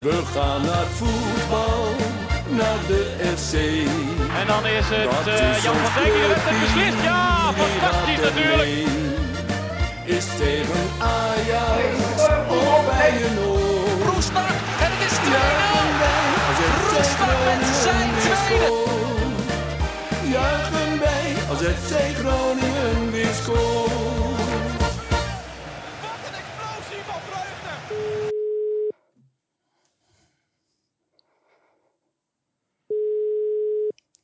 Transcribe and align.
We 0.00 0.22
gaan 0.34 0.62
naar 0.62 0.86
voetbal, 0.86 1.84
naar 2.48 2.78
de 2.86 3.02
FC. 3.36 3.52
En 4.40 4.46
dan 4.46 4.66
is 4.66 4.84
het 4.88 5.26
eh, 5.26 5.56
is 5.56 5.62
Jan 5.62 5.76
van 5.76 6.02
Dijk 6.02 6.12
die 6.12 6.22
de 6.22 6.28
wedstrijd 6.28 6.60
beslist. 6.60 7.02
Ja, 7.02 7.52
fantastisch 7.52 8.20
natuurlijk. 8.28 8.68
Is 10.04 10.26
tegen 10.42 10.84
Ajax 10.98 11.94
of 12.48 12.86
bij 12.86 13.12
een 13.26 13.38
oor. 13.38 14.12
Roestak 14.12 14.54
en 14.84 14.90
het 14.94 15.02
is 15.10 15.16
2-0. 15.18 15.30
Juichen 15.40 15.88
wij 16.02 16.24
als 16.48 16.58
FC 16.60 16.82
Roestak 17.00 17.38
met 17.46 17.60
Groningen 17.66 17.74
zijn 17.84 18.10
tweede. 18.20 18.70
Juichen 20.34 20.98
wij 20.98 21.28
als 21.50 21.60
FC 21.60 21.92
Groningen 22.18 23.10
weer 23.10 23.34
scoort. 23.42 24.09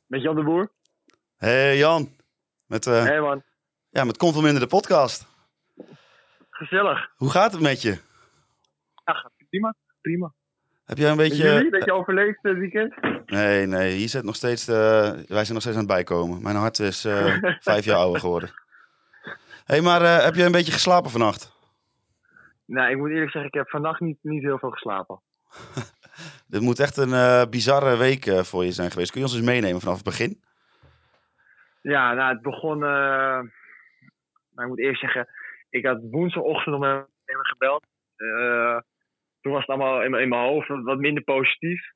Met 0.07 0.21
Jan 0.21 0.35
de 0.35 0.43
Boer. 0.43 0.71
Hey 1.37 1.77
Jan, 1.77 2.09
met, 2.65 2.87
eh 2.87 3.03
Hé 3.03 3.19
man, 3.19 3.43
ja, 3.89 4.03
met 4.03 4.17
Conforminder 4.17 4.61
de 4.61 4.67
podcast. 4.67 5.27
gezellig. 6.49 7.09
Hoe 7.15 7.29
gaat 7.29 7.51
het 7.51 7.61
met 7.61 7.81
je? 7.81 7.89
Ja, 9.05 9.13
gaat 9.13 9.31
prima. 9.49 9.75
Prima. 10.01 10.33
Heb 10.85 10.97
jij 10.97 11.11
een 11.11 11.17
beetje... 11.17 11.43
jullie, 11.43 11.71
dat 11.71 11.85
je 11.85 11.93
overleefd 11.93 12.39
het 12.41 12.57
weekend? 12.57 12.93
Nee, 13.25 13.65
nee, 13.65 13.95
hier 13.95 14.09
zit 14.09 14.23
nog 14.23 14.35
steeds, 14.35 14.67
eh, 14.67 14.75
wij 15.11 15.43
zijn 15.43 15.53
nog 15.53 15.61
steeds 15.61 15.77
aan 15.77 15.83
het 15.83 15.87
bijkomen. 15.87 16.41
Mijn 16.41 16.55
hart 16.55 16.79
is 16.79 17.05
eh, 17.05 17.37
vijf 17.69 17.85
jaar 17.85 17.97
ouder 17.97 18.19
geworden. 18.19 18.49
hey, 19.65 19.81
maar 19.81 20.01
eh, 20.01 20.23
heb 20.23 20.35
jij 20.35 20.45
een 20.45 20.51
beetje 20.51 20.71
geslapen 20.71 21.11
vannacht? 21.11 21.55
Nou, 22.65 22.91
ik 22.91 22.97
moet 22.97 23.09
eerlijk 23.09 23.31
zeggen, 23.31 23.51
ik 23.51 23.57
heb 23.57 23.69
vannacht 23.69 23.99
niet, 23.99 24.17
niet 24.21 24.43
heel 24.43 24.57
veel 24.57 24.71
geslapen. 24.71 25.21
Dit 26.47 26.61
moet 26.61 26.79
echt 26.79 26.97
een 26.97 27.13
eh, 27.13 27.45
bizarre 27.49 27.97
week 27.97 28.25
eh, 28.25 28.39
voor 28.39 28.63
je 28.63 28.71
zijn 28.71 28.91
geweest. 28.91 29.11
Kun 29.11 29.19
je 29.19 29.25
ons 29.27 29.35
eens 29.35 29.45
meenemen 29.45 29.79
vanaf 29.79 29.95
het 29.95 30.03
begin? 30.03 30.41
Ja, 31.81 32.13
nou, 32.13 32.33
het 32.33 32.41
begon... 32.41 32.79
nou, 32.79 33.47
ik 34.55 34.67
moet 34.67 34.79
eerst 34.79 34.99
zeggen, 34.99 35.27
ik 35.69 35.85
had 35.85 35.99
woensdagochtend 36.11 36.79
met 36.79 37.05
hem 37.25 37.39
gebeld. 37.41 37.85
Toen 39.41 39.51
was 39.51 39.61
het 39.61 39.69
allemaal 39.69 40.03
in, 40.03 40.11
mijn- 40.11 40.33
hoofd 40.33 40.67
wat, 40.67 40.97
minder 40.97 41.23
positief. 41.23 41.91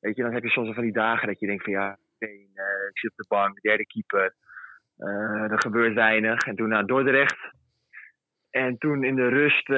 Weet 0.00 0.16
je, 0.16 0.22
dan 0.22 0.32
heb 0.32 0.42
je 0.42 0.50
soms 0.50 0.74
van 0.74 0.82
die 0.82 0.92
dagen 0.92 1.28
dat 1.28 1.40
je 1.40 1.46
denkt 1.46 1.64
van 1.64 1.72
ja, 1.72 1.98
ik 2.18 2.98
zit 2.98 3.10
op 3.10 3.16
de 3.16 3.24
bank, 3.28 3.60
derde 3.60 3.86
keeper. 3.86 4.34
Er 5.50 5.60
gebeurt 5.60 5.94
weinig. 5.94 6.46
En 6.46 6.56
toen 6.56 6.68
naar 6.68 6.86
Dordrecht. 6.86 7.38
En 8.50 8.78
toen 8.78 9.04
in 9.04 9.14
de 9.14 9.28
rust, 9.28 9.68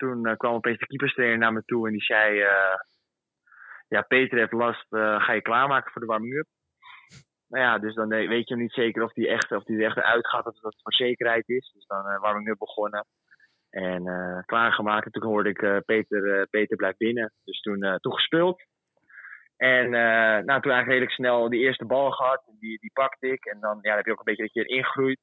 toen 0.00 0.26
eh, 0.26 0.36
kwam 0.36 0.54
opeens 0.54 0.78
de 0.78 0.86
keeperstrainer 0.86 1.38
naar 1.38 1.52
me 1.52 1.62
toe 1.64 1.86
en 1.86 1.92
die 1.92 2.02
zei... 2.02 2.40
eh, 2.40 2.78
ja, 3.88 4.02
Peter 4.02 4.38
heeft 4.38 4.52
last, 4.52 4.92
eh, 4.92 5.22
ga 5.22 5.32
je 5.32 5.42
klaarmaken 5.42 5.92
voor 5.92 6.00
de 6.00 6.06
warming-up? 6.06 6.46
Nou 7.52 7.64
ja, 7.64 7.78
dus 7.78 7.94
dan 7.94 8.08
weet 8.08 8.48
je 8.48 8.56
niet 8.56 8.72
zeker 8.72 9.02
of 9.02 9.12
die 9.12 9.28
echt, 9.28 9.52
of 9.52 9.64
die 9.64 9.84
echt 9.84 9.96
eruit 9.96 10.28
gaat, 10.28 10.46
of 10.46 10.60
dat 10.60 10.80
voor 10.82 10.92
zekerheid 10.92 11.48
is. 11.48 11.70
Dus 11.74 11.86
dan 11.86 12.06
eh 12.06 12.20
warming-up 12.20 12.58
begonnen 12.58 13.06
en 13.70 14.02
klaargemaakt. 14.46 15.04
En 15.04 15.12
toen 15.12 15.30
hoorde 15.30 15.48
ik 15.48 15.84
Peter, 15.84 16.46
Peter 16.50 16.76
blijft 16.76 16.98
binnen. 16.98 17.32
Dus 17.44 17.60
toen, 17.60 17.98
toen 18.00 18.12
gespeeld. 18.12 18.62
En 19.56 19.90
nou, 19.90 20.44
toen 20.44 20.72
eigenlijk 20.72 20.86
redelijk 20.86 21.12
snel 21.12 21.48
die 21.48 21.60
eerste 21.60 21.84
bal 21.84 22.10
gehad. 22.10 22.42
Die, 22.58 22.78
die 22.78 22.90
pakte 22.92 23.26
ik. 23.32 23.44
En 23.44 23.60
dan, 23.60 23.78
ja, 23.82 23.88
dan 23.88 23.96
heb 23.96 24.06
je 24.06 24.12
ook 24.12 24.18
een 24.18 24.24
beetje 24.24 24.42
dat 24.42 24.52
je 24.52 24.64
erin 24.64 24.84
groeit. 24.84 25.20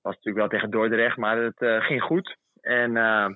was 0.00 0.14
natuurlijk 0.14 0.36
wel 0.36 0.48
tegen 0.48 0.70
Dordrecht, 0.70 1.16
maar 1.16 1.36
het 1.36 1.84
ging 1.84 2.02
goed. 2.02 2.36
En 2.68 2.96
eh, 2.96 3.28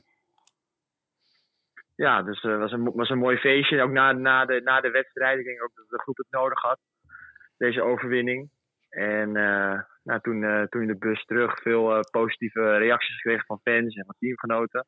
ja, 1.96 2.22
dus 2.22 2.42
het 2.42 2.58
was, 2.58 2.72
een, 2.72 2.92
was 2.92 3.10
een 3.10 3.18
mooi 3.18 3.36
feestje. 3.36 3.82
Ook 3.82 3.90
na, 3.90 4.12
na, 4.12 4.44
de, 4.44 4.60
na 4.64 4.80
de 4.80 4.90
wedstrijd. 4.90 5.38
Ik 5.38 5.44
denk 5.44 5.62
ook 5.62 5.74
dat 5.74 5.88
de 5.88 5.98
groep 5.98 6.16
het 6.16 6.30
nodig 6.30 6.60
had. 6.60 6.78
Deze 7.56 7.82
overwinning. 7.82 8.50
En 8.90 9.36
eh, 9.36 9.80
nou, 10.02 10.20
toen, 10.20 10.44
eh, 10.44 10.62
toen 10.62 10.80
in 10.80 10.86
de 10.86 10.96
bus 10.96 11.24
terug 11.24 11.62
veel 11.62 11.94
eh, 11.94 12.00
positieve 12.10 12.76
reacties 12.76 13.14
gekregen 13.14 13.46
van 13.46 13.60
fans 13.62 13.94
en 13.94 14.04
van 14.04 14.14
teamgenoten. 14.18 14.86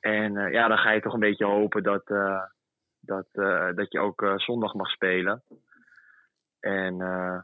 En 0.00 0.36
eh, 0.36 0.52
ja, 0.52 0.68
dan 0.68 0.78
ga 0.78 0.90
je 0.90 1.00
toch 1.00 1.12
een 1.12 1.20
beetje 1.20 1.46
hopen 1.46 1.82
dat, 1.82 2.10
eh, 2.10 2.42
dat, 3.00 3.26
eh, 3.32 3.74
dat 3.74 3.92
je 3.92 4.00
ook 4.00 4.22
eh, 4.22 4.36
zondag 4.36 4.74
mag 4.74 4.90
spelen. 4.90 5.42
En 6.60 7.00
eh 7.00 7.40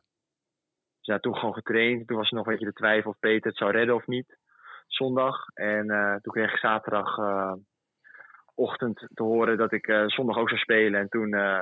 ja, 1.00 1.18
toen 1.18 1.36
gewoon 1.36 1.54
getraind. 1.54 2.06
Toen 2.06 2.16
was 2.16 2.30
er 2.30 2.36
nog 2.36 2.46
een 2.46 2.52
beetje 2.52 2.68
de 2.68 2.72
twijfel 2.72 3.10
of 3.10 3.18
Peter 3.18 3.48
het 3.48 3.56
zou 3.56 3.70
redden 3.70 3.94
of 3.94 4.06
niet. 4.06 4.38
Zondag. 4.94 5.46
En 5.54 5.90
eh, 5.90 6.14
toen 6.14 6.32
kreeg 6.32 6.52
ik 6.52 6.58
zaterdag 6.58 7.18
eh, 7.18 7.52
ochtend 8.54 9.06
te 9.14 9.22
horen 9.22 9.58
dat 9.58 9.72
ik 9.72 9.86
eh, 9.86 10.04
zondag 10.06 10.36
ook 10.36 10.48
zou 10.48 10.60
spelen. 10.60 11.00
En 11.00 11.08
toen, 11.08 11.32
eh, 11.34 11.60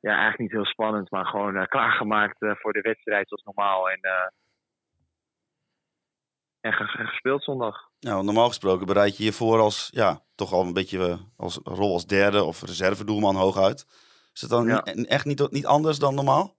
ja, 0.00 0.10
eigenlijk 0.10 0.38
niet 0.38 0.50
heel 0.52 0.64
spannend, 0.64 1.10
maar 1.10 1.26
gewoon 1.26 1.66
klaargemaakt 1.66 2.36
voor 2.38 2.72
de 2.72 2.80
wedstrijd 2.80 3.28
zoals 3.28 3.42
normaal. 3.42 3.90
En, 3.90 4.00
en 6.60 6.72
ge- 6.72 6.84
ge- 6.86 7.06
gespeeld 7.06 7.42
zondag. 7.44 7.90
Nou, 8.00 8.24
normaal 8.24 8.48
gesproken 8.48 8.86
bereid 8.86 9.16
je 9.16 9.24
je 9.24 9.32
voor 9.32 9.58
als, 9.58 9.88
ja, 9.92 10.20
toch 10.34 10.52
al 10.52 10.62
een 10.62 10.72
beetje 10.72 11.18
als 11.36 11.60
rol 11.64 11.92
als 11.92 12.06
derde 12.06 12.42
of 12.42 12.62
reservedoelman 12.62 13.36
hooguit. 13.36 13.86
Is 14.32 14.40
het 14.40 14.50
dan 14.50 14.66
Ja. 14.66 14.82
echt 14.84 15.24
niet, 15.24 15.50
niet 15.50 15.66
anders 15.66 15.98
dan 15.98 16.14
normaal? 16.14 16.54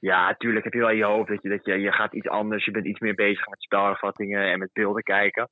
Ja, 0.00 0.26
natuurlijk 0.26 0.64
heb 0.64 0.72
je 0.72 0.78
wel 0.78 0.90
in 0.90 0.96
je 0.96 1.04
hoofd 1.04 1.28
dat 1.28 1.42
je, 1.42 1.48
dat 1.48 1.64
je, 1.64 1.80
je 1.80 1.92
gaat 1.92 2.14
iets 2.14 2.28
anders. 2.28 2.64
Je 2.64 2.70
bent 2.70 2.86
iets 2.86 3.00
meer 3.00 3.14
bezig 3.14 3.48
met 3.48 3.62
spelervattingen 3.62 4.50
en 4.50 4.58
met 4.58 4.72
beelden 4.72 5.02
kijken. 5.02 5.48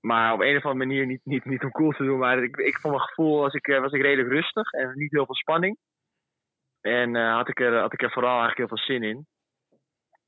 Maar 0.00 0.32
op 0.32 0.40
een 0.40 0.56
of 0.56 0.64
andere 0.64 0.86
manier 0.86 1.06
niet, 1.06 1.24
niet, 1.24 1.44
niet 1.44 1.62
om 1.62 1.70
cool 1.70 1.90
te 1.90 2.04
doen. 2.04 2.18
Maar 2.18 2.42
ik, 2.42 2.56
ik 2.56 2.82
mijn 2.82 3.00
gevoel 3.00 3.40
was 3.40 3.54
ik, 3.54 3.68
eh, 3.68 3.80
was 3.80 3.92
ik 3.92 4.02
redelijk 4.02 4.28
rustig 4.28 4.72
en 4.72 4.92
niet 4.94 5.10
heel 5.12 5.24
veel 5.26 5.34
spanning. 5.34 5.76
En 6.80 7.16
eh, 7.16 7.34
had, 7.34 7.48
ik 7.48 7.60
er, 7.60 7.80
had 7.80 7.92
ik 7.92 8.02
er 8.02 8.12
vooral 8.12 8.40
eigenlijk 8.40 8.58
heel 8.58 8.76
veel 8.76 8.86
zin 8.86 9.02
in. 9.02 9.26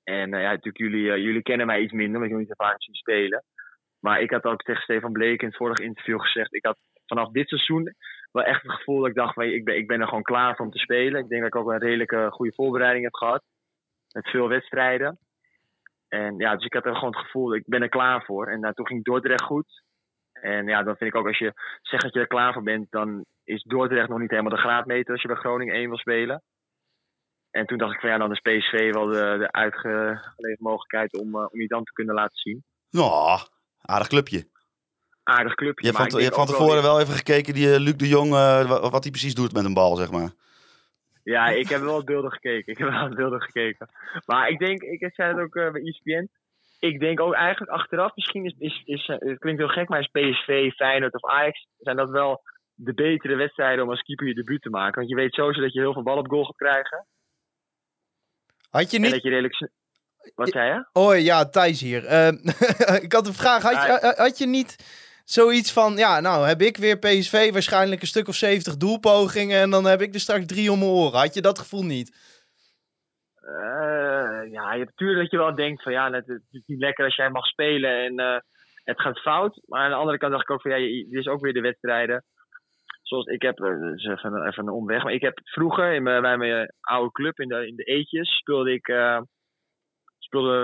En 0.05 0.35
eh, 0.35 0.43
ja, 0.43 0.51
natuurlijk, 0.51 0.79
jullie, 0.79 1.23
jullie 1.23 1.43
kennen 1.43 1.67
mij 1.67 1.81
iets 1.81 1.93
minder, 1.93 2.19
want 2.19 2.31
jullie 2.31 2.47
niet 2.47 2.57
zo 2.57 2.65
vaak 2.65 2.83
zien 2.83 2.95
spelen. 2.95 3.45
Maar 4.01 4.21
ik 4.21 4.31
had 4.31 4.45
ook 4.45 4.63
tegen 4.63 4.83
Stefan 4.83 5.13
Bleek 5.13 5.41
in 5.41 5.49
het 5.49 5.57
vorige 5.57 5.83
interview 5.83 6.21
gezegd. 6.21 6.55
Ik 6.55 6.65
had 6.65 6.79
vanaf 7.07 7.31
dit 7.31 7.49
seizoen 7.49 7.95
wel 8.33 8.45
echt 8.45 8.63
het 8.63 8.73
gevoel 8.73 8.99
dat 8.99 9.09
ik 9.09 9.15
dacht, 9.15 9.41
ik, 9.41 9.65
ben, 9.65 9.77
ik 9.77 9.87
ben 9.87 10.01
er 10.01 10.09
gewoon 10.09 10.23
klaar 10.23 10.57
voor 10.57 10.65
om 10.65 10.73
te 10.73 10.79
spelen. 10.79 11.21
Ik 11.21 11.29
denk 11.29 11.43
dat 11.43 11.55
ik 11.55 11.61
ook 11.61 11.71
een 11.71 11.79
redelijke 11.79 12.29
goede 12.31 12.55
voorbereiding 12.55 13.05
heb 13.05 13.15
gehad. 13.15 13.43
Met 14.13 14.29
veel 14.29 14.49
wedstrijden. 14.49 15.19
En 16.09 16.37
ja, 16.37 16.55
dus 16.55 16.65
ik 16.65 16.73
had 16.73 16.85
er 16.85 16.95
gewoon 16.95 17.15
het 17.15 17.25
gevoel, 17.25 17.55
ik 17.55 17.67
ben 17.67 17.83
er 17.83 17.89
klaar 17.89 18.25
voor. 18.25 18.47
En 18.47 18.61
nou, 18.61 18.75
toen 18.75 18.87
ging 18.87 19.05
Dordrecht 19.05 19.43
goed. 19.43 19.83
En 20.33 20.67
ja, 20.67 20.83
dan 20.83 20.97
vind 20.97 21.11
ik 21.11 21.17
ook 21.17 21.27
als 21.27 21.39
je 21.39 21.53
zegt 21.83 22.03
dat 22.03 22.15
je 22.15 22.21
er 22.21 22.27
klaar 22.27 22.53
voor 22.53 22.63
bent, 22.63 22.91
dan 22.91 23.25
is 23.45 23.63
Dordrecht 23.63 24.09
nog 24.09 24.19
niet 24.19 24.31
helemaal 24.31 24.53
de 24.53 24.61
graadmeter 24.61 25.13
als 25.13 25.23
je 25.23 25.29
bij 25.29 25.37
Groningen 25.37 25.75
1 25.75 25.89
wil 25.89 25.99
spelen. 25.99 26.43
En 27.51 27.67
toen 27.67 27.79
dacht 27.79 27.95
ik 27.95 28.01
van 28.01 28.11
ja, 28.11 28.19
dan 28.19 28.33
is 28.33 28.41
PSV 28.41 28.93
wel 28.93 29.05
de, 29.05 29.37
de 29.39 29.53
uitgeleverde 29.53 30.57
mogelijkheid 30.59 31.19
om, 31.19 31.35
eh, 31.35 31.47
om 31.51 31.61
je 31.61 31.67
dan 31.67 31.85
te 31.85 31.93
kunnen 31.93 32.15
laten 32.15 32.37
zien. 32.37 32.65
Nou, 32.91 33.41
aardig 33.81 34.09
clubje. 34.09 34.49
Aardig 35.29 35.55
clubje. 35.55 35.81
Je 35.81 35.87
hebt 35.87 35.99
maar 35.99 36.11
van, 36.11 36.19
je 36.19 36.25
hebt 36.25 36.37
van 36.37 36.45
ook 36.45 36.51
wel 36.51 36.59
tevoren 36.59 36.83
wel 36.83 37.01
even 37.01 37.15
gekeken, 37.15 37.55
die 37.55 37.73
eh, 37.73 37.81
Luc 37.81 37.97
de 37.97 38.09
Jong, 38.09 38.33
eh, 38.33 38.69
wa- 38.69 38.91
wat 38.91 39.03
hij 39.03 39.11
precies 39.11 39.35
doet 39.35 39.53
met 39.53 39.65
een 39.65 39.75
bal, 39.75 39.97
zeg 39.97 40.11
maar. 40.11 40.31
Ja, 41.23 41.47
ik 41.63 41.69
heb 41.69 41.81
wel 41.81 41.93
wat 41.93 42.05
beelden 42.05 42.31
gekeken. 42.33 42.73
Ik 42.73 42.79
heb 42.79 42.91
wel 42.91 43.01
wat 43.09 43.15
beelden 43.15 43.41
gekeken. 43.43 43.89
Maar 44.27 44.49
ik 44.49 44.59
denk, 44.59 44.83
ik 44.83 45.11
zei 45.15 45.33
het 45.33 45.41
ook 45.41 45.55
eh, 45.55 45.71
bij 45.71 45.83
ESPN. 45.83 46.29
Ik 46.79 47.01
denk 47.01 47.21
ook 47.21 47.35
eigenlijk 47.35 47.71
achteraf, 47.71 48.15
misschien 48.15 48.45
is, 48.45 48.55
is, 48.59 48.83
is 48.85 49.07
het 49.07 49.39
klinkt 49.39 49.61
heel 49.61 49.69
gek, 49.69 49.89
maar 49.89 50.01
is 50.01 50.07
PSV, 50.13 50.71
Feyenoord 50.73 51.15
of 51.15 51.31
Ajax, 51.31 51.67
zijn 51.79 51.97
dat 51.97 52.11
wel 52.11 52.43
de 52.75 52.95
betere 52.95 53.37
wedstrijden 53.37 53.85
om 53.85 53.91
als 53.91 54.03
keeper 54.03 54.27
je 54.27 54.35
debuut 54.35 54.63
te 54.63 54.71
maken. 54.71 54.95
Want 54.95 55.09
je 55.09 55.15
weet 55.17 55.35
sowieso 55.35 55.61
dat 55.61 55.73
je 55.73 55.81
heel 55.81 55.93
veel 55.93 56.03
bal 56.03 56.17
op 56.17 56.29
goal 56.29 56.45
gaat 56.45 56.57
krijgen. 56.57 57.07
Had 58.71 58.91
je 58.91 58.97
En 58.97 59.03
niet... 59.03 59.13
dat 59.13 59.23
je 59.23 59.29
redelijk... 59.29 59.71
Wat 60.35 60.49
zei 60.49 60.75
je? 60.75 60.87
Hoi, 60.93 61.21
ja, 61.21 61.49
Thijs 61.49 61.81
hier. 61.81 62.05
Ik 63.07 63.13
had 63.13 63.27
een 63.27 63.35
vraag. 63.35 63.63
Had 63.63 63.73
je, 63.73 64.15
had 64.17 64.39
je 64.39 64.47
niet 64.47 64.77
zoiets 65.33 65.73
van... 65.73 65.97
Ja, 65.97 66.21
nou 66.21 66.47
heb 66.47 66.61
ik 66.61 66.77
weer 66.77 66.99
PSV 66.99 67.53
waarschijnlijk 67.53 68.01
een 68.01 68.07
stuk 68.07 68.29
of 68.29 68.35
70 68.35 68.77
doelpogingen... 68.77 69.61
en 69.61 69.71
dan 69.71 69.85
heb 69.85 70.01
ik 70.01 70.15
er 70.15 70.21
straks 70.21 70.47
drie 70.47 70.73
om 70.73 70.79
mijn 70.79 70.91
oren. 70.91 71.19
Had 71.19 71.35
je 71.35 71.41
dat 71.41 71.59
gevoel 71.59 71.85
niet? 71.85 72.37
Eh, 73.41 74.53
ja, 74.53 74.77
natuurlijk 74.77 75.21
dat 75.21 75.31
je 75.31 75.37
wel 75.37 75.55
denkt 75.55 75.83
van 75.83 75.93
ja, 75.93 76.11
het, 76.13 76.29
is 76.51 76.63
niet 76.67 76.79
lekker 76.79 77.05
als 77.05 77.17
jij 77.17 77.31
mag 77.31 77.47
spelen 77.47 78.05
en 78.05 78.19
eh, 78.19 78.41
het 78.85 79.01
gaat 79.01 79.19
fout. 79.19 79.61
Maar 79.67 79.81
aan 79.81 79.91
de 79.91 79.97
andere 79.97 80.19
kant 80.19 80.33
dacht 80.33 80.45
ik 80.45 80.51
ook 80.51 80.63
van 80.63 80.71
ja, 80.71 81.05
dit 81.11 81.21
is 81.21 81.27
ook 81.27 81.41
weer 81.41 81.53
de 81.53 81.61
wedstrijden. 81.61 82.25
Zoals 83.03 83.27
ik 83.27 83.43
heb, 83.43 83.59
eh, 83.59 83.81
dus 83.81 84.05
even, 84.05 84.53
een- 84.57 84.69
omweg, 84.69 85.03
maar 85.03 85.13
ik 85.13 85.23
heb 85.23 85.41
vroeger 85.45 85.93
in 85.93 86.03
mijn, 86.03 86.23
bij 86.23 86.37
mijn 86.37 86.73
oude 86.81 87.13
club 87.13 87.41
in 87.41 87.49
de, 87.49 87.67
in 87.67 87.77
de 87.77 87.85
Eetjes 87.85 88.37
speelde 88.37 88.73
ik 88.73 88.87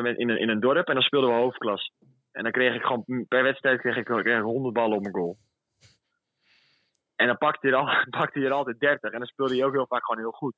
met, 0.03 0.19
in, 0.19 0.29
een, 0.29 0.39
in 0.39 0.49
een 0.49 0.61
dorp 0.61 0.89
en 0.89 0.95
dan 0.95 1.03
speelden 1.03 1.31
we 1.31 1.37
hoofdklas. 1.37 1.91
En 2.35 2.43
dan 2.43 2.53
kreeg 2.53 2.75
ik 2.75 2.83
gewoon 2.83 3.27
per 3.29 3.43
wedstrijd 3.43 3.81
kreeg 3.81 3.97
ik, 3.97 4.05
kreeg 4.05 4.39
ik 4.39 4.43
100 4.43 4.75
ballen 4.75 4.97
op 4.97 5.03
mijn 5.03 5.15
goal. 5.15 5.37
En 7.17 7.27
dan 7.27 7.39
pakte 7.39 7.67
hij, 7.67 7.71
er 7.71 7.83
al, 7.83 8.05
pakte 8.19 8.39
hij 8.39 8.49
er 8.49 8.55
altijd 8.55 8.81
30 8.81 9.11
en 9.11 9.19
dan 9.19 9.27
speelde 9.27 9.55
hij 9.55 9.65
ook 9.65 9.73
heel 9.73 9.87
vaak 9.87 10.05
gewoon 10.05 10.23
heel 10.23 10.39
goed. 10.43 10.55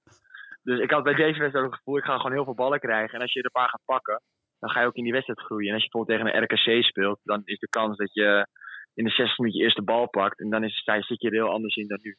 Dus 0.63 0.81
ik 0.81 0.91
had 0.91 1.03
bij 1.03 1.15
deze 1.15 1.39
wedstrijd 1.39 1.65
ook 1.67 1.71
het 1.73 1.81
gevoel, 1.81 1.99
ik 1.99 2.05
ga 2.05 2.17
gewoon 2.17 2.33
heel 2.33 2.45
veel 2.45 2.55
ballen 2.55 2.81
krijgen. 2.81 3.15
En 3.15 3.21
als 3.21 3.33
je 3.33 3.39
er 3.39 3.45
een 3.45 3.61
paar 3.61 3.69
gaat 3.69 3.85
pakken, 3.85 4.23
dan 4.59 4.71
ga 4.71 4.81
je 4.81 4.87
ook 4.87 4.95
in 4.95 5.03
die 5.03 5.13
wedstrijd 5.13 5.41
groeien. 5.41 5.69
En 5.69 5.75
als 5.75 5.83
je 5.83 5.89
bijvoorbeeld 5.91 6.19
tegen 6.19 6.43
een 6.43 6.43
RKC 6.43 6.85
speelt, 6.85 7.21
dan 7.23 7.43
is 7.45 7.59
de 7.59 7.69
kans 7.69 7.97
dat 7.97 8.15
je 8.15 8.47
in 8.95 9.05
de 9.05 9.11
60 9.11 9.39
minuten 9.39 9.61
eerst 9.61 9.77
de 9.77 9.83
bal 9.83 10.09
pakt. 10.09 10.41
En 10.41 10.51
dan 10.51 10.65
is, 10.65 10.83
zit 10.85 11.21
je 11.23 11.29
er 11.29 11.35
heel 11.35 11.51
anders 11.51 11.77
in 11.77 11.89
dan 11.89 11.99
nu. 12.03 12.17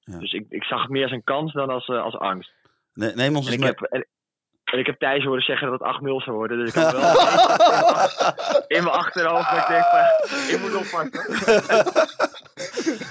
Ja. 0.00 0.18
Dus 0.18 0.32
ik, 0.32 0.46
ik 0.48 0.64
zag 0.64 0.82
het 0.82 0.90
meer 0.90 1.02
als 1.02 1.12
een 1.12 1.24
kans 1.24 1.52
dan 1.52 1.70
als, 1.70 1.86
eh, 1.88 2.02
als 2.02 2.16
angst. 2.16 2.52
Ne- 2.94 3.12
neem 3.14 3.36
ons 3.36 3.46
En 3.46 3.52
eens 3.52 3.70
ik, 3.70 3.80
mee. 3.80 3.88
heb, 3.90 4.08
en, 4.70 4.78
ik 4.78 4.86
heb 4.86 4.98
Thijs 4.98 5.24
horen 5.24 5.42
zeggen 5.42 5.70
dat 5.70 5.80
het 5.80 5.88
8-0 6.02 6.04
zou 6.24 6.36
worden. 6.36 6.58
Dus 6.58 6.68
ik 6.68 6.74
had 6.74 6.92
wel 6.92 7.00
in 8.76 8.82
mijn 8.84 8.96
achterhoofd 8.96 9.50
dat 9.50 9.58
ik 9.58 9.66
denk 9.68 9.84
van, 9.84 10.54
ik 10.54 10.60
moet 10.60 10.74
oppassen. 10.74 11.10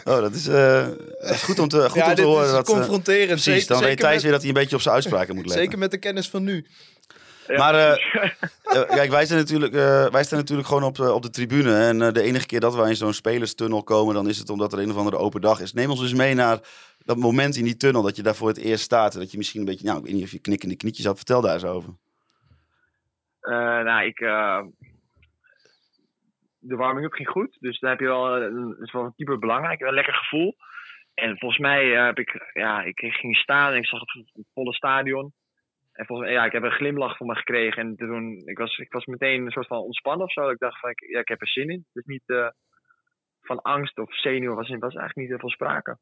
Oh, 0.06 0.20
dat 0.22 0.34
is, 0.34 0.48
eh, 0.48 0.88
dat 1.20 1.30
is 1.30 1.44
goed 1.44 1.60
om 1.60 1.68
te, 1.68 1.90
goed 1.90 2.02
ja, 2.02 2.10
om 2.10 2.16
te 2.16 2.22
horen. 2.22 2.46
is 2.46 2.52
dat, 2.52 2.68
eh, 2.68 2.74
confronterend. 2.74 3.28
precies, 3.28 3.54
zeker, 3.54 3.68
dan 3.68 3.84
weet 3.84 4.00
Thijs 4.00 4.14
met, 4.14 4.22
weer 4.22 4.32
dat 4.32 4.40
hij 4.42 4.50
een 4.50 4.56
beetje 4.56 4.76
op 4.76 4.82
zijn 4.82 4.96
uitspraken 4.96 5.36
moet 5.36 5.46
letten. 5.46 5.64
zeker 5.64 5.80
met 5.80 5.92
de 5.92 5.98
kennis 5.98 6.30
van 6.30 6.44
nu. 6.44 6.66
Ja, 7.48 7.58
Maar, 7.58 7.76
eh, 7.76 7.94
dus- 8.64 8.86
kijk, 8.98 9.12
wij, 9.12 9.26
zijn 9.26 9.40
natuurlijk, 9.40 9.74
eh, 9.74 10.06
wij 10.12 10.24
staan 10.24 10.40
natuurlijk 10.40 10.68
gewoon 10.68 10.84
op 10.84 10.96
de, 10.96 11.14
op 11.14 11.22
de 11.22 11.30
tribune. 11.30 11.76
En 11.76 12.14
de 12.14 12.22
enige 12.22 12.46
keer 12.46 12.60
dat 12.60 12.76
wij 12.76 12.90
in 12.90 12.96
zo'n 12.96 13.14
spelerstunnel 13.14 13.84
komen, 13.84 14.14
dan 14.16 14.30
is 14.30 14.38
het 14.38 14.50
omdat 14.50 14.74
er 14.74 14.80
een 14.80 14.92
of 14.92 14.98
andere 14.98 15.18
open 15.18 15.42
dag 15.42 15.60
is. 15.60 15.74
Neem 15.74 15.90
ons 15.90 16.02
eens 16.02 16.14
mee 16.14 16.34
naar 16.34 16.60
dat 17.10 17.18
moment 17.18 17.56
in 17.56 17.64
die 17.64 17.78
tunnel 17.78 18.02
dat 18.02 18.16
je 18.16 18.24
daar 18.24 18.36
voor 18.36 18.48
het 18.48 18.58
eerst 18.58 18.84
staat. 18.84 19.14
En 19.14 19.20
dat 19.20 19.32
je 19.32 19.38
misschien 19.38 19.60
een 19.60 19.66
beetje, 19.66 19.86
nou, 19.86 19.98
ik 20.00 20.06
weet 20.06 20.14
niet 20.14 20.24
of 20.24 20.32
je 20.32 20.40
knikkende 20.42 20.76
knietjes 20.78 21.06
had. 21.06 21.18
Vertel 21.18 21.42
daar 21.42 21.54
eens 21.54 21.66
over. 21.66 21.94
Eh, 23.40 23.82
nou, 23.90 24.06
ik. 24.06 24.20
eh, 24.20 24.62
de 26.60 26.76
warming-up 26.76 27.14
ging 27.14 27.28
goed. 27.30 27.58
Dus 27.60 27.80
daar 27.80 27.90
heb 27.92 28.00
je 28.00 28.06
wel. 28.06 28.36
een- 28.42 28.90
wel 28.92 29.04
een 29.04 29.16
keeper 29.16 29.40
belangrijk. 29.40 29.80
Een 29.82 29.94
lekker 29.94 30.14
gevoel. 30.14 30.56
En 31.14 31.38
volgens 31.38 31.60
mij 31.62 31.96
eh, 31.96 32.06
heb 32.06 32.20
ik. 32.20 32.50
Ja, 32.54 32.84
ik 32.84 33.00
ging 33.00 33.36
staan 33.36 33.72
en 33.72 33.78
ik 33.78 33.86
zag 33.88 34.00
het, 34.00 34.46
volle 34.54 34.74
stadion. 34.74 35.34
En 35.92 36.06
volgens 36.06 36.28
mij, 36.28 36.38
ja, 36.38 36.46
ik 36.46 36.52
heb 36.52 36.64
een 36.64 36.72
glimlach 36.72 37.18
voor 37.18 37.28
me 37.28 37.36
gekregen. 37.36 37.82
En 37.82 37.96
toen, 37.96 38.42
ik 38.46 38.58
was, 38.58 38.78
ik 38.78 38.92
was 38.92 39.06
meteen 39.06 39.46
een 39.46 39.52
soort 39.52 39.68
van 39.68 39.78
ontspannen 39.78 40.26
of 40.26 40.32
zo. 40.32 40.50
Ik 40.50 40.60
dacht 40.60 40.80
van, 40.80 40.94
ja, 40.96 41.20
ik 41.20 41.28
heb 41.28 41.42
er 41.42 41.48
zin 41.48 41.70
in. 41.70 41.86
Het 41.94 42.06
is 42.06 42.14
niet 42.16 42.54
van 43.42 43.62
angst 43.62 43.98
of 43.98 44.16
zenuw 44.20 44.54
was, 44.56 44.70
was 44.70 44.96
eigenlijk 44.96 45.16
niet 45.30 45.40
veel 45.40 45.50
sprake. 45.50 45.98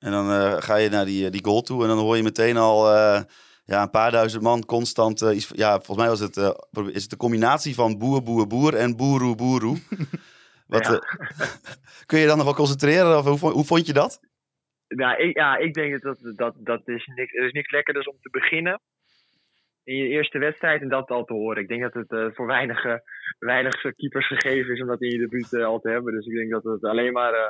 En 0.00 0.10
dan 0.10 0.30
eh, 0.30 0.56
ga 0.58 0.76
je 0.76 0.88
naar 0.88 1.04
die, 1.04 1.30
die 1.30 1.44
goal 1.44 1.62
toe 1.62 1.82
en 1.82 1.88
dan 1.88 1.98
hoor 1.98 2.16
je 2.16 2.22
meteen 2.22 2.56
al 2.56 2.92
eh, 2.94 3.22
ja, 3.64 3.82
een 3.82 3.90
paar 3.90 4.10
duizend 4.10 4.42
man 4.42 4.64
constant. 4.64 5.22
eh, 5.22 5.36
iets, 5.36 5.50
ja, 5.54 5.70
volgens 5.74 5.96
mij 5.98 6.08
was 6.08 6.20
het, 6.20 6.36
eh, 6.36 6.86
is 6.94 7.00
het 7.02 7.10
de 7.10 7.16
combinatie 7.16 7.74
van 7.74 7.98
boer, 7.98 8.22
boer, 8.22 8.46
boer 8.46 8.74
en 8.74 8.96
boeroe, 8.96 9.34
boeroe. 9.36 9.76
Wat, 10.66 10.86
Ja. 10.86 10.92
eh, 11.00 11.46
kun 12.06 12.18
je 12.18 12.26
dan 12.26 12.36
nog 12.36 12.46
wel 12.46 12.54
concentreren? 12.54 13.18
Of 13.18 13.40
hoe, 13.40 13.50
hoe 13.52 13.64
vond 13.64 13.86
je 13.86 13.92
dat? 13.92 14.20
Nou, 14.88 15.22
ik, 15.22 15.36
ja, 15.36 15.56
ik 15.56 15.74
denk 15.74 16.02
dat 16.02 16.18
dat, 16.36 16.54
dat, 16.58 16.88
is 16.88 17.06
niks, 17.14 17.32
er 17.34 17.46
is 17.46 17.52
niks 17.52 17.70
lekkerders 17.70 18.06
om 18.06 18.16
te 18.20 18.30
beginnen 18.30 18.80
in 19.84 19.96
je 19.96 20.08
eerste 20.08 20.38
wedstrijd 20.38 20.82
en 20.82 20.88
dat 20.88 21.10
al 21.10 21.24
te 21.24 21.32
horen. 21.32 21.62
Ik 21.62 21.68
denk 21.68 21.82
dat 21.82 21.94
het 21.94 22.10
eh, 22.12 22.26
voor 22.32 22.46
weinig, 22.46 22.84
eh, 22.84 22.94
weinig 23.38 23.80
keepers 23.96 24.26
gegeven 24.26 24.74
is 24.74 24.80
om 24.80 24.86
dat 24.86 25.02
in 25.02 25.10
je 25.10 25.18
debuut 25.18 25.52
eh, 25.52 25.64
al 25.64 25.80
te 25.80 25.88
hebben. 25.90 26.12
Dus 26.12 26.26
ik 26.26 26.34
denk 26.34 26.50
dat 26.50 26.64
het 26.64 26.84
alleen 26.84 27.12
maar, 27.12 27.32
eh, 27.32 27.48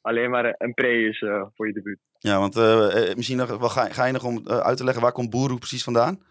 alleen 0.00 0.30
maar 0.30 0.54
een 0.58 0.74
pre 0.74 1.08
is 1.08 1.20
eh, 1.20 1.42
voor 1.54 1.66
je 1.66 1.72
debuut. 1.72 1.98
Ja, 2.18 2.38
want 2.38 2.56
eh, 2.56 3.10
eh, 3.10 3.16
misschien 3.16 3.36
nog 3.36 3.58
wel 3.58 3.68
ga, 3.68 3.84
ga 3.88 4.04
je 4.04 4.12
nog 4.12 4.24
om 4.24 4.48
uit 4.48 4.76
te 4.76 4.84
leggen 4.84 5.02
waar 5.02 5.12
komt 5.12 5.30
boeroe 5.30 5.58
precies 5.58 5.84
vandaan? 5.84 6.22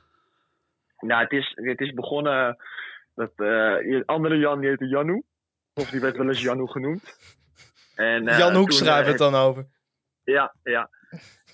Nou, 0.99 1.23
het 1.23 1.31
is, 1.31 1.51
het 1.55 1.79
is 1.79 1.93
begonnen 1.93 2.57
dat 3.19 3.31
eh, 3.35 4.01
andere 4.05 4.37
Jan, 4.37 4.59
die 4.59 4.69
heette 4.69 4.87
Janu. 4.87 5.23
Of 5.73 5.89
die 5.89 5.99
werd 5.99 6.17
wel 6.17 6.27
eens 6.27 6.41
Janu 6.41 6.67
genoemd. 6.67 7.17
En, 7.95 8.27
eh, 8.27 8.37
Jan 8.37 8.55
Hoek 8.55 8.71
schrijft 8.71 9.07
het 9.07 9.17
dan 9.17 9.35
over. 9.35 9.65
Ja, 10.23 10.53
ja. 10.63 10.89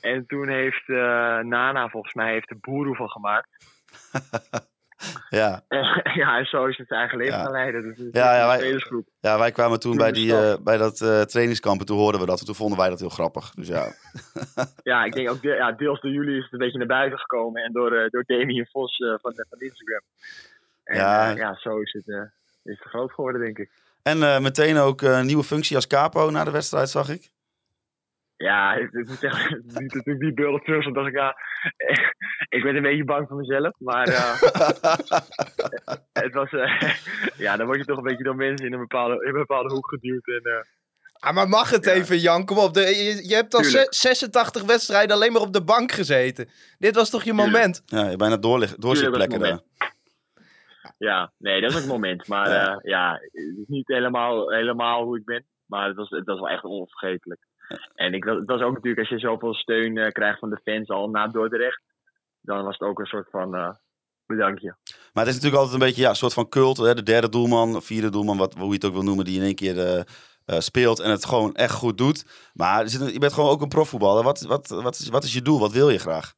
En 0.02 0.26
toen 0.26 0.50
heeft 0.50 0.90
eh, 0.90 1.40
Nana 1.40 1.90
volgens 1.90 2.14
mij 2.14 2.32
heeft 2.32 2.50
er 2.50 2.60
Boeroe 2.60 2.96
van 2.96 3.10
gemaakt. 3.10 3.50
Ja, 5.30 5.62
ja, 6.22 6.38
en 6.38 6.46
zo 6.46 6.66
is 6.66 6.78
het 6.78 6.92
eigen 6.92 7.18
leven 7.18 7.34
Ja. 7.38 7.44
gaan 7.44 7.52
leiden. 7.52 7.82
Dus 7.82 7.98
het 7.98 8.16
Ja, 8.16 8.36
ja, 8.38 8.48
wij- 8.48 8.58
spelersgroep. 8.58 9.08
ja 9.20 9.38
wij 9.40 9.52
kwamen 9.52 9.80
toen 9.80 9.98
bij, 9.98 10.12
die, 10.12 10.38
eh, 10.38 10.56
bij 10.64 10.78
dat 10.78 11.02
eh, 11.02 11.22
trainingskamp 11.22 11.80
en 11.80 11.86
toen 11.86 11.98
hoorden 11.98 12.20
we 12.22 12.28
dat. 12.28 12.40
En 12.40 12.46
toen 12.46 12.56
vonden 12.56 12.78
wij 12.78 12.90
dat 12.90 13.00
heel 13.00 13.10
grappig. 13.10 13.50
Dus 13.50 13.68
ja, 13.68 13.86
Ja, 14.84 15.04
ik 15.04 15.14
denk 15.14 15.30
ook 15.30 15.42
de- 15.42 15.48
ja, 15.56 15.72
deels 15.72 16.02
door 16.02 16.12
jullie 16.12 16.38
is 16.38 16.44
het 16.44 16.54
een 16.54 16.60
beetje 16.60 16.78
naar 16.78 16.88
buiten 16.88 17.20
gekomen. 17.20 17.64
En 17.64 17.72
door, 17.72 17.92
eh 17.94 18.10
door 18.10 18.24
Damien 18.28 18.68
Vos 18.72 18.96
van, 18.98 19.34
van 19.50 19.60
Instagram. 19.60 20.02
En 20.84 20.96
Ja. 20.98 21.30
ja, 21.30 21.56
zo 21.56 21.80
is 21.80 21.94
het, 21.94 22.08
is 22.64 22.80
het 22.80 22.88
groot 22.90 23.12
geworden, 23.12 23.42
denk 23.42 23.58
ik. 23.58 23.70
En 24.04 24.42
meteen 24.42 24.78
ook 24.78 25.02
een 25.02 25.26
nieuwe 25.26 25.44
functie 25.44 25.76
als 25.76 25.88
capo 25.88 26.30
na 26.30 26.44
de 26.44 26.52
wedstrijd, 26.52 26.90
zag 26.90 27.10
ik. 27.10 27.30
Ja, 28.38 28.74
ik, 28.74 28.92
ik 28.92 29.08
moet 29.08 29.18
zeggen, 29.20 29.64
niet 29.66 29.94
natuurlijk 29.94 30.20
die 30.20 30.34
beelden 30.34 30.62
terug. 30.62 30.84
Want 30.84 30.96
dacht 30.96 31.08
ik, 31.08 31.16
ja, 31.16 31.36
ik 32.58 32.64
ben 32.64 32.76
een 32.76 32.82
beetje 32.82 33.04
bang 33.06 33.28
voor 33.28 33.38
mezelf. 33.38 33.74
Maar 33.80 34.08
eh, 34.08 34.42
het 36.24 36.34
was, 36.34 36.50
eh, 36.52 36.94
ja, 37.38 37.58
dan 37.58 37.66
word 37.66 37.78
je 37.80 37.86
toch 37.86 37.98
een 37.98 38.04
beetje 38.04 38.24
door 38.24 38.36
mensen 38.36 38.66
in 38.66 38.74
een 38.74 38.80
bepaalde, 38.80 39.14
in 39.24 39.28
een 39.28 39.34
bepaalde 39.40 39.74
hoek 39.74 39.88
geduwd. 39.90 40.28
En, 40.28 40.42
eh, 40.52 40.64
Ah, 41.20 41.34
maar 41.36 41.50
mag 41.50 41.70
het 41.70 41.86
Ja. 41.86 41.92
even, 41.92 42.18
Jan? 42.20 42.46
Kom 42.46 42.58
op. 42.58 42.74
De, 42.74 42.82
je, 42.82 43.28
je 43.28 43.36
hebt 43.36 43.54
al 43.54 43.62
Tuurlijk. 43.62 43.94
ze- 43.94 44.00
86 44.00 44.64
wedstrijden 44.64 45.16
alleen 45.16 45.32
maar 45.32 45.42
op 45.42 45.54
de 45.54 45.64
bank 45.64 45.92
gezeten. 45.92 46.50
Dit 46.78 46.96
was 46.96 47.10
toch 47.10 47.24
je 47.24 47.30
Tuurlijk. 47.32 47.52
moment? 47.52 47.82
Ja, 47.86 48.10
je 48.10 48.16
bijna 48.18 48.38
doorlig- 48.38 48.76
doorzitplekken 48.76 49.40
daar. 49.40 49.60
Ja, 50.98 51.32
nee, 51.38 51.62
dat 51.62 51.70
is 51.70 51.76
ook 51.78 51.82
een 51.84 51.88
moment. 51.88 52.28
Maar 52.28 52.50
Ja. 52.50 52.54
ja, 52.64 52.80
ja 52.84 53.12
het 53.22 53.34
is 53.58 53.68
niet 53.68 53.88
helemaal, 53.88 54.50
helemaal 54.52 55.04
hoe 55.04 55.18
ik 55.18 55.26
ben. 55.26 55.46
Maar 55.66 55.88
het 55.88 55.96
was, 55.96 56.10
het 56.10 56.26
was 56.26 56.40
wel 56.40 56.50
echt 56.50 56.64
onvergetelijk. 56.64 57.42
En 57.96 58.14
ik, 58.14 58.24
het 58.24 58.46
was 58.46 58.62
ook 58.62 58.74
natuurlijk, 58.74 59.00
als 59.00 59.10
je 59.10 59.28
zoveel 59.28 59.54
steun 59.54 59.98
eh, 59.98 60.12
krijgt 60.12 60.40
van 60.40 60.50
de 60.50 60.60
fans 60.64 60.90
al 60.90 61.10
na 61.10 61.28
Dordrecht, 61.28 61.82
dan 62.42 62.64
was 62.64 62.78
het 62.78 62.88
ook 62.88 63.00
een 63.00 63.06
soort 63.06 63.30
van 63.30 63.56
eh, 63.56 63.70
bedankje. 64.26 64.76
Maar 65.14 65.26
het 65.26 65.34
is 65.34 65.42
natuurlijk 65.42 65.62
altijd 65.62 65.74
een 65.82 65.88
beetje 65.88 66.02
ja, 66.02 66.10
een 66.10 66.16
soort 66.16 66.34
van 66.34 66.50
cult. 66.50 66.78
Hè? 66.78 66.94
De 66.94 67.04
derde 67.04 67.30
doelman, 67.30 67.82
vierde 67.82 68.10
doelman, 68.10 68.38
wat, 68.38 68.54
hoe 68.54 68.68
je 68.68 68.74
het 68.74 68.86
ook 68.86 68.94
wil 68.94 69.04
noemen, 69.04 69.26
die 69.26 69.40
in 69.40 69.46
één 69.46 69.56
keer 69.56 69.78
eh, 70.46 70.60
speelt 70.60 71.00
en 71.00 71.12
het 71.12 71.26
gewoon 71.26 71.54
echt 71.54 71.74
goed 71.74 71.98
doet. 71.98 72.52
Maar 72.54 72.86
je 72.86 73.20
bent 73.20 73.34
gewoon 73.34 73.50
ook 73.50 73.62
een 73.62 73.68
profvoetballer. 73.68 74.24
Wat, 74.24 74.42
wat, 74.42 74.68
wat, 74.68 74.96
is, 74.96 75.10
wat 75.10 75.24
is 75.24 75.34
je 75.34 75.42
doel? 75.42 75.60
Wat 75.60 75.74
wil 75.74 75.90
je 75.90 76.00
graag? 76.00 76.34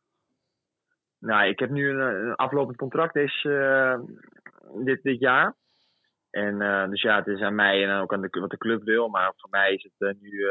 Nou, 1.19 1.47
ik 1.47 1.59
heb 1.59 1.69
nu 1.69 1.89
een, 1.89 1.99
een 1.99 2.35
aflopend 2.35 2.77
contract 2.77 3.13
deze, 3.13 4.07
dit, 4.83 5.03
dit 5.03 5.19
jaar. 5.19 5.55
En 6.29 6.57
dus 6.89 7.01
ja, 7.01 7.15
het 7.15 7.27
is 7.27 7.41
aan 7.41 7.55
mij 7.55 7.83
en 7.83 8.01
ook 8.01 8.13
aan 8.13 8.21
de, 8.21 8.39
wat 8.39 8.49
de 8.49 8.57
club 8.57 8.83
wil. 8.83 9.07
Maar 9.07 9.33
voor 9.35 9.49
mij 9.49 9.73
is 9.73 9.89
het 9.97 10.21
nu 10.21 10.45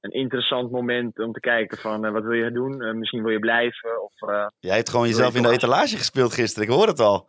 een 0.00 0.10
interessant 0.10 0.70
moment 0.70 1.18
om 1.18 1.32
te 1.32 1.40
kijken 1.40 1.78
van 1.78 2.04
eh, 2.04 2.12
wat 2.12 2.22
wil 2.22 2.32
je 2.32 2.52
doen? 2.52 2.82
Eh, 2.82 2.94
misschien 2.94 3.22
wil 3.22 3.32
je 3.32 3.38
blijven 3.38 4.02
of 4.02 4.28
eh, 4.28 4.46
Jij 4.58 4.76
hebt 4.76 4.90
gewoon 4.90 5.06
jezelf 5.06 5.32
je 5.32 5.36
in 5.36 5.42
de 5.42 5.50
etalage 5.50 5.96
gespeeld 5.96 6.32
gisteren. 6.32 6.68
Ik 6.68 6.74
hoor 6.74 6.86
het 6.86 7.00
al. 7.00 7.28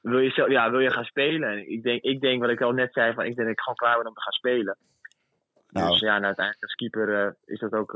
wil 0.00 0.18
je, 0.18 0.30
zelf, 0.30 0.48
ja, 0.48 0.70
wil 0.70 0.80
je 0.80 0.90
gaan 0.90 1.04
spelen? 1.04 1.48
En 1.48 1.70
ik 1.70 1.82
denk, 1.82 2.02
ik 2.02 2.20
denk 2.20 2.40
wat 2.40 2.50
ik 2.50 2.60
al 2.60 2.72
net 2.72 2.92
zei, 2.92 3.14
van, 3.14 3.24
ik 3.24 3.34
denk 3.34 3.48
dat 3.48 3.56
ik 3.56 3.60
gewoon 3.60 3.76
klaar 3.76 3.96
ben 3.96 4.06
om 4.06 4.14
te 4.14 4.20
gaan 4.20 4.32
spelen. 4.32 4.76
Nou, 5.68 5.90
Dus 5.90 6.00
ja, 6.00 6.16
en 6.16 6.24
uiteindelijk 6.24 6.64
als 6.64 6.74
keeper 6.74 7.36
is 7.44 7.58
dat 7.58 7.72
ook 7.72 7.92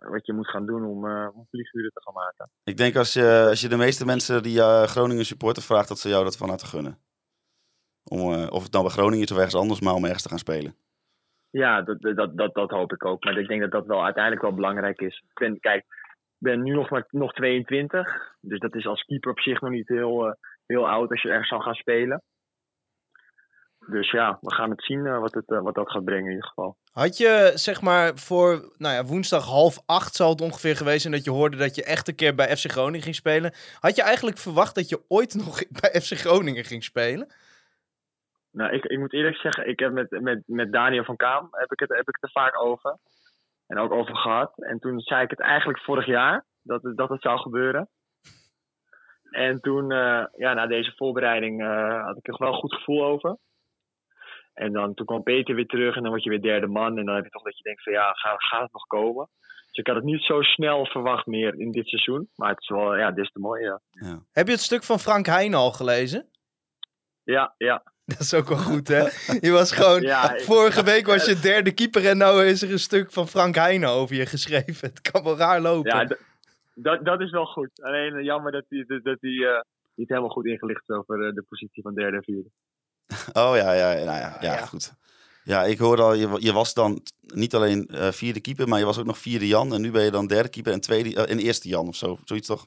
wat 0.00 0.26
je 0.26 0.32
moet 0.32 0.48
gaan 0.48 0.66
doen 0.66 0.84
om, 0.84 1.04
om 1.34 1.46
vlieguren 1.50 1.90
te 1.94 2.02
gaan 2.02 2.14
maken. 2.14 2.50
ik 2.64 2.76
denk 2.76 2.96
als 2.96 3.12
je, 3.12 3.46
als 3.48 3.60
je 3.60 3.68
de 3.68 3.76
meeste 3.76 4.06
mensen 4.06 4.42
die 4.42 4.60
Groningen 4.86 5.24
supporten 5.24 5.62
vraagt, 5.62 5.88
dat 5.88 5.98
ze 5.98 6.08
jou 6.08 6.24
dat 6.24 6.36
van 6.36 6.48
harte 6.48 6.66
gunnen. 6.66 6.98
Om, 8.04 8.48
of 8.48 8.62
het 8.62 8.72
nou 8.72 8.84
bij 8.84 8.92
Groningen 8.92 9.24
is 9.24 9.30
of 9.30 9.36
ergens 9.36 9.54
anders, 9.54 9.80
maar 9.80 9.94
om 9.94 10.04
ergens 10.04 10.22
te 10.22 10.28
gaan 10.28 10.38
spelen. 10.38 10.74
Ja, 11.50 11.82
dat, 11.82 12.00
dat, 12.00 12.36
dat, 12.36 12.54
dat 12.54 12.70
hoop 12.70 12.92
ik 12.92 13.04
ook. 13.04 13.24
Maar 13.24 13.38
ik 13.38 13.48
denk 13.48 13.60
dat 13.60 13.70
dat 13.70 13.86
wel 13.86 14.04
uiteindelijk 14.04 14.42
wel 14.42 14.54
belangrijk 14.54 15.00
is. 15.00 15.16
Ik 15.16 15.38
ben, 15.38 15.60
kijk, 15.60 15.80
ik 15.80 16.46
ben 16.46 16.62
nu 16.62 16.74
nog 16.74 16.90
maar 16.90 17.04
nog 17.08 17.32
22. 17.32 18.34
Dus 18.40 18.58
dat 18.58 18.74
is 18.74 18.86
als 18.86 19.04
keeper 19.04 19.30
op 19.30 19.40
zich 19.40 19.60
nog 19.60 19.70
niet 19.70 19.88
heel, 19.88 20.26
eh, 20.26 20.32
heel 20.66 20.88
oud 20.88 21.10
als 21.10 21.22
je 21.22 21.28
ergens 21.28 21.48
zal 21.48 21.60
gaan 21.60 21.74
spelen. 21.74 22.22
Dus 23.86 24.10
ja, 24.10 24.38
we 24.40 24.54
gaan 24.54 24.70
het 24.70 24.84
zien 24.84 25.06
eh, 25.06 25.18
wat, 25.18 25.34
het, 25.34 25.50
eh, 25.50 25.60
wat 25.60 25.74
dat 25.74 25.90
gaat 25.90 26.04
brengen 26.04 26.24
in 26.24 26.30
ieder 26.30 26.48
geval. 26.48 26.76
Had 26.92 27.16
je, 27.16 27.52
zeg 27.54 27.80
maar, 27.80 28.16
voor 28.16 28.72
nou 28.76 28.94
ja, 28.94 29.04
woensdag 29.04 29.44
half 29.44 29.82
acht 29.86 30.14
zal 30.14 30.30
het 30.30 30.40
ongeveer 30.40 30.76
geweest 30.76 31.00
zijn 31.00 31.14
dat 31.14 31.24
je 31.24 31.30
hoorde 31.30 31.56
dat 31.56 31.74
je 31.74 31.84
echt 31.84 32.08
een 32.08 32.14
keer 32.14 32.34
bij 32.34 32.56
FC 32.56 32.70
Groningen 32.70 33.02
ging 33.02 33.14
spelen. 33.14 33.52
Had 33.80 33.96
je 33.96 34.02
eigenlijk 34.02 34.38
verwacht 34.38 34.74
dat 34.74 34.88
je 34.88 35.04
ooit 35.08 35.34
nog 35.44 35.62
bij 35.80 36.00
FC 36.00 36.18
Groningen 36.18 36.64
ging 36.64 36.84
spelen? 36.84 37.28
Nou, 38.52 38.72
ik, 38.72 38.84
ik 38.84 38.98
moet 38.98 39.12
eerlijk 39.12 39.36
zeggen, 39.36 39.68
ik 39.68 39.78
heb 39.78 39.92
met, 39.92 40.10
met, 40.10 40.42
met 40.46 40.72
Daniel 40.72 41.04
van 41.04 41.16
Kaam 41.16 41.48
heb 41.50 41.72
ik, 41.72 41.80
het, 41.80 41.88
heb 41.88 42.08
ik 42.08 42.16
het 42.20 42.22
er 42.22 42.42
vaak 42.42 42.62
over. 42.62 42.98
En 43.66 43.78
ook 43.78 43.92
over 43.92 44.16
gehad. 44.16 44.52
En 44.56 44.78
toen 44.78 45.00
zei 45.00 45.22
ik 45.22 45.30
het 45.30 45.40
eigenlijk 45.40 45.78
vorig 45.78 46.06
jaar, 46.06 46.44
dat 46.62 46.82
het, 46.82 46.96
dat 46.96 47.08
het 47.08 47.22
zou 47.22 47.38
gebeuren. 47.38 47.88
En 49.30 49.60
toen, 49.60 49.92
eh, 49.92 50.24
ja, 50.36 50.54
na 50.54 50.66
deze 50.66 50.92
voorbereiding 50.96 51.62
eh, 51.62 52.04
had 52.04 52.16
ik 52.16 52.28
er 52.28 52.34
wel 52.38 52.52
een 52.52 52.58
goed 52.58 52.74
gevoel 52.74 53.04
over. 53.04 53.36
En 54.54 54.72
dan 54.72 54.94
toen 54.94 55.06
kwam 55.06 55.22
Peter 55.22 55.54
weer 55.54 55.66
terug 55.66 55.96
en 55.96 56.02
dan 56.02 56.10
word 56.10 56.22
je 56.22 56.30
weer 56.30 56.42
derde 56.42 56.66
man. 56.66 56.98
En 56.98 57.04
dan 57.04 57.14
heb 57.14 57.24
je 57.24 57.30
toch 57.30 57.42
dat 57.42 57.56
je 57.56 57.62
denkt 57.62 57.82
van 57.82 57.92
ja, 57.92 58.12
gaat, 58.12 58.44
gaat 58.44 58.62
het 58.62 58.72
nog 58.72 58.86
komen? 58.86 59.28
Dus 59.66 59.78
ik 59.78 59.86
had 59.86 59.96
het 59.96 60.04
niet 60.04 60.22
zo 60.22 60.42
snel 60.42 60.86
verwacht 60.86 61.26
meer 61.26 61.58
in 61.58 61.70
dit 61.70 61.88
seizoen. 61.88 62.28
Maar 62.34 62.48
het 62.48 62.60
is 62.60 62.68
wel, 62.68 62.96
ja, 62.96 63.10
dit 63.10 63.24
is 63.24 63.30
te 63.32 63.38
mooi, 63.38 63.62
ja. 63.62 63.80
Heb 64.32 64.46
je 64.46 64.52
het 64.52 64.60
stuk 64.60 64.84
van 64.84 64.98
Frank 64.98 65.26
Heijn 65.26 65.54
al 65.54 65.70
gelezen? 65.72 66.30
Ja, 67.22 67.54
ja. 67.56 67.82
Dat 68.16 68.20
is 68.20 68.34
ook 68.34 68.48
wel 68.48 68.58
goed, 68.58 68.88
hè? 68.88 69.08
Je 69.40 69.50
was 69.50 69.72
gewoon... 69.72 70.00
Ja, 70.02 70.34
ik- 70.34 70.44
vorige 70.44 70.84
week 70.84 71.06
was 71.06 71.24
je 71.26 71.38
derde 71.40 71.72
keeper 71.72 72.06
en 72.08 72.16
nou 72.18 72.44
is 72.44 72.62
er 72.62 72.72
een 72.72 72.78
stuk 72.78 73.12
van 73.12 73.28
Frank 73.28 73.54
Heijn 73.54 73.84
over 73.84 74.16
je 74.16 74.26
geschreven. 74.26 74.88
Het 74.88 75.00
kan 75.00 75.22
wel 75.24 75.36
raar 75.36 75.60
lopen. 75.60 75.96
Ja, 75.96 76.16
dat, 76.74 77.04
dat 77.04 77.20
is 77.20 77.30
wel 77.30 77.46
goed. 77.46 77.70
Alleen 77.82 78.14
eh, 78.14 78.24
jammer 78.24 78.52
dat 78.52 78.64
hij 78.68 78.84
dat, 78.86 79.18
eh, 79.20 79.60
niet 79.94 80.08
helemaal 80.08 80.28
goed 80.30 80.46
ingelicht 80.46 80.82
is 80.86 80.96
over 80.96 81.26
eh, 81.26 81.34
de 81.34 81.42
positie 81.48 81.82
van 81.82 81.94
derde 81.94 82.16
en 82.16 82.22
vierde. 82.24 82.50
Oh 83.42 83.56
ja, 83.56 83.72
ja, 83.72 83.92
nou 83.92 84.04
ja, 84.04 84.36
ja, 84.40 84.52
ja. 84.52 84.66
goed. 84.66 84.92
Ja, 85.44 85.64
ik 85.64 85.78
hoorde 85.78 86.02
al, 86.02 86.14
je, 86.14 86.36
je 86.38 86.52
was 86.52 86.74
dan 86.74 87.02
niet 87.20 87.54
alleen 87.54 87.86
eh, 87.86 88.08
vierde 88.08 88.40
keeper, 88.40 88.68
maar 88.68 88.78
je 88.78 88.84
was 88.84 88.98
ook 88.98 89.06
nog 89.06 89.18
vierde 89.18 89.46
Jan. 89.46 89.74
En 89.74 89.80
nu 89.80 89.90
ben 89.90 90.02
je 90.04 90.10
dan 90.10 90.26
derde 90.26 90.48
keeper 90.48 90.72
en, 90.72 90.80
tweede, 90.80 91.26
en 91.26 91.38
eerste 91.38 91.68
Jan 91.68 91.88
of 91.88 91.96
zo. 91.96 92.18
Zoiets 92.24 92.46
toch? 92.46 92.66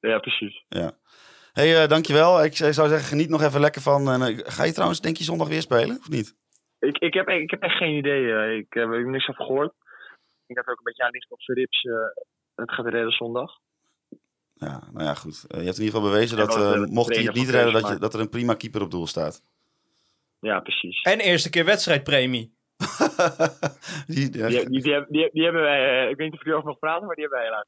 Ja, 0.00 0.18
precies. 0.18 0.64
Hey, 1.56 1.82
eh, 1.82 1.88
dankjewel. 1.88 2.44
Ik 2.44 2.56
zou 2.56 2.72
zeggen, 2.72 3.00
geniet 3.00 3.28
nog 3.28 3.42
even 3.42 3.60
lekker 3.60 3.82
van. 3.82 4.10
En, 4.10 4.22
eh, 4.22 4.38
ga 4.42 4.64
je 4.64 4.72
trouwens, 4.72 5.00
denk 5.00 5.16
je, 5.16 5.24
zondag 5.24 5.48
weer 5.48 5.60
spelen? 5.62 5.96
Of 5.98 6.08
niet? 6.08 6.34
Ik, 6.78 6.98
ik, 6.98 7.14
heb, 7.14 7.28
ik 7.28 7.50
heb 7.50 7.62
echt 7.62 7.76
geen 7.76 7.96
idee. 7.96 8.32
eh. 8.32 8.56
Ik 8.56 8.66
heb 8.68 8.88
er 8.90 9.10
niks 9.10 9.24
van 9.24 9.34
gehoord. 9.34 9.72
Ik 10.46 10.56
heb 10.56 10.68
ook 10.68 10.78
een 10.78 10.84
beetje 10.84 11.02
aan 11.04 11.10
ligt 11.10 11.30
op 11.30 11.42
zijn 11.42 11.58
rips. 11.58 11.82
eh, 11.84 11.92
het 12.54 12.70
gaat 12.72 12.86
redden 12.86 13.12
zondag. 13.12 13.52
Ja, 14.54 14.82
nou 14.92 15.04
ja, 15.04 15.14
goed. 15.14 15.44
Je 15.48 15.54
hebt 15.56 15.78
in 15.78 15.84
ieder 15.84 16.00
geval 16.00 16.10
bewezen 16.10 16.38
Ja, 16.38 16.44
dat, 16.46 16.58
dat, 16.78 16.88
mocht 16.90 17.14
hij 17.14 17.24
het 17.24 17.34
niet 17.34 17.48
redden, 17.48 17.72
dat, 17.72 17.88
je, 17.88 17.98
dat 17.98 18.14
er 18.14 18.20
een 18.20 18.28
prima 18.28 18.54
keeper 18.54 18.82
op 18.82 18.90
doel 18.90 19.06
staat. 19.06 19.42
Ja, 20.40 20.60
precies. 20.60 21.00
En 21.02 21.18
eerste 21.20 21.50
keer 21.50 21.64
wedstrijdpremie. 21.64 22.54
die, 24.06 24.30
Die, 24.30 24.30
die, 24.30 24.80
die, 24.80 24.92
hebben- 24.92 25.12
die, 25.12 25.28
die 25.32 25.42
hebben 25.44 25.62
wij, 25.62 26.02
eh, 26.04 26.10
ik 26.10 26.16
weet 26.16 26.26
niet 26.30 26.38
of 26.38 26.44
jullie 26.44 26.54
over 26.58 26.68
nog 26.68 26.78
praten, 26.78 27.06
maar 27.06 27.14
die 27.14 27.24
hebben 27.24 27.40
wij 27.42 27.48
helaas. 27.50 27.66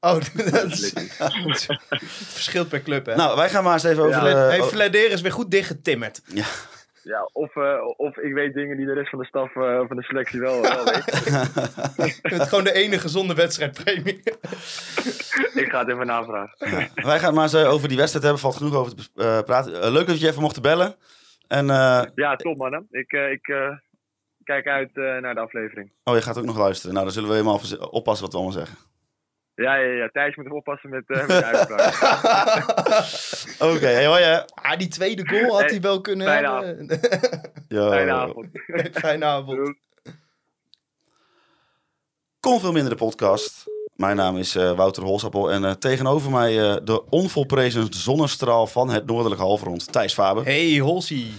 Oh, 0.00 0.14
dat 0.52 0.70
is, 0.70 0.92
het 0.94 1.66
verschilt 2.08 2.68
per 2.68 2.82
club, 2.82 3.06
hè? 3.06 3.14
Nou, 3.14 3.36
wij 3.36 3.48
gaan 3.48 3.64
maar 3.64 3.72
eens 3.72 3.84
even 3.84 4.02
over... 4.02 4.28
Ja. 4.28 4.36
hey, 4.36 4.60
oh, 4.60 4.66
Vladeer 4.66 5.10
is 5.10 5.20
weer 5.20 5.32
goed 5.32 5.50
dichtgetimmerd. 5.50 6.22
Ja, 7.02 7.28
of, 7.32 7.56
eh, 7.56 7.78
of 7.96 8.16
ik 8.16 8.32
weet 8.34 8.54
dingen 8.54 8.76
die 8.76 8.86
de 8.86 8.92
rest 8.92 9.10
van 9.10 9.18
de 9.18 9.24
staf 9.24 9.56
eh, 9.56 9.80
van 9.86 9.96
de 9.96 10.02
selectie 10.02 10.40
wel, 10.40 10.60
wel 10.60 10.84
weet. 10.84 11.04
Het 12.22 12.40
is 12.40 12.48
gewoon 12.48 12.64
de 12.64 12.72
enige 12.72 13.00
gezonde 13.00 13.34
wedstrijdpremie. 13.34 14.20
ik 15.62 15.68
ga 15.70 15.78
het 15.78 15.88
even 15.88 16.06
navragen. 16.06 16.90
wij 16.94 17.18
gaan 17.18 17.34
maar 17.34 17.42
eens 17.42 17.52
eh, 17.54 17.72
over 17.72 17.88
die 17.88 17.96
wedstrijd 17.96 18.24
hebben. 18.24 18.42
Valt 18.42 18.56
genoeg 18.56 18.74
over 18.74 18.94
te 18.94 19.42
praten. 19.44 19.92
Leuk 19.92 20.06
dat 20.06 20.20
je 20.20 20.28
even 20.28 20.42
mocht 20.42 20.62
bellen. 20.62 20.96
En, 21.48 21.70
eh, 21.70 22.02
Ja, 22.14 22.36
top 22.36 22.56
mannen. 22.56 22.86
Ik, 22.90 23.12
eh, 23.12 23.30
ik 23.30 23.48
eh, 23.48 23.68
kijk 24.44 24.66
uit 24.66 24.90
eh, 24.96 25.16
naar 25.16 25.34
de 25.34 25.40
aflevering. 25.40 25.92
oh, 26.04 26.14
je 26.14 26.22
gaat 26.22 26.38
ook 26.38 26.44
nog 26.44 26.58
luisteren. 26.58 26.92
Nou, 26.92 27.04
dan 27.04 27.14
zullen 27.14 27.28
we 27.28 27.34
helemaal 27.34 27.60
oppassen 27.90 28.24
wat 28.24 28.32
we 28.32 28.40
allemaal 28.40 28.58
zeggen. 28.58 28.76
Ja, 29.54 29.74
ja, 29.74 29.92
ja. 29.92 30.08
Thijs 30.08 30.36
moet 30.36 30.50
oppassen 30.50 30.90
met, 30.90 31.04
eh 31.06 31.16
met 31.16 31.28
de 31.28 31.44
uitspraak. 31.44 31.94
Oké, 33.72 33.86
hey, 33.86 34.22
hè. 34.22 34.46
Ah, 34.46 34.78
die 34.78 34.88
tweede 34.88 35.28
goal 35.28 35.60
had 35.60 35.70
hij 35.70 35.80
wel 35.80 36.00
kunnen 36.00 36.26
Fijne 36.26 36.64
hebben. 36.64 37.00
Yo. 37.68 37.90
Fijne 37.90 38.12
avond. 38.12 38.46
Fijne 38.92 39.24
avond. 39.24 39.76
Kon 42.40 42.60
veel 42.60 42.72
minder 42.72 42.90
de 42.90 42.96
podcast. 42.96 43.64
Mijn 43.96 44.16
naam 44.16 44.36
is 44.36 44.54
eh, 44.54 44.76
Wouter 44.76 45.02
Holsappel 45.02 45.50
en 45.50 45.64
eh, 45.64 45.70
tegenover 45.70 46.30
mij 46.30 46.60
eh, 46.60 46.76
de 46.84 47.08
onvolprezen 47.10 47.86
zonnestraal 47.90 48.66
van 48.66 48.90
het 48.90 49.06
noordelijke 49.06 49.44
halfrond, 49.44 49.92
Thijs 49.92 50.14
Faber. 50.14 50.44
Hey, 50.44 50.78
Holsie. 50.78 51.32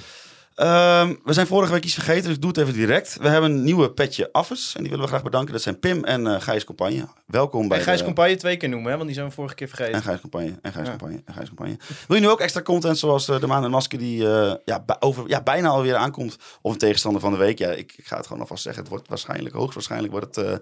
Ehm, 0.56 1.14
we 1.24 1.34
zijn 1.34 1.48
vorige 1.48 1.72
week 1.72 1.84
iets 1.84 1.94
vergeten, 1.94 2.24
dus 2.24 2.34
ik 2.34 2.42
doe 2.42 2.50
het 2.50 2.60
even 2.60 2.74
direct. 2.74 3.18
We 3.22 3.28
hebben 3.30 3.52
een 3.52 3.64
nieuwe 3.64 3.92
petje 3.92 4.32
affers 4.32 4.74
en 4.76 4.80
die 4.82 4.90
willen 4.90 5.06
we 5.06 5.12
graag 5.12 5.24
bedanken. 5.24 5.54
Dat 5.54 5.62
zijn 5.62 5.80
Pim 5.80 6.04
en 6.04 6.28
eh 6.28 6.42
Gijs 6.42 6.64
Compagne. 6.64 7.08
Welkom 7.26 7.68
bij 7.68 7.78
En 7.78 7.84
Gijs 7.84 7.98
de- 8.00 8.04
Compagne 8.06 8.36
twee 8.36 8.58
keer 8.58 8.70
noemen, 8.70 8.88
hè? 8.90 8.94
Want 8.96 9.06
die 9.08 9.16
zijn 9.16 9.28
we 9.30 9.34
vorige 9.34 9.56
keer 9.56 9.70
En 9.70 9.76
vergeten. 9.76 10.02
Gijs 10.02 10.20
Compagne, 10.22 10.60
en 10.62 10.72
Gijs 10.74 10.86
Ja. 10.86 10.96
Compagne, 10.96 11.22
en 11.26 11.34
Gijs 11.34 11.48
Compagne. 11.48 11.78
Wil 12.08 12.16
je 12.18 12.22
nu 12.24 12.30
ook 12.30 12.40
extra 12.40 12.62
content 12.62 12.98
zoals 12.98 13.28
eh, 13.30 13.40
de 13.40 13.48
Maan 13.48 13.64
en 13.64 13.70
Masker 13.72 14.00
die 14.00 14.28
eh, 14.30 14.54
ja, 14.66 14.86
over, 15.00 15.24
ja, 15.28 15.42
bijna 15.44 15.70
alweer 15.70 15.96
aankomt? 15.96 16.38
Of 16.62 16.72
een 16.72 16.78
tegenstander 16.78 17.22
van 17.22 17.32
de 17.32 17.38
week? 17.38 17.58
Ja, 17.60 17.70
ik, 17.72 17.94
ik 17.98 18.06
ga 18.08 18.18
het 18.18 18.26
gewoon 18.28 18.42
alvast 18.42 18.64
zeggen. 18.64 18.82
Het 18.82 18.92
wordt 18.92 19.08
waarschijnlijk, 19.08 19.56
hoogstwaarschijnlijk 19.56 20.12
wordt 20.14 20.36
het... 20.36 20.62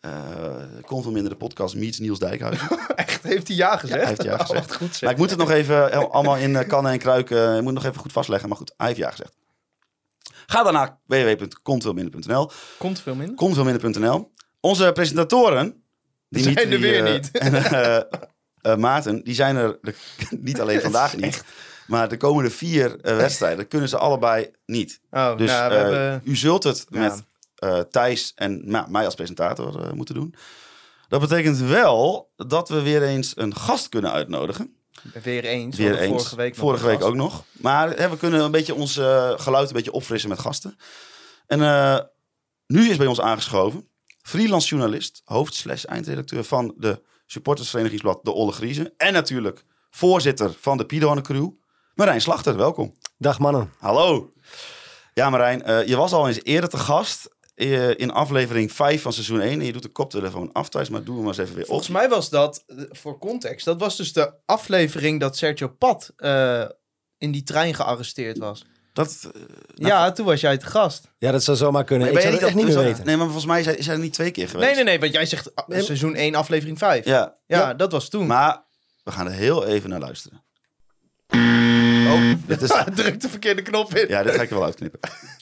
eh 0.00 0.10
kon 0.86 1.02
veel 1.02 1.12
minder 1.12 1.30
de 1.30 1.36
podcast 1.38 1.74
meets 1.76 1.98
Niels 1.98 2.18
Dijkhuizen. 2.18 2.68
Echt, 2.96 3.22
heeft 3.22 3.48
hij 3.48 3.56
ja 3.56 3.76
gezegd? 3.76 4.00
hij 4.00 4.08
heeft 4.08 4.22
ja 4.22 4.32
Oh, 4.34 4.40
gezegd. 4.40 4.74
goed 4.76 4.90
zeg. 4.92 5.00
Maar 5.00 5.10
ik 5.12 5.16
moet 5.18 5.30
het 5.30 5.38
nog 5.38 5.50
even 5.50 5.92
eh, 5.92 6.08
allemaal 6.10 6.36
in 6.36 6.56
eh, 6.56 6.68
kannen 6.68 6.92
en 6.92 6.98
kruiken. 6.98 7.46
Ik 7.56 7.62
moet 7.62 7.64
het 7.64 7.74
nog 7.74 7.84
even 7.84 8.00
goed 8.00 8.12
vastleggen. 8.12 8.48
Maar 8.48 8.58
goed, 8.58 8.74
hij 8.76 8.86
heeft 8.86 8.98
ja 8.98 9.10
gezegd. 9.10 9.36
Ga 10.46 10.62
dan 10.62 10.72
naar 10.72 10.98
www.kontveelminder.nl. 11.06 12.50
Komt 12.78 13.00
veel 13.00 13.14
minder. 13.14 13.36
Onze 14.60 14.90
presentatoren... 14.92 15.82
Die 16.28 16.42
Zijn 16.42 16.56
er 16.56 16.70
die, 16.70 16.78
weer 16.78 17.02
niet. 17.12 17.30
En 18.62 18.80
Maarten, 18.80 19.24
die 19.24 19.34
zijn 19.34 19.56
er 19.56 19.78
de- 19.82 19.94
niet 20.40 20.60
alleen 20.60 20.80
vandaag 20.80 21.16
niet. 21.16 21.44
Maar 21.86 22.08
de 22.08 22.16
komende 22.16 22.50
vier 22.50 22.96
wedstrijden 23.02 23.68
kunnen 23.68 23.88
ze 23.88 23.96
allebei 23.98 24.50
niet. 24.66 25.00
Oh, 25.10 25.36
Dus 25.36 25.50
nou, 25.50 25.68
we 25.70 25.74
hebben... 25.76 26.20
u 26.24 26.36
zult 26.36 26.62
het 26.64 26.86
Ja. 26.88 26.98
met 27.00 27.22
eh, 27.58 27.80
Thijs 27.80 28.32
en 28.34 28.70
nou, 28.70 28.90
mij 28.90 29.04
als 29.04 29.14
presentator 29.14 29.82
eh, 29.82 29.92
moeten 29.92 30.14
doen. 30.14 30.34
Dat 31.08 31.20
betekent 31.20 31.58
wel 31.58 32.30
dat 32.36 32.68
we 32.68 32.82
weer 32.82 33.02
eens 33.02 33.32
een 33.36 33.56
gast 33.56 33.88
kunnen 33.88 34.12
uitnodigen. 34.12 34.76
Weer 35.22 35.44
eens. 35.44 35.76
we 35.76 35.82
Weer 35.82 35.98
eens. 35.98 36.10
Vorige 36.10 36.36
week, 36.36 36.54
Vorige 36.54 36.86
week 36.86 37.02
ook 37.02 37.14
nog. 37.14 37.44
Maar 37.52 37.90
hè, 37.90 38.08
we 38.08 38.16
kunnen 38.16 38.40
een 38.40 38.50
beetje 38.50 38.74
ons 38.74 38.96
eh, 38.96 39.32
geluid 39.36 39.68
een 39.68 39.74
beetje 39.74 39.92
opfrissen 39.92 40.28
met 40.28 40.38
gasten. 40.38 40.76
En 41.46 41.62
eh, 41.62 41.98
nu 42.66 42.88
is 42.88 42.96
bij 42.96 43.06
ons 43.06 43.20
aangeschoven 43.20 43.88
freelance 44.22 44.68
journalist, 44.68 45.22
hoofd 45.24 45.54
slash 45.54 45.84
eindredacteur 45.84 46.44
van 46.44 46.74
de 46.76 47.02
supportersverenigingsblad 47.26 48.24
De 48.24 48.32
Olle 48.32 48.52
Griezen. 48.52 48.92
En 48.96 49.12
natuurlijk 49.12 49.64
voorzitter 49.90 50.54
van 50.60 50.76
de 50.76 50.86
Piedone 50.86 51.20
Crew, 51.20 51.50
Marijn 51.94 52.20
Slachter. 52.20 52.56
Welkom. 52.56 52.94
Dag 53.18 53.38
mannen. 53.38 53.72
Hallo. 53.78 54.30
Ja 55.14 55.30
Marijn, 55.30 55.62
eh, 55.62 55.86
je 55.86 55.96
was 55.96 56.12
al 56.12 56.28
eens 56.28 56.42
eerder 56.42 56.70
te 56.70 56.76
gast 56.76 57.36
in 57.96 58.10
aflevering 58.10 58.72
5 58.72 59.02
van 59.02 59.12
seizoen 59.12 59.40
1. 59.40 59.60
En 59.60 59.66
je 59.66 59.72
doet 59.72 59.82
de 59.82 59.88
koptelefoon 59.88 60.52
af 60.52 60.68
thuis, 60.68 60.88
maar 60.88 61.04
doe 61.04 61.14
hem 61.14 61.24
maar 61.24 61.32
eens 61.32 61.42
even 61.42 61.54
weer 61.54 61.62
op. 61.64 61.68
Volgens 61.68 61.88
mij 61.88 62.08
was 62.08 62.30
dat, 62.30 62.62
eh, 62.66 62.76
voor 62.90 63.18
context, 63.18 63.64
dat 63.64 63.80
was 63.80 63.96
dus 63.96 64.12
de 64.12 64.32
aflevering 64.44 65.20
dat 65.20 65.36
Sergio 65.36 65.68
Pat 65.68 66.12
eh, 66.16 66.64
in 67.18 67.32
die 67.32 67.42
trein 67.42 67.74
gearresteerd 67.74 68.38
was. 68.38 68.64
Dat, 68.92 69.30
eh, 69.34 69.40
ja, 69.74 70.12
toen 70.12 70.26
was 70.26 70.40
jij 70.40 70.58
te 70.58 70.66
gast. 70.66 71.08
Ja, 71.18 71.30
dat 71.32 71.44
zou 71.44 71.56
zomaar 71.56 71.84
kunnen. 71.84 72.12
ik 72.12 72.20
zou 72.20 72.34
het 72.34 72.42
echt 72.42 72.54
niet 72.54 72.66
dat- 72.66 72.74
meer 72.74 72.84
weten. 72.84 73.04
Nee, 73.06 73.16
maar 73.16 73.24
volgens 73.24 73.46
mij 73.46 73.62
zijn, 73.62 73.82
zijn 73.82 73.96
er 73.96 74.02
niet 74.02 74.12
twee 74.12 74.30
keer 74.30 74.48
geweest. 74.48 74.66
Nee, 74.66 74.74
nee, 74.74 74.84
nee, 74.84 75.00
want 75.00 75.12
jij 75.12 75.26
zegt 75.26 75.54
ah, 75.54 75.68
Nee. 75.68 75.82
seizoen 75.82 76.14
1, 76.14 76.34
aflevering 76.34 76.78
5. 76.78 77.04
Ja, 77.04 77.36
Ja, 77.46 77.74
dat 77.74 77.92
was 77.92 78.08
toen. 78.08 78.26
Maar 78.26 78.64
we 79.04 79.10
gaan 79.12 79.26
er 79.26 79.32
heel 79.32 79.66
even 79.66 79.90
naar 79.90 80.00
luisteren. 80.00 80.44
Oh, 82.08 82.32
dit 82.46 82.62
is, 82.62 82.68
Druk 82.94 83.20
de 83.20 83.28
verkeerde 83.28 83.62
knop 83.62 83.94
in. 83.94 84.08
ja, 84.08 84.22
dit 84.22 84.34
ga 84.34 84.42
ik 84.42 84.50
er 84.50 84.56
wel 84.56 84.64
uitknippen. 84.64 85.00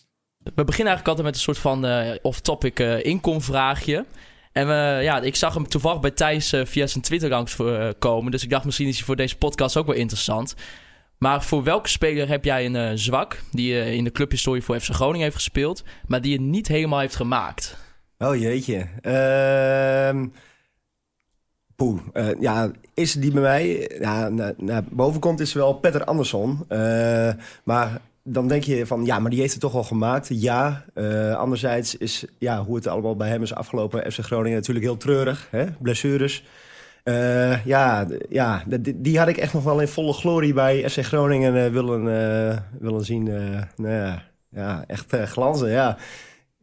We 0.54 0.64
beginnen 0.64 0.94
eigenlijk 0.94 1.08
altijd 1.08 1.26
met 1.26 1.34
een 1.34 1.54
soort 1.54 1.58
van 1.58 1.86
eh, 1.86 2.14
off-topic 2.22 2.80
eh 2.80 3.04
inkomvraagje. 3.04 4.04
En 4.52 4.66
we, 4.66 4.98
ja, 5.02 5.20
ik 5.20 5.36
zag 5.36 5.54
hem 5.54 5.68
toevallig 5.68 6.00
bij 6.00 6.10
Thijs 6.10 6.52
eh, 6.52 6.64
via 6.64 6.86
zijn 6.86 7.04
Twitter 7.04 7.30
langs 7.30 7.56
komen. 7.98 8.30
Dus 8.30 8.42
ik 8.42 8.50
dacht 8.50 8.64
misschien 8.64 8.88
is 8.88 8.96
hij 8.96 9.04
voor 9.04 9.16
deze 9.16 9.36
podcast 9.36 9.76
ook 9.76 9.86
wel 9.86 9.94
interessant. 9.94 10.54
Maar 11.18 11.42
voor 11.42 11.62
welke 11.62 11.88
speler 11.88 12.28
heb 12.28 12.44
jij 12.44 12.66
een 12.66 12.98
zwak 12.98 13.42
die 13.50 13.94
in 13.94 14.04
de 14.04 14.12
clubhistorie 14.12 14.62
voor 14.62 14.80
FC 14.80 14.90
Groningen 14.90 15.22
heeft 15.22 15.34
gespeeld, 15.36 15.84
maar 16.06 16.20
die 16.20 16.32
je 16.32 16.40
niet 16.40 16.68
helemaal 16.68 16.98
heeft 16.98 17.16
gemaakt? 17.16 17.76
Oh 18.18 18.36
jeetje. 18.36 18.86
Ehm. 19.00 20.26
Eh, 22.12 22.28
ja, 22.40 22.70
is 22.94 23.12
die 23.12 23.32
bij 23.32 23.42
mij? 23.42 23.90
Ja, 24.00 24.28
naar, 24.56 24.84
boven 24.90 25.20
komt 25.20 25.40
is 25.40 25.52
wel 25.52 25.74
Petter 25.74 26.04
Andersson. 26.04 26.64
Maar 27.64 28.00
dan 28.28 28.48
denk 28.48 28.62
je 28.62 28.86
van, 28.86 29.04
ja, 29.04 29.18
maar 29.18 29.30
die 29.30 29.40
heeft 29.40 29.52
het 29.52 29.60
toch 29.60 29.72
wel 29.72 29.84
gemaakt. 29.84 30.28
Ja. 30.30 30.84
Eh, 30.94 31.34
anderzijds 31.34 31.96
is, 31.96 32.24
ja, 32.38 32.64
hoe 32.64 32.76
het 32.76 32.86
allemaal 32.86 33.16
bij 33.16 33.28
hem 33.28 33.42
is 33.42 33.54
afgelopen. 33.54 34.12
FC 34.12 34.18
Groningen 34.18 34.56
natuurlijk 34.56 34.86
heel 34.86 34.96
treurig. 34.96 35.48
Hè? 35.50 35.64
Blessures. 35.70 36.44
Eh, 37.02 37.64
ja, 37.66 38.06
ja 38.28 38.64
die, 38.80 39.18
had 39.18 39.28
ik 39.28 39.36
echt 39.36 39.52
nog 39.52 39.64
wel 39.64 39.80
in 39.80 39.88
volle 39.88 40.12
glorie 40.12 40.52
bij 40.52 40.90
FC 40.90 41.04
Groningen 41.04 41.64
eh, 41.64 41.70
willen, 41.70 42.04
willen 42.78 43.04
zien. 43.04 43.24
nou 43.76 43.94
ja, 43.94 44.22
ja, 44.50 44.84
echt 44.86 45.16
glanzen, 45.16 45.70
ja. 45.70 45.96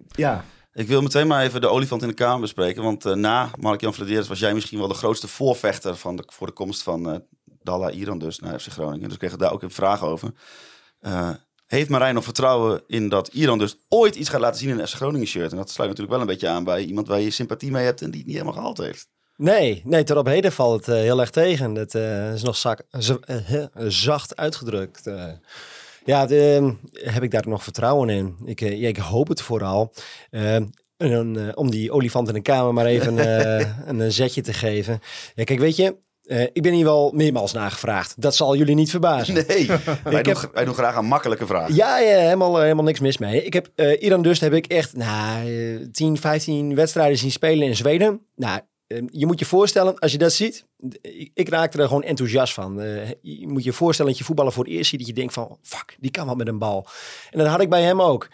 Ja, 0.08 0.44
Ik 0.74 0.88
wil 0.88 1.02
meteen 1.02 1.28
maar 1.28 1.44
even 1.44 1.62
de 1.62 1.68
olifant 1.70 2.02
in 2.02 2.08
de 2.08 2.14
kamer 2.14 2.42
bespreken. 2.42 2.84
Want 2.84 3.16
na 3.16 3.50
Mark-Jan 3.60 3.94
Vladeres 3.94 4.28
was 4.28 4.40
jij 4.40 4.54
misschien 4.54 4.80
wel 4.80 4.88
de 4.88 4.94
grootste 4.94 5.28
voorvechter 5.28 5.96
van 5.96 6.16
de, 6.16 6.24
voor 6.28 6.48
de 6.48 6.54
komst 6.54 6.84
van 6.84 7.24
Dalla 7.62 7.92
Iran 7.92 8.20
dus 8.20 8.40
naar 8.40 8.60
FC 8.60 8.68
Groningen. 8.68 9.04
Dus 9.04 9.14
ik 9.14 9.20
kreeg 9.20 9.36
daar 9.36 9.54
ook 9.54 9.64
een 9.64 9.72
vraag 9.72 10.04
over. 10.04 10.32
Heeft 11.74 11.90
Marijn 11.90 12.14
nog 12.14 12.24
vertrouwen 12.24 12.82
in 12.88 13.10
dat 13.10 13.28
Iran 13.28 13.58
dus 13.58 13.78
ooit 13.90 14.16
iets 14.16 14.30
gaat 14.30 14.40
laten 14.40 14.60
zien 14.60 14.70
in 14.70 14.80
een 14.80 14.88
FC 14.88 14.96
Groningen 14.96 15.28
shirt? 15.28 15.52
En 15.52 15.58
dat 15.58 15.70
sluit 15.70 15.90
natuurlijk 15.90 16.18
wel 16.18 16.28
een 16.28 16.34
beetje 16.34 16.48
aan 16.48 16.64
bij 16.64 16.84
iemand 16.84 17.08
waar 17.08 17.20
je 17.20 17.30
sympathie 17.30 17.72
mee 17.72 17.86
hebt 17.86 18.02
en 18.02 18.10
die 18.12 18.18
het 18.18 18.28
niet 18.28 18.36
helemaal 18.36 18.58
gehaald 18.58 18.78
heeft. 18.78 19.08
Nee, 19.36 19.82
nee, 19.86 20.04
tot 20.04 20.18
op 20.18 20.26
heden 20.26 20.52
valt 20.52 20.86
het 20.86 20.96
eh, 20.96 21.02
heel 21.02 21.20
erg 21.20 21.30
tegen. 21.30 21.74
Dat 21.74 21.96
eh, 21.96 22.34
is 22.34 22.44
nog 22.44 22.58
zak, 22.58 22.84
eh, 22.90 23.58
zacht 23.88 24.36
uitgedrukt. 24.36 25.10
ja, 26.06 26.26
de, 26.26 26.74
heb 26.92 27.24
ik 27.24 27.32
daar 27.32 27.48
nog 27.48 27.64
vertrouwen 27.64 28.10
in? 28.10 28.36
Ik, 28.46 28.60
ja, 28.60 28.88
ik 28.88 28.98
hoop 28.98 29.28
het 29.28 29.42
vooral. 29.42 29.94
Eh, 30.30 30.56
en 30.98 31.52
om 31.56 31.72
die 31.72 31.92
olifant 31.92 32.28
in 32.28 32.34
de 32.34 32.42
kamer 32.42 32.74
maar 32.74 32.86
even 32.86 33.18
een, 33.88 34.00
een 34.00 34.12
zetje 34.12 34.42
te 34.42 34.54
geven. 34.54 35.00
Ja, 35.36 35.44
kijk, 35.44 35.60
weet 35.60 35.76
je, 35.76 35.96
eh, 36.24 36.42
ik 36.42 36.62
ben 36.62 36.74
hier 36.74 36.84
wel 36.86 37.12
meermaals 37.16 37.54
nagevraagd. 37.54 38.22
Dat 38.22 38.36
zal 38.36 38.56
jullie 38.56 38.76
niet 38.76 38.90
verbazen. 38.90 39.34
Nee, 39.34 39.68
wij, 40.04 40.24
doen, 40.24 40.38
heb- 40.38 40.50
wij 40.54 40.66
doen 40.66 40.74
graag 40.74 40.96
aan 40.96 41.06
makkelijke 41.06 41.46
vragen. 41.46 41.76
Ja, 41.76 42.00
ja 42.00 42.18
helemaal, 42.18 42.56
eh, 42.56 42.62
helemaal 42.62 42.84
niks 42.84 43.00
mis 43.00 43.18
mee. 43.18 43.44
Ik 43.44 43.54
heb 43.54 43.70
eh 43.76 44.02
Iran 44.02 44.22
dus 44.22 44.40
heb 44.40 44.54
ik 44.54 44.66
echt 44.66 44.96
nou, 44.96 45.48
eh, 45.48 45.88
10, 45.92 46.18
15 46.18 46.76
wedstrijden 46.76 47.18
zien 47.18 47.32
spelen 47.32 47.68
in 47.68 47.76
Zweden. 47.76 48.22
Nou, 48.36 48.60
je 49.12 49.26
moet 49.26 49.40
je 49.40 49.46
voorstellen, 49.46 50.00
als 50.00 50.12
je 50.12 50.18
dat 50.18 50.34
ziet, 50.34 50.66
ik, 51.34 51.50
raakte 51.50 51.78
er 51.78 51.88
gewoon 51.88 52.04
enthousiast 52.04 52.54
van. 52.54 52.82
Je 53.22 53.48
moet 53.48 53.64
je 53.64 53.74
voorstellen 53.74 54.12
dat 54.12 54.20
je 54.20 54.26
voetballer 54.26 54.52
voor 54.52 54.64
het 54.64 54.74
eerst 54.74 54.90
ziet, 54.90 55.00
dat 55.00 55.08
je 55.08 55.14
denkt 55.14 55.34
van, 55.34 55.58
fuck, 55.62 55.96
die 56.00 56.12
kan 56.12 56.28
wat 56.28 56.38
met 56.38 56.48
een 56.48 56.58
bal. 56.58 56.88
En 57.32 57.40
dat 57.40 57.48
had 57.48 57.62
ik 57.62 57.70
bij 57.70 57.82
hem 57.82 58.02
ook. 58.02 58.28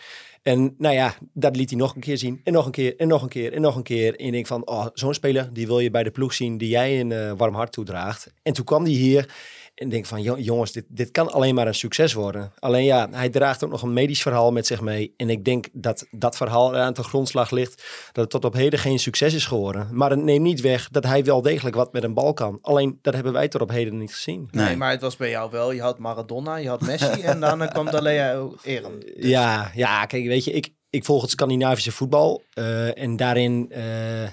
En 0.44 0.76
nou 0.78 0.96
ja, 0.96 1.16
dat 1.34 1.56
liet 1.56 1.70
hij 1.70 1.80
nog 1.80 1.96
een 1.96 2.02
keer 2.02 2.18
zien. 2.18 2.42
En 2.44 2.54
nog 2.54 2.66
een 2.66 2.72
keer, 2.72 2.98
en 2.98 3.08
nog 3.08 3.22
een 3.22 3.30
keer, 3.30 3.54
en 3.54 3.62
nog 3.62 3.76
een 3.76 3.84
keer. 3.84 4.16
En 4.16 4.34
ik 4.34 4.48
van, 4.48 4.68
oh, 4.68 4.88
zo'n 4.94 5.14
speler, 5.14 5.54
die 5.54 5.68
wil 5.68 5.80
je 5.80 5.92
bij 5.92 6.04
de 6.04 6.12
ploeg 6.12 6.34
zien 6.34 6.58
die 6.58 6.70
jij 6.70 7.00
een 7.00 7.12
eh, 7.12 7.32
warm 7.38 7.56
hart 7.56 7.72
toedraagt. 7.72 8.34
En 8.44 8.54
toen 8.54 8.66
kwam 8.66 8.84
hij 8.84 8.92
hier 8.92 9.34
en 9.80 9.86
ik 9.86 9.92
denk 9.92 10.06
van, 10.06 10.22
"Jo- 10.22 10.38
jongens, 10.38 10.72
dit, 10.72 10.86
dit 10.88 11.12
kan 11.12 11.32
alleen 11.32 11.56
maar 11.56 11.68
een 11.68 11.76
succes 11.76 12.14
worden. 12.14 12.52
Alleen 12.60 12.84
ja, 12.84 13.08
hij 13.12 13.30
draagt 13.30 13.64
ook 13.64 13.70
nog 13.72 13.82
een 13.82 13.94
medisch 13.94 14.22
verhaal 14.22 14.52
met 14.52 14.68
zich 14.68 14.82
mee. 14.82 15.14
En 15.18 15.30
ik 15.30 15.46
denk 15.46 15.68
dat 15.72 16.06
dat 16.12 16.38
verhaal 16.38 16.76
aan 16.76 16.94
de 16.94 17.04
grondslag 17.04 17.52
ligt, 17.52 17.84
dat 18.12 18.24
het 18.24 18.30
tot 18.30 18.46
op 18.46 18.54
heden 18.54 18.80
geen 18.80 19.00
succes 19.00 19.34
is 19.34 19.46
geworden. 19.46 19.88
Maar 19.92 20.10
het 20.10 20.20
neemt 20.24 20.44
niet 20.44 20.62
weg 20.62 20.90
dat 20.90 21.04
hij 21.04 21.24
wel 21.24 21.42
degelijk 21.42 21.76
wat 21.76 21.94
met 21.94 22.04
een 22.04 22.14
bal 22.14 22.34
kan. 22.34 22.58
Alleen, 22.62 23.00
dat 23.02 23.14
hebben 23.14 23.34
wij 23.34 23.48
tot 23.48 23.62
op 23.62 23.70
heden 23.70 23.98
niet 23.98 24.14
gezien. 24.14 24.48
Nee. 24.52 24.66
Nee. 24.66 24.76
maar 24.76 24.92
het 24.92 25.02
was 25.02 25.16
bij 25.16 25.30
jou 25.30 25.52
wel. 25.52 25.72
Je 25.72 25.82
had 25.82 26.00
Maradona, 26.00 26.56
je 26.56 26.68
had 26.70 26.82
Messi 26.82 27.22
en 27.22 27.40
daarna 27.40 27.66
kwam 27.66 27.86
Dalea 27.86 28.48
Eren. 28.64 29.04
Ja, 29.16 29.72
ja, 29.76 30.06
kijk, 30.06 30.26
weet 30.26 30.44
je, 30.44 30.52
ik, 30.52 30.70
ik 30.90 31.06
volg 31.06 31.22
het 31.22 31.32
Scandinavische 31.32 31.92
voetbal. 31.92 32.44
eh, 32.54 32.98
en 32.98 33.16
daarin, 33.16 33.72
eh, 33.72 33.84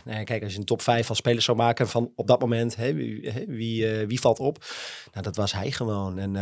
nou 0.04 0.24
kijk, 0.24 0.42
als 0.42 0.52
je 0.52 0.58
een 0.58 0.64
top 0.64 0.82
5 0.82 1.06
van 1.06 1.16
spelers 1.16 1.44
zou 1.44 1.56
maken 1.56 1.88
van 1.88 2.12
op 2.14 2.26
dat 2.26 2.40
moment, 2.40 2.76
hè, 2.76 2.94
wie, 3.46 3.88
eh, 3.88 4.06
wie 4.06 4.20
valt 4.20 4.38
op? 4.38 4.64
Nou, 5.12 5.24
dat 5.24 5.36
was 5.36 5.52
hij 5.52 5.70
gewoon. 5.70 6.18
En 6.18 6.32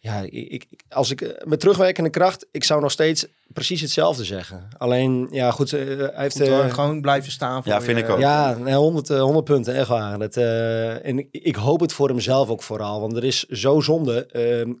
ja, 0.00 0.20
ik, 0.30 0.66
als 0.88 1.10
ik 1.10 1.44
met 1.44 1.60
terugwerkende 1.60 2.10
kracht, 2.10 2.46
ik 2.50 2.64
zou 2.64 2.80
nog 2.80 2.90
steeds 2.90 3.26
precies 3.56 3.80
hetzelfde 3.80 4.24
zeggen. 4.24 4.68
Alleen, 4.78 5.28
ja, 5.30 5.50
goed, 5.50 5.72
eh, 5.72 5.80
hij 5.80 6.10
heeft... 6.14 6.36
Goed, 6.38 6.46
eh, 6.48 6.72
gewoon 6.74 7.00
blijven 7.00 7.32
staan. 7.32 7.62
Voor 7.62 7.72
Ja, 7.72 7.80
vind 7.80 7.98
je- 7.98 8.04
ik 8.04 8.10
ook. 8.10 8.18
ja, 8.18 8.56
nee, 8.58 8.74
100, 8.74 9.10
eh, 9.10 9.20
100 9.20 9.44
punten, 9.44 9.74
echt 9.74 9.88
waar. 9.88 10.18
Dat, 10.18 10.36
eh, 10.36 11.06
en 11.06 11.18
ik, 11.18 11.28
ik 11.30 11.56
hoop 11.56 11.80
het 11.80 11.92
voor 11.92 12.08
hemzelf 12.08 12.48
ook 12.48 12.62
vooral. 12.62 13.00
Want 13.00 13.16
er 13.16 13.24
is 13.24 13.42
zo 13.44 13.80
zonde. 13.80 14.26
Ehm, 14.26 14.72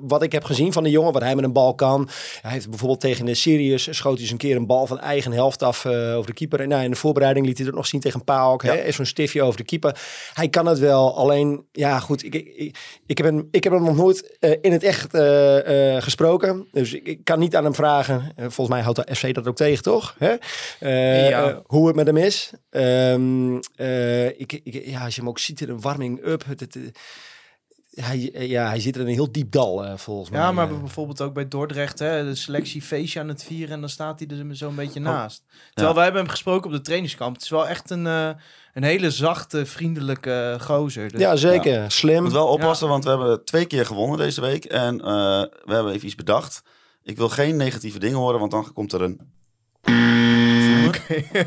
wat 0.00 0.22
ik 0.22 0.32
heb 0.32 0.44
gezien 0.44 0.72
van 0.72 0.82
de 0.82 0.90
jongen, 0.90 1.12
wat 1.12 1.22
hij 1.22 1.34
met 1.34 1.44
een 1.44 1.52
bal 1.52 1.74
kan. 1.74 2.08
Hij 2.42 2.50
heeft 2.52 2.68
bijvoorbeeld 2.68 3.00
tegen 3.00 3.26
de 3.26 3.34
Sirius 3.34 3.88
schoot 3.90 4.12
hij 4.12 4.22
eens 4.22 4.30
een 4.30 4.36
keer 4.38 4.56
een 4.56 4.66
bal 4.66 4.86
van 4.86 5.00
eigen 5.00 5.32
helft 5.32 5.62
af 5.62 5.84
eh, 5.84 6.16
over 6.16 6.26
de 6.26 6.32
keeper. 6.34 6.60
En 6.60 6.68
nou, 6.68 6.84
in 6.84 6.90
de 6.90 6.96
voorbereiding 6.96 7.46
liet 7.46 7.58
hij 7.58 7.66
ook 7.66 7.74
nog 7.74 7.86
zien 7.86 8.00
tegen 8.00 8.24
Paok. 8.24 8.62
Ja. 8.62 8.72
hè 8.72 8.78
Even 8.80 8.92
zo'n 8.94 9.04
stiftje 9.06 9.42
over 9.42 9.56
de 9.56 9.64
keeper. 9.64 10.00
Hij 10.34 10.48
kan 10.48 10.66
het 10.66 10.78
wel. 10.78 11.16
Alleen, 11.16 11.64
ja 11.72 11.98
goed, 12.00 12.24
ik, 12.24 12.34
ik, 12.34 12.76
ik, 13.06 13.16
heb, 13.18 13.26
hem, 13.26 13.48
ik 13.50 13.64
heb 13.64 13.72
hem 13.72 13.82
nog 13.84 13.96
nooit 13.96 14.36
eh, 14.40 14.50
in 14.60 14.72
het 14.72 14.82
echt 14.82 15.14
eh, 15.14 15.96
eh, 15.96 16.02
gesproken. 16.02 16.66
Dus 16.72 16.92
ik, 16.92 17.06
ik 17.06 17.24
kan 17.24 17.38
niet 17.38 17.56
aan 17.56 17.64
hem 17.64 17.74
vragen. 17.74 18.23
Eh, 18.36 18.44
volgens 18.44 18.68
mij 18.68 18.80
houdt 18.80 19.06
de 19.06 19.14
FC 19.14 19.34
dat 19.34 19.46
ook 19.48 19.56
tegen, 19.56 19.82
toch? 19.82 20.14
Hè? 20.18 20.34
Eh, 20.80 21.28
Ja. 21.28 21.48
eh, 21.50 21.56
hoe 21.66 21.86
het 21.86 21.96
met 21.96 22.06
hem 22.06 22.16
is. 22.16 22.50
Ehm, 22.70 23.58
eh, 23.76 24.26
ik, 24.26 24.52
ik, 24.52 24.86
ja, 24.86 25.04
als 25.04 25.14
je 25.14 25.20
hem 25.20 25.30
ook 25.30 25.38
ziet 25.38 25.60
in 25.60 25.68
een 25.68 25.80
warming-up. 25.80 26.44
Het, 26.46 26.60
het, 26.60 26.78
hij, 27.94 28.30
ja, 28.32 28.68
hij 28.68 28.80
zit 28.80 28.94
er 28.94 29.00
in 29.00 29.06
een 29.06 29.12
heel 29.12 29.32
diep 29.32 29.52
dal, 29.52 29.84
eh, 29.84 29.96
volgens 29.96 30.30
mij. 30.30 30.40
Ja, 30.40 30.52
maar 30.52 30.68
bijvoorbeeld 30.68 31.20
ook 31.20 31.34
bij 31.34 31.48
Dordrecht, 31.48 31.98
hè, 31.98 32.24
de 32.24 32.34
selectie 32.34 32.82
feestje 32.82 33.20
aan 33.20 33.28
het 33.28 33.44
vieren 33.44 33.74
en 33.74 33.80
dan 33.80 33.88
staat 33.88 34.18
hij 34.18 34.28
er 34.38 34.56
zo'n 34.56 34.74
beetje 34.74 35.00
Oh. 35.00 35.06
naast. 35.06 35.42
Terwijl 35.74 35.94
wij 35.94 36.04
hebben 36.04 36.22
hem 36.22 36.30
gesproken 36.30 36.66
op 36.66 36.72
de 36.76 36.80
trainingskamp. 36.82 37.34
Het 37.34 37.42
is 37.42 37.48
wel 37.50 37.68
echt 37.68 37.90
een, 37.90 38.06
eh, 38.06 38.28
een 38.74 38.82
hele 38.82 39.10
zachte, 39.10 39.66
vriendelijke 39.66 40.56
gozer. 40.60 41.10
Dus- 41.10 41.20
ja, 41.20 41.36
zeker. 41.36 41.90
Slim. 41.90 42.22
moet 42.22 42.32
wel 42.32 42.46
oppassen, 42.48 42.88
want 42.88 43.04
we 43.04 43.10
hebben 43.10 43.44
twee 43.44 43.66
keer 43.66 43.86
gewonnen 43.86 44.18
deze 44.18 44.40
week. 44.40 44.64
En 44.64 45.00
eh, 45.00 45.06
we 45.64 45.74
hebben 45.74 45.92
even 45.92 46.06
iets 46.06 46.14
bedacht. 46.14 46.62
Ik 47.04 47.16
wil 47.16 47.28
geen 47.28 47.56
negatieve 47.56 47.98
dingen 47.98 48.18
horen, 48.18 48.38
want 48.40 48.50
dan 48.50 48.72
komt 48.72 48.92
er 48.92 49.02
een... 49.02 49.20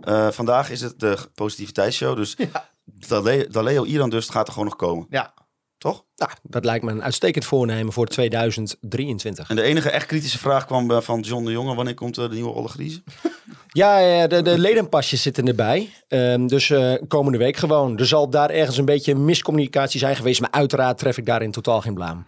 Eh, 0.00 0.30
vandaag 0.30 0.70
is 0.70 0.80
het 0.80 1.00
de 1.00 1.18
positiviteitsshow, 1.34 2.16
dus 2.16 2.36
Dale- 2.84 3.46
Daleo 3.50 3.84
Iran 3.84 4.10
dus 4.10 4.28
gaat 4.28 4.46
er 4.46 4.52
gewoon 4.52 4.68
nog 4.68 4.76
komen. 4.76 5.06
Ja. 5.10 5.34
Toch? 5.78 6.04
Nou, 6.16 6.30
dat 6.42 6.64
lijkt 6.64 6.84
me 6.84 6.90
een 6.90 7.02
uitstekend 7.02 7.44
voornemen 7.44 7.92
voor 7.92 8.06
2023. 8.06 9.48
En 9.48 9.56
de 9.56 9.62
enige 9.62 9.90
echt 9.90 10.06
kritische 10.06 10.38
vraag 10.38 10.66
kwam 10.66 10.90
eh, 10.90 11.00
van 11.00 11.20
John 11.20 11.44
de 11.44 11.50
Jonge. 11.50 11.74
Wanneer 11.74 11.94
komt 11.94 12.18
eh, 12.18 12.28
de 12.28 12.34
nieuwe 12.34 12.50
Olle 12.50 12.68
Griezen? 12.68 13.04
Ja, 13.68 13.98
ja, 13.98 14.26
de, 14.26 14.42
de 14.42 14.58
ledenpasjes 14.58 15.22
zitten 15.22 15.48
erbij. 15.48 15.90
Ehm, 16.08 16.46
dus 16.46 16.72
komende 17.08 17.38
week 17.38 17.56
gewoon. 17.56 17.98
Er 17.98 18.06
zal 18.06 18.30
daar 18.30 18.50
ergens 18.50 18.76
een 18.76 18.84
beetje 18.84 19.14
miscommunicatie 19.14 20.00
zijn 20.00 20.16
geweest. 20.16 20.40
Maar 20.40 20.50
uiteraard 20.50 20.98
tref 20.98 21.18
ik 21.18 21.26
daarin 21.26 21.50
totaal 21.50 21.80
geen 21.80 21.94
blaam. 21.94 22.26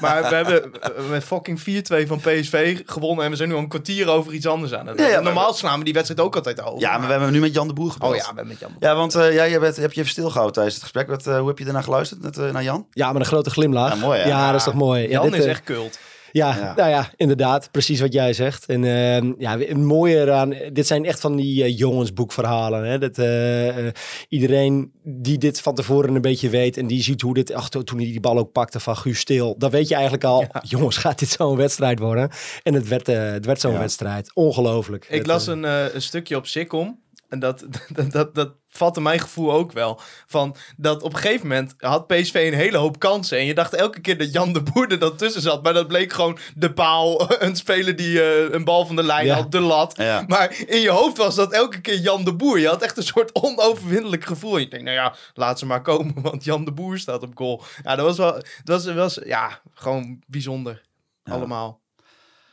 Maar 0.00 0.22
we 0.28 0.34
hebben 0.34 0.70
met 1.10 1.24
fucking 1.24 1.60
4-2 1.60 1.62
van 2.06 2.18
PSV 2.20 2.80
gewonnen 2.86 3.24
en 3.24 3.30
we 3.30 3.36
zijn 3.36 3.48
nu 3.48 3.54
al 3.54 3.60
een 3.60 3.68
kwartier 3.68 4.08
over 4.08 4.32
iets 4.32 4.46
anders 4.46 4.74
aan. 4.74 4.86
het 4.86 4.98
Ja, 4.98 5.06
ja, 5.06 5.12
maar- 5.14 5.22
Normaal 5.22 5.54
slaan 5.54 5.78
we 5.78 5.84
die 5.84 5.92
wedstrijd 5.94 6.20
ook 6.20 6.36
altijd 6.36 6.62
over. 6.62 6.80
Ja, 6.80 6.98
maar 6.98 7.06
we 7.06 7.12
hebben 7.12 7.32
nu 7.32 7.40
met 7.40 7.54
Jan 7.54 7.66
de 7.68 7.72
Boer 7.74 7.90
gebeld. 7.90 8.10
Oh 8.12 8.16
ja, 8.16 8.22
we 8.22 8.26
hebben 8.26 8.46
met 8.46 8.58
Jan. 8.58 8.70
Ja, 8.78 8.94
want 8.94 9.14
eh, 9.14 9.32
jij 9.34 9.60
bent, 9.60 9.76
heb 9.76 9.92
je 9.92 10.00
even 10.00 10.12
stilgehouden 10.12 10.52
tijdens 10.54 10.74
het 10.74 10.84
gesprek. 10.84 11.08
Wat, 11.08 11.26
eh, 11.26 11.38
hoe 11.38 11.48
heb 11.48 11.58
je 11.58 11.64
daarna 11.64 11.82
geluisterd 11.82 12.22
met, 12.22 12.38
eh, 12.38 12.50
naar 12.50 12.62
Jan? 12.62 12.86
Ja, 12.92 13.12
met 13.12 13.20
een 13.20 13.26
grote 13.28 13.50
glimlach. 13.50 13.88
Ja, 13.94 13.94
mooi? 14.00 14.26
Ja, 14.26 14.46
dat 14.50 14.58
is 14.60 14.64
toch 14.64 14.74
mooi. 14.74 15.02
Ja, 15.02 15.08
Jan 15.08 15.30
dit, 15.30 15.40
is 15.40 15.46
echt 15.46 15.64
kult. 15.64 15.98
Ja, 16.32 16.56
Ja. 16.56 16.74
nou 16.76 16.88
ja, 16.90 17.10
inderdaad. 17.16 17.70
Precies 17.70 18.00
wat 18.00 18.12
jij 18.12 18.32
zegt. 18.32 18.66
En 18.66 18.84
ehm, 18.84 19.32
ja, 19.38 19.58
het 19.58 19.76
mooie 19.76 20.20
eraan, 20.20 20.54
dit 20.72 20.86
zijn 20.86 21.04
echt 21.04 21.20
van 21.20 21.36
die 21.36 21.64
eh, 21.64 21.78
jongensboekverhalen. 21.78 22.84
Hè? 22.84 22.98
Dat, 22.98 23.18
eh, 23.18 23.86
eh, 23.86 23.92
iedereen 24.28 24.92
die 25.02 25.38
dit 25.38 25.60
van 25.60 25.74
tevoren 25.74 26.14
een 26.14 26.20
beetje 26.20 26.48
weet 26.48 26.76
en 26.76 26.86
die 26.86 27.02
ziet 27.02 27.20
hoe 27.20 27.34
dit, 27.34 27.52
ach, 27.52 27.68
to- 27.68 27.82
toen 27.82 27.98
hij 27.98 28.06
die 28.06 28.20
bal 28.20 28.38
ook 28.38 28.52
pakte 28.52 28.80
van 28.80 28.96
Guus 28.96 29.18
Stil, 29.18 29.54
dan 29.58 29.70
weet 29.70 29.88
je 29.88 29.94
eigenlijk 29.94 30.24
al, 30.24 30.44
jongens, 30.62 30.96
gaat 30.96 31.18
dit 31.18 31.28
zo'n 31.28 31.56
wedstrijd 31.56 31.98
worden? 31.98 32.30
En 32.62 32.74
het 32.74 32.88
werd, 32.88 33.06
het 33.06 33.46
werd 33.46 33.60
zo'n 33.60 33.78
wedstrijd. 33.78 34.30
Ongelooflijk. 34.34 35.06
Ik 35.10 35.26
las 35.26 35.46
een, 35.46 35.62
een 35.94 36.02
stukje 36.02 36.36
op 36.36 36.46
Sikkom. 36.46 36.98
En 37.28 37.38
dat, 37.46 37.64
dat, 37.88 38.12
dat, 38.12 38.34
dat 38.34 38.50
vatte 38.66 39.00
mijn 39.00 39.20
gevoel 39.20 39.52
ook 39.52 39.72
wel. 39.72 40.00
Van 40.26 40.56
dat 40.76 41.02
op 41.02 41.12
een 41.12 41.18
gegeven 41.18 41.48
moment 41.48 41.74
had 41.78 42.06
PSV 42.06 42.48
een 42.52 42.58
hele 42.58 42.76
hoop 42.76 42.98
kansen. 42.98 43.38
En 43.38 43.44
je 43.44 43.54
dacht 43.54 43.74
elke 43.74 44.00
keer 44.00 44.18
dat 44.18 44.32
Jan 44.32 44.52
de 44.52 44.62
Boer 44.62 44.90
er 44.90 44.98
dan 44.98 45.16
tussen 45.16 45.42
zat. 45.42 45.62
Maar 45.62 45.72
dat 45.72 45.86
bleek 45.88 46.12
gewoon 46.12 46.38
de 46.54 46.72
paal. 46.72 47.30
Een 47.42 47.56
speler 47.56 47.96
die 47.96 48.22
eh, 48.22 48.52
een 48.52 48.64
bal 48.64 48.86
van 48.86 48.96
de 48.96 49.02
lijn 49.02 49.26
Ja. 49.26 49.34
had, 49.34 49.52
de 49.52 49.60
lat. 49.60 49.96
Ja. 49.96 50.24
Maar 50.26 50.56
in 50.66 50.80
je 50.80 50.90
hoofd 50.90 51.16
was 51.16 51.34
dat 51.34 51.52
elke 51.52 51.80
keer 51.80 51.98
Jan 51.98 52.24
de 52.24 52.34
Boer. 52.34 52.58
Je 52.58 52.68
had 52.68 52.82
echt 52.82 52.96
een 52.96 53.02
soort 53.02 53.34
onoverwinnelijk 53.44 54.24
gevoel. 54.24 54.54
En 54.54 54.60
je 54.60 54.68
denkt, 54.68 54.84
nou 54.84 54.96
ja, 54.96 55.14
laat 55.34 55.58
ze 55.58 55.66
maar 55.66 55.82
komen. 55.82 56.22
Want 56.22 56.44
Jan 56.44 56.64
de 56.64 56.72
Boer 56.72 56.98
staat 56.98 57.22
op 57.22 57.36
goal. 57.36 57.62
Ja, 57.82 57.96
dat 57.96 58.06
was 58.06 58.16
wel. 58.16 58.32
Dat 58.64 58.84
was, 58.84 58.94
was 58.94 59.18
ja, 59.24 59.60
gewoon 59.74 60.22
bijzonder. 60.26 60.82
Ja. 61.24 61.32
Allemaal. 61.32 61.80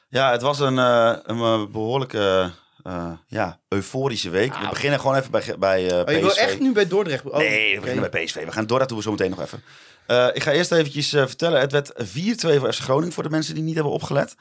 Ja, 0.09 0.31
het 0.31 0.41
was 0.41 0.59
een, 0.59 0.79
eh, 0.79 1.15
een 1.23 1.39
eh, 1.39 1.65
behoorlijke 1.71 2.51
eh, 2.85 3.11
ja, 3.27 3.59
euforische 3.67 4.29
week. 4.29 4.57
We 4.57 4.67
beginnen 4.69 4.99
gewoon 4.99 5.15
even 5.15 5.31
bij, 5.31 5.55
bij 5.59 5.89
eh, 5.89 5.99
Oh, 5.99 6.13
je 6.13 6.19
wil 6.19 6.29
PSV. 6.29 6.37
echt 6.37 6.59
nu 6.59 6.71
bij 6.73 6.87
Dordrecht. 6.87 7.25
Oh, 7.25 7.37
nee, 7.37 7.75
we 7.75 7.81
beginnen 7.81 8.11
bij 8.11 8.23
PSV. 8.23 8.45
We 8.45 8.51
gaan 8.51 8.65
door 8.67 8.77
naartoe 8.77 9.01
zo 9.01 9.11
meteen 9.11 9.29
nog 9.29 9.41
even. 9.41 9.63
Eh, 10.07 10.27
ik 10.33 10.43
ga 10.43 10.51
eerst 10.51 10.71
eventjes 10.71 11.09
vertellen. 11.09 11.59
Het 11.59 11.71
werd 11.71 11.93
4-2 11.97 12.59
voor 12.59 12.73
FC 12.73 12.79
Groningen 12.81 13.13
voor 13.13 13.23
de 13.23 13.29
mensen 13.29 13.53
die 13.55 13.63
niet 13.63 13.75
hebben 13.75 13.93
opgelet. 13.93 14.35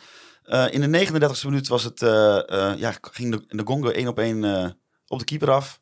Eh, 0.45 0.65
in 0.71 0.81
de 0.81 0.87
39e 0.87 1.45
minuut 1.49 1.69
was 1.69 1.85
het, 1.85 2.03
eh, 2.03 2.49
eh, 2.51 2.79
ja, 2.79 2.95
ging 3.01 3.31
de, 3.31 3.57
de 3.57 3.63
Gongo 3.67 3.89
één 3.91 4.09
op 4.09 4.19
één 4.19 4.45
eh, 4.45 4.69
op 5.07 5.19
de 5.19 5.25
keeper 5.25 5.51
af. 5.51 5.81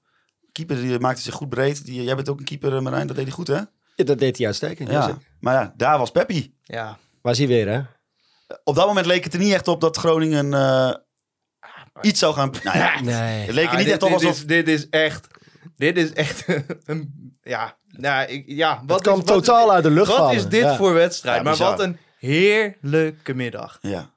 Keeper 0.52 0.76
die 0.76 0.98
maakte 0.98 1.22
zich 1.22 1.34
goed 1.34 1.48
breed. 1.48 1.84
Die, 1.84 2.02
jij 2.02 2.14
bent 2.14 2.28
ook 2.28 2.38
een 2.38 2.44
keeper, 2.44 2.82
Marijn. 2.82 3.06
Dat 3.06 3.16
deed 3.16 3.24
hij 3.24 3.34
goed, 3.34 3.46
hè? 3.46 3.60
ja, 3.96 4.04
dat 4.04 4.18
deed 4.18 4.36
hij 4.36 4.46
uitstekend. 4.46 4.90
Ja. 4.90 5.06
Ja. 5.08 5.18
Maar 5.40 5.54
ja, 5.54 5.74
daar 5.76 5.98
was 5.98 6.10
Peppi. 6.10 6.54
Ja. 6.62 6.98
Waar 7.22 7.32
is 7.32 7.38
hij 7.38 7.46
weer, 7.46 7.68
hè? 7.68 7.80
Op 8.64 8.74
dat 8.74 8.86
moment 8.86 9.06
leek 9.06 9.24
het 9.24 9.32
er 9.32 9.38
niet 9.40 9.52
echt 9.52 9.68
op 9.68 9.80
dat 9.80 9.96
Groningen 9.96 10.54
eh, 10.54 10.94
iets 12.00 12.18
zou 12.18 12.34
gaan... 12.34 12.50
Nou 12.62 12.78
ja, 12.78 13.00
Nee. 13.00 13.46
het 13.46 13.54
leek 13.54 13.70
er 13.70 13.76
niet 13.76 13.84
dit, 13.84 13.92
echt 13.94 14.02
op 14.02 14.08
dit 14.08 14.18
alsof... 14.18 14.36
Is, 14.40 14.46
dit 14.46 14.68
is 14.68 14.88
echt... 14.88 15.26
Dit 15.76 15.96
is 15.96 16.12
echt 16.12 16.44
een... 16.84 17.30
Ja, 17.42 17.76
nou, 17.86 18.28
ik, 18.28 18.44
ja 18.46 18.82
wat 18.86 19.02
kan 19.02 19.18
is 19.18 19.24
totaal 19.24 19.72
uit 19.72 19.82
de 19.82 19.90
lucht 19.90 20.06
Wat 20.08 20.16
vallen. 20.16 20.34
is 20.34 20.46
dit 20.48 20.60
Ja. 20.62 20.76
voor 20.76 20.94
wedstrijd? 20.94 21.36
Ja, 21.36 21.42
maar 21.42 21.56
wat 21.56 21.80
een 21.80 21.98
heerlijke 22.18 23.34
middag. 23.34 23.78
Ja. 23.80 24.10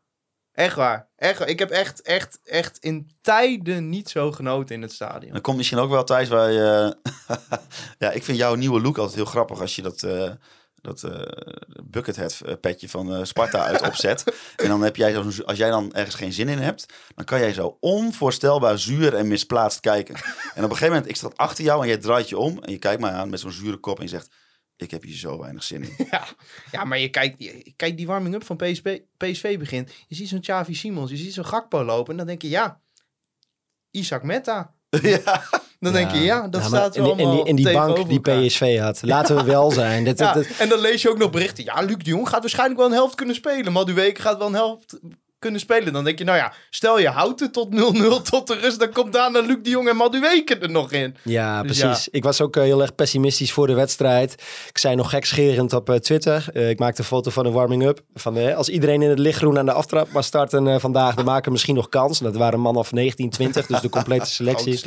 Echt 0.54 0.76
waar. 0.76 1.08
Echt, 1.16 1.40
waar. 1.40 1.48
ik 1.48 1.60
heb 1.60 1.70
echt, 1.70 2.02
echt, 2.02 2.40
echt 2.44 2.78
in 2.78 3.12
tijden 3.22 3.90
niet 3.90 4.10
zo 4.10 4.32
genoten 4.32 4.76
in 4.76 4.82
het 4.82 4.92
stadion. 4.94 5.34
Dat 5.34 5.42
komt 5.42 5.58
misschien 5.58 5.78
ook 5.78 5.90
wel 5.90 6.04
thuis 6.04 6.30
bij... 6.30 6.50
eh, 6.50 6.92
ja, 8.00 8.12
ik 8.12 8.24
vind 8.24 8.38
jouw 8.38 8.56
nieuwe 8.56 8.82
look 8.82 8.98
altijd 8.98 9.16
heel 9.16 9.26
grappig 9.26 9.60
als 9.62 9.76
je 9.76 9.82
dat... 9.82 10.04
eh 10.04 10.32
dat 10.86 11.04
eh 11.04 11.22
buckethead 11.84 12.42
eh, 12.46 12.54
petje 12.62 12.90
van 12.90 13.16
eh, 13.16 13.24
Sparta 13.24 13.64
uit 13.64 13.82
opzet. 13.82 14.24
en 14.56 14.68
dan 14.68 14.82
heb 14.82 14.96
jij 14.96 15.14
zo'n, 15.14 15.46
als 15.46 15.58
jij 15.58 15.70
dan 15.70 15.94
ergens 15.94 16.16
geen 16.16 16.34
zin 16.34 16.50
in 16.50 16.58
hebt, 16.58 16.86
dan 17.16 17.26
kan 17.26 17.40
jij 17.40 17.54
zo 17.54 17.78
onvoorstelbaar 17.80 18.80
zuur 18.80 19.16
en 19.16 19.28
misplaatst 19.28 19.80
kijken. 19.80 20.16
En 20.16 20.64
op 20.64 20.70
een 20.70 20.78
gegeven 20.78 20.88
moment, 20.88 21.10
ik 21.10 21.16
sta 21.16 21.30
achter 21.36 21.64
jou 21.64 21.82
en 21.82 21.88
jij 21.88 21.98
draait 21.98 22.30
je 22.30 22.38
om 22.38 22.64
en 22.64 22.72
je 22.72 22.78
kijkt 22.78 23.02
mij 23.02 23.12
aan 23.12 23.30
met 23.30 23.40
zo'n 23.40 23.52
zure 23.52 23.78
kop 23.78 23.98
en 23.98 24.04
je 24.04 24.10
zegt, 24.10 24.30
ik 24.78 24.92
heb 24.92 25.04
hier 25.04 25.16
zo 25.16 25.40
weinig 25.40 25.64
zin 25.64 25.84
in. 25.84 26.06
Ja, 26.12 26.28
ja 26.72 26.84
maar 26.84 27.00
je 27.00 27.10
kijkt, 27.10 27.36
je, 27.40 27.74
kijkt 27.76 27.98
die 27.98 28.08
warming-up 28.08 28.46
van 28.46 28.56
PSV, 28.56 29.00
PSV 29.18 29.58
begint. 29.60 29.92
Je 30.08 30.16
ziet 30.16 30.30
zo'n 30.30 30.42
Xavi 30.42 30.76
Simons, 30.76 31.12
je 31.12 31.18
ziet 31.18 31.34
zo'n 31.34 31.46
Gakpo 31.46 31.84
lopen. 31.84 32.12
En 32.12 32.18
dan 32.18 32.28
denk 32.28 32.42
je, 32.42 32.50
ja, 32.50 32.82
Isaac 33.92 34.24
Meta. 34.24 34.74
ja. 35.02 35.44
Dan 35.80 35.94
denk 35.94 36.12
je, 36.12 36.20
ja, 36.20 36.48
dat 36.48 36.62
Ja, 36.62 36.68
staat 36.68 36.96
en, 36.96 37.04
die- 37.04 37.12
en 37.12 37.18
die, 37.18 37.26
allemaal 37.26 37.46
en 37.46 37.56
die 37.56 37.72
bank 37.72 37.96
tegenover 37.96 38.34
die. 38.34 38.48
PSV 38.48 38.80
had. 38.80 39.00
Laten 39.16 39.36
we 39.36 39.44
wel 39.44 39.72
zijn. 39.72 40.04
Dat, 40.04 40.20
Ja, 40.20 40.34
dat, 40.34 40.44
dat- 40.48 40.58
en 40.58 40.70
dan 40.70 40.80
lees 40.80 41.02
je 41.02 41.10
ook 41.10 41.18
nog 41.18 41.30
berichten. 41.30 41.64
Ja, 41.64 41.82
Luc 41.82 41.98
de 41.98 42.10
Jong 42.10 42.30
gaat 42.30 42.42
waarschijnlijk 42.42 42.80
wel 42.80 42.88
een 42.90 42.94
helft 42.96 43.16
kunnen 43.16 43.36
spelen. 43.36 43.72
Maduweke 43.72 44.22
gaat 44.22 44.38
wel 44.38 44.48
een 44.48 44.54
helft 44.54 45.00
kunnen 45.40 45.60
spelen. 45.60 45.94
Dan 45.94 46.04
denk 46.04 46.18
je, 46.18 46.24
nou 46.24 46.38
ja, 46.38 46.54
stel 46.70 47.00
je 47.00 47.08
houdt 47.10 47.40
het 47.40 47.54
tot 47.54 47.68
0-0 47.74 48.22
tot 48.32 48.48
de 48.48 48.56
rust. 48.56 48.80
Dan 48.80 48.92
komt 48.92 49.14
daarna 49.14 49.40
Luc 49.40 49.58
de 49.64 49.70
Jong 49.70 49.90
en 49.90 49.96
Madueke 49.96 50.58
er 50.58 50.70
nog 50.72 50.92
in. 50.92 51.16
Ja, 51.24 51.64
Dus 51.64 51.80
precies. 51.80 52.08
Ik 52.10 52.24
was 52.24 52.42
ook 52.42 52.56
eh, 52.56 52.64
heel 52.64 52.82
erg 52.82 52.96
pessimistisch 52.96 53.52
voor 53.52 53.68
de 53.68 53.74
wedstrijd. 53.74 54.34
Ik 54.70 54.78
zei 54.78 54.96
nog 54.96 55.10
gekscherend 55.10 55.74
op 55.74 55.90
eh, 55.90 55.96
Twitter. 55.96 56.46
Eh, 56.54 56.70
ik 56.70 56.80
maakte 56.80 57.02
een 57.02 57.08
foto 57.08 57.30
van 57.32 57.46
een 57.46 57.52
warming-up. 57.52 58.02
Van 58.14 58.56
als 58.56 58.70
iedereen 58.70 59.02
in 59.02 59.10
het 59.10 59.20
lichtgroen 59.20 59.58
aan 59.58 59.66
de 59.66 59.72
aftrap 59.72 60.12
maar 60.12 60.24
starten 60.24 60.80
vandaag, 60.80 61.16
dan 61.16 61.26
maken 61.26 61.46
we 61.46 61.52
misschien 61.52 61.76
nog 61.76 61.90
kans. 61.90 62.20
En 62.20 62.26
dat 62.26 62.36
waren 62.36 62.60
man 62.60 62.76
of 62.76 62.92
19, 62.92 63.30
20, 63.30 63.66
dus 63.66 63.80
de 63.82 63.90
complete 63.90 64.26
selectie. 64.42 64.82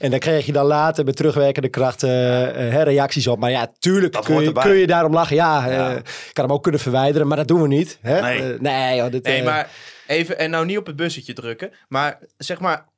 En 0.00 0.10
dan 0.10 0.18
kreeg 0.18 0.46
je 0.46 0.52
dan 0.52 0.66
later 0.66 1.04
met 1.04 1.16
terugwerkende 1.16 1.68
kracht 1.68 2.00
hè, 2.00 2.82
reacties 2.82 3.26
op. 3.26 3.38
Maar 3.38 3.50
ja, 3.50 3.72
tuurlijk 3.78 4.12
Dat 4.12 4.24
kun 4.24 4.40
je, 4.40 4.46
erbij. 4.46 4.62
kun 4.62 4.74
je 4.74 4.86
daarom 4.86 5.12
lachen. 5.12 5.36
Ja, 5.36 5.70
Ja. 5.70 5.90
ik 5.96 6.30
kan 6.32 6.44
hem 6.44 6.52
ook 6.54 6.62
kunnen 6.62 6.80
verwijderen, 6.80 7.26
maar 7.26 7.36
dat 7.36 7.48
doen 7.48 7.62
we 7.62 7.68
niet. 7.68 7.98
Hè? 8.00 8.20
Nee. 8.20 8.56
Nee, 8.58 8.96
joh, 8.96 9.10
dit, 9.10 9.24
Nee, 9.24 9.42
maar 9.42 9.70
even, 10.06 10.38
en 10.38 10.50
nou 10.50 10.66
niet 10.66 10.78
op 10.78 10.86
het 10.86 10.96
bussetje 10.96 11.32
drukken. 11.32 11.72
Maar 11.88 12.18
zeg 12.36 12.60
maar, 12.60 12.88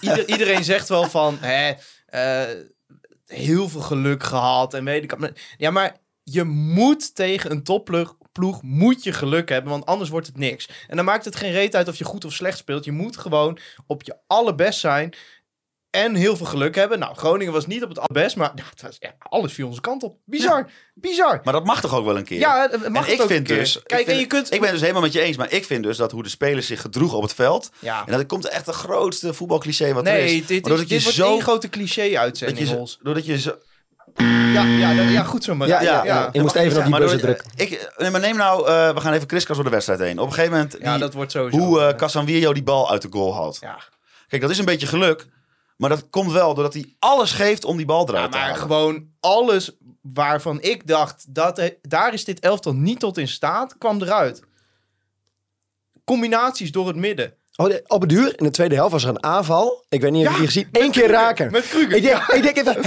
ieder, 0.00 0.28
iedereen 0.34 0.64
zegt 0.64 0.88
wel 0.88 1.04
van, 1.04 1.38
hè, 1.40 1.72
eh, 2.06 2.56
heel 3.26 3.68
veel 3.68 3.80
geluk 3.80 4.22
gehad 4.22 4.74
en 4.74 4.84
weet 4.84 5.02
ik. 5.02 5.32
Ja, 5.56 5.70
maar 5.70 5.96
je 6.22 6.44
moet 6.44 7.14
tegen 7.14 7.50
een 7.50 7.62
topploeg 7.62 8.16
ploeg 8.34 8.62
moet 8.62 9.04
je 9.04 9.12
geluk 9.12 9.48
hebben, 9.48 9.70
want 9.70 9.86
anders 9.86 10.10
wordt 10.10 10.26
het 10.26 10.36
niks. 10.36 10.68
En 10.88 10.96
dan 10.96 11.04
maakt 11.04 11.24
het 11.24 11.36
geen 11.36 11.52
reet 11.52 11.76
uit 11.76 11.88
of 11.88 11.96
je 11.96 12.04
goed 12.04 12.24
of 12.24 12.32
slecht 12.32 12.58
speelt. 12.58 12.84
Je 12.84 12.92
moet 12.92 13.16
gewoon 13.16 13.58
op 13.86 14.02
je 14.02 14.16
allerbest 14.26 14.78
zijn 14.80 15.14
en 15.94 16.14
heel 16.14 16.36
veel 16.36 16.46
geluk 16.46 16.74
hebben. 16.74 16.98
Nou, 16.98 17.14
Groningen 17.14 17.52
was 17.52 17.66
niet 17.66 17.82
op 17.82 17.88
het 17.88 17.98
allerbest, 17.98 18.36
maar 18.36 18.52
ja, 18.54 18.62
het 18.70 18.82
was, 18.82 18.96
ja, 18.98 19.14
alles 19.18 19.52
viel 19.52 19.66
onze 19.68 19.80
kant 19.80 20.02
op. 20.02 20.16
Bizar, 20.24 20.70
bizar. 20.94 21.40
Maar 21.44 21.52
dat 21.52 21.64
mag 21.64 21.80
toch 21.80 21.94
ook 21.94 22.04
wel 22.04 22.16
een 22.16 22.24
keer? 22.24 22.38
Ja, 22.38 22.60
het- 22.60 22.70
het 22.72 22.88
mag 22.88 23.04
en 23.04 23.10
het 23.10 23.12
ik 23.14 23.20
ook 23.20 23.26
vind 23.28 23.40
een 23.50 23.54
keer. 23.56 23.64
dus... 23.64 23.82
Kijk, 23.86 24.00
ik, 24.00 24.06
en 24.06 24.18
je 24.18 24.26
kunt... 24.26 24.44
ik 24.44 24.50
ben 24.50 24.62
het 24.62 24.70
dus 24.70 24.80
helemaal 24.80 25.02
met 25.02 25.12
je 25.12 25.20
eens, 25.20 25.36
maar 25.36 25.52
ik 25.52 25.64
vind 25.64 25.82
dus 25.82 25.96
dat 25.96 26.10
hoe 26.12 26.22
de 26.22 26.28
spelers 26.28 26.66
zich 26.66 26.80
gedroegen 26.80 27.16
op 27.16 27.22
het 27.22 27.34
veld... 27.34 27.70
Ja. 27.78 28.02
En 28.06 28.12
dat 28.12 28.26
komt 28.26 28.48
echt 28.48 28.66
de 28.66 28.72
grootste 28.72 29.34
voetbalcliché 29.34 29.92
wat 29.92 30.06
er 30.06 30.18
is. 30.18 30.30
Nee, 30.30 30.44
dit, 30.46 30.64
doordat 30.64 30.88
dit 30.88 30.96
je 30.98 31.02
wordt 31.02 31.16
zo- 31.18 31.30
één 31.32 31.42
grote 31.42 31.68
Dat 31.68 32.58
je, 32.58 32.96
doordat 33.02 33.26
je 33.26 33.38
zo... 33.38 33.54
Ja, 34.16 34.62
ja, 34.64 34.94
dat- 34.94 35.08
ja, 35.10 35.22
goed 35.22 35.44
zo, 35.44 35.54
maar. 35.54 35.68
Ja, 35.68 35.80
ja, 35.82 36.04
ja. 36.04 36.28
Ik 36.32 36.40
moest 36.40 36.54
even 36.54 36.78
op 36.78 36.84
die 36.84 36.98
buzzer 36.98 37.20
doordat- 37.20 37.38
drukken. 37.56 37.66
Ik, 37.76 37.92
nee, 37.96 38.10
maar 38.10 38.20
neem 38.20 38.36
nou... 38.36 38.68
eh, 38.68 38.94
we 38.94 39.00
gaan 39.00 39.12
even 39.12 39.26
kriskas 39.26 39.56
door 39.56 39.64
de 39.64 39.70
wedstrijd 39.70 40.00
heen. 40.00 40.18
Op 40.18 40.26
een 40.26 40.32
gegeven 40.32 40.52
moment... 40.56 40.76
Ja, 40.80 40.90
die- 40.90 41.00
dat 41.00 41.14
wordt 41.14 41.30
sowieso. 41.32 41.58
hoe 41.58 41.80
eh 41.80 41.96
Casanvirio 41.96 42.52
die 42.52 42.62
bal 42.62 42.90
uit 42.90 43.02
de 43.02 43.08
goal 43.10 43.34
haalt. 43.34 43.58
ja. 43.60 43.78
Kijk, 44.28 44.42
dat 44.42 44.50
is 44.50 44.58
een 44.58 44.64
beetje 44.64 44.86
geluk. 44.86 45.26
Maar 45.76 45.90
dat 45.90 46.10
komt 46.10 46.32
wel 46.32 46.54
doordat 46.54 46.74
hij 46.74 46.94
alles 46.98 47.32
geeft 47.32 47.64
om 47.64 47.76
die 47.76 47.86
bal 47.86 48.06
Ja, 48.06 48.12
eruit 48.12 48.32
te 48.32 48.38
maar 48.38 48.46
halen. 48.46 48.60
gewoon 48.62 49.06
alles 49.20 49.70
waarvan 50.02 50.62
ik 50.62 50.86
dacht, 50.86 51.24
dat, 51.34 51.70
daar 51.82 52.12
is 52.12 52.24
dit 52.24 52.40
elftal 52.40 52.72
niet 52.74 53.00
tot 53.00 53.18
in 53.18 53.28
staat, 53.28 53.78
kwam 53.78 54.02
eruit. 54.02 54.42
Combinaties 56.04 56.72
door 56.72 56.86
het 56.86 56.96
midden. 56.96 57.34
Oh, 57.56 57.66
de- 57.66 57.84
op 57.86 58.00
het 58.00 58.10
duur, 58.10 58.38
in 58.38 58.44
de 58.44 58.50
tweede 58.50 58.74
helft 58.74 58.92
was 58.92 59.02
er 59.02 59.08
een 59.08 59.22
aanval. 59.22 59.84
Ik 59.88 60.00
weet 60.00 60.10
niet 60.10 60.20
of 60.26 60.26
je 60.26 60.32
Ja, 60.32 60.38
die 60.38 60.46
gezien. 60.46 60.68
Eén 60.72 60.90
keer 60.90 60.90
Kruger, 60.90 61.10
raken. 61.10 61.52
met 61.52 61.68
Kruger, 61.68 61.96
Ik 61.96 62.02
denk, 62.02 62.26
ik 62.32 62.42
denk 62.42 62.56
even... 62.56 62.82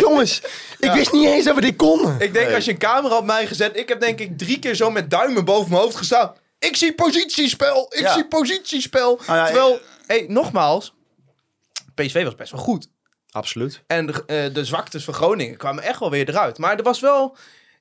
Jongens, 0.00 0.42
ik 0.78 0.92
wist 0.92 1.12
niet 1.12 1.26
eens 1.26 1.44
dat 1.44 1.54
we 1.54 1.60
dit 1.60 1.76
konden. 1.76 2.14
Ik 2.20 2.32
denk, 2.32 2.46
Nee. 2.46 2.54
als 2.54 2.64
je 2.64 2.70
een 2.70 2.78
camera 2.78 3.16
op 3.16 3.24
mij 3.24 3.46
gezet, 3.46 3.76
ik 3.76 3.88
heb 3.88 4.00
denk 4.00 4.18
ik 4.20 4.38
drie 4.38 4.58
keer 4.58 4.74
zo 4.74 4.90
met 4.90 5.10
duimen 5.10 5.44
boven 5.44 5.70
mijn 5.70 5.82
hoofd 5.82 5.96
gestaan. 5.96 6.32
Ik 6.58 6.76
zie 6.76 6.94
positiespel, 6.94 7.86
ik 7.90 8.00
Ja. 8.00 8.12
zie 8.12 8.26
positiespel. 8.26 9.20
Nou 9.26 9.38
ja, 9.38 9.44
Terwijl, 9.44 9.80
hey, 10.10 10.26
nogmaals, 10.28 10.94
PSV 11.94 12.24
was 12.24 12.34
best 12.34 12.52
wel 12.52 12.60
goed. 12.60 12.88
Absoluut. 13.30 13.82
En 13.86 14.06
de, 14.06 14.24
eh, 14.26 14.54
de 14.54 14.64
zwaktes 14.64 15.04
van 15.04 15.14
Groningen 15.14 15.56
kwamen 15.56 15.82
echt 15.82 16.00
wel 16.00 16.10
weer 16.10 16.28
eruit. 16.28 16.58
Maar 16.58 16.76
er 16.76 16.82
was 16.82 17.00
wel... 17.00 17.36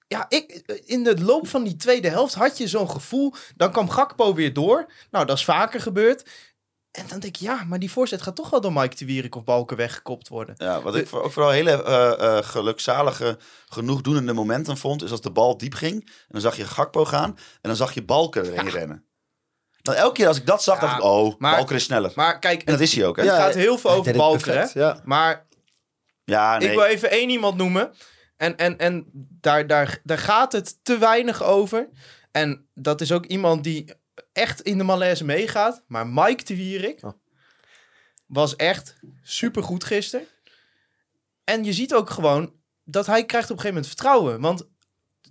Ja, 0.08 0.26
ik, 0.30 0.52
in 0.86 1.04
de 1.04 1.22
loop 1.22 1.48
van 1.48 1.64
die 1.64 1.76
tweede 1.76 2.10
helft 2.10 2.34
had 2.34 2.58
je 2.58 2.68
zo'n 2.68 2.90
gevoel. 2.90 3.34
Dan 3.56 3.72
kwam 3.72 3.90
Gakpo 3.90 4.34
weer 4.34 4.54
door. 4.54 4.92
Nou, 5.12 5.26
dat 5.26 5.38
is 5.38 5.44
vaker 5.44 5.82
gebeurd. 5.82 6.30
En 6.92 7.06
dan 7.08 7.20
denk 7.20 7.36
ik, 7.36 7.42
ja, 7.42 7.64
maar 7.64 7.80
die 7.80 7.92
voorzet 7.92 8.22
gaat 8.22 8.36
toch 8.36 8.50
wel 8.50 8.62
door 8.62 8.74
Mike 8.74 8.96
de 8.96 9.06
Wierik 9.06 9.36
of 9.36 9.44
Balken 9.44 9.78
weggekopt 9.78 10.28
worden. 10.28 10.56
Ja, 10.58 10.82
wat 10.82 10.96
ik 10.96 11.16
ook 11.16 11.32
vooral 11.32 11.52
hele 11.52 11.84
eh 11.84 12.38
eh 12.38 12.44
gelukzalige, 12.44 13.38
genoegdoenende 13.66 14.34
momenten 14.34 14.78
vond, 14.78 15.04
is 15.04 15.12
als 15.12 15.22
de 15.22 15.32
bal 15.32 15.58
diep 15.58 15.74
ging. 15.74 16.06
En 16.06 16.28
dan 16.28 16.42
zag 16.42 16.58
je 16.58 16.66
Gakpo 16.66 17.06
gaan 17.06 17.30
en 17.36 17.38
dan 17.62 17.76
zag 17.76 17.94
je 17.94 18.04
Balker 18.04 18.46
erheen 18.46 18.70
rennen. 18.70 19.09
Dan 19.82 19.96
elke 19.96 20.14
keer 20.14 20.28
als 20.28 20.38
ik 20.38 20.46
dat 20.46 20.64
zag, 20.64 20.76
Ja, 20.76 20.82
dacht 20.82 20.98
ik, 20.98 21.04
oh, 21.04 21.40
maar- 21.40 21.56
Balker 21.56 21.76
is 21.76 21.84
sneller. 21.84 22.12
Maar 22.16 22.40
kijk, 22.40 22.60
en 22.64 22.72
dat 22.72 22.82
is 22.82 22.96
hij 22.96 23.06
ook, 23.06 23.16
hè? 23.16 23.22
het 23.24 23.32
Ja, 23.32 23.38
gaat 23.40 23.54
heel 23.54 23.78
veel 23.78 23.90
over 23.92 24.08
het 24.08 24.18
Balken, 24.18 24.46
hè? 24.52 24.54
perfect, 24.54 24.74
Ja. 24.74 25.02
Maar 25.04 25.46
nee. 26.26 26.60
ik 26.70 26.76
wil 26.76 26.84
even 26.84 27.10
één 27.12 27.30
iemand 27.30 27.58
noemen. 27.58 27.92
En, 28.38 28.58
en, 28.58 28.78
en 28.78 29.10
daar, 29.42 29.68
daar, 29.68 30.00
daar 30.04 30.18
gaat 30.18 30.52
het 30.52 30.80
te 30.84 30.98
weinig 30.98 31.44
over. 31.44 31.90
En 32.32 32.68
dat 32.74 33.02
is 33.02 33.12
ook 33.12 33.26
iemand 33.26 33.64
die 33.64 33.94
echt 34.34 34.62
in 34.62 34.78
de 34.78 34.84
malaise 34.84 35.26
meegaat. 35.26 35.84
Maar 35.88 36.08
Mike 36.08 36.44
de 36.44 36.56
Wierik 36.56 37.04
Oh. 37.04 37.12
was 38.28 38.56
echt 38.56 38.96
supergoed 39.24 39.84
gisteren. 39.84 40.28
En 41.44 41.64
je 41.64 41.74
ziet 41.74 41.94
ook 41.94 42.10
gewoon 42.10 42.54
dat 42.84 43.06
hij 43.06 43.26
krijgt 43.26 43.50
op 43.52 43.56
een 43.58 43.62
gegeven 43.62 43.82
moment 43.82 43.88
vertrouwen. 43.88 44.42
Want 44.42 44.68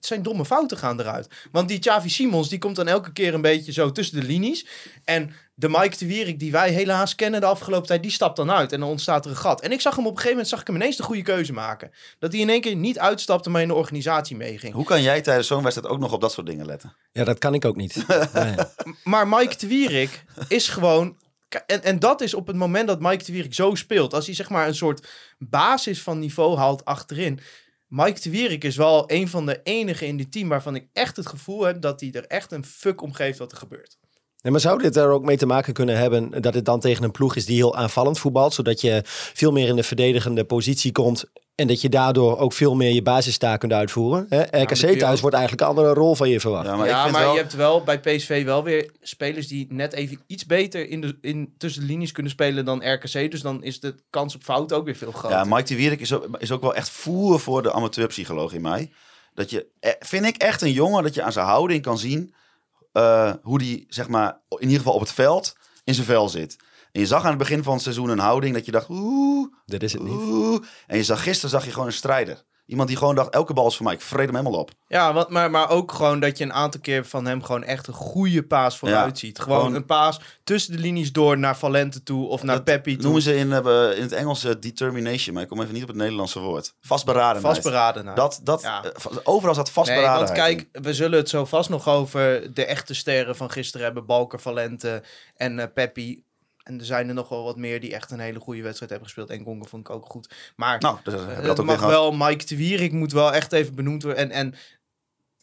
zijn 0.00 0.22
domme 0.22 0.44
fouten 0.44 0.76
gaan 0.78 1.00
eruit. 1.00 1.28
Want 1.52 1.68
die 1.68 1.78
Xavi 1.78 2.08
Simons, 2.08 2.48
die 2.48 2.58
komt 2.58 2.76
dan 2.76 2.88
elke 2.88 3.12
keer 3.12 3.34
een 3.34 3.40
beetje 3.40 3.72
zo 3.72 3.92
tussen 3.92 4.20
de 4.20 4.26
linies. 4.26 4.66
En 5.04 5.32
de 5.54 5.68
Mike 5.68 5.96
de 5.98 6.06
Wierik, 6.06 6.38
die 6.38 6.52
wij 6.52 6.70
helaas 6.70 7.14
kennen 7.14 7.40
de 7.40 7.46
afgelopen 7.46 7.86
tijd, 7.86 8.02
die 8.02 8.10
stapt 8.10 8.36
dan 8.36 8.50
uit. 8.50 8.72
En 8.72 8.80
dan 8.80 8.88
ontstaat 8.88 9.24
er 9.24 9.30
een 9.30 9.36
gat. 9.36 9.60
En 9.60 9.72
ik 9.72 9.80
zag 9.80 9.96
hem 9.96 10.04
op 10.04 10.10
een 10.10 10.16
gegeven 10.16 10.36
moment, 10.36 10.48
zag 10.48 10.60
ik 10.60 10.66
hem 10.66 10.76
ineens 10.76 10.96
de 10.96 11.02
goede 11.02 11.22
keuze 11.22 11.52
maken. 11.52 11.90
Dat 12.18 12.32
hij 12.32 12.40
in 12.40 12.48
één 12.48 12.60
keer 12.60 12.76
niet 12.76 12.98
uitstapte, 12.98 13.50
maar 13.50 13.62
in 13.62 13.68
de 13.68 13.74
organisatie 13.74 14.36
meeging. 14.36 14.74
Hoe 14.74 14.84
kan 14.84 15.02
jij 15.02 15.20
tijdens 15.20 15.46
zo'n 15.46 15.62
wedstrijd 15.62 15.92
ook 15.92 15.98
nog 15.98 16.12
op 16.12 16.20
dat 16.20 16.32
soort 16.32 16.46
dingen 16.46 16.66
letten? 16.66 16.96
ja, 17.12 17.24
dat 17.24 17.38
kan 17.38 17.54
ik 17.54 17.64
ook 17.64 17.76
niet. 17.76 18.04
Nee. 18.32 18.54
Maar 19.04 19.28
Mike 19.28 19.56
de 19.56 19.66
Wierik 19.66 20.24
is 20.48 20.68
gewoon... 20.68 21.16
En, 21.66 21.82
en 21.82 21.98
dat 21.98 22.20
is 22.20 22.34
op 22.34 22.46
het 22.46 22.56
moment 22.56 22.88
dat 22.88 23.00
Mike 23.00 23.24
de 23.24 23.32
Wierik 23.32 23.54
zo 23.54 23.74
speelt. 23.74 24.14
Als 24.14 24.26
hij 24.26 24.34
zeg 24.34 24.48
maar 24.48 24.66
een 24.66 24.74
soort 24.74 25.08
basis 25.38 26.02
van 26.02 26.18
niveau 26.18 26.56
haalt 26.56 26.84
achterin. 26.84 27.40
Mike 27.88 28.20
de 28.20 28.30
Wierik 28.30 28.64
is 28.64 28.76
wel 28.76 29.04
een 29.06 29.28
van 29.28 29.46
de 29.46 29.60
enigen 29.62 30.06
in 30.06 30.16
dit 30.16 30.32
team 30.32 30.48
waarvan 30.48 30.74
ik 30.74 30.86
echt 30.92 31.16
het 31.16 31.26
gevoel 31.26 31.62
heb 31.62 31.80
dat 31.80 32.00
hij 32.00 32.10
er 32.12 32.26
echt 32.26 32.52
een 32.52 32.64
fuck 32.64 33.02
om 33.02 33.12
geeft 33.12 33.38
wat 33.38 33.52
er 33.52 33.58
gebeurt. 33.58 33.98
Nee, 34.42 34.52
maar 34.52 34.60
zou 34.60 34.82
dit 34.82 34.96
er 34.96 35.10
ook 35.10 35.24
mee 35.24 35.36
te 35.36 35.46
maken 35.46 35.72
kunnen 35.72 35.98
hebben 35.98 36.42
dat 36.42 36.54
het 36.54 36.64
dan 36.64 36.80
tegen 36.80 37.04
een 37.04 37.10
ploeg 37.10 37.36
is 37.36 37.46
die 37.46 37.56
heel 37.56 37.76
aanvallend 37.76 38.18
voetbalt, 38.18 38.54
zodat 38.54 38.80
je 38.80 39.00
veel 39.04 39.52
meer 39.52 39.68
in 39.68 39.76
de 39.76 39.82
verdedigende 39.82 40.44
positie 40.44 40.92
komt 40.92 41.24
en 41.58 41.66
dat 41.66 41.80
je 41.80 41.88
daardoor 41.88 42.38
ook 42.38 42.52
veel 42.52 42.74
meer 42.74 42.92
je 42.92 43.02
basistaak 43.02 43.60
kunt 43.60 43.72
uitvoeren? 43.72 44.26
Hè? 44.28 44.40
RKC 44.62 44.74
thuis 44.98 45.14
ook- 45.14 45.20
wordt 45.20 45.36
eigenlijk 45.36 45.60
een 45.60 45.68
andere 45.68 45.92
rol 45.92 46.14
van 46.14 46.28
je 46.28 46.40
verwacht. 46.40 46.66
Ja, 46.66 46.76
maar 46.76 46.86
ja, 46.86 46.96
ik 46.96 47.00
vind 47.02 47.12
maar 47.12 47.22
wel... 47.22 47.32
je 47.32 47.38
hebt 47.38 47.54
wel 47.54 47.82
bij 47.82 48.00
PSV 48.00 48.44
wel 48.44 48.64
weer 48.64 48.90
spelers 49.00 49.48
die 49.48 49.66
net 49.70 49.92
even 49.92 50.20
iets 50.26 50.46
beter 50.46 50.88
in 50.88 51.00
de, 51.00 51.18
in, 51.20 51.54
tussen 51.56 51.80
de 51.82 51.86
linies 51.86 52.12
kunnen 52.12 52.32
spelen 52.32 52.64
dan 52.64 52.92
RKC. 52.92 53.30
Dus 53.30 53.40
dan 53.40 53.62
is 53.62 53.80
de 53.80 53.94
kans 54.10 54.34
op 54.34 54.42
fout 54.42 54.72
ook 54.72 54.84
weer 54.84 54.96
veel 54.96 55.12
groter. 55.12 55.38
Ja, 55.38 55.44
Mike 55.44 55.62
de 55.62 55.76
Wierik 55.76 56.00
is 56.00 56.12
ook, 56.12 56.36
is 56.38 56.52
ook 56.52 56.62
wel 56.62 56.74
echt 56.74 56.90
voer 56.90 57.40
voor 57.40 57.62
de 57.62 57.72
amateurpsycholoog 57.72 58.52
in 58.52 58.62
mij. 58.62 58.90
Dat 59.34 59.50
je, 59.50 59.66
eh, 59.80 59.92
vind 59.98 60.24
ik 60.26 60.36
echt 60.36 60.62
een 60.62 60.72
jongen 60.72 61.02
dat 61.02 61.14
je 61.14 61.22
aan 61.22 61.32
zijn 61.32 61.46
houding 61.46 61.82
kan 61.82 61.98
zien 61.98 62.34
eh, 62.92 63.32
hoe 63.42 63.58
die, 63.58 63.86
zeg 63.88 64.08
maar, 64.08 64.40
in 64.48 64.58
ieder 64.60 64.78
geval 64.78 64.94
op 64.94 65.00
het 65.00 65.12
veld 65.12 65.56
in 65.84 65.94
zijn 65.94 66.06
vel 66.06 66.28
zit. 66.28 66.56
En 66.98 67.04
je 67.04 67.10
zag 67.10 67.22
aan 67.22 67.28
het 67.28 67.38
begin 67.38 67.62
van 67.62 67.72
het 67.72 67.82
seizoen 67.82 68.08
een 68.08 68.18
houding 68.18 68.54
dat 68.54 68.64
je 68.64 68.72
dacht, 68.72 68.88
oeh, 68.88 69.52
Dat 69.66 69.82
is 69.82 69.92
het 69.92 70.02
niet. 70.02 70.12
oeh. 70.12 70.62
En 70.86 70.96
je 70.96 71.02
zag 71.04 71.22
gisteren 71.22 71.50
zag 71.50 71.64
je 71.64 71.70
gewoon 71.70 71.86
een 71.86 71.92
strijder. 71.92 72.46
Iemand 72.66 72.88
die 72.88 72.98
gewoon 72.98 73.14
dacht, 73.14 73.30
elke 73.30 73.52
bal 73.52 73.66
is 73.66 73.76
voor 73.76 73.84
mij, 73.84 73.94
ik 73.94 74.00
vreet 74.00 74.26
hem 74.26 74.36
helemaal 74.36 74.60
op. 74.60 74.70
Ja, 74.88 75.12
want, 75.12 75.28
maar, 75.28 75.50
maar 75.50 75.70
ook 75.70 75.92
gewoon 75.92 76.20
dat 76.20 76.38
je 76.38 76.44
een 76.44 76.52
aantal 76.52 76.80
keer 76.80 77.04
van 77.06 77.26
hem 77.26 77.42
gewoon 77.42 77.62
echt 77.64 77.86
een 77.86 77.94
goede 77.94 78.42
paas 78.42 78.78
vooruit 78.78 79.18
ziet. 79.18 79.38
Gewoon, 79.38 79.58
gewoon- 79.58 79.74
een 79.74 79.84
paas 79.84 80.20
tussen 80.44 80.72
de 80.72 80.78
linies 80.78 81.12
door 81.12 81.38
naar 81.38 81.56
Valente 81.56 82.02
toe 82.02 82.26
of 82.28 82.42
naar 82.42 82.62
Peppi 82.62 82.94
toe. 82.94 83.02
Noemen 83.02 83.22
ze 83.22 83.36
in, 83.36 83.52
eh, 83.52 83.96
in 83.96 84.02
het 84.02 84.12
Engels 84.12 84.44
eh, 84.44 84.52
determination, 84.60 85.34
maar 85.34 85.42
ik 85.42 85.48
kom 85.48 85.60
even 85.60 85.72
niet 85.74 85.82
op 85.82 85.88
het 85.88 85.96
Nederlandse 85.96 86.40
woord. 86.40 86.74
Vastberadenheid. 86.80 87.54
vastberaden. 87.54 88.04
naar. 88.04 88.14
Dat, 88.14 88.40
dat, 88.42 88.62
Ja. 88.62 88.84
eh, 88.84 88.90
overal 89.24 89.54
zat 89.54 89.64
Nee, 89.64 89.72
vastberadenheid. 89.74 90.36
want 90.38 90.48
in. 90.50 90.56
kijk, 90.70 90.84
we 90.84 90.94
zullen 90.94 91.18
het 91.18 91.28
zo 91.28 91.44
vast 91.44 91.68
nog 91.68 91.88
over 91.88 92.54
de 92.54 92.64
echte 92.64 92.94
sterren 92.94 93.36
van 93.36 93.50
gisteren 93.50 93.84
hebben. 93.86 94.06
Balker, 94.06 94.40
Valente 94.40 95.02
en 95.36 95.72
Peppi. 95.74 96.26
En 96.68 96.78
er 96.78 96.84
zijn 96.84 97.08
er 97.08 97.14
nog 97.14 97.28
wel 97.28 97.44
wat 97.44 97.56
meer 97.56 97.80
die 97.80 97.94
echt 97.94 98.10
een 98.10 98.20
hele 98.20 98.40
goede 98.40 98.62
wedstrijd 98.62 98.90
hebben 98.90 99.08
gespeeld. 99.08 99.30
En 99.30 99.44
Gonga 99.44 99.68
vond 99.68 99.88
ik 99.88 99.94
ook 99.94 100.06
goed. 100.06 100.34
Maar 100.56 100.78
Nou, 100.78 100.98
dus 101.02 101.14
Eh, 101.14 101.44
dat 101.44 101.56
weer 101.56 101.66
mag 101.66 101.80
wel, 101.80 102.12
Mike 102.12 102.44
de 102.44 102.56
Wierik 102.56 102.92
moet 102.92 103.12
wel 103.12 103.32
echt 103.32 103.52
even 103.52 103.74
benoemd 103.74 104.02
worden. 104.02 104.22
En, 104.22 104.30
en 104.30 104.54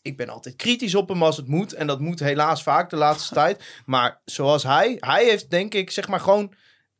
ik 0.01 0.17
ben 0.17 0.29
altijd 0.29 0.55
kritisch 0.55 0.95
op 0.95 1.09
hem 1.09 1.23
als 1.23 1.37
het 1.37 1.47
moet. 1.47 1.73
En 1.73 1.87
dat 1.87 1.99
moet 1.99 2.19
helaas 2.19 2.63
vaak 2.63 2.89
de 2.89 2.95
laatste 2.95 3.33
tijd. 3.41 3.63
Maar 3.85 4.21
zoals 4.25 4.63
hij, 4.63 4.97
hij 4.99 5.25
heeft 5.25 5.49
denk 5.49 5.73
ik, 5.73 5.91
zeg 5.91 6.07
maar 6.07 6.19
gewoon... 6.19 6.53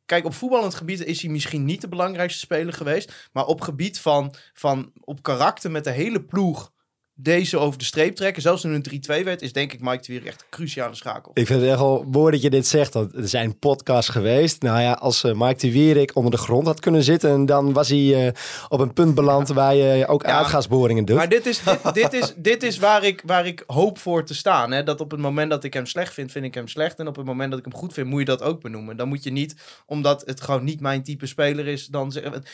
Kijk, 0.06 0.24
op 0.24 0.34
voetballend 0.34 0.74
gebied 0.74 1.04
is 1.04 1.22
hij 1.22 1.30
misschien 1.30 1.64
niet 1.64 1.80
de 1.80 1.88
belangrijkste 1.88 2.38
speler 2.40 2.72
geweest. 2.72 3.28
Maar 3.32 3.46
op 3.46 3.60
gebied 3.60 4.00
van, 4.00 4.34
van 4.52 4.92
op 5.00 5.22
karakter 5.22 5.70
met 5.70 5.84
de 5.84 5.90
hele 5.90 6.22
ploeg 6.22 6.72
deze 7.18 7.58
over 7.58 7.78
de 7.78 7.84
streep 7.84 8.16
trekken, 8.16 8.42
zelfs 8.42 8.62
toen 8.62 8.72
het 8.72 9.20
3-2 9.20 9.24
werd, 9.24 9.42
is 9.42 9.52
denk 9.52 9.72
ik 9.72 9.80
Mike 9.80 9.96
de 9.96 10.06
Wierik 10.06 10.26
echt 10.26 10.40
een 10.40 10.46
cruciale 10.50 10.94
schakel. 10.94 11.30
Ik 11.34 11.46
vind 11.46 11.60
het 11.60 11.70
echt 11.70 11.78
wel 11.78 12.04
mooi 12.10 12.32
dat 12.32 12.42
je 12.42 12.50
dit 12.50 12.66
zegt. 12.66 12.94
Want 12.94 13.14
er 13.14 13.28
zijn 13.28 13.58
podcasts 13.58 14.10
geweest. 14.10 14.62
Nou 14.62 14.80
ja, 14.80 14.92
als 14.92 15.24
eh, 15.24 15.34
Mike 15.34 15.60
de 15.60 15.72
Wierik 15.72 16.16
onder 16.16 16.30
de 16.30 16.36
grond 16.36 16.66
had 16.66 16.80
kunnen 16.80 17.02
zitten... 17.02 17.46
dan 17.46 17.72
was 17.72 17.88
hij 17.88 18.26
eh, 18.26 18.32
op 18.68 18.80
een 18.80 18.92
punt 18.92 19.14
beland 19.14 19.48
waar 19.48 19.74
je 19.74 20.06
ook 20.06 20.22
Ja. 20.22 20.28
aardgasboringen 20.28 21.04
doet. 21.04 21.16
Maar 21.16 21.28
dit 21.28 21.46
is, 21.46 21.62
dit, 21.62 21.94
dit 21.94 22.12
is, 22.12 22.34
dit 22.36 22.62
is 22.62 22.78
waar, 22.78 23.04
ik, 23.04 23.22
waar 23.26 23.46
ik 23.46 23.64
hoop 23.66 23.98
voor 23.98 24.24
te 24.24 24.34
staan. 24.34 24.72
Hè? 24.72 24.82
Dat 24.82 25.00
op 25.00 25.10
het 25.10 25.20
moment 25.20 25.50
dat 25.50 25.64
ik 25.64 25.74
hem 25.74 25.86
slecht 25.86 26.14
vind, 26.14 26.32
vind 26.32 26.44
ik 26.44 26.54
hem 26.54 26.68
slecht. 26.68 26.98
En 26.98 27.08
op 27.08 27.16
het 27.16 27.26
moment 27.26 27.50
dat 27.50 27.58
ik 27.58 27.64
hem 27.64 27.74
goed 27.74 27.92
vind, 27.92 28.06
moet 28.06 28.18
je 28.20 28.24
dat 28.24 28.42
ook 28.42 28.60
benoemen. 28.60 28.96
Dan 28.96 29.08
moet 29.08 29.24
je 29.24 29.30
niet, 29.30 29.54
omdat 29.86 30.22
het 30.26 30.40
gewoon 30.40 30.64
niet 30.64 30.80
mijn 30.80 31.02
type 31.02 31.26
speler 31.26 31.66
is, 31.66 31.86
dan 31.86 32.12
zeggen... 32.12 32.44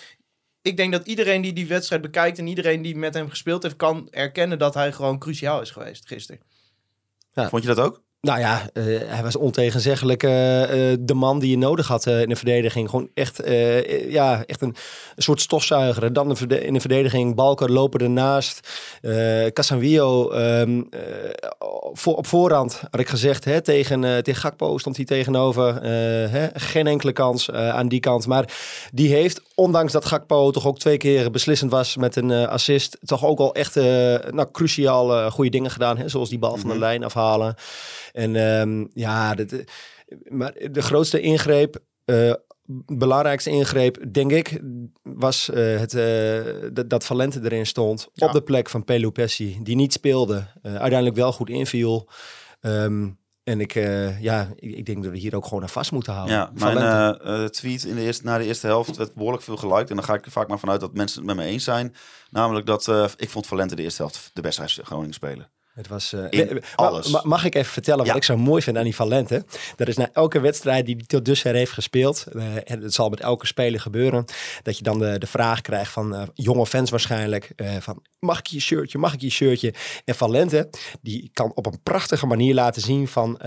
Ik 0.63 0.77
denk 0.77 0.93
dat 0.93 1.07
iedereen 1.07 1.43
die 1.43 1.53
die 1.53 1.67
wedstrijd 1.67 2.03
bekijkt 2.03 2.39
en 2.39 2.47
iedereen 2.47 2.83
die 2.83 2.97
met 2.97 3.15
hem 3.15 3.29
gespeeld 3.29 3.63
heeft, 3.63 3.77
kan 3.77 4.09
erkennen 4.11 4.59
dat 4.59 4.75
hij 4.75 4.93
gewoon 4.93 5.19
cruciaal 5.19 5.61
is 5.61 5.71
geweest 5.71 6.07
gisteren. 6.07 6.41
Vond 7.35 7.63
je 7.63 7.69
dat 7.69 7.81
ook? 7.81 8.03
Nou 8.27 8.39
ja, 8.39 8.71
eh, 8.73 8.85
hij 8.85 9.23
was 9.23 9.37
ontegenzeggelijk 9.37 10.23
eh, 10.23 10.63
eh, 10.93 10.99
de 11.01 11.15
man 11.15 11.39
die 11.39 11.51
je 11.51 11.59
nodig 11.59 11.89
had 11.89 12.07
in 12.07 12.29
de 12.29 12.37
verdediging. 12.37 12.91
Gewoon 12.91 13.09
echt, 13.15 13.43
ja, 14.09 14.45
echt 14.47 14.61
een, 14.61 14.77
soort 15.17 15.41
stofzuiger. 15.41 16.13
Dan 16.13 16.29
de 16.29 16.65
in 16.65 16.73
de 16.75 16.81
verdediging, 16.81 17.35
Balker 17.35 17.73
lopen 17.73 18.01
ernaast. 18.01 18.69
Eh 19.01 19.47
Casanvio 19.47 20.31
ehm, 20.31 20.83
eh, 20.91 21.01
voor, 21.93 22.17
op 22.17 22.27
voorhand 22.27 22.83
had 22.91 23.01
ik 23.01 23.09
gezegd, 23.09 23.45
hè, 23.45 23.61
tegen, 23.61 24.01
tegen 24.01 24.41
Gakpo 24.41 24.79
stond 24.79 24.97
hij 24.97 25.05
tegenover. 25.05 25.83
Hè, 25.83 26.49
geen 26.55 26.87
enkele 26.87 27.13
kans 27.13 27.51
aan 27.51 27.89
die 27.89 28.01
kant. 28.01 28.27
Maar 28.27 28.53
die 28.93 29.13
heeft, 29.13 29.43
ondanks 29.55 29.93
dat 29.93 30.05
Gakpo 30.05 30.51
toch 30.51 30.67
ook 30.67 30.79
twee 30.79 30.97
keer 30.97 31.31
beslissend 31.31 31.71
was 31.71 31.97
met 31.97 32.17
een 32.17 32.33
assist, 32.33 32.99
toch 33.05 33.25
ook 33.25 33.39
al 33.39 33.55
echt 33.55 33.75
nou, 34.31 34.47
cruciaal 34.53 35.31
goede 35.31 35.51
dingen 35.51 35.71
gedaan. 35.71 35.99
Hè, 35.99 36.09
zoals 36.09 36.29
die 36.29 36.39
bal 36.39 36.57
van 36.57 36.71
de 36.71 36.79
lijn 36.79 37.05
afhalen. 37.05 37.57
En 38.13 38.37
ehm, 38.37 38.87
ja, 38.93 39.35
dat, 39.35 39.53
eh, 39.53 39.61
maar 40.29 40.55
de 40.71 40.83
grootste 40.83 41.21
ingreep, 41.21 41.79
eh, 42.05 42.33
belangrijkste 42.87 43.51
ingreep, 43.51 44.13
denk 44.13 44.33
ik, 44.33 44.61
was 45.03 45.51
eh, 45.51 45.79
het, 45.79 46.91
dat, 46.91 47.05
Valente 47.05 47.41
erin 47.43 47.67
stond. 47.67 48.09
Ja. 48.13 48.27
Op 48.27 48.33
de 48.33 48.43
plek 48.43 48.69
van 48.69 48.85
Pelu 48.85 49.11
Pessi, 49.11 49.59
die 49.63 49.77
niet 49.77 49.93
speelde. 49.93 50.47
uiteindelijk 50.63 51.17
wel 51.17 51.33
goed 51.33 51.49
inviel. 51.49 52.09
Ehm, 52.61 53.09
en 53.45 53.61
ik, 53.61 53.75
ja, 54.21 54.53
ik, 54.57 54.77
ik 54.77 54.87
denk 54.87 55.03
dat 55.03 55.13
we 55.13 55.19
hier 55.19 55.37
ook 55.37 55.47
gewoon 55.47 55.63
aan 55.63 55.69
vast 55.69 55.93
moeten 55.93 56.13
houden. 56.13 56.35
Ja, 56.35 56.51
mijn 56.55 57.51
tweet 57.51 57.85
in 57.85 57.95
de 57.95 58.01
eerste, 58.01 58.25
na 58.25 58.39
de 58.39 58.45
eerste 58.45 58.67
helft 58.67 58.97
werd 58.97 59.15
behoorlijk 59.15 59.43
veel 59.43 59.57
geliked. 59.57 59.91
En 59.91 59.97
dan 59.97 60.05
ga 60.05 60.15
ik 60.15 60.25
er 60.25 60.31
vaak 60.31 60.49
maar 60.49 60.59
vanuit 60.59 60.81
dat 60.81 60.95
mensen 60.95 61.19
het 61.19 61.27
met 61.27 61.37
me 61.37 61.51
eens 61.51 61.65
zijn. 61.65 61.95
Namelijk 62.31 62.67
dat 62.67 62.89
ik 63.17 63.31
vond 63.31 63.47
Valente 63.47 63.75
de 63.75 63.83
eerste 63.83 64.03
helft 64.03 64.31
de 64.33 64.43
beste 64.43 64.65
Groningen 64.67 65.15
spelen. 65.15 65.51
Het 65.75 65.89
was, 65.89 66.13
eh, 66.13 66.25
In 66.31 66.63
alles. 66.75 67.11
ma- 67.11 67.21
mag 67.25 67.45
ik 67.45 67.55
even 67.55 67.73
vertellen 67.73 67.99
wat 67.99 68.09
Ja. 68.09 68.15
ik 68.15 68.25
zo 68.25 68.37
mooi 68.37 68.63
vind 68.63 68.77
aan 68.77 68.85
die 68.85 68.95
Valente? 68.95 69.45
Dat 69.77 69.89
is 69.89 69.97
na 69.97 70.11
elke 70.13 70.41
wedstrijd 70.41 70.87
die 70.87 70.95
hij 70.97 71.05
tot 71.07 71.25
dusver 71.25 71.55
heeft 71.55 71.73
gespeeld, 71.73 72.25
eh, 72.35 72.43
en 72.71 72.83
het 72.83 72.95
zal 72.95 73.09
met 73.09 73.21
elke 73.21 73.47
speler 73.47 73.81
gebeuren, 73.81 74.25
dat 74.63 74.77
je 74.77 74.83
dan 74.83 74.99
de, 74.99 75.19
de 75.19 75.27
vraag 75.27 75.61
krijgt 75.61 75.93
van 75.93 76.15
eh, 76.15 76.23
jonge 76.35 76.67
fans 76.67 76.91
waarschijnlijk, 76.91 77.51
van 77.81 78.03
mag 78.19 78.39
ik 78.39 78.47
je 78.47 78.61
shirtje, 78.61 78.99
mag 78.99 79.15
ik 79.15 79.21
je 79.21 79.31
shirtje? 79.31 79.75
En 80.05 80.15
Valente, 80.15 80.71
die 81.01 81.31
kan 81.33 81.53
op 81.55 81.67
een 81.67 81.83
prachtige 81.83 82.27
manier 82.27 82.55
laten 82.55 82.83
zien 82.83 83.09
van, 83.09 83.41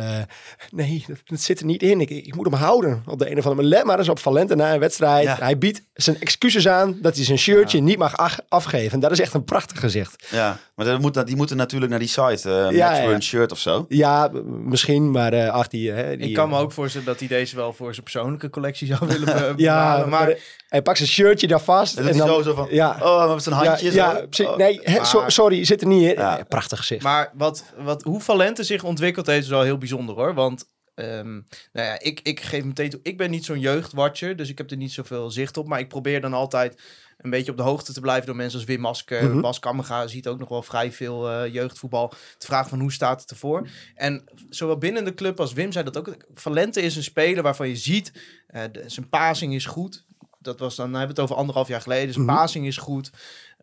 nee, 0.69 1.03
dat, 1.07 1.17
dat 1.25 1.39
zit 1.39 1.59
er 1.59 1.65
niet 1.65 1.83
in. 1.83 2.01
Ik, 2.01 2.09
ik 2.09 2.35
moet 2.35 2.45
hem 2.45 2.53
houden 2.59 3.03
op 3.05 3.19
de 3.19 3.25
een 3.31 3.37
of 3.37 3.43
andere 3.45 3.55
manier. 3.55 3.69
Let 3.69 3.83
maar 3.85 3.99
eens 3.99 4.09
op 4.09 4.19
Valente 4.19 4.55
na 4.55 4.73
een 4.73 4.79
wedstrijd. 4.79 5.23
Ja. 5.25 5.35
Hij 5.39 5.57
biedt 5.57 5.81
zijn 5.95 6.19
excuses 6.21 6.67
aan 6.67 6.97
dat 7.01 7.15
hij 7.15 7.25
zijn 7.25 7.37
shirtje 7.37 7.79
niet 7.79 7.97
mag 7.97 8.13
afgeven. 8.49 8.91
En 8.91 8.99
dat 8.99 9.11
is 9.11 9.19
echt 9.19 9.33
een 9.33 9.43
prachtig 9.43 9.79
gezicht. 9.79 10.27
Ja, 10.31 10.57
maar 10.75 10.85
dat 10.85 10.99
moet, 10.99 11.25
die 11.27 11.35
moeten 11.35 11.57
natuurlijk 11.57 11.91
naar 11.91 11.99
die 11.99 12.07
site. 12.09 12.49
eh 12.69 12.77
Ja, 12.77 12.95
ja. 12.97 13.19
Shirt 13.19 13.51
of 13.51 13.59
zo. 13.59 13.85
Ja, 13.89 14.29
misschien, 14.45 15.11
maar 15.11 15.33
eh 15.33 15.49
ach, 15.49 15.67
die, 15.67 15.91
hè, 15.91 16.17
die... 16.17 16.27
Ik 16.27 16.33
kan 16.33 16.49
me 16.49 16.55
eh, 16.55 16.61
ook 16.61 16.71
voorstellen 16.71 17.07
dat 17.07 17.19
hij 17.19 17.27
deze 17.27 17.55
wel 17.55 17.73
voor 17.73 17.91
zijn 17.91 18.03
persoonlijke 18.03 18.49
collectie 18.49 18.87
zou 18.87 19.07
willen 19.07 19.25
be- 19.25 19.53
Ja, 19.63 19.97
maar, 19.97 20.07
Maar 20.09 20.35
hij 20.69 20.81
pakt 20.81 20.97
zijn 20.97 21.09
shirtje 21.09 21.47
daar 21.47 21.61
vast. 21.61 21.97
En 21.97 22.17
dan, 22.17 22.27
zo, 22.27 22.41
zo 22.41 22.53
van, 22.53 22.67
ja, 22.69 22.97
oh, 23.01 23.33
met 23.33 23.43
zijn 23.43 23.55
handjes. 23.55 23.93
ja. 23.93 24.21
Oh. 24.43 24.55
nee, 24.57 24.81
so- 25.01 25.23
sorry, 25.27 25.65
zit 25.65 25.81
er 25.81 25.87
niet 25.87 26.11
in. 26.17 26.45
Prachtig 26.47 26.77
gezicht. 26.77 27.03
Maar 27.03 27.31
wat, 27.33 27.63
wat, 27.77 28.03
hoe 28.03 28.21
Valente 28.21 28.63
zich 28.63 28.83
ontwikkeld 28.83 29.25
heeft, 29.25 29.43
is 29.43 29.49
wel 29.49 29.61
heel 29.61 29.77
bijzonder 29.77 30.15
hoor. 30.15 30.33
Want 30.33 30.65
ehm, 30.95 31.31
nou 31.73 31.87
ja, 31.87 31.99
ik, 31.99 32.19
ik 32.23 32.39
geef 32.39 32.63
meteen 32.63 32.89
toe, 32.89 32.99
ik 33.03 33.17
ben 33.17 33.29
niet 33.31 33.45
zo'n 33.45 33.59
jeugdwatcher, 33.59 34.35
dus 34.35 34.49
ik 34.49 34.57
heb 34.57 34.71
er 34.71 34.77
niet 34.77 34.91
zoveel 34.91 35.31
zicht 35.31 35.57
op. 35.57 35.67
Maar 35.67 35.79
ik 35.79 35.87
probeer 35.87 36.21
dan 36.21 36.33
altijd 36.33 36.81
een 37.17 37.29
beetje 37.29 37.51
op 37.51 37.57
de 37.57 37.63
hoogte 37.63 37.93
te 37.93 37.99
blijven 38.01 38.25
door 38.25 38.35
mensen 38.35 38.59
als 38.59 38.67
Wim 38.67 38.79
Masker. 38.79 39.23
Mhm. 39.29 39.41
Bas 39.41 39.59
Kammerga 39.59 40.07
ziet 40.07 40.27
ook 40.27 40.39
nog 40.39 40.49
wel 40.49 40.61
vrij 40.63 40.91
veel 40.91 41.29
eh, 41.31 41.53
jeugdvoetbal. 41.53 42.13
Te 42.37 42.45
vragen 42.45 42.69
van 42.69 42.79
hoe 42.79 42.91
staat 42.91 43.21
het 43.21 43.29
ervoor. 43.31 43.67
En 43.95 44.23
zowel 44.49 44.77
binnen 44.77 45.03
de 45.05 45.13
club 45.13 45.39
als 45.39 45.53
Wim 45.53 45.71
zei 45.71 45.83
dat 45.85 45.97
ook. 45.97 46.15
Valente 46.33 46.81
is 46.81 46.95
een 46.95 47.03
speler 47.03 47.43
waarvan 47.43 47.67
je 47.67 47.75
ziet, 47.75 48.11
eh, 48.47 48.63
de- 48.71 48.83
zijn 48.87 49.09
passing 49.09 49.53
is 49.53 49.65
goed. 49.65 50.03
Dat 50.39 50.59
was 50.59 50.75
dan, 50.75 50.85
dan 50.91 50.99
hebben 50.99 51.15
we 51.15 51.21
het 51.21 51.31
over 51.31 51.41
anderhalf 51.41 51.67
jaar 51.67 51.81
geleden. 51.81 52.13
Zijn 52.13 52.25
Mhm. 52.25 52.35
passing 52.35 52.65
is 52.65 52.77
goed. 52.77 53.11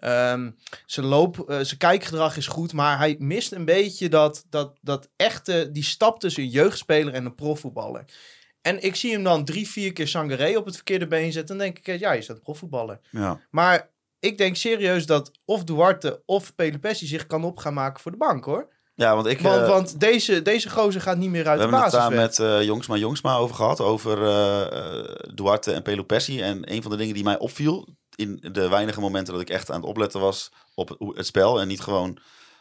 Ehm, 0.02 0.50
zijn 0.86 1.06
loop, 1.06 1.44
zijn 1.48 1.78
kijkgedrag 1.78 2.36
is 2.36 2.46
goed, 2.46 2.72
maar 2.72 2.98
hij 2.98 3.16
mist 3.18 3.52
een 3.52 3.64
beetje 3.64 4.08
dat, 4.08 4.44
dat, 4.50 4.78
dat 4.80 5.08
echte, 5.16 5.68
die 5.72 5.84
stap 5.84 6.20
tussen 6.20 6.42
een 6.42 6.48
jeugdspeler 6.48 7.14
en 7.14 7.24
een 7.24 7.34
profvoetballer. 7.34 8.04
En 8.62 8.82
ik 8.82 8.96
zie 8.96 9.12
hem 9.12 9.22
dan 9.22 9.44
drie, 9.44 9.68
vier 9.68 9.92
keer 9.92 10.08
Sangaré 10.08 10.56
op 10.56 10.64
het 10.64 10.74
verkeerde 10.74 11.06
been 11.06 11.32
zetten. 11.32 11.56
Dan 11.56 11.66
denk 11.66 11.78
ik, 11.78 11.88
eh, 11.88 11.98
ja, 11.98 12.12
je 12.12 12.18
is 12.18 12.28
een 12.28 12.40
profvoetballer. 12.40 13.00
Ja. 13.10 13.40
Maar 13.50 13.90
ik 14.18 14.38
denk 14.38 14.56
serieus 14.56 15.06
dat 15.06 15.30
of 15.44 15.64
Duarte 15.64 16.22
of 16.26 16.54
Pelopessi 16.54 17.06
zich 17.06 17.26
kan 17.26 17.44
op 17.44 17.58
gaan 17.58 17.74
maken 17.74 18.00
voor 18.00 18.10
de 18.10 18.16
bank, 18.16 18.44
hoor. 18.44 18.68
ja, 18.94 19.14
want 19.14 19.26
ik... 19.26 19.40
Want, 19.40 19.60
eh, 19.60 19.68
want 19.68 20.00
deze, 20.00 20.42
deze 20.42 20.70
gozer 20.70 21.00
gaat 21.00 21.16
niet 21.16 21.30
meer 21.30 21.48
uit 21.48 21.60
we 21.60 21.66
de 21.66 21.76
hebben 21.76 21.82
het 21.82 21.92
basis 21.92 22.08
daar 22.08 22.10
weg. 22.10 22.20
met 22.20 22.60
eh, 22.60 22.66
Jongsma 22.66 22.96
Jongsma 22.96 23.36
over 23.36 23.56
gehad. 23.56 23.80
Over 23.80 24.16
Duarte 25.34 25.72
en 25.72 25.82
Pelopessi. 25.82 26.40
En 26.40 26.72
een 26.72 26.82
van 26.82 26.90
de 26.90 26.96
dingen 26.96 27.14
die 27.14 27.24
mij 27.24 27.38
opviel... 27.38 27.88
in 28.16 28.48
de 28.52 28.68
weinige 28.68 29.00
momenten 29.00 29.32
dat 29.32 29.42
ik 29.42 29.50
echt 29.50 29.70
aan 29.70 29.80
het 29.80 29.88
opletten 29.88 30.20
was... 30.20 30.50
op 30.74 30.88
het, 30.88 30.98
het 31.16 31.26
spel 31.26 31.60
en 31.60 31.68
niet 31.68 31.80
gewoon 31.80 32.18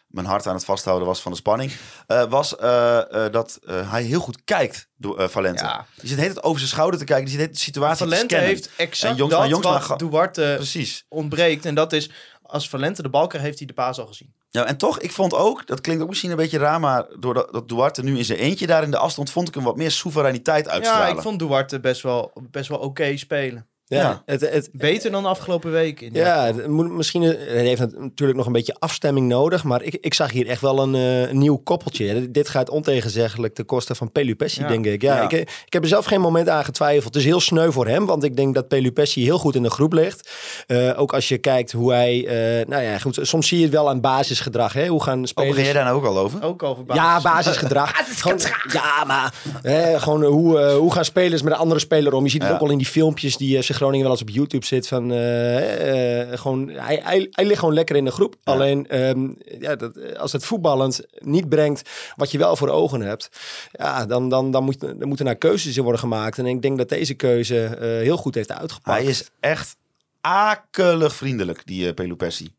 mijn 0.07 0.25
hart 0.27 0.47
aan 0.47 0.55
het 0.55 0.65
vasthouden 0.65 1.07
was 1.07 1.21
van 1.21 1.31
de 1.31 1.37
spanning... 1.37 1.71
eh, 2.07 2.23
was 2.29 2.55
eh, 2.55 3.25
eh, 3.25 3.31
dat 3.31 3.59
hij 3.65 4.03
heel 4.03 4.19
goed 4.19 4.41
kijkt, 4.43 4.87
door 4.97 5.29
Valente. 5.29 5.63
Ja. 5.63 5.85
Die 5.99 6.09
zit 6.09 6.17
tijd 6.17 6.43
over 6.43 6.59
zijn 6.59 6.71
schouder 6.71 6.99
te 6.99 7.05
kijken. 7.05 7.25
Die 7.25 7.39
zit 7.39 7.53
de 7.53 7.59
situatie 7.59 7.97
te 7.97 8.03
Valente 8.03 8.25
scannen. 8.35 8.47
heeft 8.47 8.69
exact 8.77 9.11
En 9.11 9.17
Jongsma 9.17 9.47
dat 9.47 9.63
wat 9.63 9.81
ga- 9.81 9.95
Duarte 9.95 10.53
Precies. 10.55 11.05
ontbreekt. 11.09 11.65
En 11.65 11.75
dat 11.75 11.93
is, 11.93 12.09
als 12.41 12.69
Valente 12.69 13.01
de 13.01 13.09
bal 13.09 13.27
krijgt, 13.27 13.45
heeft 13.45 13.57
hij 13.57 13.67
de 13.67 13.73
paas 13.73 13.99
al 13.99 14.07
gezien. 14.07 14.33
Ja, 14.49 14.65
en 14.65 14.77
toch, 14.77 14.99
ik 14.99 15.11
vond 15.11 15.33
ook, 15.33 15.67
dat 15.67 15.81
klinkt 15.81 16.01
ook 16.03 16.09
misschien 16.09 16.31
een 16.31 16.35
beetje 16.37 16.57
raar, 16.57 16.79
maar 16.79 17.05
doordat 17.19 17.53
dat 17.53 17.69
Duarte 17.69 18.03
nu 18.03 18.17
in 18.17 18.25
zijn 18.25 18.39
eentje 18.39 18.67
daar 18.67 18.83
in 18.83 18.91
de 18.91 18.97
afstand, 18.97 19.29
vond 19.31 19.47
ik 19.47 19.53
hem 19.53 19.63
wat 19.63 19.75
meer 19.75 19.91
soevereiniteit 19.91 20.67
uitstralen. 20.69 21.07
Ja, 21.07 21.13
ik 21.15 21.21
vond 21.21 21.39
Duarte 21.39 21.79
best 21.79 22.01
wel, 22.01 22.31
best 22.51 22.69
wel 22.69 22.79
oké 22.79 23.17
spelen. 23.17 23.67
Ja, 23.97 24.01
ja. 24.01 24.21
Het, 24.25 24.41
het, 24.41 24.69
Beter 24.71 25.11
dan 25.11 25.23
de 25.23 25.29
afgelopen 25.29 25.71
weken. 25.71 26.07
in 26.07 26.13
ja, 26.13 26.47
ieder 26.47 26.61
het 26.61 26.71
moet, 26.71 26.91
misschien 26.91 27.21
het 27.21 27.37
heeft 27.47 27.79
het 27.79 27.99
natuurlijk 27.99 28.37
nog 28.37 28.47
een 28.47 28.53
beetje 28.53 28.75
afstemming 28.79 29.27
nodig. 29.27 29.63
Maar 29.63 29.81
ik, 29.83 29.97
ik 30.01 30.13
zag 30.13 30.31
hier 30.31 30.47
echt 30.47 30.61
wel 30.61 30.79
een, 30.79 30.95
eh, 30.95 31.29
een 31.29 31.37
nieuw 31.37 31.57
koppeltje. 31.57 32.31
Dit 32.31 32.49
gaat 32.49 32.69
ontegenzeggelijk 32.69 33.53
ten 33.55 33.65
koste 33.65 33.95
van 33.95 34.11
Pelupessi, 34.11 34.61
Ja. 34.61 34.67
denk 34.67 34.85
ik. 34.85 35.01
Ja, 35.01 35.15
Ja. 35.15 35.23
Ik, 35.23 35.31
ik 35.65 35.73
heb 35.73 35.81
er 35.83 35.87
zelf 35.89 36.05
geen 36.05 36.21
moment 36.21 36.49
aan 36.49 36.63
getwijfeld. 36.65 37.03
Het 37.13 37.15
is 37.15 37.29
heel 37.29 37.39
sneu 37.39 37.71
voor 37.71 37.87
hem, 37.87 38.05
want 38.05 38.23
ik 38.23 38.35
denk 38.35 38.53
dat 38.55 38.67
Pelupessi 38.67 39.23
heel 39.23 39.37
goed 39.37 39.55
in 39.55 39.63
de 39.63 39.69
groep 39.69 39.93
ligt. 39.93 40.31
Eh, 40.67 40.99
ook 40.99 41.13
als 41.13 41.27
je 41.27 41.37
kijkt 41.37 41.71
hoe 41.71 41.91
hij... 41.93 42.27
eh, 42.27 42.67
nou 42.67 42.83
ja, 42.83 42.97
goed, 42.97 43.17
soms 43.21 43.47
zie 43.47 43.57
je 43.57 43.63
het 43.63 43.73
wel 43.73 43.89
aan 43.89 44.01
basisgedrag. 44.01 44.73
Hè? 44.73 44.87
Hoe 44.87 45.03
gaan 45.03 45.19
Oh, 45.19 45.25
spelers... 45.25 45.49
begin 45.49 45.65
jij 45.65 45.73
daar 45.73 45.83
nou 45.83 45.97
ook 45.97 46.05
al 46.05 46.17
over? 46.17 46.43
Ook 46.43 46.63
over 46.63 46.83
Ja, 46.87 47.21
basisgedrag. 47.31 47.91
Gewoon, 48.21 48.39
ja, 48.73 49.03
maar 49.07 49.33
hè, 49.61 49.99
gewoon 49.99 50.23
eh, 50.23 50.29
hoe, 50.29 50.59
eh, 50.59 50.75
hoe 50.75 50.91
gaan 50.93 51.05
spelers 51.05 51.41
met 51.41 51.53
een 51.53 51.59
andere 51.59 51.79
speler 51.79 52.13
om? 52.13 52.23
Je 52.23 52.29
ziet 52.29 52.41
het 52.41 52.49
Ja. 52.49 52.55
ook 52.55 52.61
al 52.61 52.69
in 52.69 52.77
die 52.77 52.87
filmpjes 52.87 53.37
die 53.37 53.63
FC 53.63 53.71
Groningen 53.81 54.07
wel 54.07 54.15
eens 54.15 54.29
op 54.29 54.35
YouTube 54.35 54.65
zit. 54.65 54.87
Van, 54.87 55.11
eh, 55.11 56.31
eh, 56.31 56.39
gewoon, 56.39 56.69
hij, 56.69 57.01
hij, 57.03 57.27
hij 57.31 57.45
ligt 57.45 57.59
gewoon 57.59 57.73
lekker 57.73 57.95
in 57.95 58.05
de 58.05 58.11
groep. 58.11 58.35
Ja. 58.43 58.53
Alleen 58.53 58.87
ehm, 58.87 59.29
ja, 59.59 59.75
dat, 59.75 59.95
eh, 59.95 60.19
als 60.19 60.31
het 60.31 60.45
voetballend 60.45 61.01
niet 61.17 61.49
brengt 61.49 61.89
wat 62.15 62.31
je 62.31 62.37
wel 62.37 62.55
voor 62.55 62.69
ogen 62.69 63.01
hebt, 63.01 63.29
ja, 63.71 64.05
dan, 64.05 64.29
dan, 64.29 64.51
dan, 64.51 64.63
moet, 64.63 64.79
dan 64.79 65.07
moeten 65.07 65.27
er 65.27 65.35
keuzes 65.35 65.77
in 65.77 65.83
worden 65.83 66.01
gemaakt. 66.01 66.37
En 66.37 66.45
ik 66.45 66.61
denk 66.61 66.77
dat 66.77 66.89
deze 66.89 67.13
keuze 67.13 67.77
heel 67.79 68.17
goed 68.17 68.35
heeft 68.35 68.51
uitgepakt. 68.51 68.97
Hij 68.97 69.09
is 69.09 69.29
echt 69.39 69.75
akelig 70.21 71.15
vriendelijk, 71.15 71.61
die 71.65 71.87
uh, 71.87 71.93
Pelupessi. 71.93 72.53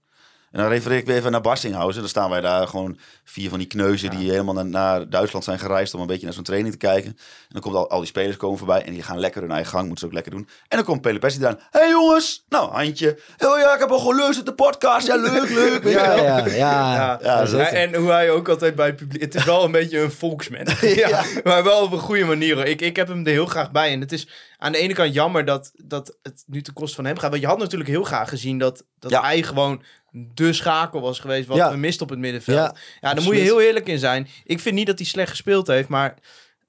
En 0.53 0.61
dan 0.61 0.69
refereer 0.69 0.99
ik 0.99 1.07
weer 1.07 1.17
even 1.17 1.31
naar 1.31 1.41
Barstinghausen. 1.41 2.01
Dan 2.01 2.11
staan 2.11 2.31
wij 2.31 2.41
daar 2.41 2.69
gewoon 2.69 2.99
vier 3.25 3.49
van 3.49 3.59
die 3.59 3.67
kneuzen 3.67 4.11
die 4.11 4.31
helemaal 4.31 4.55
naar, 4.55 4.67
naar 4.67 5.09
Duitsland 5.09 5.45
zijn 5.45 5.59
gereisd 5.59 5.95
om 5.95 6.01
een 6.01 6.07
beetje 6.07 6.25
naar 6.25 6.35
zo'n 6.35 6.43
training 6.43 6.73
te 6.73 6.79
kijken. 6.79 7.11
En 7.11 7.49
dan 7.49 7.61
komt 7.61 7.75
al, 7.75 7.91
al 7.91 7.99
die 7.99 8.07
spelers 8.07 8.37
komen 8.37 8.59
voorbij 8.59 8.85
en 8.85 8.93
die 8.93 9.03
gaan 9.03 9.19
lekker 9.19 9.41
hun 9.41 9.51
eigen 9.51 9.71
gang, 9.71 9.83
moeten 9.87 10.01
ze 10.01 10.07
ook 10.07 10.13
lekker 10.13 10.33
doen. 10.33 10.49
En 10.69 10.77
dan 10.77 10.85
komt 10.85 11.01
Pelupessi 11.01 11.41
eraan. 11.41 11.59
Hé 11.71 11.81
hey 11.81 11.89
jongens, 11.89 12.45
nou 12.49 12.71
handje. 12.71 13.19
Oh 13.39 13.59
ja, 13.59 13.75
ik 13.75 13.81
heb 13.81 13.91
al 13.91 13.99
geluisterd 13.99 14.47
de 14.47 14.55
podcast. 14.55 15.07
Ja, 15.07 15.17
leuk, 15.17 15.49
leuk. 15.49 15.85
ja, 15.97 16.15
ja, 16.15 16.47
ja, 16.47 17.19
Ja, 17.23 17.47
Ja, 17.47 17.67
en 17.69 17.95
hoe 17.95 18.11
hij 18.11 18.31
ook 18.31 18.49
altijd 18.49 18.75
bij 18.75 18.87
het 18.87 18.97
publiek... 18.97 19.23
Het 19.23 19.35
is 19.35 19.45
wel 19.45 19.65
een 19.65 19.73
beetje 19.73 20.01
een 20.01 20.13
volksman. 20.13 20.67
ja, 21.05 21.25
Maar 21.45 21.65
wel 21.65 21.83
op 21.83 21.93
een 21.93 21.99
goede 21.99 22.25
manier. 22.25 22.67
Ik, 22.67 22.81
ik 22.81 22.97
heb 22.97 23.09
hem 23.09 23.27
er 23.27 23.33
heel 23.33 23.47
graag 23.47 23.71
bij. 23.71 23.93
En 23.93 24.01
het 24.01 24.13
is 24.13 24.29
aan 24.59 24.73
de 24.73 24.79
ene 24.79 24.95
kant 24.95 25.15
jammer 25.15 25.45
dat, 25.45 25.73
dat 25.77 26.17
het 26.23 26.45
nu 26.47 26.63
ten 26.63 26.73
koste 26.73 26.97
van 26.97 27.05
hem 27.05 27.19
gaat. 27.19 27.31
Want 27.31 27.43
je 27.43 27.49
had 27.49 27.59
natuurlijk 27.59 27.91
heel 27.91 28.05
graag 28.05 28.29
gezien 28.29 28.59
dat, 28.59 28.85
dat 28.99 29.23
hij 29.23 29.43
gewoon 29.43 29.83
de 30.13 30.53
schakel 30.53 31.01
was 31.01 31.19
geweest 31.19 31.47
wat 31.49 31.57
Ja. 31.57 31.71
we 31.71 31.77
misten 31.77 32.03
op 32.03 32.11
het 32.11 32.19
middenveld. 32.19 32.59
Ja, 32.59 32.75
Ja, 33.01 33.15
daar 33.15 33.25
moet 33.25 33.35
je 33.35 33.41
heel 33.41 33.61
eerlijk 33.61 33.87
in 33.89 33.99
zijn. 33.99 34.29
Ik 34.45 34.61
vind 34.61 34.75
niet 34.75 34.87
dat 34.87 34.99
hij 34.99 35.07
slecht 35.07 35.31
gespeeld 35.31 35.67
heeft, 35.67 35.89
maar 35.89 36.15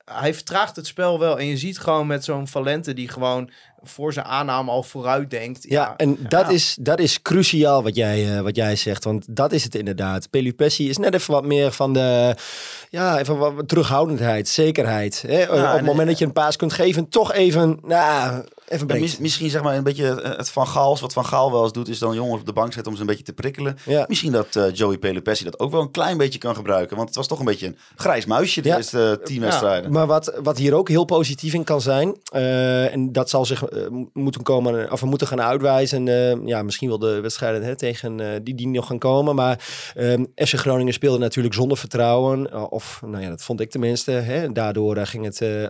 hij 0.06 0.34
vertraagt 0.34 0.76
het 0.76 0.88
spel 0.88 1.20
wel. 1.20 1.40
En 1.40 1.46
je 1.46 1.58
ziet 1.58 1.80
gewoon 1.80 2.08
met 2.08 2.24
zo'n 2.24 2.48
Valente 2.48 2.94
die 2.94 3.08
gewoon 3.10 3.50
voor 3.84 4.14
zijn 4.14 4.26
aanname 4.26 4.72
al 4.72 4.84
vooruit 4.84 5.30
denkt. 5.30 5.66
Ja, 5.70 5.94
en 5.98 6.18
dat, 6.28 6.42
Ja. 6.46 6.50
Is, 6.50 6.78
dat 6.80 7.00
is 7.00 7.22
cruciaal 7.22 7.84
wat 7.84 7.96
jij, 7.96 8.36
eh, 8.36 8.42
wat 8.42 8.56
jij 8.56 8.76
zegt. 8.76 9.04
Want 9.04 9.26
dat 9.30 9.52
is 9.52 9.64
het 9.64 9.76
inderdaad. 9.76 10.30
Pelupessi 10.30 10.90
is 10.90 10.98
net 10.98 11.14
even 11.14 11.34
wat 11.34 11.46
meer 11.46 11.72
van 11.72 11.94
de... 11.94 12.36
Ja, 12.90 13.20
even 13.20 13.38
wat 13.38 13.68
terughoudendheid, 13.68 14.48
zekerheid. 14.48 15.24
Hè? 15.28 15.44
Op 15.44 15.50
het 15.58 15.78
en- 15.78 15.86
moment 15.86 16.08
dat 16.08 16.18
je 16.18 16.26
een 16.26 16.32
paas 16.34 16.56
kunt 16.56 16.74
geven, 16.74 17.10
toch 17.10 17.34
even... 17.34 17.80
Nou, 17.84 18.44
even 18.68 18.88
Ja, 18.88 18.96
mis- 19.00 19.18
misschien 19.18 19.50
zeg 19.50 19.64
maar 19.64 19.76
een 19.76 19.84
beetje 19.84 20.22
eh, 20.22 20.38
het 20.38 20.50
Van 20.50 20.68
Gaals. 20.68 21.02
Wat 21.02 21.14
Van 21.14 21.26
Gaal 21.26 21.52
wel 21.52 21.64
eens 21.64 21.72
doet, 21.72 21.90
is 21.90 22.00
dan 22.00 22.16
jongens 22.16 22.40
op 22.40 22.46
de 22.46 22.54
bank 22.54 22.74
zetten 22.74 22.92
om 22.92 22.96
ze 22.98 23.02
een 23.04 23.08
beetje 23.10 23.24
te 23.24 23.34
prikkelen. 23.34 23.78
Ja. 23.86 24.06
Misschien 24.08 24.32
dat 24.32 24.56
eh, 24.56 24.64
Joey 24.74 24.98
Pelupessi 24.98 25.44
dat 25.44 25.60
ook 25.60 25.72
wel 25.72 25.82
een 25.82 25.92
klein 25.92 26.18
beetje 26.18 26.40
kan 26.40 26.56
gebruiken. 26.56 26.96
Want 26.96 27.08
het 27.08 27.18
was 27.18 27.28
toch 27.28 27.40
een 27.40 27.46
beetje 27.46 27.68
een 27.68 27.78
grijs 27.96 28.26
muisje 28.26 28.62
de 28.62 28.68
Ja. 28.68 28.78
eerste 28.78 29.20
tien 29.24 29.42
wedstrijden. 29.42 29.92
Maar 29.92 30.08
wat, 30.08 30.34
wat 30.44 30.58
hier 30.58 30.74
ook 30.74 30.90
heel 30.90 31.06
positief 31.06 31.54
in 31.54 31.64
kan 31.64 31.82
zijn, 31.82 32.16
eh, 32.32 32.94
en 32.94 33.12
dat 33.12 33.30
zal 33.30 33.46
zich 33.46 33.64
eh, 33.64 33.73
moeten 34.14 34.44
komen, 34.44 34.92
of 34.92 35.00
we 35.00 35.06
moeten 35.06 35.28
gaan 35.28 35.42
uitwijzen. 35.42 36.08
eh, 36.08 36.46
ja, 36.46 36.64
misschien 36.64 36.90
wel 36.90 37.00
de 37.00 37.20
wedstrijden 37.22 37.64
hè, 37.64 37.76
tegen 37.76 38.20
eh, 38.20 38.28
die, 38.44 38.56
die 38.56 38.68
nog 38.68 38.88
gaan 38.88 39.00
komen. 39.00 39.36
Maar 39.36 39.68
ehm 39.96 40.24
FC 40.36 40.54
Groningen 40.54 40.94
speelde 40.94 41.18
natuurlijk 41.20 41.54
zonder 41.56 41.78
vertrouwen. 41.78 42.52
eh, 42.52 42.66
of, 42.70 43.02
nou 43.06 43.24
ja, 43.24 43.30
dat 43.30 43.44
vond 43.44 43.60
ik 43.60 43.70
tenminste. 43.72 44.12
Hè. 44.12 44.52
Daardoor 44.52 44.96
eh, 44.98 45.06
ging 45.06 45.26
het. 45.26 45.42
eh, 45.42 45.66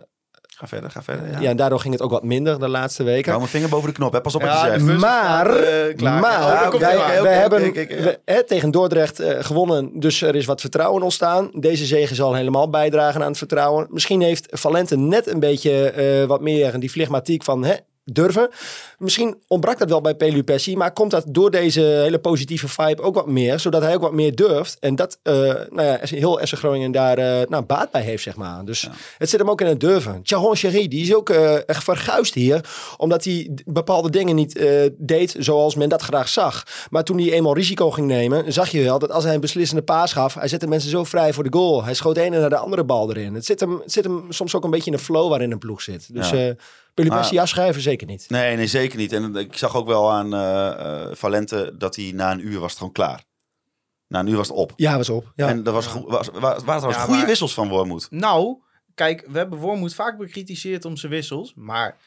Ga 0.58 0.68
verder, 0.68 0.92
ga 0.92 1.04
verder. 1.04 1.32
Ja. 1.32 1.40
ja. 1.40 1.50
en 1.50 1.58
daardoor 1.58 1.80
ging 1.80 1.94
het 1.94 2.04
ook 2.04 2.12
wat 2.12 2.24
minder 2.24 2.60
de 2.60 2.68
laatste 2.68 3.04
weken. 3.04 3.26
Hou 3.28 3.38
mijn 3.38 3.50
vinger 3.52 3.70
boven 3.70 3.88
de 3.90 3.96
knop, 3.96 4.14
hè. 4.14 4.22
pas 4.22 4.36
op 4.36 4.42
wat 4.42 4.50
Ja, 4.52 4.66
je 4.66 4.72
de 4.72 4.80
zegt. 4.80 4.92
bus 4.92 5.02
Maar, 5.02 5.50
eh, 5.50 6.00
maar 6.00 6.72
wij, 6.80 7.22
wij 7.22 7.36
hebben 7.36 7.60
we- 7.74 8.20
hè, 8.26 8.44
tegen 8.44 8.72
Dordrecht 8.72 9.20
eh, 9.20 9.44
gewonnen, 9.44 10.00
dus 10.00 10.22
er 10.22 10.36
is 10.36 10.46
wat 10.46 10.62
vertrouwen 10.62 11.02
ontstaan. 11.04 11.50
Deze 11.54 11.86
zege 11.86 12.16
zal 12.16 12.34
helemaal 12.34 12.70
bijdragen 12.70 13.22
aan 13.22 13.28
het 13.28 13.38
vertrouwen. 13.38 13.88
Misschien 13.90 14.22
heeft 14.22 14.48
Valente 14.52 14.98
net 14.98 15.28
een 15.28 15.40
beetje 15.40 15.90
eh, 15.90 16.26
wat 16.26 16.42
meer 16.42 16.80
die 16.80 16.90
flegmatiek 16.90 17.44
van 17.44 17.64
hè, 17.64 17.74
durven. 18.06 18.50
Misschien 18.98 19.38
ontbrak 19.48 19.80
dat 19.80 19.90
wel 19.90 20.02
bij 20.02 20.16
Pelupessi, 20.16 20.78
maar 20.78 20.94
komt 20.94 21.12
dat 21.12 21.26
door 21.28 21.52
deze 21.52 21.82
hele 21.82 22.20
positieve 22.20 22.68
vibe 22.68 23.02
ook 23.02 23.16
wat 23.16 23.28
meer, 23.28 23.60
zodat 23.60 23.82
hij 23.82 23.96
ook 23.96 24.02
wat 24.02 24.14
meer 24.14 24.36
durft. 24.36 24.78
En 24.80 24.96
dat 24.96 25.20
eh, 25.24 25.34
nou 25.70 25.82
ja, 25.82 26.00
heel 26.02 26.38
FC 26.38 26.54
Groningen 26.54 26.92
daar 26.92 27.18
eh, 27.18 27.48
nou, 27.48 27.64
baat 27.64 27.92
bij 27.92 28.02
heeft, 28.02 28.24
zeg 28.24 28.36
maar. 28.36 28.66
Dus 28.66 28.90
het 29.18 29.30
zit 29.30 29.40
hem 29.40 29.50
ook 29.50 29.62
in 29.62 29.68
het 29.68 29.80
durven. 29.80 30.24
Tjahon 30.24 30.56
Sherry, 30.56 30.88
die 30.88 31.02
is 31.02 31.16
ook 31.16 31.30
eh, 31.30 31.70
echt 31.70 31.84
verguisd 31.84 32.34
hier, 32.34 32.66
omdat 32.98 33.24
hij 33.24 33.52
bepaalde 33.66 34.10
dingen 34.10 34.36
niet 34.36 34.62
deed 34.98 35.36
zoals 35.40 35.76
men 35.76 35.90
dat 35.90 36.02
graag 36.02 36.30
zag. 36.30 36.64
Maar 36.90 37.04
toen 37.04 37.18
hij 37.18 37.32
eenmaal 37.32 37.56
risico 37.56 37.92
ging 37.92 38.08
nemen, 38.08 38.54
zag 38.54 38.70
je 38.70 38.84
wel 38.84 39.00
dat 39.00 39.12
als 39.12 39.24
hij 39.24 39.34
een 39.34 39.40
beslissende 39.40 39.84
paas 39.84 40.14
gaf, 40.14 40.34
hij 40.34 40.48
zette 40.48 40.68
mensen 40.68 40.90
zo 40.90 41.04
vrij 41.04 41.34
voor 41.34 41.44
de 41.44 41.58
goal. 41.58 41.84
Hij 41.84 41.94
schoot 41.94 42.16
de 42.16 42.22
ene 42.22 42.40
naar 42.40 42.50
de 42.50 42.58
andere 42.58 42.84
bal 42.84 43.10
erin. 43.10 43.34
Het 43.34 43.46
zit 43.46 43.60
hem, 43.60 43.80
het 43.80 43.92
zit 43.92 44.04
hem 44.04 44.26
soms 44.30 44.56
ook 44.56 44.64
een 44.64 44.70
beetje 44.70 44.92
in 44.92 44.98
de 44.98 45.04
flow 45.04 45.30
waarin 45.30 45.52
een 45.52 45.60
ploeg 45.60 45.82
zit. 45.82 46.14
Dus 46.14 46.30
Ja. 46.30 46.56
Eh 46.94 47.04
Pelupessi 47.06 47.34
Maar- 47.34 47.44
afschrijven 47.44 47.82
zeker 47.82 48.08
niet. 48.08 48.30
Nee, 48.30 48.56
nee, 48.56 48.68
zeker 48.68 48.98
niet. 48.98 49.12
En 49.12 49.36
ik 49.36 49.58
zag 49.58 49.76
ook 49.76 49.88
wel 49.88 50.12
aan 50.12 50.34
eh, 50.34 50.70
eh, 50.70 51.16
Valente 51.16 51.76
dat 51.78 51.96
hij 51.96 52.12
na 52.16 52.32
een 52.32 52.48
uur 52.48 52.60
was 52.60 52.70
het 52.70 52.78
gewoon 52.78 52.94
klaar. 52.94 53.24
Na 54.08 54.20
een 54.20 54.28
uur 54.28 54.38
was 54.38 54.48
het 54.48 54.58
op. 54.58 54.74
Ja, 54.76 54.98
was 54.98 55.10
op. 55.10 55.32
Ja. 55.36 55.48
En 55.48 55.64
dat 55.64 55.74
was, 55.74 55.86
goed- 55.88 56.06
was, 56.08 56.28
was, 56.28 56.40
waren 56.42 56.64
trouwens 56.64 56.96
Ja, 56.96 57.02
goede 57.04 57.18
maar- 57.18 57.28
wissels 57.28 57.54
van 57.54 57.70
Wormoed. 57.70 58.08
Nou, 58.10 58.58
kijk, 58.96 59.26
we 59.32 59.38
hebben 59.38 59.60
Wormoed 59.60 59.94
vaak 59.96 60.18
bekritiseerd 60.18 60.86
om 60.86 60.98
zijn 60.98 61.12
wissels. 61.12 61.54
Maar 61.56 61.98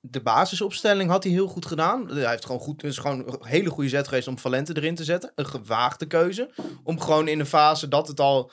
de 0.00 0.20
basisopstelling 0.20 1.10
had 1.10 1.22
hij 1.24 1.32
heel 1.32 1.46
goed 1.48 1.66
gedaan. 1.66 2.08
Hij 2.10 2.30
heeft 2.30 2.44
gewoon 2.46 2.60
goed, 2.60 2.82
het 2.82 2.90
is 2.90 2.98
gewoon 2.98 3.18
een 3.26 3.36
hele 3.40 3.70
goede 3.70 3.88
zet 3.88 4.08
geweest 4.08 4.28
om 4.28 4.38
Valente 4.38 4.76
erin 4.76 4.94
te 4.94 5.04
zetten. 5.04 5.32
Een 5.34 5.46
gewaagde 5.46 6.06
keuze. 6.06 6.50
Om 6.84 7.00
gewoon 7.00 7.28
in 7.28 7.40
een 7.40 7.46
fase 7.46 7.88
dat 7.88 8.08
het 8.08 8.20
al 8.20 8.50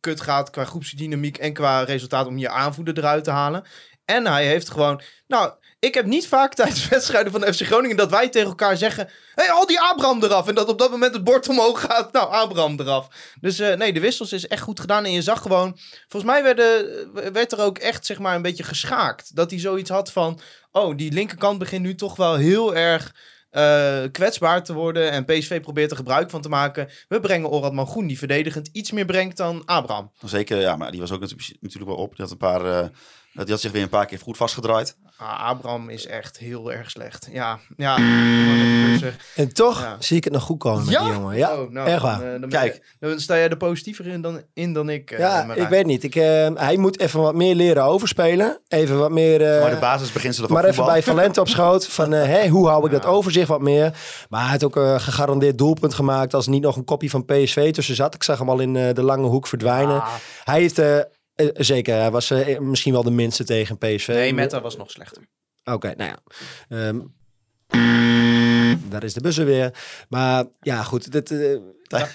kut 0.00 0.20
gaat 0.20 0.50
qua 0.50 0.64
groepsdynamiek 0.64 1.38
en 1.38 1.52
qua 1.52 1.82
resultaat 1.82 2.26
om 2.26 2.38
je 2.38 2.48
aanvoerder 2.48 2.98
eruit 2.98 3.24
te 3.24 3.30
halen. 3.30 3.64
En 4.12 4.26
hij 4.26 4.46
heeft 4.46 4.70
gewoon, 4.70 5.02
nou, 5.26 5.52
ik 5.78 5.94
heb 5.94 6.06
niet 6.06 6.28
vaak 6.28 6.54
tijdens 6.54 6.88
wedstrijden 6.96 7.32
van 7.32 7.40
de 7.40 7.54
FC 7.54 7.60
Groningen 7.60 7.96
dat 7.96 8.10
wij 8.10 8.28
tegen 8.28 8.48
elkaar 8.48 8.76
zeggen: 8.76 9.06
hé, 9.34 9.44
hey, 9.44 9.52
al 9.52 9.66
die 9.66 9.80
Abraham 9.80 10.22
eraf. 10.22 10.48
En 10.48 10.54
dat 10.54 10.68
op 10.68 10.78
dat 10.78 10.90
moment 10.90 11.14
het 11.14 11.24
bord 11.24 11.48
omhoog 11.48 11.80
gaat. 11.80 12.12
Nou, 12.12 12.30
Abraham 12.30 12.80
eraf. 12.80 13.08
Dus 13.40 13.58
eh, 13.58 13.76
nee, 13.76 13.92
de 13.92 14.00
wissels 14.00 14.32
is 14.32 14.46
echt 14.46 14.62
goed 14.62 14.80
gedaan. 14.80 15.04
En 15.04 15.12
je 15.12 15.22
zag 15.22 15.42
gewoon, 15.42 15.78
volgens 16.08 16.32
mij 16.32 16.42
werden, 16.42 17.32
werd 17.32 17.52
er 17.52 17.60
ook 17.60 17.78
echt 17.78 18.06
zeg 18.06 18.18
maar 18.18 18.34
een 18.34 18.42
beetje 18.42 18.62
geschaakt. 18.62 19.36
Dat 19.36 19.50
hij 19.50 19.60
zoiets 19.60 19.90
had 19.90 20.12
van: 20.12 20.40
oh, 20.72 20.96
die 20.96 21.12
linkerkant 21.12 21.58
begint 21.58 21.82
nu 21.82 21.94
toch 21.94 22.16
wel 22.16 22.34
heel 22.34 22.74
erg. 22.74 23.14
eh, 23.50 24.02
kwetsbaar 24.12 24.64
te 24.64 24.72
worden 24.72 25.10
en 25.10 25.24
PSV 25.24 25.60
probeert 25.60 25.90
er 25.90 25.96
gebruik 25.96 26.30
van 26.30 26.40
te 26.40 26.48
maken. 26.48 26.88
We 27.08 27.20
brengen 27.20 27.50
Orad 27.50 27.72
Mangoen, 27.72 28.06
die 28.06 28.18
verdedigend 28.18 28.68
iets 28.72 28.90
meer 28.90 29.04
brengt 29.04 29.36
dan 29.36 29.62
Abraham. 29.64 30.10
Zeker, 30.24 30.60
ja, 30.60 30.76
maar 30.76 30.90
die 30.90 31.00
was 31.00 31.12
ook 31.12 31.20
natuurlijk, 31.20 31.84
wel 31.84 31.96
op. 31.96 32.16
Die 32.16 32.20
had, 32.24 32.30
een 32.30 32.36
paar, 32.36 32.64
eh, 32.64 32.88
die 33.32 33.44
had 33.50 33.60
zich 33.60 33.72
weer 33.72 33.82
een 33.82 33.88
paar 33.88 34.06
keer 34.06 34.18
goed 34.18 34.36
vastgedraaid. 34.36 34.96
Ah, 35.16 35.48
Abraham 35.48 35.88
is 35.88 36.06
echt 36.06 36.38
heel 36.38 36.72
erg 36.72 36.90
slecht. 36.90 37.28
Ja, 37.30 37.58
ja. 37.76 37.96
En 39.36 39.52
toch 39.52 39.80
Ja. 39.80 39.96
zie 39.98 40.16
ik 40.16 40.24
het 40.24 40.32
nog 40.32 40.42
goed 40.42 40.58
komen 40.58 40.84
met 40.84 40.98
die 40.98 41.08
jongen. 41.08 41.36
Ja, 41.36 41.56
Oh, 41.56 41.70
nou, 41.70 41.88
echt 41.88 42.00
dan, 42.02 42.10
waar. 42.10 42.22
eh, 42.24 42.30
dan 42.30 42.40
ben 42.40 42.48
Kijk. 42.50 42.96
dan 43.00 43.20
sta 43.20 43.34
jij 43.36 43.48
er 43.48 43.56
positiever 43.56 44.06
in 44.06 44.20
dan, 44.20 44.42
in 44.54 44.72
dan 44.72 44.88
ik. 44.88 45.10
eh, 45.10 45.18
Ja, 45.18 45.54
ik 45.54 45.68
weet 45.68 45.86
niet. 45.86 46.02
Ik, 46.02 46.14
eh, 46.14 46.48
hij 46.54 46.76
moet 46.76 47.00
even 47.00 47.20
wat 47.20 47.34
meer 47.34 47.54
leren 47.54 47.84
overspelen. 47.84 48.60
Even 48.68 48.98
wat 48.98 49.10
meer... 49.10 49.54
eh, 49.54 49.60
maar 49.60 49.70
de 49.70 49.76
basisbeginselen 49.76 50.48
van 50.50 50.58
maar 50.60 50.68
even 50.68 50.84
bij 50.84 51.02
Valente 51.02 51.40
op 51.40 51.48
schoot. 51.48 51.86
Van, 51.88 52.12
eh, 52.12 52.24
hè, 52.24 52.48
hoe 52.48 52.68
hou 52.68 52.84
ik 52.86 52.90
dat 52.92 53.04
overzicht 53.06 53.48
wat 53.48 53.60
meer? 53.60 53.98
Maar 54.28 54.40
hij 54.40 54.50
heeft 54.50 54.64
ook 54.64 54.76
een 54.76 55.00
gegarandeerd 55.00 55.58
doelpunt 55.58 55.94
gemaakt... 55.94 56.34
als 56.34 56.44
er 56.44 56.50
niet 56.50 56.62
nog 56.62 56.76
een 56.76 56.84
kopie 56.84 57.10
van 57.10 57.24
PSV 57.24 57.72
tussen 57.72 57.94
zat. 57.94 58.14
Ik 58.14 58.22
zag 58.22 58.38
hem 58.38 58.48
al 58.50 58.60
in 58.60 58.76
eh, 58.76 58.94
de 58.94 59.02
lange 59.02 59.26
hoek 59.26 59.46
verdwijnen. 59.46 60.00
Ah, 60.02 60.14
Hij 60.44 60.60
heeft... 60.60 60.80
eh, 61.34 61.46
eh, 61.46 61.52
zeker, 61.56 61.94
hij 61.94 62.10
was 62.10 62.30
eh, 62.30 62.58
misschien 62.58 62.92
wel 62.92 63.02
de 63.02 63.10
minste 63.10 63.44
tegen 63.44 63.78
PSV. 63.78 64.08
nee, 64.08 64.34
Meta 64.34 64.60
was 64.60 64.76
nog 64.76 64.90
slechter. 64.90 65.22
Oké, 65.64 65.94
nou 65.96 66.10
ja. 66.10 66.18
Ehm, 66.68 67.00
daar 68.90 69.04
is 69.04 69.14
de 69.14 69.20
bus 69.20 69.38
er 69.38 69.44
weer. 69.44 69.74
Maar 70.08 70.44
ja, 70.60 70.82
goed. 70.82 71.12
Dit, 71.12 71.28
Het 71.28 71.68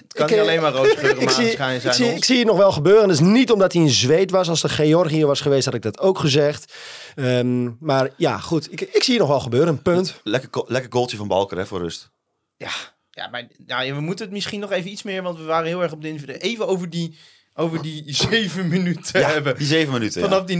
kan 0.08 0.26
Ik, 0.26 0.32
niet 0.32 0.40
alleen 0.40 0.62
maar 0.62 0.72
geuren 0.74 1.22
ik, 1.22 1.30
zie, 1.30 1.52
ik, 1.52 1.58
zijn. 1.58 1.94
zie, 1.94 2.14
ik 2.14 2.26
zie 2.26 2.38
het 2.38 2.48
nog 2.48 2.58
wel 2.58 2.72
gebeuren. 2.72 3.08
Dus 3.08 3.20
niet 3.20 3.52
omdat 3.52 3.74
hij 3.74 3.82
in 3.82 3.90
Zweed 3.90 4.32
was. 4.32 4.50
Als 4.50 4.62
de 4.62 4.70
Georgië 4.70 5.26
was 5.26 5.42
geweest, 5.42 5.66
had 5.66 5.74
ik 5.74 5.82
dat 5.82 6.00
ook 6.00 6.20
gezegd. 6.20 6.74
Ehm, 7.16 7.70
maar 7.80 8.10
ja, 8.18 8.38
goed. 8.38 8.72
Ik, 8.72 8.82
ik 8.82 9.04
zie 9.04 9.14
het 9.14 9.22
nog 9.22 9.32
wel 9.32 9.40
gebeuren. 9.40 9.82
Punt. 9.82 10.22
Lekker, 10.24 10.64
lekker 10.68 10.92
goaltje 10.92 11.18
van 11.18 11.28
Balker 11.28 11.58
hè, 11.58 11.66
voor 11.66 11.80
rust. 11.80 12.12
Ja, 12.58 12.72
ja, 13.10 13.28
maar 13.28 13.48
ja, 13.66 13.94
we 13.94 14.02
moeten 14.02 14.26
het 14.26 14.34
misschien 14.34 14.60
nog 14.60 14.72
even 14.72 14.92
iets 14.92 15.04
meer, 15.04 15.24
want 15.24 15.38
we 15.38 15.44
waren 15.44 15.68
heel 15.68 15.82
erg 15.82 15.92
op 15.92 16.02
de 16.02 16.40
Even 16.40 16.68
over 16.68 16.90
die, 16.90 17.18
over 17.58 17.82
die 17.82 18.04
zeven 18.30 18.68
minuten 18.68 19.20
Ja, 19.20 19.28
hebben. 19.30 19.58
die 19.58 19.68
zeven 19.68 19.94
minuten. 19.94 20.22
ja. 20.22 20.28
Vanaf 20.28 20.44
die 20.46 20.56
39e 20.58 20.60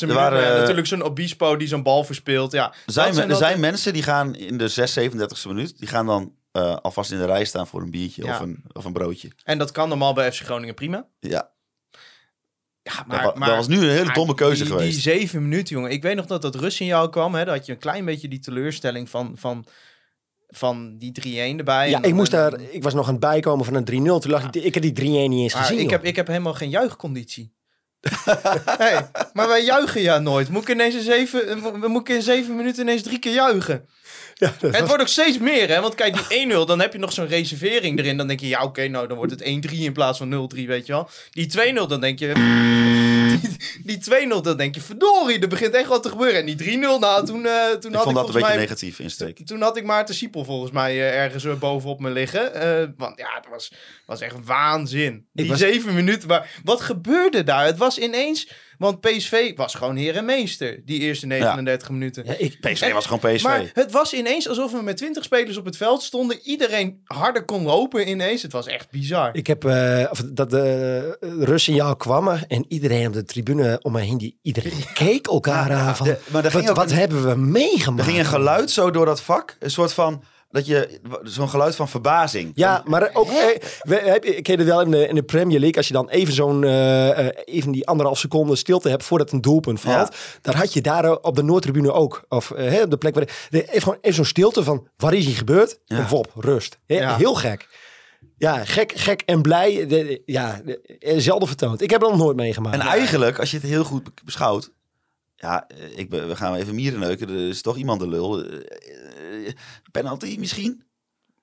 waren, 0.00 0.38
maar 0.38 0.42
ja, 0.48 0.52
eh, 0.54 0.58
natuurlijk 0.60 0.86
zo'n 0.86 1.02
Obispo 1.02 1.56
die 1.56 1.68
zo'n 1.68 1.82
bal 1.82 2.04
verspeelt. 2.04 2.52
Ja, 2.52 2.74
zijn, 2.86 3.14
dat 3.14 3.28
er 3.30 3.36
zijn 3.36 3.60
mensen 3.60 3.92
die 3.92 4.02
gaan 4.02 4.34
in 4.34 4.58
de 4.58 4.68
6, 4.68 4.98
37e 4.98 5.46
minuut, 5.46 5.78
die 5.78 5.88
gaan 5.88 6.06
dan 6.06 6.32
eh, 6.52 6.76
alvast 6.76 7.10
in 7.12 7.18
de 7.18 7.26
rij 7.26 7.44
staan 7.44 7.66
voor 7.66 7.82
een 7.82 7.90
biertje 7.90 8.24
Ja. 8.24 8.34
of, 8.34 8.40
een, 8.40 8.64
of 8.72 8.84
een 8.84 8.92
broodje. 8.92 9.30
En 9.44 9.58
dat 9.58 9.72
kan 9.72 9.88
normaal 9.88 10.12
bij 10.14 10.32
FC 10.32 10.42
Groningen 10.42 10.74
prima. 10.74 11.06
Ja, 11.20 11.50
Ja, 12.82 12.92
dat, 12.96 13.06
maar, 13.06 13.24
wa- 13.24 13.32
maar 13.36 13.48
dat 13.48 13.56
was 13.56 13.68
nu 13.68 13.76
een 13.76 13.88
hele 13.96 14.12
domme 14.12 14.34
keuze 14.34 14.62
die, 14.64 14.72
geweest. 14.72 14.92
Die 14.92 15.00
zeven 15.00 15.42
minuten, 15.48 15.74
jongen. 15.76 15.90
Ik 15.90 16.02
weet 16.02 16.16
nog 16.16 16.26
dat 16.26 16.42
dat 16.42 16.54
rust 16.54 16.80
in 16.80 16.86
jou 16.86 17.10
kwam. 17.10 17.34
Hè? 17.34 17.44
Dat 17.44 17.54
had 17.56 17.66
je 17.66 17.72
een 17.72 17.78
klein 17.78 18.04
beetje 18.04 18.28
die 18.28 18.38
teleurstelling 18.38 19.08
van, 19.10 19.32
van, 19.36 19.66
van 20.48 20.96
die 20.98 21.12
3-1 21.54 21.58
erbij. 21.58 21.90
Ja, 21.90 21.96
En- 22.02 22.08
ik, 22.08 22.14
moest 22.14 22.32
en- 22.32 22.38
daar, 22.38 22.60
ik 22.70 22.82
was 22.82 22.94
nog 22.94 23.06
aan 23.06 23.10
het 23.12 23.20
bijkomen 23.20 23.64
van 23.64 23.74
een 23.74 23.84
3-0. 23.84 24.18
Toen 24.20 24.30
lag 24.30 24.44
ik, 24.44 24.54
ik 24.62 24.74
heb 24.74 24.82
die 24.82 24.92
3-1 25.00 25.02
niet 25.04 25.42
eens 25.42 25.54
gezien. 25.54 25.76
ik, 25.76 25.82
joh. 25.82 25.90
heb, 25.90 26.04
ik 26.04 26.16
heb 26.16 26.26
helemaal 26.26 26.54
geen 26.54 26.70
juichconditie. 26.70 27.52
hey, 28.78 29.10
maar 29.32 29.48
wij 29.48 29.64
juichen 29.64 30.00
ja 30.00 30.18
nooit. 30.18 30.48
Moet 30.48 30.62
ik 30.62 30.68
ineens 30.68 30.94
in 30.94 31.02
zeven, 31.02 31.62
we 31.80 31.88
moeten 31.88 32.14
in 32.14 32.22
zeven 32.22 32.56
minuten 32.56 32.82
ineens 32.82 33.02
drie 33.02 33.18
keer 33.18 33.32
juichen. 33.32 33.84
Ja, 34.34 34.54
het 34.60 34.72
was- 34.72 34.80
wordt 34.80 35.00
ook 35.00 35.08
steeds 35.08 35.38
meer, 35.38 35.68
hè? 35.68 35.80
Want 35.80 35.94
kijk, 35.94 36.28
die 36.28 36.46
1-0, 36.52 36.64
dan 36.66 36.80
heb 36.80 36.92
je 36.92 36.98
nog 36.98 37.12
zo'n 37.12 37.26
reservering 37.26 37.98
erin. 37.98 38.16
Dan 38.16 38.26
denk 38.26 38.40
je, 38.40 38.48
ja, 38.48 38.62
oké, 38.62 38.88
nou, 38.88 39.06
dan 39.08 39.16
wordt 39.16 39.32
het 39.32 39.42
1-3 39.70 39.78
in 39.78 39.92
plaats 39.92 40.18
van 40.18 40.50
0-3, 40.54 40.66
weet 40.66 40.86
je 40.86 40.92
wel. 40.92 41.08
Die 41.30 41.50
2-0, 41.50 41.86
dan 41.88 42.00
denk 42.00 42.18
je... 42.18 42.32
Die, 43.40 43.98
die 43.98 43.98
2-0, 44.28 44.40
dan 44.42 44.56
denk 44.56 44.74
je, 44.74 44.80
verdorie, 44.80 45.38
er 45.38 45.48
begint 45.48 45.74
echt 45.74 45.88
wat 45.88 46.02
te 46.02 46.08
gebeuren. 46.08 46.40
En 46.40 46.46
die 46.56 46.78
3-0, 46.78 46.80
nou, 46.80 47.26
toen, 47.26 47.46
eh, 47.46 47.70
toen 47.70 47.90
ik 47.90 47.96
had 47.96 48.04
vond 48.04 48.16
ik 48.16 48.22
dat 48.22 48.26
een 48.26 48.32
beetje 48.32 48.48
mij... 48.48 48.56
negatief 48.56 48.98
insteek. 48.98 49.46
Toen 49.46 49.60
had 49.60 49.76
ik 49.76 49.84
Maarten 49.84 50.14
Siepel 50.14 50.44
volgens 50.44 50.70
mij 50.70 50.92
eh, 50.92 51.22
ergens 51.22 51.44
eh, 51.44 51.54
bovenop 51.58 52.00
me 52.00 52.10
liggen. 52.10 52.52
Want 52.96 53.18
ja, 53.18 53.34
het 53.34 53.46
was, 53.50 53.72
was 54.06 54.20
echt 54.20 54.34
waanzin. 54.44 55.26
Die 55.32 55.48
was- 55.48 55.58
zeven 55.58 55.94
minuten. 55.94 56.28
Maar 56.28 56.60
wat 56.64 56.80
gebeurde 56.80 57.44
daar? 57.44 57.66
Het 57.66 57.78
was 57.78 57.98
ineens... 57.98 58.48
Want 58.78 59.00
PSV 59.00 59.56
was 59.56 59.74
gewoon 59.74 59.96
heer 59.96 60.16
en 60.16 60.24
meester, 60.24 60.80
die 60.84 61.00
eerste 61.00 61.26
39 61.26 61.90
minuten. 61.90 62.24
Ja, 62.26 62.34
ik, 62.38 62.60
PSV 62.60 62.92
was 62.92 63.06
gewoon 63.06 63.34
PSV. 63.34 63.42
Maar 63.44 63.70
het 63.72 63.92
was 63.92 64.12
ineens 64.12 64.48
alsof 64.48 64.72
we 64.72 64.82
met 64.82 64.96
20 64.96 65.24
spelers 65.24 65.56
op 65.56 65.64
het 65.64 65.76
veld 65.76 66.02
stonden. 66.02 66.38
Iedereen 66.42 67.00
harder 67.04 67.44
kon 67.44 67.62
lopen 67.62 68.08
ineens. 68.08 68.42
Het 68.42 68.52
was 68.52 68.66
echt 68.66 68.90
bizar. 68.90 69.30
ik 69.32 69.46
heb 69.46 69.64
eh, 69.64 70.06
of 70.10 70.22
dat 70.32 70.50
de 70.50 71.16
rustsignaal 71.38 71.96
kwam 71.96 72.28
er 72.28 72.44
en 72.48 72.64
iedereen 72.68 73.06
op 73.06 73.12
de 73.12 73.24
tribune 73.24 73.78
om 73.82 73.92
me 73.92 74.00
heen, 74.00 74.18
die, 74.18 74.38
iedereen 74.42 74.84
keek 74.94 75.26
elkaar 75.26 75.72
aan 75.72 75.96
van, 75.96 76.06
de- 76.06 76.18
maar 76.26 76.42
wat, 76.42 76.68
ook 76.68 76.76
wat 76.76 76.90
een- 76.90 76.96
hebben 76.96 77.28
we 77.28 77.34
meegemaakt? 77.36 78.00
Er 78.00 78.06
ging 78.12 78.18
een 78.18 78.30
geluid 78.32 78.70
zo 78.70 78.90
door 78.90 79.06
dat 79.06 79.20
vak. 79.22 79.56
Een 79.58 79.70
soort 79.70 79.92
van, 79.92 80.22
dat 80.54 80.66
je, 80.66 81.00
zo'n 81.22 81.48
geluid 81.48 81.76
van 81.76 81.88
verbazing. 81.88 82.52
Ja, 82.54 82.82
maar 82.86 83.10
ook, 83.12 83.28
eh, 83.28 83.34
we, 83.80 83.94
heb 83.94 84.24
je, 84.24 84.36
ik 84.36 84.42
ken 84.42 84.58
het 84.58 84.66
wel 84.66 84.80
in 84.80 84.90
de, 84.90 85.08
in 85.08 85.14
de 85.14 85.22
Premier 85.22 85.58
League, 85.58 85.76
als 85.76 85.86
je 85.88 85.92
dan 85.94 86.08
even 86.08 86.34
zo'n, 86.34 86.64
eh, 86.64 87.18
eh, 87.26 87.36
even 87.44 87.72
die 87.72 87.86
anderhalf 87.86 88.18
seconde 88.18 88.56
stilte 88.56 88.88
hebt 88.88 89.04
voordat 89.04 89.32
een 89.32 89.40
doelpunt 89.40 89.80
valt, 89.80 90.16
dan 90.40 90.54
had 90.54 90.72
je 90.72 90.80
daar 90.80 91.04
eh, 91.04 91.16
op 91.20 91.36
de 91.36 91.42
Noordtribune 91.42 91.92
ook, 91.92 92.24
of 92.28 92.50
eh, 92.50 92.68
hè, 92.70 92.82
op 92.82 92.90
de 92.90 92.96
plek 92.96 93.14
waar, 93.14 93.46
de- 93.50 93.68
even, 93.68 93.82
gewoon 93.82 93.98
even 94.00 94.14
zo'n 94.16 94.24
stilte 94.24 94.64
van, 94.64 94.88
waar 94.96 95.14
is 95.14 95.24
hier 95.24 95.36
gebeurd? 95.36 95.78
Ja. 95.84 95.96
En 95.98 96.08
wop, 96.08 96.32
rust. 96.34 96.78
Hè, 96.86 96.94
Ja. 96.94 97.16
Heel 97.16 97.34
gek. 97.34 97.68
Ja, 98.36 98.64
gek, 98.64 98.92
gek 98.96 99.22
en 99.26 99.42
blij. 99.42 99.86
De- 99.86 100.22
ja, 100.26 100.60
de- 100.64 100.96
eh, 100.98 101.14
zelden 101.18 101.48
vertoond. 101.48 101.82
Ik 101.82 101.90
heb 101.90 102.00
het 102.00 102.10
nog 102.10 102.18
nooit 102.18 102.36
meegemaakt. 102.36 102.74
En 102.74 102.80
eigenlijk, 102.80 103.38
als 103.38 103.50
je 103.50 103.56
het 103.56 103.66
heel 103.66 103.84
goed 103.84 104.04
be- 104.04 104.10
beschouwt. 104.24 104.70
Ja, 105.44 105.66
eh, 105.68 105.98
ik, 105.98 106.10
we 106.10 106.36
gaan 106.36 106.54
even 106.54 106.74
mieren 106.74 107.00
neuken. 107.00 107.28
Er 107.28 107.48
is 107.48 107.62
toch 107.62 107.76
iemand 107.76 108.00
de 108.00 108.08
lul. 108.08 108.44
Eh, 108.44 109.46
eh, 109.46 109.54
Penalty 109.90 110.36
misschien? 110.38 110.84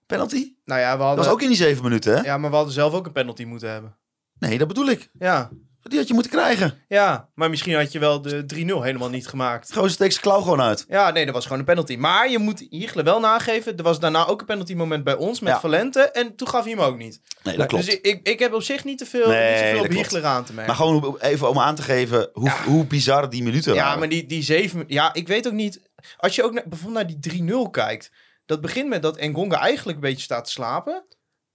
Penalty? 0.05 0.53
Nou 0.65 0.79
ja, 0.79 0.91
we 0.91 0.97
Dat 0.97 1.07
hadden, 1.07 1.25
was 1.25 1.33
ook 1.33 1.41
in 1.41 1.47
die 1.47 1.57
zeven 1.57 1.83
minuten, 1.83 2.17
hè? 2.17 2.21
ja, 2.23 2.37
maar 2.37 2.49
we 2.49 2.55
hadden 2.55 2.73
zelf 2.73 2.93
ook 2.93 3.05
een 3.05 3.11
penalty 3.11 3.43
moeten 3.43 3.71
hebben. 3.71 3.97
Nee, 4.39 4.57
dat 4.57 4.67
bedoel 4.67 4.87
ik. 4.89 5.09
Ja, 5.19 5.49
Die 5.91 5.99
had 5.99 6.07
je 6.07 6.13
moeten 6.13 6.31
krijgen. 6.31 6.83
ja. 6.87 7.29
maar 7.35 7.49
misschien 7.49 7.75
had 7.75 7.91
je 7.91 7.99
wel 7.99 8.21
de 8.21 8.43
3-0 8.55 8.57
helemaal 8.57 9.09
niet 9.09 9.27
gemaakt. 9.27 9.73
Gewoon 9.73 9.89
steekt 9.89 10.11
zijn 10.13 10.23
klauw 10.25 10.41
gewoon 10.41 10.61
uit. 10.61 10.85
Ja, 10.87 11.11
nee, 11.11 11.25
dat 11.25 11.33
was 11.33 11.43
gewoon 11.43 11.59
een 11.59 11.65
penalty. 11.65 11.95
Maar 11.95 12.29
je 12.29 12.37
moet 12.39 12.65
Hiegelen 12.69 13.05
wel 13.05 13.19
nageven. 13.19 13.77
Er 13.77 13.83
was 13.83 13.99
daarna 13.99 14.27
ook 14.27 14.39
een 14.39 14.45
penalty 14.45 14.73
moment 14.73 15.03
bij 15.03 15.15
ons 15.15 15.39
met 15.39 15.53
Ja. 15.53 15.59
Valente. 15.59 15.99
En 16.01 16.35
toen 16.35 16.47
gaf 16.47 16.63
hij 16.63 16.71
hem 16.71 16.81
ook 16.81 16.97
niet. 16.97 17.21
Nee, 17.43 17.57
dat 17.57 17.67
klopt. 17.67 17.85
Dus 17.85 17.99
ik, 17.99 18.27
ik, 18.27 18.39
heb 18.39 18.53
op 18.53 18.61
zich 18.63 18.83
niet 18.83 18.97
te 18.97 19.05
veel, 19.05 19.27
Nee, 19.27 19.49
niet 19.49 19.57
te 19.57 19.63
veel 19.65 19.77
dat 19.77 19.85
op. 19.85 19.91
Hiegelen 19.91 20.25
aan 20.25 20.43
te 20.43 20.53
merken. 20.53 20.75
maar 20.75 20.85
gewoon 20.85 21.17
even 21.19 21.49
om 21.49 21.59
aan 21.59 21.75
te 21.75 21.81
geven 21.81 22.29
hoe, 22.33 22.45
Ja. 22.45 22.63
hoe 22.63 22.85
bizar 22.85 23.29
die 23.29 23.43
minuten 23.43 23.73
Ja, 23.73 23.83
waren. 23.83 23.99
maar 23.99 24.09
die, 24.09 24.25
die 24.25 24.43
zeven... 24.43 24.83
Ja, 24.87 25.13
ik 25.13 25.27
weet 25.27 25.47
ook 25.47 25.53
niet... 25.53 25.81
Als 26.17 26.35
je 26.35 26.43
ook 26.43 26.53
naar, 26.53 26.63
bijvoorbeeld 26.67 27.07
naar 27.07 27.19
die 27.19 27.65
3-0 27.67 27.69
kijkt. 27.71 28.11
Dat 28.45 28.61
begint 28.61 28.89
met 28.89 29.01
dat 29.01 29.17
Engonga 29.17 29.59
eigenlijk 29.59 29.97
een 29.97 30.03
beetje 30.09 30.23
staat 30.23 30.45
te 30.45 30.51
slapen. 30.51 31.05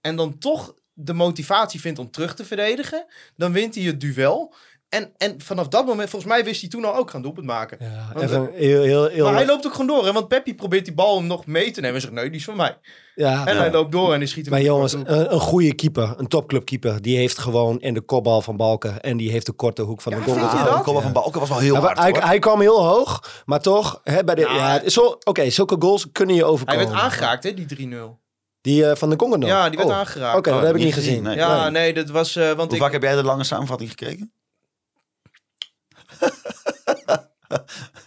En 0.01 0.15
dan 0.15 0.37
toch 0.37 0.73
de 0.99 1.13
motivatie 1.13 1.79
vindt 1.81 1.99
om 1.99 2.11
terug 2.11 2.35
te 2.35 2.45
verdedigen. 2.45 3.05
Dan 3.35 3.51
wint 3.51 3.75
hij 3.75 3.83
het 3.83 3.99
duel. 3.99 4.53
En, 4.89 5.11
en 5.17 5.41
vanaf 5.41 5.67
dat 5.67 5.85
moment, 5.85 6.09
volgens 6.09 6.31
mij 6.31 6.43
wist 6.43 6.61
hij 6.61 6.69
toen 6.69 6.85
al 6.85 6.95
ook 6.95 7.09
gaan 7.11 7.21
doelpunt 7.21 7.45
maken. 7.45 7.77
Ja, 7.81 8.09
Want- 8.13 8.25
even 8.25 8.49
heel, 8.53 8.81
heel, 8.83 9.07
heel, 9.07 9.25
Maar 9.25 9.33
hij 9.33 9.45
loopt 9.45 9.65
ook 9.65 9.71
gewoon 9.71 9.87
door. 9.87 10.05
Hè? 10.05 10.11
Want 10.13 10.27
Peppi 10.27 10.55
probeert 10.55 10.85
die 10.85 10.93
bal 10.93 11.17
hem 11.17 11.27
nog 11.27 11.45
mee 11.45 11.71
te 11.71 11.81
nemen. 11.81 11.95
En 11.95 12.01
zegt, 12.01 12.13
nee, 12.13 12.29
die 12.29 12.39
is 12.39 12.43
van 12.45 12.55
mij. 12.55 12.77
ja, 13.15 13.45
En 13.45 13.53
Ja. 13.53 13.59
hij 13.59 13.71
loopt 13.71 13.91
door 13.91 14.11
en 14.13 14.17
hij 14.17 14.27
schiet 14.27 14.45
hem 14.45 14.53
Maar 14.53 14.63
jongens, 14.63 14.93
een, 14.93 15.33
een 15.33 15.39
goede 15.39 15.73
keeper, 15.75 16.13
een 16.17 16.27
topclubkeeper, 16.27 17.01
die 17.01 17.17
heeft 17.17 17.37
gewoon 17.37 17.79
in 17.81 17.93
de 17.93 18.01
kopbal 18.01 18.41
van 18.41 18.57
Balken 18.57 19.01
en 19.01 19.17
die 19.17 19.31
heeft 19.31 19.45
de 19.45 19.51
korte 19.51 19.81
hoek 19.81 20.01
van 20.01 20.11
Ja, 20.11 20.17
de 20.17 20.23
goal. 20.23 20.35
vind 20.37 20.49
je 20.51 20.57
gehouden. 20.57 20.75
dat? 20.77 20.85
de 20.85 20.91
kopbal 20.91 21.11
van 21.11 21.21
Balken 21.23 21.39
was 21.39 21.49
wel 21.49 21.59
heel 21.59 21.73
Hij, 21.73 21.81
hard, 21.83 21.97
hij, 21.99 22.15
hij 22.19 22.39
kwam 22.39 22.59
heel 22.61 22.85
hoog, 22.85 23.43
maar 23.45 23.61
toch, 23.61 23.99
hè, 24.03 24.23
bij 24.23 24.35
de, 24.35 24.41
Nou, 24.41 24.55
ja, 24.55 24.71
het 24.71 24.83
is 24.83 24.93
zo- 24.93 25.17
oké, 25.23 25.49
zulke 25.49 25.75
goals 25.79 26.11
kunnen 26.11 26.35
je 26.35 26.41
Hij 26.41 26.49
overkomen. 26.51 26.87
werd 26.87 26.99
aangeraakt, 26.99 27.43
hè, 27.43 27.53
die 27.53 27.65
3-0. 27.65 28.19
Die 28.67 28.85
eh, 28.89 28.95
van 28.95 29.09
de 29.09 29.15
Congo 29.15 29.35
nog? 29.35 29.49
Ja, 29.49 29.69
die 29.69 29.77
werd 29.77 29.89
Oh, 29.89 29.95
aangeraakt. 29.95 30.37
Oké, 30.37 30.49
dat 30.49 30.59
Oh, 30.59 30.65
heb 30.65 30.75
ik 30.75 30.81
niet 30.83 30.93
gezien. 30.93 31.09
gezien, 31.09 31.23
nee. 31.23 31.35
Ja, 31.35 31.69
nee, 31.69 31.93
dat 31.93 32.09
was... 32.09 32.35
eh, 32.35 32.45
want 32.47 32.61
Hoe 32.61 32.75
ik, 32.75 32.77
vaak 32.81 32.91
heb 32.91 33.01
jij 33.01 33.15
de 33.15 33.23
lange 33.23 33.43
samenvatting 33.43 33.89
gekeken? 33.89 34.31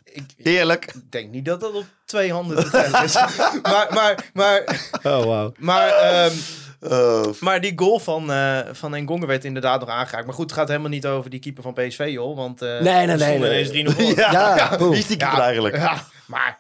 ik, 0.05 0.23
Heerlijk. 0.37 0.85
ik 0.95 1.13
denk 1.13 1.31
niet 1.31 1.45
dat 1.45 1.61
dat 1.61 1.73
op 1.75 1.85
twee 2.05 2.33
handen 2.33 2.57
te 2.65 2.71
tellen 2.71 3.05
is. 3.05 3.15
maar, 3.63 3.87
maar, 3.91 4.31
maar, 4.33 4.89
Oh, 5.03 5.25
wauw. 5.25 5.53
maar, 5.59 5.89
ehm, 5.89 6.33
Oh, 6.83 7.25
maar 7.41 7.61
die 7.61 7.73
goal 7.77 7.99
van, 7.99 8.33
eh 8.33 8.59
van 8.73 8.95
Engonga 8.95 9.27
werd 9.27 9.45
inderdaad 9.45 9.81
nog 9.81 9.89
aangeraakt. 9.89 10.27
Maar 10.27 10.35
goed, 10.35 10.51
het 10.51 10.59
gaat 10.59 10.69
helemaal 10.69 10.89
niet 10.91 11.07
over 11.07 11.31
die 11.31 11.41
keeper 11.41 11.63
van 11.63 11.73
PSV, 11.73 12.09
joh. 12.13 12.37
Want 12.37 12.63
eh 12.63 12.69
Nee, 12.69 13.07
nee, 13.07 13.07
nee, 13.07 13.19
stonden 13.19 13.49
nee. 13.51 13.65
ineens 13.73 13.95
3-0 13.95 13.97
voor. 13.97 14.17
ja, 14.17 14.57
Ja, 14.57 14.79
wie 14.79 14.99
is 14.99 15.07
die 15.07 15.17
keeper 15.17 15.39
eigenlijk? 15.41 15.77
Ja, 15.77 16.07
maar... 16.27 16.59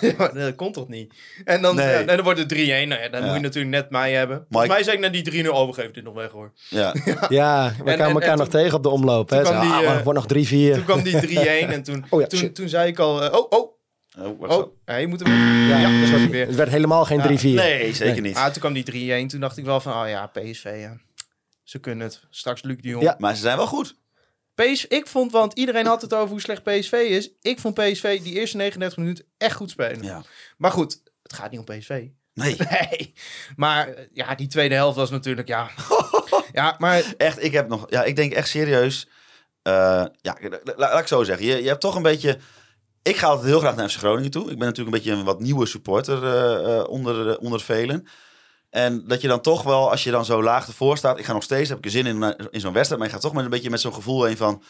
Ja, 0.00 0.28
dat 0.34 0.54
komt 0.54 0.74
toch 0.74 0.88
niet? 0.88 1.14
En 1.44 1.62
dan, 1.62 1.76
Nee. 1.76 1.86
ja, 1.86 1.92
en 1.98 2.06
dan 2.06 2.22
wordt 2.22 2.38
het 2.38 2.54
3-1. 2.54 2.56
Nou 2.56 2.68
ja, 3.02 3.08
dan 3.08 3.20
Ja. 3.20 3.26
moet 3.26 3.36
je 3.36 3.40
natuurlijk 3.42 3.74
net 3.74 3.90
mij 3.90 4.12
hebben. 4.12 4.36
Volgens 4.36 4.60
Mike- 4.62 4.72
mij 4.74 4.82
zei 4.82 4.96
ik 4.96 5.02
naar 5.02 5.12
die 5.12 5.44
3-0 5.46 5.52
overgeef 5.52 5.90
dit 5.90 6.04
nog 6.04 6.14
weg, 6.14 6.30
hoor. 6.30 6.52
Ja. 6.68 6.94
Ja, 7.28 7.72
we 7.84 7.90
En- 7.90 7.96
kwamen 7.96 7.98
en- 8.06 8.12
elkaar 8.12 8.28
en 8.30 8.38
nog 8.38 8.48
toen- 8.48 8.60
tegen 8.60 8.76
op 8.76 8.82
de 8.82 8.88
omloop. 8.88 9.30
Hè. 9.30 9.44
Zo, 9.44 9.50
die, 9.50 9.60
ah, 9.60 9.68
maar 9.68 9.82
eh, 9.84 9.94
het 9.94 10.04
wordt 10.04 10.18
nog 10.18 10.26
3-4. 10.28 10.74
Toen 10.74 10.84
kwam 10.84 11.02
die 11.02 11.20
3-1 11.20 11.72
en 11.76 11.82
toen, 11.82 12.04
Oh 12.10 12.20
ja, 12.20 12.26
toen, 12.26 12.38
shit. 12.38 12.54
toen 12.54 12.68
zei 12.68 12.88
ik 12.88 12.98
al... 12.98 13.22
eh, 13.22 13.32
oh, 13.38 13.46
oh, 13.48 13.74
Oh, 14.18 14.40
oh. 14.40 14.48
dat? 14.48 14.68
Ja, 14.84 14.96
je 14.96 15.06
moet 15.06 15.20
hem... 15.20 15.32
Ja, 15.68 15.78
Ja, 15.78 15.98
dat 16.00 16.08
sorry. 16.08 16.22
was 16.22 16.30
weer. 16.30 16.46
Het 16.46 16.54
werd 16.56 16.70
helemaal 16.70 17.04
geen 17.04 17.18
Ja. 17.18 17.38
3-4. 17.38 17.42
Nee, 17.54 17.94
zeker 17.94 18.22
niet. 18.22 18.36
Ah, 18.36 18.44
toen 18.44 18.60
kwam 18.60 18.72
die 18.72 18.84
3-1. 19.24 19.26
Toen 19.26 19.40
dacht 19.40 19.56
ik 19.56 19.64
wel 19.64 19.80
van, 19.80 19.92
oh 20.02 20.08
ja, 20.08 20.26
PSV, 20.26 20.76
ja. 20.80 20.96
Ze 21.62 21.78
kunnen 21.78 22.06
het. 22.06 22.20
Straks 22.30 22.62
Luc 22.62 22.76
de 22.80 22.88
Jong. 22.88 23.02
Ja. 23.02 23.14
Maar 23.18 23.34
ze 23.34 23.40
zijn 23.40 23.56
wel 23.56 23.66
goed. 23.66 23.96
PSV, 24.56 24.84
ik 24.88 25.06
vond, 25.06 25.32
want 25.32 25.52
iedereen 25.58 25.86
had 25.86 26.02
het 26.02 26.14
over 26.14 26.28
hoe 26.28 26.40
slecht 26.40 26.62
PSV 26.62 26.92
is. 26.92 27.30
Ik 27.40 27.58
vond 27.60 27.74
PSV 27.74 28.22
die 28.22 28.34
eerste 28.34 28.56
39 28.56 28.98
minuten 28.98 29.24
echt 29.38 29.56
goed 29.56 29.70
spelen. 29.70 30.02
Ja. 30.02 30.22
Maar 30.56 30.70
goed, 30.70 31.02
het 31.22 31.32
gaat 31.32 31.50
niet 31.50 31.60
om 31.68 31.78
PSV. 31.78 31.88
Nee. 32.34 32.56
Nee. 32.70 33.12
Maar 33.56 33.88
ja, 34.12 34.34
die 34.34 34.46
tweede 34.46 34.74
helft 34.74 34.96
was 34.96 35.10
natuurlijk, 35.10 35.48
ja. 35.48 35.70
ja, 36.52 36.74
maar 36.78 37.14
Echt, 37.16 37.42
ik 37.44 37.52
heb 37.52 37.68
nog... 37.68 37.86
Ja, 37.90 38.04
ik 38.04 38.16
denk 38.16 38.32
echt 38.32 38.48
serieus... 38.48 39.08
eh, 39.62 40.04
ja, 40.20 40.36
la- 40.40 40.58
la- 40.64 40.74
laat 40.76 41.00
ik 41.00 41.06
zo 41.06 41.24
zeggen. 41.24 41.46
Je, 41.46 41.62
je 41.62 41.68
hebt 41.68 41.80
toch 41.80 41.94
een 41.94 42.02
beetje... 42.02 42.38
Ik 43.02 43.16
ga 43.16 43.26
altijd 43.26 43.46
heel 43.48 43.58
graag 43.58 43.76
naar 43.76 43.88
FC 43.88 43.98
Groningen 43.98 44.30
toe. 44.30 44.42
Ik 44.50 44.58
ben 44.58 44.66
natuurlijk 44.66 44.96
een 44.96 45.02
beetje 45.02 45.18
een 45.18 45.24
wat 45.24 45.40
nieuwe 45.40 45.66
supporter 45.66 46.24
eh, 46.24 46.78
eh, 46.78 46.88
onder, 46.88 47.38
onder 47.38 47.60
velen. 47.60 48.06
En 48.70 49.04
dat 49.06 49.20
je 49.20 49.28
dan 49.28 49.40
toch 49.40 49.62
wel, 49.62 49.90
als 49.90 50.04
je 50.04 50.10
dan 50.10 50.24
zo 50.24 50.42
laag 50.42 50.66
ervoor 50.66 50.96
staat... 50.96 51.18
Ik 51.18 51.24
ga 51.24 51.32
nog 51.32 51.42
steeds, 51.42 51.68
heb 51.68 51.78
ik 51.78 51.84
er 51.84 51.90
zin 51.90 52.06
in, 52.06 52.36
in 52.50 52.60
zo'n 52.60 52.72
wedstrijd. 52.72 52.98
Maar 53.00 53.08
je 53.08 53.14
gaat 53.14 53.22
toch 53.22 53.32
met 53.32 53.44
een 53.44 53.50
beetje 53.50 53.70
met 53.70 53.80
zo'n 53.80 53.94
gevoel 53.94 54.24
heen 54.24 54.36
van... 54.36 54.62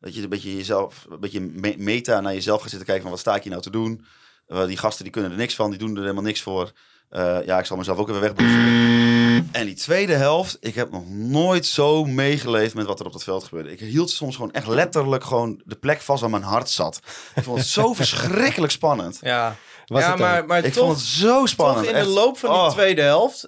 Dat 0.00 0.14
je 0.14 0.22
een 0.22 0.28
beetje 0.28 0.56
jezelf, 0.56 1.06
een 1.10 1.20
beetje 1.20 1.40
me- 1.40 1.74
meta 1.78 2.20
naar 2.20 2.34
jezelf 2.34 2.60
gaat 2.60 2.68
zitten 2.70 2.86
kijken 2.86 3.02
van... 3.02 3.12
Wat 3.12 3.20
sta 3.20 3.34
ik 3.36 3.42
hier 3.42 3.50
nou 3.52 3.62
te 3.64 3.70
doen? 3.70 4.04
Eh, 4.46 4.66
die 4.66 4.76
gasten 4.76 5.04
die 5.04 5.12
kunnen 5.12 5.30
er 5.30 5.36
niks 5.36 5.54
van, 5.54 5.70
die 5.70 5.78
doen 5.78 5.94
er 5.96 6.00
helemaal 6.00 6.22
niks 6.22 6.42
voor. 6.42 6.72
Eh, 7.08 7.36
ja, 7.44 7.58
ik 7.58 7.64
zal 7.64 7.76
mezelf 7.76 7.98
ook 7.98 8.08
even 8.08 8.20
wegboezen. 8.20 9.48
En 9.52 9.66
die 9.66 9.74
tweede 9.74 10.14
helft, 10.14 10.56
ik 10.60 10.74
heb 10.74 10.90
nog 10.90 11.08
nooit 11.08 11.66
zo 11.66 12.04
meegeleefd 12.04 12.74
met 12.74 12.86
wat 12.86 13.00
er 13.00 13.06
op 13.06 13.12
dat 13.12 13.24
veld 13.24 13.44
gebeurde. 13.44 13.72
Ik 13.72 13.80
hield 13.80 14.10
soms 14.10 14.36
gewoon 14.36 14.52
echt 14.52 14.66
letterlijk 14.66 15.24
gewoon 15.24 15.60
de 15.64 15.76
plek 15.76 16.00
vast 16.00 16.22
aan 16.22 16.30
mijn 16.30 16.42
hart 16.42 16.70
zat. 16.70 17.00
Ik 17.34 17.42
vond 17.42 17.58
het 17.58 17.66
zo 17.66 17.92
verschrikkelijk 18.02 18.72
spannend. 18.72 19.18
ja. 19.22 19.56
Was 19.92 20.02
ja, 20.02 20.10
het 20.10 20.18
maar, 20.18 20.46
maar 20.46 20.64
Ik 20.64 20.72
toch, 20.72 20.84
vond 20.84 20.96
het 20.96 21.06
zo 21.06 21.46
spannend. 21.46 21.86
toch 21.86 21.96
in 21.96 22.02
de 22.02 22.08
loop 22.10 22.38
van 22.38 22.50
die 22.50 22.58
Oh. 22.58 22.70
tweede 22.70 23.02
helft... 23.02 23.44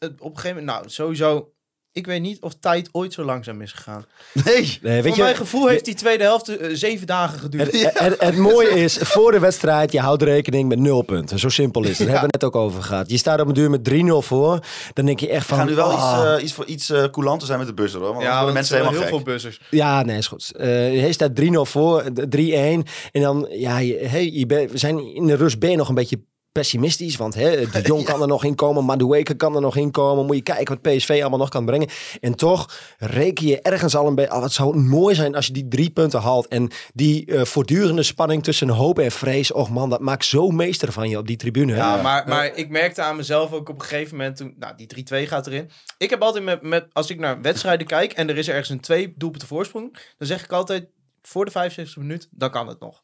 Op 0.00 0.10
een 0.34 0.38
gegeven 0.40 0.48
moment, 0.48 0.66
nou, 0.66 0.90
sowieso... 0.90 1.52
Ik 1.92 2.06
weet 2.06 2.20
niet 2.20 2.40
of 2.40 2.54
tijd 2.60 2.88
ooit 2.92 3.12
zo 3.12 3.24
langzaam 3.24 3.60
is 3.60 3.72
gegaan. 3.72 4.04
Nee. 4.44 4.78
Nee, 4.82 5.02
weet 5.02 5.06
Voor 5.06 5.16
je, 5.16 5.22
mijn 5.22 5.36
gevoel 5.36 5.66
heeft 5.66 5.84
die 5.84 5.94
tweede 5.94 6.22
helft 6.24 6.48
eh, 6.48 6.68
zeven 6.72 7.06
dagen 7.06 7.38
geduurd. 7.38 7.72
Het, 7.72 7.98
het, 7.98 8.20
het 8.20 8.36
mooie 8.50 8.68
is, 8.68 8.96
voor 8.96 9.32
de 9.32 9.38
wedstrijd, 9.38 9.92
je 9.92 10.00
houdt 10.00 10.22
rekening 10.22 10.68
met 10.68 10.78
nul 10.78 11.02
punten. 11.02 11.38
Zo 11.38 11.48
simpel 11.48 11.82
is 11.82 11.88
het. 11.88 11.98
Daar 11.98 12.06
hebben 12.08 12.26
we 12.30 12.32
het 12.32 12.42
net 12.42 12.62
ook 12.62 12.66
over 12.66 12.82
gehad. 12.82 13.10
Je 13.10 13.16
staat 13.16 13.40
op 13.40 13.46
een 13.48 13.54
duur 13.54 13.70
met 13.70 13.90
3-0 13.90 13.94
voor. 14.26 14.58
Dan 14.92 15.06
denk 15.06 15.20
je 15.20 15.28
echt 15.28 15.42
We 15.42 15.48
van... 15.48 15.58
gaan 15.58 15.66
nu 15.66 15.74
wel 15.74 15.90
ah, 15.92 16.22
iets, 16.22 16.36
eh, 16.38 16.44
iets, 16.44 16.52
voor, 16.52 16.64
iets 16.64 16.90
eh, 16.90 17.04
coulanter 17.04 17.46
zijn 17.46 17.58
met 17.58 17.68
de 17.68 17.74
bussen 17.74 18.00
hoor. 18.00 18.12
Want 18.12 18.22
ja, 18.22 18.40
want 18.42 18.52
mensen 18.54 18.74
zijn 18.76 18.80
helemaal 18.86 19.08
heel 19.08 19.16
gek. 19.18 19.24
veel 19.24 19.32
bussers. 19.34 19.60
Ja, 19.70 20.02
nee, 20.02 20.16
is 20.18 20.26
goed. 20.26 20.52
Eh 20.56 20.66
hij 21.00 21.12
staat 21.12 21.40
3-0 21.40 21.44
voor, 21.62 22.00
eh, 22.00 22.24
3-1. 22.28 22.86
En 23.12 23.22
dan, 23.22 23.46
ja, 23.50 23.78
je, 23.78 23.94
hey, 23.94 24.30
je 24.32 24.46
bent- 24.46 24.70
we 24.70 24.78
zijn 24.78 25.14
in 25.14 25.26
de 25.26 25.34
rust 25.34 25.58
ben 25.58 25.70
je 25.70 25.76
nog 25.76 25.88
een 25.88 25.94
beetje 25.94 26.20
pessimistisch. 26.52 27.16
Want 27.16 27.34
hè, 27.34 27.50
de 27.70 27.80
Jong 27.80 28.04
kan 28.04 28.20
er 28.20 28.26
nog 28.26 28.44
in 28.44 28.54
komen, 28.54 28.84
Madueke 28.84 29.34
kan 29.34 29.54
er 29.54 29.60
nog 29.60 29.76
in 29.76 29.90
komen. 29.90 30.26
Moet 30.26 30.36
je 30.36 30.42
kijken 30.42 30.78
wat 30.82 30.94
PSV 30.94 31.18
allemaal 31.20 31.38
nog 31.38 31.48
kan 31.48 31.64
brengen. 31.64 31.88
En 32.20 32.34
toch 32.34 32.78
reken 32.98 33.46
je 33.46 33.60
ergens 33.60 33.96
al 33.96 34.06
een 34.06 34.14
beetje... 34.14 34.34
Oh, 34.34 34.42
het 34.42 34.52
zou 34.52 34.76
mooi 34.76 35.14
zijn 35.14 35.34
als 35.34 35.46
je 35.46 35.52
die 35.52 35.68
drie 35.68 35.90
punten 35.90 36.20
haalt. 36.20 36.48
En 36.48 36.70
die 36.94 37.26
eh, 37.26 37.44
voortdurende 37.44 38.02
spanning 38.02 38.42
tussen 38.42 38.68
hoop 38.68 38.98
en 38.98 39.10
vrees. 39.10 39.52
Och 39.52 39.70
man, 39.70 39.90
dat 39.90 40.00
maakt 40.00 40.24
zo 40.24 40.50
meester 40.50 40.92
van 40.92 41.08
je 41.08 41.18
op 41.18 41.26
die 41.26 41.36
tribune. 41.36 41.72
hè? 41.72 41.78
Ja, 41.78 42.02
maar, 42.02 42.28
maar 42.28 42.56
ik 42.56 42.68
merkte 42.68 43.02
aan 43.02 43.16
mezelf 43.16 43.52
ook 43.52 43.68
op 43.68 43.74
een 43.74 43.86
gegeven 43.86 44.16
moment 44.16 44.36
toen, 44.36 44.54
nou, 44.58 44.74
die 44.76 45.04
3-2 45.24 45.28
gaat 45.28 45.46
erin. 45.46 45.70
Ik 45.98 46.10
heb 46.10 46.22
altijd 46.22 46.44
met, 46.44 46.62
met, 46.62 46.86
als 46.92 47.10
ik 47.10 47.18
naar 47.18 47.40
wedstrijden 47.40 47.86
kijk 47.86 48.12
en 48.12 48.28
er 48.28 48.38
is 48.38 48.48
ergens 48.48 48.68
een 48.68 48.80
twee 48.80 49.14
doelpunten 49.16 49.48
voorsprong, 49.48 49.98
dan 50.18 50.26
zeg 50.26 50.44
ik 50.44 50.52
altijd 50.52 50.88
voor 51.22 51.44
de 51.44 51.50
65 51.50 51.96
minuut, 51.96 52.28
dan 52.30 52.50
kan 52.50 52.68
het 52.68 52.80
nog. 52.80 53.02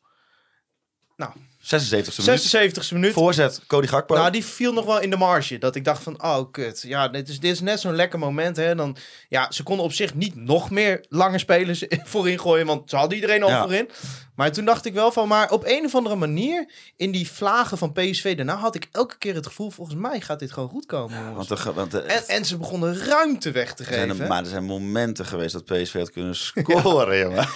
Nou, 1.16 1.32
76e 1.66 2.24
minuut. 2.24 2.74
76e 2.78 2.92
minuut. 2.92 3.12
Voorzet, 3.12 3.60
Cody 3.66 3.86
Gakpo. 3.86 4.14
Nou, 4.14 4.30
die 4.30 4.44
viel 4.44 4.72
nog 4.72 4.84
wel 4.84 5.00
in 5.00 5.10
de 5.10 5.16
marge. 5.16 5.58
Dat 5.58 5.74
ik 5.74 5.84
dacht 5.84 6.02
van, 6.02 6.22
oh 6.22 6.50
kut. 6.50 6.82
Ja, 6.82 7.08
dit 7.08 7.28
is, 7.28 7.40
dit 7.40 7.52
is 7.52 7.60
net 7.60 7.80
zo'n 7.80 7.94
lekker 7.94 8.18
moment. 8.18 8.56
Hè. 8.56 8.74
Dan, 8.74 8.96
ja, 9.28 9.50
ze 9.52 9.62
konden 9.62 9.84
op 9.84 9.92
zich 9.92 10.14
niet 10.14 10.34
nog 10.36 10.70
meer 10.70 11.04
lange 11.08 11.38
spelers 11.38 11.84
voorin 12.04 12.40
gooien. 12.40 12.66
Want 12.66 12.90
ze 12.90 12.96
hadden 12.96 13.14
iedereen 13.14 13.42
al 13.42 13.48
Ja. 13.48 13.62
voorin. 13.62 13.90
Maar 14.34 14.52
toen 14.52 14.64
dacht 14.64 14.84
ik 14.84 14.94
wel 14.94 15.12
van, 15.12 15.28
maar 15.28 15.50
op 15.50 15.64
een 15.66 15.84
of 15.84 15.94
andere 15.94 16.16
manier... 16.16 16.70
in 16.96 17.10
die 17.10 17.30
vlagen 17.30 17.78
van 17.78 17.92
PSV 17.92 18.36
daarna 18.36 18.56
had 18.56 18.74
ik 18.74 18.88
elke 18.92 19.18
keer 19.18 19.34
het 19.34 19.46
gevoel... 19.46 19.70
volgens 19.70 19.96
mij 19.96 20.20
gaat 20.20 20.38
dit 20.38 20.52
gewoon 20.52 20.68
goed 20.68 20.86
komen, 20.86 21.34
want 21.34 21.48
de, 21.48 21.72
want 21.74 21.90
de, 21.90 22.00
En, 22.00 22.22
en 22.26 22.44
ze 22.44 22.56
begonnen 22.56 22.98
ruimte 23.04 23.50
weg 23.50 23.74
te 23.74 23.84
zijn 23.84 24.08
geven. 24.08 24.22
er, 24.22 24.28
maar 24.28 24.42
er 24.42 24.48
zijn 24.48 24.64
momenten 24.64 25.26
geweest 25.26 25.52
dat 25.52 25.64
PSV 25.64 25.94
had 25.98 26.10
kunnen 26.10 26.36
scoren, 26.36 27.18
jongen. 27.18 27.48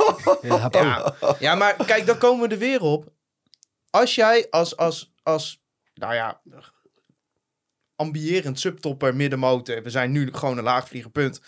Ja, 0.42 0.68
Paul. 0.68 0.84
Ja, 0.84 1.14
ja, 1.38 1.54
maar 1.54 1.76
kijk, 1.86 2.06
dan 2.06 2.18
komen 2.18 2.48
we 2.48 2.54
er 2.54 2.60
weer 2.60 2.80
op. 2.80 3.04
Als 3.90 4.14
jij 4.14 4.46
als, 4.50 4.76
als, 4.76 5.12
als 5.22 5.62
nou 5.94 6.14
ja, 6.14 6.40
ambierend 7.96 8.60
subtopper 8.60 9.16
middenmotor, 9.16 9.82
we 9.82 9.90
zijn 9.90 10.10
nu 10.10 10.32
gewoon 10.32 10.58
een 10.58 10.64
laagvlieger, 10.64 11.10
punt, 11.10 11.40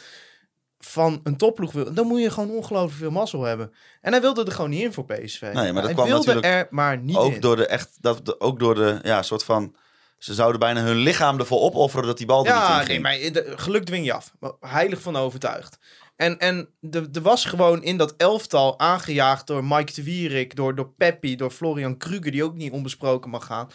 van 0.79 1.21
een 1.25 1.37
topploeg 1.37 1.73
wil, 1.73 1.95
dan 1.95 2.07
moet 2.07 2.21
je 2.21 2.31
gewoon 2.31 2.51
ongelooflijk 2.51 2.99
veel 2.99 3.11
mazzel 3.11 3.43
hebben. 3.43 3.73
En 4.01 4.13
hij 4.13 4.21
wilde 4.21 4.45
er 4.45 4.53
gewoon 4.53 4.71
niet 4.71 4.83
in 4.83 4.93
voor 4.93 5.05
PSV. 5.05 5.41
maar 5.53 5.73
dat 5.73 5.85
hij 5.85 5.93
kwam 5.93 6.07
wilde 6.07 6.35
natuurlijk 6.35 6.47
er 6.47 6.67
maar 6.71 6.99
niet 6.99 7.17
ook 7.17 7.33
in. 7.33 7.41
door 7.41 7.57
de 7.57 7.67
echt, 7.67 7.97
dat, 8.01 8.41
ook 8.41 8.59
door 8.59 8.75
de, 8.75 8.99
ja, 9.03 9.23
soort 9.23 9.45
van, 9.45 9.77
ze 10.19 10.35
zouden 10.35 10.61
bijna 10.61 10.81
hun 10.83 10.97
lichaam 10.97 11.39
ervoor 11.39 11.61
opofferen 11.61 12.07
dat 12.07 12.17
die 12.19 12.27
bal 12.27 12.47
er 12.47 12.53
niet 12.53 12.63
in 12.63 12.69
Ja, 12.69 12.77
ging. 12.85 12.89
nee, 12.89 13.01
maar 13.01 13.33
de- 13.33 13.53
geluk 13.59 13.85
dwing 13.85 14.05
je 14.05 14.13
af. 14.13 14.33
Heilig 14.61 15.01
van 15.01 15.17
overtuigd. 15.17 15.79
En, 16.23 16.39
en 16.39 16.69
er 17.13 17.23
was 17.23 17.45
gewoon 17.45 17.83
in 17.83 17.97
dat 17.97 18.15
elftal 18.17 18.79
aangejaagd 18.79 19.47
door 19.47 19.65
Mike 19.65 19.93
de 19.93 20.03
Wierik, 20.03 20.57
door, 20.57 20.75
door 20.75 20.89
Peppi, 20.97 21.37
door 21.37 21.51
Florian 21.51 21.97
Kruger, 21.97 22.31
die 22.31 22.45
ook 22.45 22.55
niet 22.55 22.73
onbesproken 22.73 23.31
mag 23.31 23.47
gaan. 23.47 23.69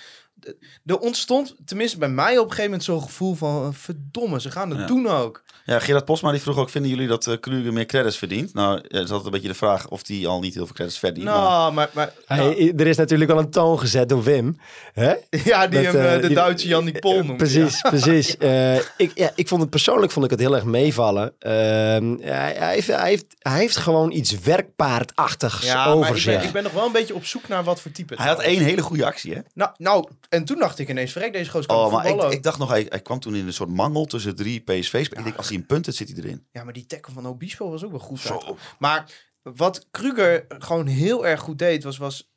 Er 0.86 0.98
ontstond, 0.98 1.56
tenminste 1.66 1.98
bij 1.98 2.10
mij 2.10 2.32
op 2.38 2.44
een 2.44 2.50
gegeven 2.50 2.64
moment, 2.64 2.84
zo'n 2.84 3.02
gevoel 3.02 3.36
van 3.36 3.74
verdomme, 3.74 4.42
ze 4.42 4.52
gaan 4.52 4.70
het 4.70 4.80
Ja. 4.80 4.86
doen 4.86 5.08
ook. 5.08 5.44
Ja, 5.66 5.80
Gerard 5.80 6.06
Posma 6.06 6.32
die 6.32 6.42
vroeg 6.42 6.58
ook, 6.58 6.70
vinden 6.70 6.92
jullie 6.92 7.08
dat 7.08 7.28
uh, 7.28 7.36
Kruger 7.40 7.74
meer 7.74 7.86
credits 7.86 8.18
verdient? 8.18 8.54
Nou, 8.54 8.82
ja, 8.88 9.00
is 9.00 9.10
altijd 9.10 9.26
een 9.26 9.32
beetje 9.32 9.48
de 9.48 9.54
vraag 9.54 9.88
of 9.88 10.04
die 10.04 10.28
al 10.28 10.40
niet 10.40 10.54
heel 10.54 10.66
veel 10.66 10.76
credits 10.76 11.00
verdient. 11.00 11.26
maar- 11.26 11.36
Nou, 11.36 11.74
maar, 11.74 11.90
maar 11.94 12.12
Hij- 12.26 12.74
Er 12.78 12.88
is 12.88 12.98
natuurlijk 12.98 13.30
wel 13.32 13.40
een 13.40 13.50
toon 13.50 13.80
gezet 13.80 14.10
door 14.10 14.24
Wim. 14.24 14.58
Hè? 14.94 15.14
ja, 15.44 15.68
die 15.68 15.84
Dat, 15.84 15.94
hem 15.94 16.02
eh, 16.02 16.16
eh, 16.16 16.22
de 16.22 16.28
die- 16.28 16.36
Duitse 16.36 16.68
Jan 16.68 16.92
Pol 17.00 17.24
noemt. 17.24 17.38
Precies, 17.38 17.82
precies. 17.82 18.38
Eh, 18.48 18.76
ik, 18.76 19.12
ja, 19.14 19.32
ik 19.36 19.48
vond 19.48 19.62
het 19.62 19.70
persoonlijk 19.70 20.12
vond 20.12 20.26
ik 20.26 20.32
het 20.32 20.40
heel 20.40 20.56
erg 20.56 20.64
meevallen. 20.64 21.34
Ehm, 21.40 22.16
hij, 22.22 22.54
hij, 22.58 22.74
heeft, 22.74 22.88
hij, 22.88 23.10
heeft, 23.10 23.26
hij 23.40 23.60
heeft 23.60 23.76
gewoon 23.78 24.12
iets 24.12 24.40
werkpaardachtigs 24.40 25.62
Ja, 25.66 25.86
maar 25.86 25.94
over 25.96 26.16
ik 26.16 26.22
zich. 26.22 26.36
ben, 26.38 26.44
ik 26.48 26.52
ben 26.52 26.64
nog 26.64 26.72
wel 26.72 26.86
een 26.86 26.92
beetje 26.92 27.16
op 27.16 27.26
zoek 27.26 27.48
naar 27.48 27.64
wat 27.64 27.82
voor 27.82 27.92
type. 27.92 28.14
het 28.14 28.24
Hij 28.24 28.32
had 28.32 28.42
één 28.42 28.62
hele 28.64 28.82
goede 28.82 29.06
actie, 29.06 29.34
hè? 29.34 29.40
Nou, 29.54 29.72
nou, 29.78 30.08
en 30.30 30.46
toen 30.46 30.60
dacht 30.60 30.80
ik 30.80 30.90
ineens, 30.90 31.12
verrek, 31.12 31.34
deze 31.34 31.52
kan 31.52 31.68
Oh, 31.68 31.92
maar 31.92 32.32
ik, 32.32 32.44
dacht 32.44 32.60
nog, 32.60 32.70
hij, 32.70 32.86
hij 32.90 33.02
kwam 33.02 33.20
toen 33.20 33.36
in 33.36 33.48
een 33.48 33.54
soort 33.54 33.70
mangel 33.70 34.06
tussen 34.06 34.36
drie 34.36 34.60
PSV's. 34.60 35.10
Ik 35.10 35.24
denk, 35.24 35.38
als 35.38 35.48
hij 35.48 35.58
een 35.58 35.66
punt 35.66 35.86
heeft, 35.86 35.98
zit 35.98 36.10
hij 36.10 36.18
erin. 36.18 36.48
Ja, 36.52 36.64
maar 36.64 36.74
die 36.74 36.86
tackle 36.86 37.14
van 37.14 37.28
Obispo 37.28 37.70
was 37.70 37.84
ook 37.84 37.92
wel 37.92 38.00
goed. 38.00 38.32
Maar 38.80 39.12
wat 39.42 39.88
Kruger 39.92 40.46
gewoon 40.48 40.88
heel 40.88 41.28
erg 41.28 41.40
goed 41.40 41.60
deed, 41.60 41.84
was, 41.84 41.98
was 41.98 42.30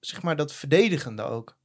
zeg 0.00 0.22
maar 0.22 0.36
dat 0.36 0.52
verdedigende 0.52 1.22
ook. 1.22 1.56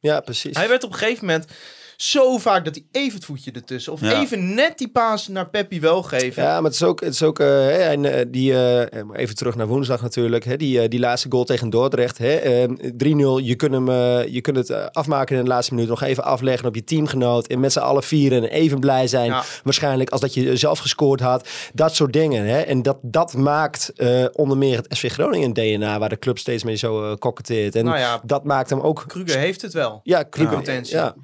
Ja, 0.00 0.20
precies. 0.20 0.56
Hij 0.56 0.68
werd 0.68 0.84
op 0.84 0.92
een 0.92 0.98
gegeven 0.98 1.26
moment 1.26 1.52
zo 2.00 2.38
vaak 2.38 2.64
dat 2.64 2.74
hij 2.74 2.84
even 3.02 3.14
het 3.14 3.24
voetje 3.24 3.50
ertussen. 3.52 3.92
Of 3.92 4.00
Ja. 4.00 4.20
even 4.20 4.54
net 4.54 4.78
die 4.78 4.88
paas 4.88 5.28
naar 5.28 5.48
Peppi 5.48 5.80
wel 5.80 6.02
geven. 6.02 6.42
Ja, 6.42 6.54
maar 6.54 6.64
het 6.70 6.72
is 6.74 6.82
ook, 6.82 7.00
het 7.00 7.14
is 7.14 7.22
ook 7.22 7.38
eh, 7.38 7.46
hè, 7.46 7.70
en, 7.76 8.04
eh, 8.04 8.24
die, 8.28 8.52
eh, 8.52 9.02
maar 9.02 9.16
even 9.16 9.34
terug 9.36 9.54
naar 9.56 9.66
woensdag 9.66 10.02
natuurlijk. 10.02 10.44
Hè, 10.44 10.56
die, 10.56 10.88
die 10.88 11.00
laatste 11.00 11.28
goal 11.30 11.44
tegen 11.44 11.70
Dordrecht. 11.70 12.18
Hè, 12.18 12.34
eh, 12.34 12.68
3-0, 12.96 13.38
je 13.38 13.54
kunt, 13.54 13.72
hem, 13.72 13.90
je 14.30 14.40
kunt 14.40 14.56
het 14.56 14.92
afmaken 14.94 15.36
in 15.36 15.42
de 15.42 15.48
laatste 15.48 15.74
minuut. 15.74 15.88
Nog 15.88 16.02
even 16.02 16.24
afleggen 16.24 16.68
op 16.68 16.74
je 16.74 16.84
teamgenoot. 16.84 17.46
En 17.46 17.60
met 17.60 17.72
z'n 17.72 17.78
allen 17.78 18.02
vieren 18.02 18.42
en 18.42 18.48
even 18.50 18.80
blij 18.80 19.06
zijn. 19.06 19.26
Ja. 19.30 19.42
Waarschijnlijk 19.64 20.10
als 20.10 20.20
dat 20.20 20.34
je 20.34 20.56
zelf 20.56 20.78
gescoord 20.78 21.20
had. 21.20 21.48
Dat 21.74 21.94
soort 21.94 22.12
dingen. 22.12 22.44
Hè. 22.46 22.60
En 22.60 22.82
dat, 22.82 22.98
dat 23.02 23.34
maakt 23.34 23.92
eh, 23.96 24.24
onder 24.32 24.56
meer 24.56 24.76
het 24.76 24.86
SV 24.96 25.10
Groningen 25.12 25.52
DNA. 25.52 25.98
Waar 25.98 26.08
de 26.08 26.18
club 26.18 26.38
steeds 26.38 26.64
mee 26.64 26.76
zo 26.76 27.16
koketteert. 27.16 27.74
En 27.74 27.84
Nou 27.84 27.98
ja, 27.98 28.20
dat 28.24 28.44
maakt 28.44 28.70
hem 28.70 28.80
ook... 28.80 29.04
Kruger 29.06 29.38
heeft 29.38 29.62
het 29.62 29.72
wel. 29.72 30.00
Ja, 30.02 30.22
Kruger. 30.22 30.56
potentie. 30.56 30.96
Ja. 30.96 31.14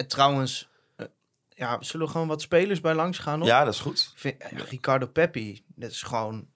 En 0.00 0.06
trouwens, 0.06 0.68
eh, 0.96 1.06
ja, 1.48 1.82
zullen 1.82 2.06
we 2.06 2.12
gewoon 2.12 2.28
wat 2.28 2.40
spelers 2.40 2.80
bij 2.80 2.94
langs 2.94 3.18
gaan? 3.18 3.38
Nog? 3.38 3.48
Ja, 3.48 3.64
dat 3.64 3.74
is 3.74 3.80
goed. 3.80 4.10
Ik 4.14 4.20
vind, 4.20 4.36
ja, 4.50 4.64
Ricardo 4.64 5.06
Peppi, 5.06 5.62
dat 5.74 5.90
is 5.90 6.02
gewoon 6.02 6.46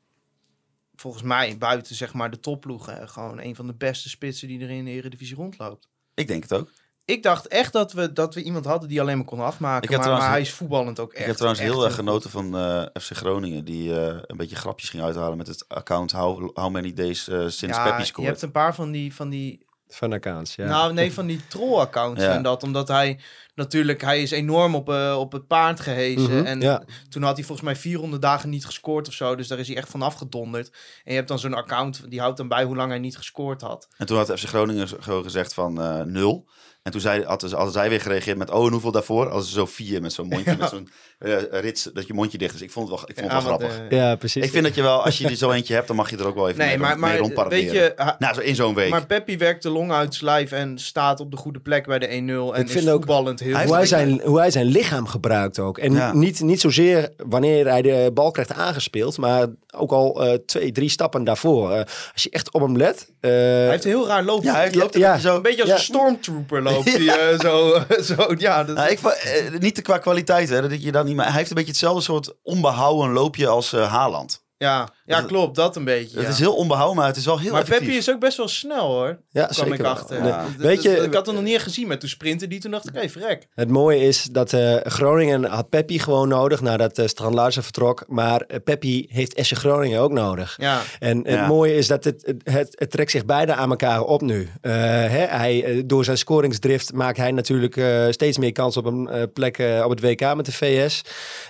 volgens 0.96 1.22
mij 1.22 1.58
buiten 1.58 1.94
zeg 1.94 2.12
maar 2.12 2.30
de 2.30 2.40
topploegen 2.40 3.08
gewoon 3.08 3.40
een 3.40 3.54
van 3.54 3.66
de 3.66 3.74
beste 3.74 4.08
spitsen 4.08 4.48
die 4.48 4.60
er 4.60 4.70
in 4.70 4.84
de 4.84 4.90
Eredivisie 4.90 5.36
rondloopt. 5.36 5.88
Ik 6.14 6.26
denk 6.26 6.42
het 6.42 6.52
ook. 6.52 6.70
Ik 7.04 7.22
dacht 7.22 7.46
echt 7.46 7.72
dat 7.72 7.92
we, 7.92 8.12
dat 8.12 8.34
we 8.34 8.42
iemand 8.42 8.64
hadden 8.64 8.88
die 8.88 9.00
alleen 9.00 9.16
maar 9.16 9.26
kon 9.26 9.40
afmaken. 9.40 9.98
Maar, 9.98 10.30
hij 10.30 10.40
is 10.40 10.52
voetballend 10.52 11.00
ook 11.00 11.10
echt. 11.10 11.20
ik 11.20 11.26
heb 11.26 11.36
trouwens 11.36 11.62
echt 11.62 11.72
heel 11.72 11.84
erg 11.84 11.94
genoten 11.94 12.30
van 12.30 12.56
eh, 12.56 12.82
FC 13.00 13.16
Groningen. 13.16 13.64
Die 13.64 14.00
eh, 14.00 14.18
een 14.26 14.36
beetje 14.36 14.56
grapjes 14.56 14.90
ging 14.90 15.02
uithalen 15.02 15.36
met 15.36 15.46
het 15.46 15.68
account 15.68 16.12
How, 16.12 16.56
how 16.56 16.70
Many 16.70 16.92
Days 16.92 17.28
eh, 17.28 17.38
sinds 17.38 17.76
Ja, 17.76 18.04
je 18.16 18.24
hebt 18.24 18.42
een 18.42 18.50
paar 18.50 18.74
van 18.74 18.90
die, 18.90 19.14
van 19.14 19.28
die 19.28 19.66
Van 19.88 20.12
accounts, 20.12 20.54
ja. 20.54 20.66
nou 20.66 20.92
nee, 20.92 21.12
van 21.12 21.26
die 21.26 21.40
troll-accounts 21.48 22.22
Ja. 22.22 22.34
en 22.34 22.42
dat. 22.42 22.62
Omdat 22.62 22.88
hij 22.88 23.20
natuurlijk, 23.54 24.00
hij 24.00 24.22
is 24.22 24.30
enorm 24.30 24.74
op, 24.74 24.88
eh, 24.88 25.16
op 25.18 25.32
het 25.32 25.46
paard 25.46 25.80
gehezen. 25.80 26.36
Mhm, 26.36 26.44
en 26.46 26.60
ja. 26.60 26.82
toen 27.08 27.22
had 27.22 27.36
hij 27.36 27.44
volgens 27.44 27.66
mij 27.66 27.76
400 27.76 28.22
dagen 28.22 28.50
niet 28.50 28.66
gescoord 28.66 29.08
of 29.08 29.14
zo. 29.14 29.34
Dus 29.34 29.48
daar 29.48 29.58
is 29.58 29.66
hij 29.68 29.76
echt 29.76 29.90
van 29.90 30.02
afgedonderd. 30.02 30.68
En 31.04 31.10
je 31.10 31.14
hebt 31.14 31.28
dan 31.28 31.38
zo'n 31.38 31.54
account, 31.54 32.10
die 32.10 32.20
houdt 32.20 32.36
dan 32.36 32.48
bij 32.48 32.64
hoe 32.64 32.76
lang 32.76 32.90
hij 32.90 32.98
niet 32.98 33.16
gescoord 33.16 33.60
had. 33.60 33.88
En 33.96 34.06
toen 34.06 34.16
had 34.16 34.38
FC 34.40 34.46
Groningen 34.48 34.88
gewoon 34.88 35.22
gezegd 35.22 35.54
van 35.54 35.80
eh, 35.80 36.00
nul. 36.02 36.48
En 36.84 36.92
toen 36.92 37.00
zei, 37.00 37.24
hadden, 37.24 37.48
ze- 37.48 37.54
hadden 37.54 37.72
zij 37.74 37.88
weer 37.88 38.00
gereageerd 38.00 38.36
met, 38.38 38.50
oh, 38.50 38.66
en 38.66 38.72
hoeveel 38.72 38.90
daarvoor? 38.92 39.30
Als 39.30 39.52
zo 39.52 39.66
vier 39.66 40.00
met 40.00 40.12
zo'n 40.12 40.28
mondje, 40.28 40.56
met 40.58 40.68
zo'n 40.68 40.88
eh, 41.18 41.36
rits, 41.50 41.82
dat 41.94 42.06
je 42.06 42.14
mondje 42.14 42.38
dicht 42.38 42.54
is. 42.54 42.60
Ik 42.62 42.70
vond 42.70 42.88
het 42.88 42.98
wel, 42.98 43.08
ik 43.08 43.14
vond 43.18 43.32
het 43.32 43.42
Ja, 43.42 43.48
wel 43.48 43.56
grappig. 43.58 43.80
eh, 43.90 43.98
ja, 43.98 44.16
precies. 44.16 44.44
ik 44.44 44.50
vind 44.50 44.64
dat 44.64 44.74
je 44.74 44.82
wel, 44.82 45.04
als 45.04 45.18
je 45.18 45.28
er 45.28 45.36
zo 45.36 45.50
eentje 45.50 45.74
hebt, 45.74 45.86
dan 45.86 45.96
mag 45.96 46.10
je 46.10 46.16
er 46.16 46.26
ook 46.26 46.34
wel 46.34 46.46
even 46.48 46.58
Nee, 46.58 46.68
mee, 46.68 46.78
maar, 46.78 46.98
mee 46.98 47.32
weet 47.48 47.70
je, 47.70 48.14
Nou, 48.18 48.34
zo 48.34 48.40
in 48.40 48.54
zo'n 48.54 48.74
week. 48.74 48.90
maar 48.90 49.06
Peppi 49.06 49.36
werkt 49.38 49.62
de 49.62 49.70
long 49.70 49.92
uit 49.92 50.14
zijn 50.14 50.24
lijf 50.24 50.52
en 50.52 50.78
staat 50.78 51.20
op 51.20 51.30
de 51.30 51.36
goede 51.36 51.60
plek 51.60 51.86
bij 51.86 51.98
de 51.98 52.06
1-0. 52.06 52.54
En 52.54 52.60
Ik 52.60 52.70
vind 52.70 52.84
is 52.84 52.90
ook- 52.90 52.96
voetballend 52.96 53.40
heel 53.40 53.54
Hij 53.54 53.64
hoe, 53.66 53.74
hij 53.74 53.86
zijn, 53.86 54.20
hoe 54.24 54.38
hij 54.38 54.50
zijn 54.50 54.66
lichaam 54.66 55.06
gebruikt 55.06 55.58
ook. 55.58 55.78
En 55.78 55.92
Ja. 55.92 56.12
niet, 56.14 56.40
niet 56.40 56.60
zozeer 56.60 57.10
wanneer 57.16 57.68
hij 57.68 57.82
de 57.82 58.10
bal 58.14 58.30
krijgt 58.30 58.52
aangespeeld, 58.52 59.18
maar 59.18 59.46
ook 59.76 59.92
al 59.92 60.24
eh, 60.24 60.34
twee, 60.46 60.72
drie 60.72 60.88
stappen 60.88 61.24
daarvoor. 61.24 61.70
Eh, 61.72 61.78
als 62.12 62.22
je 62.22 62.30
echt 62.30 62.52
op 62.52 62.60
hem 62.60 62.76
let. 62.76 63.12
eh, 63.20 63.30
Hij 63.30 63.68
heeft 63.70 63.84
een 63.84 63.90
heel 63.90 64.06
raar 64.06 64.24
loopje. 64.24 64.48
ja, 64.48 64.54
hij 64.54 64.70
ja, 64.70 64.78
loopt 64.78 64.94
een 64.94 65.00
ja. 65.00 65.12
beetje 65.12 65.28
zo. 65.28 65.36
Een 65.36 65.42
beetje 65.42 65.60
als 65.60 65.70
Ja. 65.70 65.76
een 65.76 65.82
stormtrooper 65.82 66.62
loopt 66.74 66.92
hij 66.98 67.30
eh, 67.30 67.40
zo, 67.40 67.84
zo. 68.14 68.34
Ja, 68.36 68.64
dat, 68.64 68.76
Nou, 68.76 68.90
ik, 68.90 69.00
eh, 69.00 69.58
niet 69.58 69.82
qua 69.82 69.98
kwaliteit, 69.98 70.48
hè, 70.48 70.68
dat 70.68 70.82
je 70.82 70.92
dat 70.92 71.04
niet, 71.04 71.16
maar 71.16 71.26
hij 71.26 71.34
heeft 71.34 71.48
een 71.48 71.56
beetje 71.56 71.70
hetzelfde 71.70 72.02
soort 72.02 72.34
onbehouden 72.42 73.12
loopje 73.12 73.48
als 73.48 73.72
eh 73.72 73.92
Haaland. 73.92 74.43
Ja, 74.64 74.88
ja, 75.06 75.18
Dat- 75.20 75.26
klopt. 75.28 75.56
Dat 75.56 75.76
een 75.76 75.84
beetje. 75.84 76.16
Het 76.16 76.26
ja. 76.26 76.32
is 76.32 76.38
heel 76.38 76.54
onbehouden, 76.54 76.96
maar 76.96 77.06
het 77.06 77.16
is 77.16 77.24
wel 77.24 77.38
heel 77.38 77.50
maar 77.52 77.60
effectief. 77.60 77.84
Peppi 77.86 77.98
is 78.00 78.10
ook 78.10 78.20
best 78.20 78.36
wel 78.36 78.48
snel 78.48 78.86
hoor. 78.86 79.18
ja, 79.30 79.46
kwam 79.46 79.66
zeker 79.66 79.80
ik 79.80 79.86
achter. 79.86 80.24
Ja. 80.24 80.44
Weet 80.58 80.82
je- 80.82 80.96
ik 80.96 81.14
had 81.14 81.26
hem 81.26 81.34
nog 81.34 81.44
niet 81.44 81.58
gezien, 81.60 81.86
maar 81.86 81.98
toen 81.98 82.08
sprintte 82.08 82.46
die. 82.48 82.60
Toen 82.60 82.70
dacht 82.70 82.88
ik, 82.88 82.94
hé, 82.94 83.08
verrek. 83.08 83.46
Het 83.54 83.68
mooie 83.70 84.00
is 84.00 84.22
dat 84.22 84.52
eh, 84.52 84.76
Groningen 84.82 85.44
had 85.44 85.68
Peppi 85.68 85.98
gewoon 85.98 86.28
nodig 86.28 86.60
nadat 86.60 86.98
uh, 86.98 87.06
Strand 87.06 87.34
Larsen 87.34 87.62
vertrok. 87.62 88.04
Maar 88.08 88.40
eh, 88.40 88.56
Peppi 88.64 89.06
heeft 89.10 89.38
SC 89.42 89.56
Groningen 89.56 90.00
ook 90.00 90.12
nodig. 90.12 90.54
Ja, 90.60 90.80
En 90.98 91.26
het 91.28 91.46
mooie 91.46 91.74
is 91.74 91.86
dat 91.86 92.04
het, 92.04 92.22
het, 92.26 92.40
het, 92.44 92.74
het 92.78 92.90
trekt 92.90 93.10
zich 93.10 93.24
beide 93.24 93.54
aan 93.54 93.70
elkaar 93.70 94.00
op 94.02 94.20
nu. 94.20 94.48
Eh, 94.60 94.72
hè, 94.72 95.24
hij, 95.26 95.82
door 95.86 96.04
zijn 96.04 96.18
scoringsdrift 96.18 96.92
maakt 96.92 97.16
hij 97.16 97.32
natuurlijk 97.32 97.76
eh, 97.76 98.06
steeds 98.10 98.38
meer 98.38 98.52
kans 98.52 98.76
op 98.76 98.84
een 98.84 99.08
eh, 99.08 99.22
plek 99.32 99.58
eh, 99.58 99.82
op 99.84 99.90
het 99.90 100.00
WK 100.00 100.34
met 100.34 100.46
de 100.46 100.52
VS. 100.52 101.02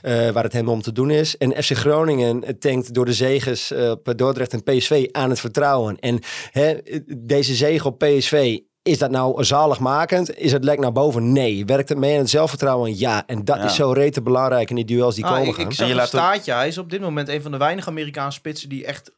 eh, 0.03 0.29
waar 0.31 0.43
het 0.45 0.53
hem 0.53 0.69
om 0.69 0.83
te 0.83 0.93
doen 0.93 1.11
is. 1.11 1.37
En 1.37 1.62
FC 1.62 1.73
Groningen 1.77 2.59
tankt 2.59 2.95
door 2.95 3.03
de 3.05 3.12
zegens 3.12 3.70
eh, 3.70 3.90
op 3.90 4.12
Dordrecht 4.16 4.52
en 4.52 4.62
PSV 4.62 5.09
aan 5.12 5.30
het 5.30 5.40
vertrouwen. 5.40 5.98
En 5.98 6.18
hè, 6.50 6.74
deze 7.18 7.55
zege 7.55 7.86
op 7.88 7.98
PSV... 7.98 8.59
Is 8.82 8.98
dat 8.98 9.11
nou 9.11 9.44
zaligmakend? 9.44 10.36
Is 10.36 10.52
het 10.52 10.64
lek 10.64 10.78
naar 10.78 10.92
boven? 10.92 11.32
Nee. 11.32 11.64
Werkt 11.64 11.88
het 11.88 11.98
mee 11.98 12.12
aan 12.12 12.18
het 12.20 12.30
zelfvertrouwen? 12.30 12.98
Ja. 12.98 13.26
En 13.26 13.44
dat 13.44 13.57
Ja. 13.57 13.64
is 13.64 13.74
zo 13.74 13.92
rete 13.92 14.22
belangrijk 14.22 14.70
in 14.70 14.76
die 14.76 14.84
duels 14.84 15.14
die 15.14 15.24
Ah, 15.24 15.30
komen 15.32 15.46
ik, 15.48 15.55
gaan. 15.55 15.62
ik 15.64 15.68
En 15.70 15.74
zag 15.76 15.86
je 15.86 15.92
een 15.92 15.98
laat 15.98 16.14
ook- 16.14 16.20
staartje. 16.20 16.52
Hij 16.52 16.68
is 16.68 16.78
op 16.78 16.90
dit 16.90 17.00
moment 17.00 17.28
een 17.28 17.42
van 17.42 17.50
de 17.52 17.57
weinige 17.59 17.88
Amerikaanse 17.88 18.38
spitsen 18.38 18.68
die 18.68 18.84
echt 18.86 19.12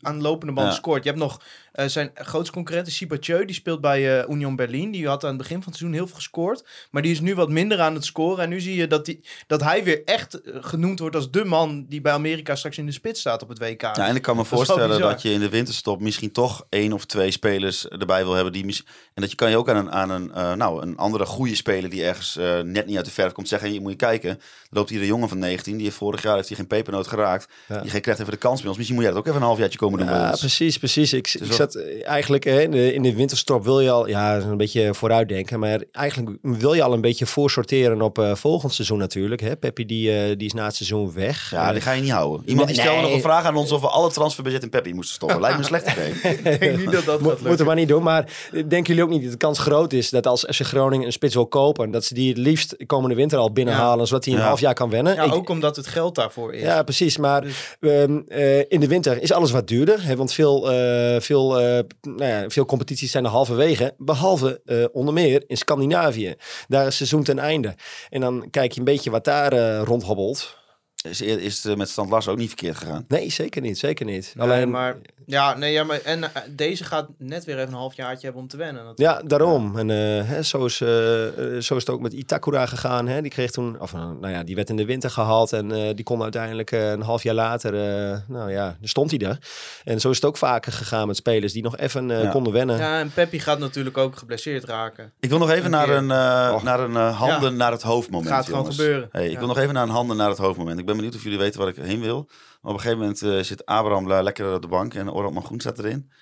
aan 0.00 0.16
de 0.16 0.22
lopende 0.22 0.52
band 0.52 0.68
Ja. 0.68 0.74
scoort. 0.74 1.02
Je 1.04 1.08
hebt 1.08 1.22
nog 1.22 1.40
eh, 1.72 1.86
zijn 1.86 2.10
grootste 2.14 2.52
concurrent, 2.52 2.86
is 2.86 2.96
Sibacheu. 2.96 3.44
Die 3.44 3.54
speelt 3.54 3.80
bij 3.80 4.20
eh, 4.20 4.28
Union 4.28 4.56
Berlin. 4.56 4.90
Die 4.90 5.06
had 5.06 5.22
aan 5.22 5.28
het 5.28 5.38
begin 5.38 5.56
van 5.56 5.66
het 5.66 5.76
seizoen 5.76 5.98
heel 5.98 6.06
veel 6.06 6.16
gescoord. 6.16 6.64
Maar 6.90 7.02
die 7.02 7.12
is 7.12 7.20
nu 7.20 7.34
wat 7.34 7.48
minder 7.48 7.80
aan 7.80 7.94
het 7.94 8.04
scoren. 8.04 8.44
En 8.44 8.48
nu 8.48 8.60
zie 8.60 8.76
je 8.76 8.86
dat, 8.86 9.04
die, 9.04 9.24
dat 9.46 9.62
hij 9.62 9.84
weer 9.84 10.04
echt 10.04 10.40
eh, 10.40 10.56
genoemd 10.60 10.98
wordt 10.98 11.16
als 11.16 11.30
de 11.30 11.44
man 11.44 11.86
die 11.88 12.00
bij 12.00 12.12
Amerika 12.12 12.54
straks 12.54 12.78
in 12.78 12.86
de 12.86 12.92
spits 12.92 13.20
staat 13.20 13.42
op 13.42 13.48
het 13.48 13.58
WK. 13.58 13.80
Ja, 13.80 14.08
en 14.08 14.16
ik 14.16 14.22
kan 14.22 14.36
me 14.36 14.40
Dat 14.42 14.50
voorstellen 14.50 15.00
dat 15.00 15.22
je 15.22 15.32
in 15.32 15.40
de 15.40 15.48
winterstop 15.48 16.00
misschien 16.00 16.32
toch 16.32 16.66
één 16.68 16.92
of 16.92 17.04
twee 17.04 17.30
spelers 17.30 17.88
erbij 17.88 18.24
wil 18.24 18.34
hebben. 18.34 18.52
Die 18.52 18.64
mis- 18.64 18.84
en 19.14 19.22
dat 19.22 19.30
je 19.30 19.36
kan 19.36 19.50
je 19.50 19.56
ook 19.56 19.68
aan 19.68 19.76
een, 19.76 19.92
aan 19.92 20.10
een, 20.10 20.58
nou, 20.58 20.82
een 20.82 20.96
andere 20.96 21.26
goede 21.26 21.54
speler 21.54 21.90
die 21.90 22.04
ergens 22.04 22.34
net 22.62 22.86
niet 22.86 22.96
uit 22.96 23.04
de 23.04 23.10
verf 23.10 23.32
komt 23.32 23.48
zeggen. 23.48 23.72
Je 23.72 23.80
moet 23.80 23.90
je 23.90 23.96
kijken, 23.96 24.40
loopt 24.70 24.90
hier 24.90 25.00
een 25.00 25.06
jongen 25.06 25.28
van 25.28 25.38
19. 25.38 25.74
Die 25.76 25.84
heeft 25.84 25.96
vorig 25.96 26.22
jaar 26.22 26.36
heeft 26.36 26.48
hij 26.48 26.56
geen 26.56 26.66
pepernoot 26.66 27.06
geraakt. 27.06 27.48
Ja. 27.68 27.80
Die 27.80 28.00
krijgt 28.00 28.20
even 28.20 28.32
de 28.32 28.38
kans 28.38 28.58
bij 28.60 28.68
ons. 28.68 28.76
Misschien 28.76 28.98
moet 28.98 29.06
jij 29.06 29.14
dat 29.14 29.22
ook 29.22 29.28
even 29.28 29.40
een 29.40 29.46
halfjaartje 29.46 29.78
komen 29.78 29.98
doen 29.98 30.08
Ja, 30.08 30.36
precies, 30.38 30.78
precies. 30.78 31.12
Ik, 31.12 31.34
ik 31.34 31.52
zat 31.62 31.74
eh, 31.74 32.08
eigenlijk 32.08 32.44
eh, 32.44 32.60
in 32.62 32.70
de, 32.70 32.94
in 32.94 33.02
de 33.02 33.14
winterstop 33.14 33.64
wil 33.64 33.80
je 33.80 33.90
al, 33.90 34.08
ja, 34.08 34.36
een 34.36 34.56
beetje 34.56 34.94
vooruitdenken. 34.94 35.58
Maar 35.58 35.82
eigenlijk 35.92 36.36
wil 36.42 36.74
je 36.74 36.82
al 36.82 36.92
een 36.92 37.00
beetje 37.00 37.26
voorsorteren 37.26 38.02
op 38.02 38.18
eh, 38.18 38.34
volgend 38.34 38.72
seizoen 38.74 38.98
natuurlijk. 38.98 39.40
Hè? 39.40 39.56
Peppi 39.56 39.86
die, 39.86 40.12
eh, 40.16 40.36
die 40.36 40.46
is 40.46 40.52
na 40.52 40.64
het 40.64 40.74
seizoen 40.76 41.12
weg. 41.14 41.50
Ja, 41.50 41.72
die 41.72 41.80
ga 41.80 41.92
je 41.92 42.02
niet 42.02 42.10
houden. 42.10 42.48
Iemand 42.48 42.68
die 42.68 42.76
Nee. 42.76 42.86
stelde 42.86 43.02
nog 43.06 43.12
een 43.14 43.20
vraag 43.20 43.44
aan 43.44 43.56
ons 43.56 43.72
of 43.72 43.80
we 43.80 43.88
alle 43.88 44.10
transferbudget 44.10 44.62
in 44.62 44.68
Peppi 44.70 44.94
moesten 44.94 45.14
stoppen. 45.14 45.40
Lijkt 45.40 45.56
me 45.56 45.62
een 45.62 45.68
slecht 45.68 45.90
idee. 45.92 46.10
Ik 46.52 46.60
denk 46.60 46.78
niet 46.78 46.92
dat 46.92 47.04
dat 47.04 47.20
Mo- 47.20 47.28
gaat 47.28 47.40
Moeten 47.40 47.58
we 47.58 47.64
maar 47.64 47.74
niet 47.76 47.88
doen. 47.88 48.02
Maar 48.02 48.28
denken 48.52 48.82
jullie 48.84 49.02
ook 49.02 49.08
niet 49.10 49.22
dat 49.22 49.30
de 49.32 49.36
kans 49.36 49.58
groot 49.58 49.92
is 49.92 50.10
dat 50.10 50.26
als 50.26 50.40
FC 50.50 50.60
Groningen 50.60 51.06
een 51.06 51.12
spits 51.12 51.34
wil 51.34 51.46
kopen, 51.46 51.90
dat 51.90 52.04
ze 52.04 52.14
die 52.14 52.28
het 52.28 52.38
liefst 52.38 52.76
komende 52.86 53.14
winter 53.16 53.38
al 53.38 53.52
binnenhalen, 53.52 54.06
zodat 54.06 54.24
hij 54.24 54.34
een 54.34 54.40
Ja. 54.40 54.46
half 54.46 54.60
jaar 54.60 54.74
kan 54.74 54.90
wennen? 54.90 55.14
Ja, 55.14 55.22
Ik- 55.24 55.34
ook 55.34 55.48
omdat 55.48 55.76
het 55.76 55.86
geld 55.86 56.14
daarvoor 56.14 56.54
is. 56.54 56.62
Ja, 56.62 56.82
precies. 56.82 57.16
Maar 57.16 57.40
Dus- 57.42 57.76
ehm, 57.80 58.20
eh, 58.28 58.58
in 58.58 58.80
de 58.80 58.86
winter 58.88 59.22
is 59.22 59.32
alles 59.32 59.50
wat 59.50 59.68
duurder. 59.68 60.04
Hè, 60.06 60.16
want 60.16 60.32
veel, 60.32 60.70
eh, 60.72 61.20
veel, 61.52 61.78
eh, 61.78 61.84
nou 62.02 62.24
ja, 62.24 62.50
veel 62.50 62.64
competities 62.64 63.10
zijn 63.10 63.24
er 63.24 63.30
halverwege. 63.30 63.94
Behalve 63.98 64.60
eh, 64.64 64.84
onder 64.92 65.14
meer 65.14 65.44
in 65.46 65.56
Scandinavië. 65.56 66.34
Daar 66.68 66.86
is 66.86 66.96
seizoen 66.96 67.22
ten 67.22 67.38
einde. 67.38 67.74
En 68.08 68.20
dan 68.20 68.50
kijk 68.50 68.72
je 68.72 68.78
een 68.78 68.84
beetje 68.84 69.10
wat 69.10 69.24
daar 69.24 69.52
eh, 69.52 69.82
rondhobbelt. 69.84 70.60
Is, 71.02 71.20
is 71.20 71.62
het 71.64 71.76
met 71.76 71.88
Stand 71.88 72.10
Lars 72.10 72.28
ook 72.28 72.36
niet 72.38 72.48
verkeerd 72.48 72.76
gegaan? 72.76 73.04
Nee, 73.08 73.30
zeker 73.30 73.62
niet. 73.62 73.78
Zeker 73.78 74.06
niet. 74.06 74.32
Nee, 74.36 74.46
Alleen, 74.46 74.70
maar, 74.70 74.96
ja, 75.26 75.56
nee, 75.56 75.72
ja, 75.72 75.84
maar 75.84 76.00
en 76.00 76.22
eh, 76.24 76.42
deze 76.50 76.84
gaat 76.84 77.08
net 77.18 77.44
weer 77.44 77.56
even 77.58 77.68
een 77.68 77.74
halfjaartje 77.78 78.24
hebben 78.24 78.42
om 78.42 78.48
te 78.48 78.56
wennen. 78.56 78.84
natuurlijk. 78.84 79.20
Ja, 79.22 79.28
daarom. 79.28 79.78
En 79.78 79.90
eh, 79.90 79.96
hè, 80.28 80.42
zo, 80.42 80.64
is, 80.64 80.80
eh, 80.80 80.88
zo 80.88 81.54
is 81.58 81.68
het 81.68 81.90
ook 81.90 82.00
met 82.00 82.12
Itakura 82.12 82.66
gegaan. 82.66 83.08
Hè. 83.08 83.22
Die 83.22 83.30
kreeg 83.30 83.50
toen, 83.50 83.80
of 83.80 83.92
nou 83.92 84.28
ja, 84.28 84.42
die 84.42 84.54
werd 84.54 84.70
in 84.70 84.76
de 84.76 84.84
winter 84.84 85.10
gehaald. 85.10 85.52
En 85.52 85.72
eh, 85.72 85.94
die 85.94 86.04
kon 86.04 86.22
uiteindelijk 86.22 86.70
eh, 86.72 86.90
een 86.90 87.02
half 87.02 87.22
jaar 87.22 87.34
later, 87.34 87.74
eh, 87.74 88.18
nou 88.28 88.50
ja, 88.50 88.64
dan 88.78 88.88
stond 88.88 89.10
hij 89.10 89.20
er. 89.28 89.38
En 89.84 90.00
zo 90.00 90.10
is 90.10 90.16
het 90.16 90.24
ook 90.24 90.36
vaker 90.36 90.72
gegaan 90.72 91.06
met 91.06 91.16
spelers 91.16 91.52
die 91.52 91.62
nog 91.62 91.76
even 91.76 92.10
eh, 92.10 92.22
Ja. 92.22 92.30
konden 92.30 92.52
wennen. 92.52 92.76
Ja, 92.78 92.98
en 93.00 93.10
Peppi 93.12 93.40
gaat 93.40 93.58
natuurlijk 93.58 93.98
ook 93.98 94.16
geblesseerd 94.16 94.64
raken. 94.64 95.12
Ik 95.20 95.28
wil 95.28 95.38
nog 95.38 95.50
even 95.50 95.64
Een 95.64 95.70
naar 95.70 95.88
een, 95.88 96.10
eh, 96.10 96.62
naar 96.62 96.80
een 96.80 96.94
handen 97.12 97.50
Ja. 97.50 97.56
naar 97.56 97.72
het 97.72 97.82
hoofd 97.82 98.10
moment. 98.10 98.30
Gaat 98.30 98.44
gewoon 98.44 98.60
jongens. 98.60 98.76
gebeuren. 98.76 99.08
Hey, 99.12 99.26
ik 99.26 99.32
Ja. 99.32 99.38
wil 99.38 99.46
nog 99.48 99.58
even 99.58 99.74
naar 99.74 99.82
een 99.82 99.88
handen 99.88 100.16
naar 100.16 100.28
het 100.28 100.38
hoofdmoment. 100.38 100.78
Ik 100.78 100.86
ben 100.86 100.91
benieuwd 100.96 101.14
of 101.14 101.22
jullie 101.22 101.38
weten 101.38 101.60
waar 101.60 101.68
ik 101.68 101.76
heen 101.76 102.00
wil. 102.00 102.24
Maar 102.60 102.72
op 102.72 102.78
een 102.78 102.80
gegeven 102.80 102.98
moment 102.98 103.22
eh, 103.22 103.38
zit 103.40 103.66
Abraham 103.66 104.08
lekker 104.08 104.54
op 104.54 104.62
de 104.62 104.68
bank 104.68 104.94
en 104.94 105.10
Orad 105.12 105.32
Mangoen 105.32 105.60
staat 105.60 105.78
erin. 105.78 106.12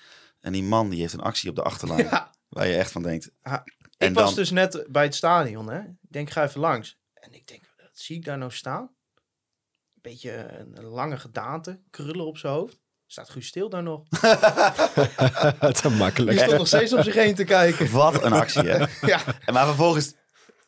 En 0.40 0.52
die 0.52 0.62
man 0.62 0.88
die 0.90 1.00
heeft 1.00 1.12
een 1.12 1.20
actie 1.20 1.50
op 1.50 1.56
de 1.56 1.62
achterlijn. 1.62 2.04
Ja. 2.04 2.30
Waar 2.48 2.66
je 2.66 2.76
echt 2.76 2.92
van 2.92 3.02
denkt. 3.02 3.30
En 3.42 3.62
ik 3.98 4.14
was 4.14 4.24
dan- 4.24 4.34
dus 4.34 4.50
net 4.50 4.86
bij 4.88 5.02
het 5.04 5.14
stadion, 5.14 5.68
hè. 5.70 5.78
Ik 5.80 5.86
denk, 6.00 6.26
ik 6.26 6.32
ga 6.32 6.44
even 6.44 6.60
langs. 6.60 6.98
En 7.14 7.32
ik 7.32 7.46
denk, 7.46 7.62
wat 7.76 7.90
zie 7.92 8.16
ik 8.16 8.24
daar 8.24 8.38
nou 8.38 8.50
staan? 8.50 8.82
Een 8.82 10.10
beetje 10.10 10.32
een, 10.58 10.76
een 10.78 10.84
lange 10.84 11.16
gedaante, 11.18 11.80
krullen 11.90 12.26
op 12.26 12.36
zijn 12.38 12.52
hoofd. 12.52 12.78
Staat 13.06 13.30
Guus 13.30 13.46
Stil 13.46 13.68
daar 13.68 13.82
nog? 13.82 14.02
Te 15.80 15.88
makkelijk. 15.98 16.30
Die 16.30 16.38
stond 16.38 16.58
nog 16.58 16.66
steeds 16.66 16.92
om 16.92 17.02
zich 17.02 17.14
heen 17.14 17.34
te 17.34 17.44
kijken. 17.44 17.90
Wat 17.90 18.22
een 18.22 18.32
actie, 18.32 18.62
hè? 18.68 18.84
Ja, 19.06 19.20
En 19.44 19.52
maar 19.54 19.66
vervolgens, 19.66 20.14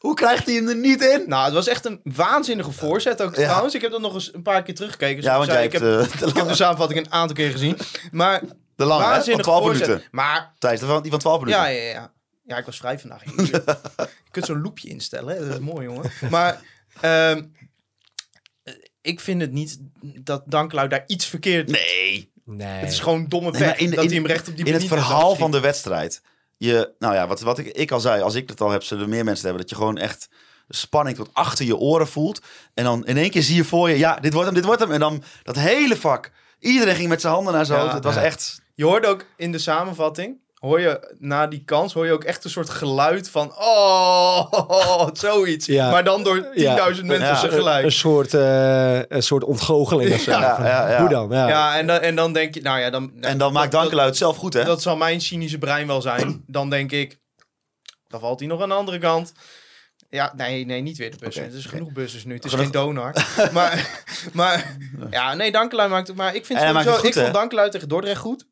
hoe 0.02 0.14
krijgt 0.14 0.46
hij 0.46 0.54
hem 0.54 0.68
er 0.68 0.76
niet 0.76 1.00
in? 1.02 1.24
nou, 1.26 1.44
het 1.44 1.54
was 1.54 1.66
echt 1.68 1.84
een 1.84 2.00
waanzinnige 2.04 2.72
voorzet 2.72 3.22
ook 3.22 3.36
Ja. 3.36 3.42
trouwens. 3.42 3.74
Ik 3.74 3.80
heb 3.80 3.90
dat 3.90 4.00
nog 4.00 4.14
eens 4.14 4.34
een 4.34 4.42
paar 4.42 4.62
keer 4.62 4.74
teruggekeken. 4.74 5.22
Ja, 5.22 5.36
want 5.38 5.48
ik 5.48 5.54
jij 5.54 5.70
zei, 5.70 5.70
hebt 5.70 5.82
ik, 5.84 5.88
heb, 5.90 5.90
eh, 5.90 5.98
de 5.98 6.14
ik 6.14 6.20
heb 6.20 6.32
de 6.34 6.38
lange, 6.38 6.54
samenvatting 6.54 7.00
een 7.06 7.12
aantal 7.12 7.36
keer 7.36 7.50
gezien. 7.50 7.78
Maar 8.10 8.42
de 8.76 8.84
lange 8.84 9.02
waanzinnige 9.04 9.42
12 9.48 9.62
voorzet. 9.64 9.86
minuten. 9.86 10.08
Maar 10.10 10.52
Thijs, 10.58 10.78
die 10.80 10.88
van- 10.88 11.02
die 11.02 11.10
van 11.10 11.20
12 11.20 11.38
minuten. 11.38 11.60
Ja, 11.60 11.66
ja, 11.68 11.82
ja. 11.90 12.12
Ja, 12.44 12.56
ik 12.56 12.64
was 12.66 12.76
vrij 12.76 12.98
vandaag. 12.98 13.22
Je, 13.36 13.64
kunt 14.30 14.46
zo'n 14.46 14.62
loopje 14.62 14.88
instellen. 14.88 15.34
Hè? 15.36 15.46
Dat 15.46 15.54
is 15.54 15.60
mooi, 15.64 15.84
jongen. 15.86 16.10
Maar 16.30 16.60
ehm, 17.00 17.42
eh, 18.62 18.74
ik 19.00 19.20
vind 19.20 19.40
het 19.40 19.52
niet 19.52 19.78
dat 20.20 20.42
Dankelui 20.46 20.88
daar 20.88 21.04
iets 21.06 21.26
verkeerd. 21.26 21.70
Nee. 21.70 22.30
Nee. 22.44 22.66
Het 22.68 22.90
is 22.92 23.00
gewoon 23.00 23.28
domme 23.28 23.50
Nee, 23.50 23.60
in 23.76 23.90
dat 23.90 24.02
in- 24.04 24.06
hij 24.10 24.16
hem 24.16 24.26
recht 24.26 24.48
op 24.48 24.56
die 24.56 24.64
In 24.64 24.72
het 24.72 24.84
verhaal 24.84 25.34
van 25.36 25.50
de 25.50 25.60
wedstrijd. 25.60 26.22
Je, 26.64 26.92
nou 26.98 27.14
ja, 27.14 27.26
wat, 27.26 27.40
wat 27.40 27.58
ik, 27.58 27.66
ik 27.66 27.90
al 27.90 28.00
zei, 28.00 28.22
als 28.22 28.34
ik 28.34 28.48
het 28.48 28.60
al 28.60 28.70
heb, 28.70 28.82
zullen 28.82 29.08
meer 29.08 29.24
mensen 29.24 29.44
hebben. 29.44 29.60
Dat 29.60 29.70
je 29.70 29.76
gewoon 29.76 29.98
echt 29.98 30.28
spanning 30.68 31.16
tot 31.16 31.30
achter 31.32 31.64
je 31.64 31.76
oren 31.76 32.08
voelt. 32.08 32.40
En 32.74 32.84
dan 32.84 33.06
in 33.06 33.16
één 33.16 33.30
keer 33.30 33.42
zie 33.42 33.56
je 33.56 33.64
voor 33.64 33.90
je, 33.90 33.98
ja, 33.98 34.16
dit 34.16 34.32
wordt 34.32 34.46
hem, 34.46 34.54
dit 34.54 34.64
wordt 34.64 34.80
hem. 34.80 34.92
En 34.92 35.00
dan 35.00 35.22
dat 35.42 35.56
hele 35.56 35.96
vak. 35.96 36.30
Iedereen 36.58 36.94
ging 36.94 37.08
met 37.08 37.20
zijn 37.20 37.32
handen 37.32 37.52
naar 37.52 37.66
zijn 37.66 37.78
Ja, 37.78 37.84
hoofd. 37.84 37.96
Het 37.96 38.04
was 38.04 38.14
ja. 38.14 38.22
echt... 38.22 38.60
Je 38.74 38.84
hoorde 38.84 39.06
ook 39.06 39.24
in 39.36 39.52
de 39.52 39.58
samenvatting, 39.58 40.38
hoor 40.62 40.80
je 40.80 41.14
na 41.18 41.46
die 41.46 41.64
kans, 41.64 41.92
hoor 41.92 42.06
je 42.06 42.12
ook 42.12 42.24
echt 42.24 42.44
een 42.44 42.50
soort 42.50 42.70
geluid 42.70 43.30
van, 43.30 43.52
oh, 43.58 45.08
zoiets. 45.12 45.66
Ja. 45.66 45.90
Maar 45.90 46.04
dan 46.04 46.22
door 46.24 46.36
10.000 46.42 46.50
Ja. 46.54 46.74
mensen 46.84 47.18
Ja. 47.28 47.40
tegelijk. 47.40 47.84
Een 47.84 47.92
soort, 47.92 48.34
eh, 48.34 48.98
een 49.08 49.22
soort 49.22 49.44
ontgoocheling 49.44 50.12
of 50.14 50.20
zo. 50.20 50.30
Ja, 50.30 50.56
Van, 50.56 50.64
ja, 50.64 50.90
ja. 50.90 51.00
Hoe 51.00 51.08
dan? 51.08 51.28
Ja. 51.30 51.48
Ja, 51.48 51.78
en 51.78 51.86
dan, 51.86 51.98
en 52.00 52.14
dan 52.14 52.32
denk 52.32 52.54
je, 52.54 52.60
nou 52.62 52.78
ja, 52.80 52.90
dan... 52.90 53.12
En 53.20 53.38
dan 53.38 53.52
maakt 53.52 53.72
Dankelui 53.72 54.06
het 54.06 54.16
zelf 54.16 54.36
goed, 54.36 54.52
hè? 54.54 54.64
Dat 54.64 54.82
zal 54.82 54.96
mijn 54.96 55.20
cynische 55.20 55.58
brein 55.58 55.86
wel 55.86 56.00
zijn. 56.02 56.42
Dan 56.46 56.70
denk 56.70 56.92
ik, 56.92 57.18
dan 58.08 58.20
valt 58.20 58.38
hij 58.38 58.48
nog 58.48 58.62
aan 58.62 58.68
de 58.68 58.74
andere 58.74 58.98
kant. 58.98 59.32
Ja, 60.08 60.32
nee, 60.36 60.66
nee, 60.66 60.80
niet 60.80 60.98
weer 60.98 61.10
de 61.10 61.16
bussen. 61.20 61.42
Oké, 61.42 61.52
Het 61.52 61.60
is 61.64 61.66
genoeg 61.70 61.92
bussen 61.92 62.28
nu. 62.28 62.34
Het 62.34 62.44
is 62.44 62.50
Genoeg- 62.50 62.64
geen 62.66 62.74
donar. 62.74 63.26
maar, 63.52 64.02
maar 64.32 64.76
ja, 65.10 65.34
nee, 65.34 65.52
Dankelui 65.52 65.88
maakt 65.88 66.06
het. 66.08 66.16
Maar 66.16 66.34
ik 66.34 66.46
vind 66.46 66.58
En 66.58 66.64
hij 66.64 66.74
maakt 66.74 66.86
sowieso, 66.86 66.90
het 66.90 67.00
goed, 67.00 67.08
ik 67.08 67.14
hè? 67.14 67.20
vond 67.22 67.34
Dankelui 67.34 67.70
tegen 67.70 67.88
Dordrecht 67.88 68.20
goed. 68.20 68.46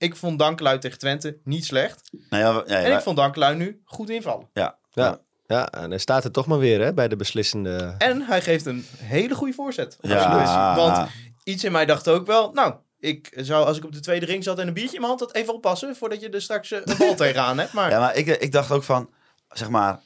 Ik 0.00 0.16
vond 0.16 0.38
Dankelui 0.38 0.78
tegen 0.78 0.98
Twente 0.98 1.38
niet 1.44 1.64
slecht. 1.64 2.10
Nou 2.30 2.42
ja, 2.42 2.64
ja, 2.74 2.80
ja, 2.80 2.86
En 2.86 2.96
ik 2.96 3.02
vond 3.02 3.16
Dankelui 3.16 3.56
nu 3.56 3.80
goed 3.84 4.10
invallen. 4.10 4.48
ja. 4.52 4.78
Ja. 4.92 5.20
Ja, 5.46 5.70
en 5.72 5.90
dan 5.90 5.98
staat 5.98 6.24
het 6.24 6.32
toch 6.32 6.46
maar 6.46 6.58
weer 6.58 6.80
hè, 6.80 6.94
bij 6.94 7.08
de 7.08 7.16
beslissende... 7.16 7.94
En 7.98 8.22
hij 8.22 8.42
geeft 8.42 8.66
een 8.66 8.86
hele 8.96 9.34
goede 9.34 9.52
voorzet. 9.52 9.98
Ja. 10.00 10.76
Want 10.76 11.08
iets 11.44 11.64
in 11.64 11.72
mij 11.72 11.86
dacht 11.86 12.08
ook 12.08 12.26
wel, 12.26 12.52
nou, 12.52 12.74
ik 12.98 13.32
zou 13.36 13.66
als 13.66 13.76
ik 13.76 13.84
op 13.84 13.92
de 13.92 14.00
tweede 14.00 14.26
ring 14.26 14.44
zat 14.44 14.58
en 14.58 14.66
een 14.68 14.74
biertje 14.74 14.94
in 14.94 15.00
mijn 15.00 15.12
hand 15.12 15.20
had, 15.20 15.34
even 15.34 15.54
oppassen 15.54 15.96
voordat 15.96 16.20
je 16.20 16.28
er 16.28 16.42
straks 16.42 16.70
eh, 16.70 16.80
een 16.84 16.96
bal 16.96 17.14
tegenaan 17.24 17.58
hebt. 17.58 17.72
Maar 17.72 17.90
Ja, 17.90 17.98
maar 17.98 18.16
ik, 18.16 18.26
ik 18.26 18.52
dacht 18.52 18.70
ook 18.70 18.82
van, 18.82 19.10
zeg 19.48 19.68
maar, 19.68 20.00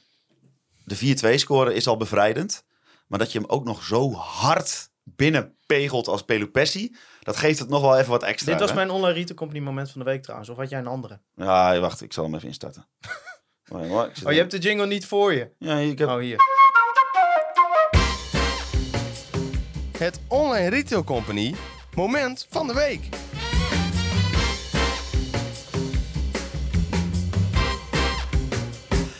de 0.83 1.17
4-2 1.33 1.35
scoren 1.35 1.75
is 1.75 1.87
al 1.87 1.97
bevrijdend. 1.97 2.63
Maar 3.07 3.19
dat 3.19 3.31
je 3.31 3.39
hem 3.39 3.49
ook 3.49 3.63
nog 3.63 3.83
zo 3.83 4.11
hard 4.13 4.89
binnenpegelt 5.03 6.07
als 6.07 6.23
Pelupessi, 6.23 6.95
dat 7.25 7.37
geeft 7.37 7.59
het 7.59 7.69
nog 7.69 7.81
wel 7.81 7.97
even 7.97 8.09
wat 8.09 8.23
extra. 8.23 8.51
Dit 8.51 8.59
was 8.59 8.69
hè? 8.69 8.75
mijn 8.75 8.89
online 8.89 9.13
Rite 9.13 9.33
Company 9.33 9.59
moment 9.59 9.91
van 9.91 9.99
de 9.99 10.05
week 10.05 10.21
trouwens. 10.21 10.49
Of 10.49 10.57
had 10.57 10.69
jij 10.69 10.79
een 10.79 10.87
andere? 10.87 11.19
Ja, 11.35 11.79
wacht, 11.79 12.01
ik 12.01 12.13
zal 12.13 12.23
hem 12.23 12.35
even 12.35 12.47
instarten. 12.47 12.87
Hoor, 13.69 14.11
Oh, 14.25 14.31
je 14.31 14.37
hebt 14.37 14.51
de 14.51 14.57
jingle 14.57 14.85
niet 14.85 15.05
voor 15.05 15.33
je. 15.33 15.49
Ja, 15.59 15.77
ik 15.77 15.97
heb... 15.97 16.09
Oh, 16.09 16.17
hier. 16.17 16.37
Het 19.97 20.19
Online 20.27 20.69
Retail 20.69 21.03
Company 21.03 21.55
moment 21.95 22.47
van 22.49 22.67
de 22.67 22.73
week. 22.73 23.09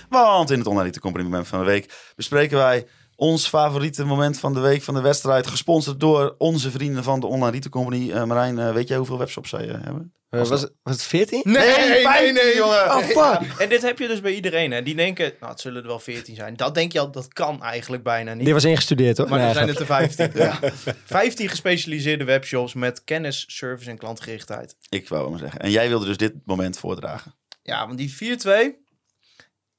Want 0.09 0.51
in 0.51 0.57
het 0.57 0.67
Online 0.67 0.83
Retail 0.83 1.01
Company 1.01 1.23
moment 1.23 1.47
van 1.47 1.59
de 1.59 1.65
week 1.65 2.11
bespreken 2.15 2.57
wij 2.57 2.87
ons 3.15 3.47
favoriete 3.47 4.05
moment 4.05 4.39
van 4.39 4.53
de 4.53 4.59
week 4.59 4.81
van 4.81 4.93
de 4.93 5.01
wedstrijd. 5.01 5.47
Gesponsord 5.47 5.99
door 5.99 6.35
onze 6.37 6.71
vrienden 6.71 7.03
van 7.03 7.19
de 7.19 7.27
Online 7.27 7.51
Retail 7.51 7.71
Company. 7.71 8.11
Eh, 8.11 8.23
Marijn, 8.23 8.59
eh, 8.59 8.73
weet 8.73 8.87
jij 8.87 8.97
hoeveel 8.97 9.17
webshops 9.17 9.49
zij 9.49 9.69
eh, 9.69 9.83
hebben? 9.83 10.13
Eh, 10.29 10.47
was, 10.47 10.61
het, 10.61 10.73
was 10.83 10.93
het 10.93 11.03
14? 11.03 11.41
Nee, 11.43 12.01
15, 12.01 12.55
jongen. 12.55 12.85
Oh, 12.85 12.97
fuck. 12.97 13.59
En 13.59 13.69
dit 13.69 13.81
heb 13.81 13.99
je 13.99 14.07
dus 14.07 14.21
bij 14.21 14.33
iedereen. 14.33 14.71
Hè. 14.71 14.83
Die 14.83 14.95
denken, 14.95 15.33
nou, 15.39 15.51
het 15.51 15.61
zullen 15.61 15.81
er 15.81 15.87
wel 15.87 15.99
14 15.99 16.35
zijn. 16.35 16.55
Dat 16.55 16.73
denk 16.73 16.91
je 16.91 16.99
al, 16.99 17.11
dat 17.11 17.33
kan 17.33 17.63
eigenlijk 17.63 18.03
bijna 18.03 18.33
niet. 18.33 18.45
Die 18.45 18.53
was 18.53 18.63
ingestudeerd 18.63 19.17
hoor. 19.17 19.29
Maar 19.29 19.39
Nee, 19.39 19.47
er 19.47 19.53
zijn 19.53 19.67
het 19.67 19.79
er 19.79 19.85
15. 19.85 20.31
Ja. 20.33 20.59
15 21.05 21.49
gespecialiseerde 21.49 22.23
webshops 22.23 22.73
met 22.73 23.03
kennis, 23.03 23.45
service 23.47 23.89
en 23.89 23.97
klantgerichtheid. 23.97 24.75
Ik 24.89 25.09
wou 25.09 25.29
maar 25.29 25.39
zeggen. 25.39 25.59
En 25.59 25.71
jij 25.71 25.87
wilde 25.87 26.05
dus 26.05 26.17
dit 26.17 26.33
moment 26.45 26.77
voordragen. 26.77 27.35
Ja, 27.63 27.87
want 27.87 27.97
die 27.97 28.13
4-2. 28.13 28.15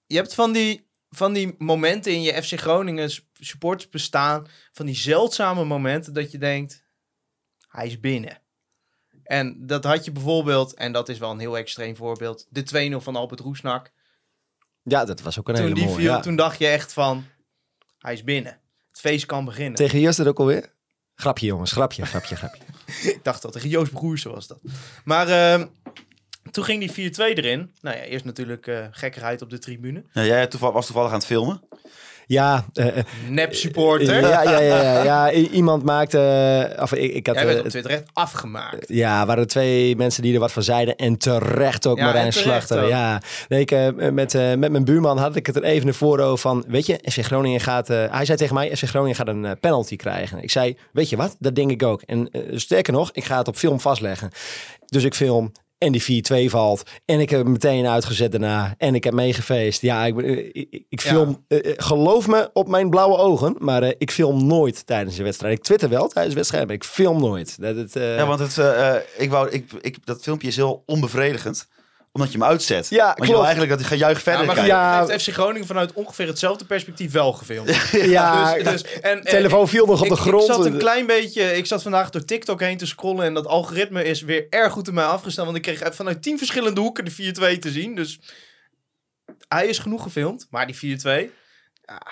Je 0.07 0.17
hebt 0.17 0.35
van 0.35 0.53
die, 0.53 0.89
van 1.11 1.33
die 1.33 1.55
momenten 1.59 2.13
in 2.13 2.23
je 2.23 2.43
FC 2.43 2.61
Groningen 2.61 3.11
supporters 3.41 3.89
bestaan. 3.91 4.47
Van 4.73 4.87
die 4.87 4.95
zeldzame 4.95 5.65
momenten 5.65 6.13
dat 6.13 6.31
je 6.31 6.39
denkt, 6.39 6.85
hij 7.69 7.87
is 7.87 8.01
binnen. 8.01 8.41
En 9.23 9.67
dat 9.67 9.85
had 9.85 10.05
je 10.05 10.13
bijvoorbeeld, 10.13 10.75
en 10.75 10.93
dat 10.93 11.09
is 11.09 11.19
wel 11.19 11.31
een 11.31 11.39
heel 11.39 11.57
extreem 11.59 11.97
voorbeeld, 11.97 12.47
de 12.49 12.91
2-0 12.93 12.97
van 13.03 13.17
Albert 13.17 13.41
Roesnak. 13.41 13.91
Ja, 14.83 15.05
dat 15.05 15.21
was 15.21 15.39
ook 15.39 15.49
een 15.49 15.55
Toen 15.55 15.63
hele 15.63 15.75
die 15.75 15.85
mooie. 15.85 15.97
viel, 15.97 16.11
ja. 16.11 16.21
toen 16.21 16.37
dacht 16.37 16.59
je 16.59 16.67
echt 16.67 16.93
van, 16.93 17.25
hij 17.99 18.13
is 18.13 18.25
binnen. 18.25 18.61
Het 18.91 19.01
feest 19.01 19.27
kan 19.27 19.45
beginnen. 19.45 19.75
Tegen 19.75 20.03
was 20.03 20.17
dat 20.17 20.27
ook 20.27 20.39
alweer? 20.39 20.75
Grapje 21.15 21.47
jongens, 21.47 21.73
grapje, 21.73 22.07
grapje, 22.07 22.37
grapje. 22.37 22.63
Ik 23.15 23.21
dacht 23.23 23.43
dat 23.43 23.53
tegen 23.53 23.69
Joost 23.69 23.93
Broersen 23.93 24.31
was 24.31 24.47
dat. 24.47 24.61
Maar 25.05 25.29
ehm, 25.29 25.67
toen 26.51 26.65
ging 26.65 26.93
die 26.93 27.13
4-2 27.13 27.15
erin. 27.17 27.75
Nou 27.81 27.97
ja, 27.97 28.03
eerst 28.03 28.25
natuurlijk 28.25 28.67
eh 28.67 28.87
gekkigheid 28.91 29.43
op 29.43 29.51
de 29.51 29.59
tribune. 29.59 30.05
Ja, 30.13 30.25
jij 30.25 30.49
was 30.59 30.87
toevallig 30.87 31.11
aan 31.11 31.19
het 31.19 31.27
filmen. 31.27 31.63
Ja, 32.29 32.65
eh, 32.75 32.99
eh, 32.99 33.05
Nep 33.29 33.55
supporter. 33.55 34.21
ja, 34.21 34.43
ja, 34.43 34.61
ja, 34.61 34.83
ja, 34.83 35.03
ja. 35.03 35.33
Iemand 35.33 35.83
maakte... 35.85 36.19
eh, 36.77 36.83
of 36.83 36.93
ik, 36.93 37.15
ik 37.15 37.27
had, 37.27 37.37
Jij 37.37 37.47
werd 37.47 37.61
op 37.61 37.69
Twitter 37.69 37.91
echt 37.93 38.05
afgemaakt. 38.13 38.89
Ja, 38.89 39.27
waren 39.27 39.43
er 39.43 39.49
twee 39.49 39.97
mensen 39.97 40.23
die 40.23 40.35
er 40.35 40.41
wat 40.41 40.53
van 40.53 40.63
zeiden. 40.63 40.97
En 40.97 41.19
terecht 41.19 41.87
ook 41.87 41.99
Ja, 41.99 42.05
Marijn 42.05 42.33
Slachter. 42.33 42.83
ook. 42.83 42.89
Ja, 42.89 43.23
nee, 43.49 43.61
ik, 43.61 43.71
met, 44.13 44.33
met 44.33 44.71
mijn 44.71 44.85
buurman 44.85 45.19
had 45.19 45.37
ik 45.37 45.47
het 45.47 45.57
er 45.57 45.63
even 45.65 45.95
voor 45.95 46.19
over 46.19 46.39
van... 46.39 46.65
Weet 46.69 46.87
je, 46.87 47.01
FC 47.11 47.19
Groningen 47.25 47.61
gaat... 47.61 47.89
hij 47.89 48.25
zei 48.25 48.39
tegen 48.39 48.55
mij, 48.55 48.77
FC 48.77 48.85
Groningen 48.85 49.17
gaat 49.17 49.29
een 49.29 49.59
penalty 49.61 49.97
krijgen. 49.97 50.43
Ik 50.43 50.51
zei, 50.51 50.77
weet 50.93 51.09
je 51.09 51.17
wat? 51.17 51.37
Dat 51.39 51.55
denk 51.55 51.71
ik 51.71 51.83
ook. 51.83 52.03
En 52.03 52.31
sterker 52.55 52.93
nog, 52.93 53.11
ik 53.13 53.25
ga 53.25 53.39
het 53.39 53.49
op 53.49 53.57
film 53.57 53.81
vastleggen. 53.81 54.31
Dus 54.87 55.05
ik 55.05 55.15
film... 55.15 55.53
En 55.79 55.93
die 55.93 56.25
4-2 56.49 56.51
valt. 56.51 56.83
En 57.05 57.21
ik 57.21 57.31
heb 57.31 57.43
hem 57.43 57.53
meteen 57.53 57.87
uitgezet 57.87 58.31
daarna. 58.31 58.75
En 58.79 58.95
ik 58.95 59.05
heb 59.05 59.15
meegefeest. 59.15 59.83
Ja, 59.83 60.05
ik, 60.05 60.21
eh, 60.21 60.49
ik, 60.53 60.85
ik 60.89 61.01
film... 61.01 61.45
eh, 61.49 61.71
eh, 61.71 61.75
geloof 61.77 62.27
me 62.27 62.51
op 62.53 62.69
mijn 62.69 62.91
blauwe 62.91 63.17
ogen. 63.17 63.57
Maar 63.59 63.95
ik 63.99 64.11
film 64.11 64.47
nooit 64.47 64.87
tijdens 64.87 65.17
de 65.17 65.23
wedstrijd. 65.23 65.59
Ik 65.59 65.65
twitter 65.65 65.89
wel 65.89 66.09
tijdens 66.09 66.29
de 66.29 66.39
wedstrijd. 66.41 66.67
Maar 66.67 66.75
ik 66.75 66.85
film 66.85 67.21
nooit. 67.21 67.61
Dat, 67.61 67.77
het, 67.77 67.93
Ja, 67.93 68.27
want 68.27 68.41
het, 68.41 68.61
ik 69.19 69.31
wou, 69.31 69.51
ik, 69.51 69.73
ik, 69.81 70.07
dat 70.07 70.23
filmpje 70.23 70.49
is 70.49 70.57
heel 70.57 70.83
onbevredigend. 70.87 71.69
Omdat 72.17 72.33
je 72.33 72.39
hem 72.39 72.49
uitzet. 72.49 72.89
Ja, 72.89 73.05
Want 73.05 73.17
je 73.17 73.23
wil 73.23 73.33
klopt. 73.33 73.45
eigenlijk 73.47 73.79
dat 73.79 73.81
hij 73.89 73.99
gejuich 73.99 74.23
verder 74.23 74.47
Ja, 74.47 74.55
maar. 74.55 74.67
Ja. 74.67 75.07
heeft 75.07 75.23
FC 75.23 75.33
Groningen 75.33 75.67
vanuit 75.67 75.93
ongeveer 75.93 76.27
hetzelfde 76.27 76.65
perspectief 76.65 77.13
wel 77.13 77.33
gefilmd. 77.33 77.91
ja, 77.93 78.55
Dus, 78.55 78.63
dus, 78.65 78.83
en, 79.01 79.01
en- 79.19 79.25
telefoon 79.25 79.69
viel 79.69 79.87
nog 79.87 79.99
op 80.01 80.07
ik, 80.07 80.13
de 80.13 80.17
grond. 80.21 80.49
Ik 80.49 80.55
zat 80.55 80.65
een 80.65 80.79
klein 80.79 81.07
beetje, 81.07 81.57
ik 81.57 81.67
zat 81.67 81.83
vandaag 81.83 82.11
door 82.11 82.25
TikTok 82.25 82.61
heen 82.61 82.77
te 82.77 82.87
scrollen 82.87 83.25
en 83.25 83.35
dat 83.35 83.47
algoritme 83.47 84.05
is 84.05 84.23
weer 84.23 84.47
erg 84.51 84.73
goed 84.73 84.89
op 84.89 84.95
mij 84.95 85.05
afgesteld. 85.05 85.47
Want 85.47 85.67
ik 85.67 85.77
kreeg 85.77 85.95
vanuit 85.95 86.23
tien 86.23 86.39
verschillende 86.39 86.81
hoeken 86.81 87.05
de 87.05 87.35
4-2 87.57 87.59
te 87.59 87.71
zien. 87.71 87.95
Dus 87.95 88.19
hij 89.49 89.67
is 89.67 89.79
genoeg 89.79 90.03
gefilmd, 90.03 90.47
maar 90.51 90.67
die 90.67 90.99
4-2. 90.99 91.31
Ja, 91.85 92.03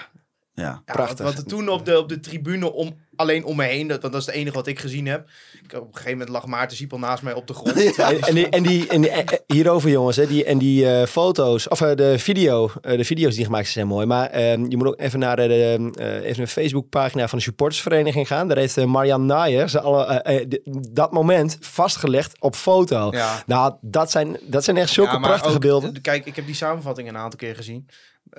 Ja. 0.55 0.83
ja, 0.87 0.93
Prachtig. 0.93 1.19
Wat, 1.19 1.35
wat 1.35 1.45
er 1.45 1.49
toen 1.51 1.69
op 1.69 1.85
de, 1.85 1.99
op 1.99 2.09
de 2.09 2.21
tribune 2.21 2.73
om, 2.73 2.95
alleen 3.17 3.45
om 3.45 3.57
me 3.57 3.65
heen, 3.65 3.87
dat, 3.89 4.01
want 4.01 4.13
dat 4.13 4.23
is 4.23 4.27
het 4.29 4.37
enige 4.37 4.55
wat 4.57 4.67
ik 4.67 4.79
gezien 4.79 5.07
heb. 5.07 5.29
Ik, 5.63 5.73
op 5.73 5.81
een 5.81 5.89
gegeven 5.93 6.11
moment 6.13 6.29
lag 6.29 6.47
Maarten 6.47 6.77
Siepel 6.77 6.99
naast 6.99 7.23
mij 7.23 7.33
op 7.33 7.47
de 7.47 7.55
grond. 7.55 7.73
En, 7.99 8.21
en, 8.21 8.35
die, 8.35 8.49
en, 8.49 8.63
die, 8.63 8.89
en 8.89 9.01
die- 9.01 9.11
eh, 9.11 9.19
eh, 9.19 9.27
hierover 9.47 9.91
jongens, 9.91 10.17
hè, 10.17 10.27
die, 10.27 10.45
en 10.45 10.59
die 10.59 10.91
eh, 10.91 11.07
foto's, 11.07 11.69
of 11.69 11.79
de 11.79 12.19
video, 12.19 12.71
eh, 12.81 12.97
de 12.97 13.05
video's 13.05 13.35
die 13.35 13.45
gemaakt 13.45 13.63
zijn, 13.65 13.75
zijn 13.75 13.87
mooi. 13.87 14.07
Maar 14.07 14.31
ehm, 14.31 14.67
je 14.69 14.77
moet 14.77 14.87
ook 14.87 15.01
even 15.01 15.19
naar 15.19 15.37
de, 15.37 15.47
de, 15.47 15.91
eh, 16.03 16.29
even 16.29 16.41
een 16.43 16.49
Facebookpagina 16.49 17.29
van 17.29 17.39
de 17.39 17.45
supportersvereniging 17.45 18.27
gaan. 18.27 18.49
Daar 18.49 18.57
heeft 18.57 18.85
Marian 18.87 19.27
Naaier 19.27 19.69
ze 19.69 19.81
alle, 19.81 20.47
dat 20.93 21.13
moment 21.13 21.57
vastgelegd 21.61 22.41
op 22.41 22.55
foto. 22.55 23.09
Ja. 23.11 23.43
Nou, 23.47 23.75
dat 23.81 24.11
zijn, 24.11 24.37
dat 24.43 24.65
zijn 24.65 24.77
echt 24.77 24.91
zulke 24.93 25.13
Ja, 25.13 25.19
prachtige 25.19 25.55
ook, 25.55 25.61
beelden. 25.61 26.01
Kijk, 26.01 26.27
ik 26.27 26.37
heb 26.37 26.47
die 26.47 26.55
samenvatting 26.55 27.09
een 27.09 27.17
aantal 27.17 27.39
keer 27.39 27.55
gezien. 27.55 27.89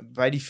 Bij 0.04 0.30
die 0.30 0.44
4-2, 0.44 0.46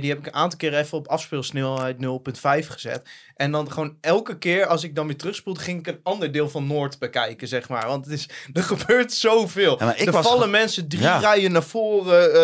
die 0.00 0.08
heb 0.10 0.18
ik 0.18 0.26
een 0.26 0.34
aantal 0.34 0.58
keer 0.58 0.74
even 0.74 0.98
op 0.98 1.08
afspeelsnelheid 1.08 1.96
0.5 1.96 2.66
gezet. 2.68 3.02
En 3.34 3.50
dan 3.52 3.72
gewoon 3.72 3.96
elke 4.00 4.38
keer 4.38 4.66
als 4.66 4.82
ik 4.84 4.94
dan 4.94 5.06
weer 5.06 5.16
terugspoelde, 5.16 5.60
ging 5.60 5.78
ik 5.78 5.86
een 5.86 6.00
ander 6.02 6.32
deel 6.32 6.48
van 6.48 6.66
Noord 6.66 6.98
bekijken, 6.98 7.48
zeg 7.48 7.68
maar. 7.68 7.86
Want 7.86 8.04
het 8.04 8.14
is, 8.14 8.28
er 8.52 8.62
gebeurt 8.62 9.12
zoveel. 9.12 9.76
Ja, 9.78 9.96
er 9.98 10.12
vallen 10.22 10.42
ge- 10.42 10.48
mensen 10.48 10.88
drie 10.88 11.02
Ja. 11.02 11.18
rijen 11.18 11.52
naar 11.52 11.62
voren. 11.62 12.34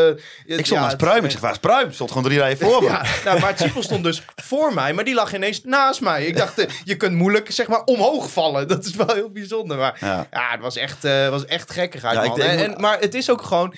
eh, 0.47 0.57
Ik 0.59 0.67
stond 0.67 0.81
naast 0.81 0.97
Pruim. 0.97 1.25
Ik 1.25 1.31
zeg, 1.31 1.41
waar 1.41 1.53
is 1.53 1.59
Pruim? 1.59 1.93
Stond 1.93 2.11
gewoon 2.11 2.25
drie 2.27 2.39
rijen 2.39 2.59
voor 2.59 2.83
me. 2.83 2.89
Ja, 2.97 3.05
nou, 3.25 3.41
maar 3.41 3.59
Siepel 3.59 3.83
stond 3.83 4.05
dus 4.05 4.23
voor 4.43 4.75
mij, 4.75 4.93
maar 4.93 5.05
die 5.05 5.15
lag 5.15 5.35
ineens 5.35 5.65
naast 5.65 6.01
mij. 6.01 6.25
Ik 6.27 6.37
dacht, 6.37 6.59
eh, 6.59 6.67
je 6.85 6.97
kunt 6.97 7.15
moeilijk 7.15 7.51
zeg 7.51 7.67
maar 7.69 7.85
omhoog 7.85 8.31
vallen. 8.31 8.69
Dat 8.77 8.85
is 8.85 8.95
wel 8.95 9.15
heel 9.15 9.31
bijzonder. 9.31 9.77
Maar 9.77 9.97
Ja. 10.01 10.27
het 10.31 10.61
was 10.61 10.77
echt, 10.77 11.05
eh 11.05 11.29
was 11.29 11.45
echt 11.45 11.71
gekkigheid, 11.71 12.27
man. 12.29 12.41
en- 12.41 12.81
maar 12.81 13.01
het 13.01 13.15
is 13.15 13.31
ook 13.31 13.43
gewoon... 13.43 13.75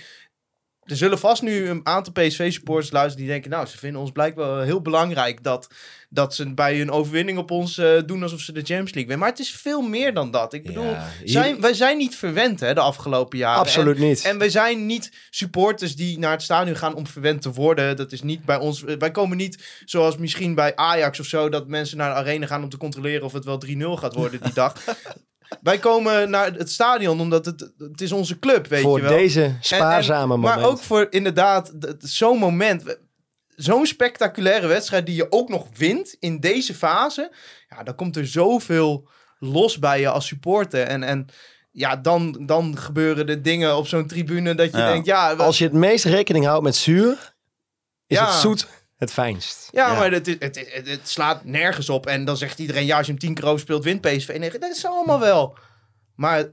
Er 0.88 0.96
zullen 0.96 1.18
vast 1.18 1.42
nu 1.42 1.68
een 1.68 1.80
aantal 1.82 2.12
PSV-supporters 2.12 2.90
luisteren 2.90 3.18
die 3.24 3.32
denken... 3.32 3.50
nou, 3.50 3.66
ze 3.66 3.78
vinden 3.78 4.00
ons 4.00 4.10
blijkbaar 4.12 4.64
heel 4.64 4.80
belangrijk 4.82 5.42
dat, 5.44 5.68
dat 6.08 6.34
ze 6.34 6.54
bij 6.54 6.78
hun 6.78 6.90
overwinning 6.90 7.38
op 7.38 7.50
ons 7.50 7.78
eh, 7.78 7.90
doen 8.06 8.22
alsof 8.22 8.40
ze 8.40 8.52
de 8.52 8.58
Champions 8.60 8.92
League 8.94 9.06
winnen. 9.06 9.18
Maar 9.18 9.28
het 9.28 9.38
is 9.38 9.50
veel 9.50 9.80
meer 9.82 10.14
dan 10.14 10.30
dat. 10.30 10.52
Ik 10.52 10.62
bedoel, 10.64 10.84
Ja, 10.84 11.08
hier- 11.18 11.28
zijn, 11.30 11.60
wij 11.60 11.74
zijn 11.74 11.96
niet 11.96 12.16
verwend 12.16 12.60
hè, 12.60 12.74
de 12.74 12.80
afgelopen 12.80 13.38
jaren. 13.38 13.58
Absoluut 13.60 13.96
En- 13.96 14.02
niet. 14.02 14.22
en 14.24 14.38
wij 14.38 14.50
zijn 14.50 14.86
niet 14.86 15.12
supporters 15.30 15.96
die 15.96 16.18
naar 16.18 16.30
het 16.32 16.42
stadion 16.42 16.76
gaan 16.76 16.94
om 16.94 17.06
verwend 17.06 17.42
te 17.42 17.52
worden. 17.52 17.96
Dat 17.96 18.12
is 18.12 18.22
niet 18.22 18.44
bij 18.44 18.58
ons. 18.58 18.82
Wij 18.98 19.10
komen 19.10 19.36
niet 19.36 19.82
zoals 19.84 20.16
misschien 20.16 20.54
bij 20.54 20.76
Ajax 20.76 21.20
of 21.20 21.26
zo, 21.26 21.48
dat 21.48 21.68
mensen 21.68 21.96
naar 21.96 22.10
de 22.10 22.16
arena 22.20 22.46
gaan 22.46 22.62
om 22.62 22.68
te 22.68 22.76
controleren 22.76 23.24
of 23.24 23.32
het 23.32 23.44
wel 23.44 23.58
3-0 23.66 23.70
gaat 23.98 24.14
worden 24.14 24.42
die 24.42 24.52
dag. 24.52 24.74
Wij 25.62 25.78
komen 25.78 26.30
naar 26.30 26.52
het 26.52 26.70
stadion 26.70 27.20
omdat 27.20 27.44
het, 27.44 27.72
het 27.78 28.00
is 28.00 28.12
onze 28.12 28.38
club, 28.38 28.66
weet 28.66 28.82
voor 28.82 28.96
je 28.98 29.02
wel. 29.04 29.16
deze 29.16 29.42
En- 29.42 29.48
en- 29.50 29.58
spaarzame 29.60 30.26
moment. 30.36 30.54
Maar 30.56 30.64
ook 30.68 30.78
voor 30.78 31.06
inderdaad 31.10 31.72
zo'n 31.98 32.38
moment. 32.38 32.98
Zo'n 33.56 33.86
spectaculaire 33.86 34.66
wedstrijd 34.66 35.06
die 35.06 35.14
je 35.14 35.32
ook 35.32 35.48
nog 35.48 35.66
wint 35.76 36.16
in 36.20 36.40
deze 36.40 36.74
fase. 36.74 37.32
Ja, 37.68 37.82
dan 37.82 37.94
komt 37.94 38.16
er 38.16 38.26
zoveel 38.26 39.08
los 39.38 39.78
bij 39.78 40.00
je 40.00 40.08
als 40.08 40.26
supporter. 40.26 40.82
En, 40.82 41.02
en 41.02 41.26
ja, 41.70 41.96
dan, 41.96 42.42
dan 42.46 42.78
gebeuren 42.78 43.26
de 43.26 43.40
dingen 43.40 43.76
op 43.76 43.86
zo'n 43.86 44.06
tribune 44.06 44.54
dat 44.54 44.70
je 44.70 44.76
Ja. 44.78 44.90
denkt, 44.92 45.06
ja, 45.06 45.32
Als 45.32 45.58
je 45.58 45.64
het 45.64 45.72
meest 45.72 46.04
rekening 46.04 46.44
houdt 46.44 46.62
met 46.64 46.76
zuur, 46.76 47.34
is 48.06 48.16
Ja. 48.16 48.26
het 48.30 48.34
zoet 48.40 48.66
het 48.98 49.12
fijnst. 49.12 49.68
ja, 49.70 49.92
Ja. 49.92 49.98
maar 49.98 50.10
het, 50.12 50.26
is- 50.28 50.36
het, 50.38 50.56
het, 50.74 50.88
het 50.88 51.08
slaat 51.08 51.44
nergens 51.44 51.88
op. 51.88 52.06
En 52.06 52.24
dan 52.24 52.36
zegt 52.36 52.58
iedereen, 52.58 52.86
ja, 52.86 52.96
als 52.96 53.06
je 53.06 53.12
hem 53.12 53.20
tien 53.20 53.34
keer 53.34 53.46
overspeelt, 53.46 53.84
wint 53.84 54.00
PSV. 54.00 54.36
Nee, 54.38 54.50
dat 54.58 54.70
is 54.76 54.84
allemaal 54.86 55.20
wel. 55.20 55.56
Maar 56.14 56.44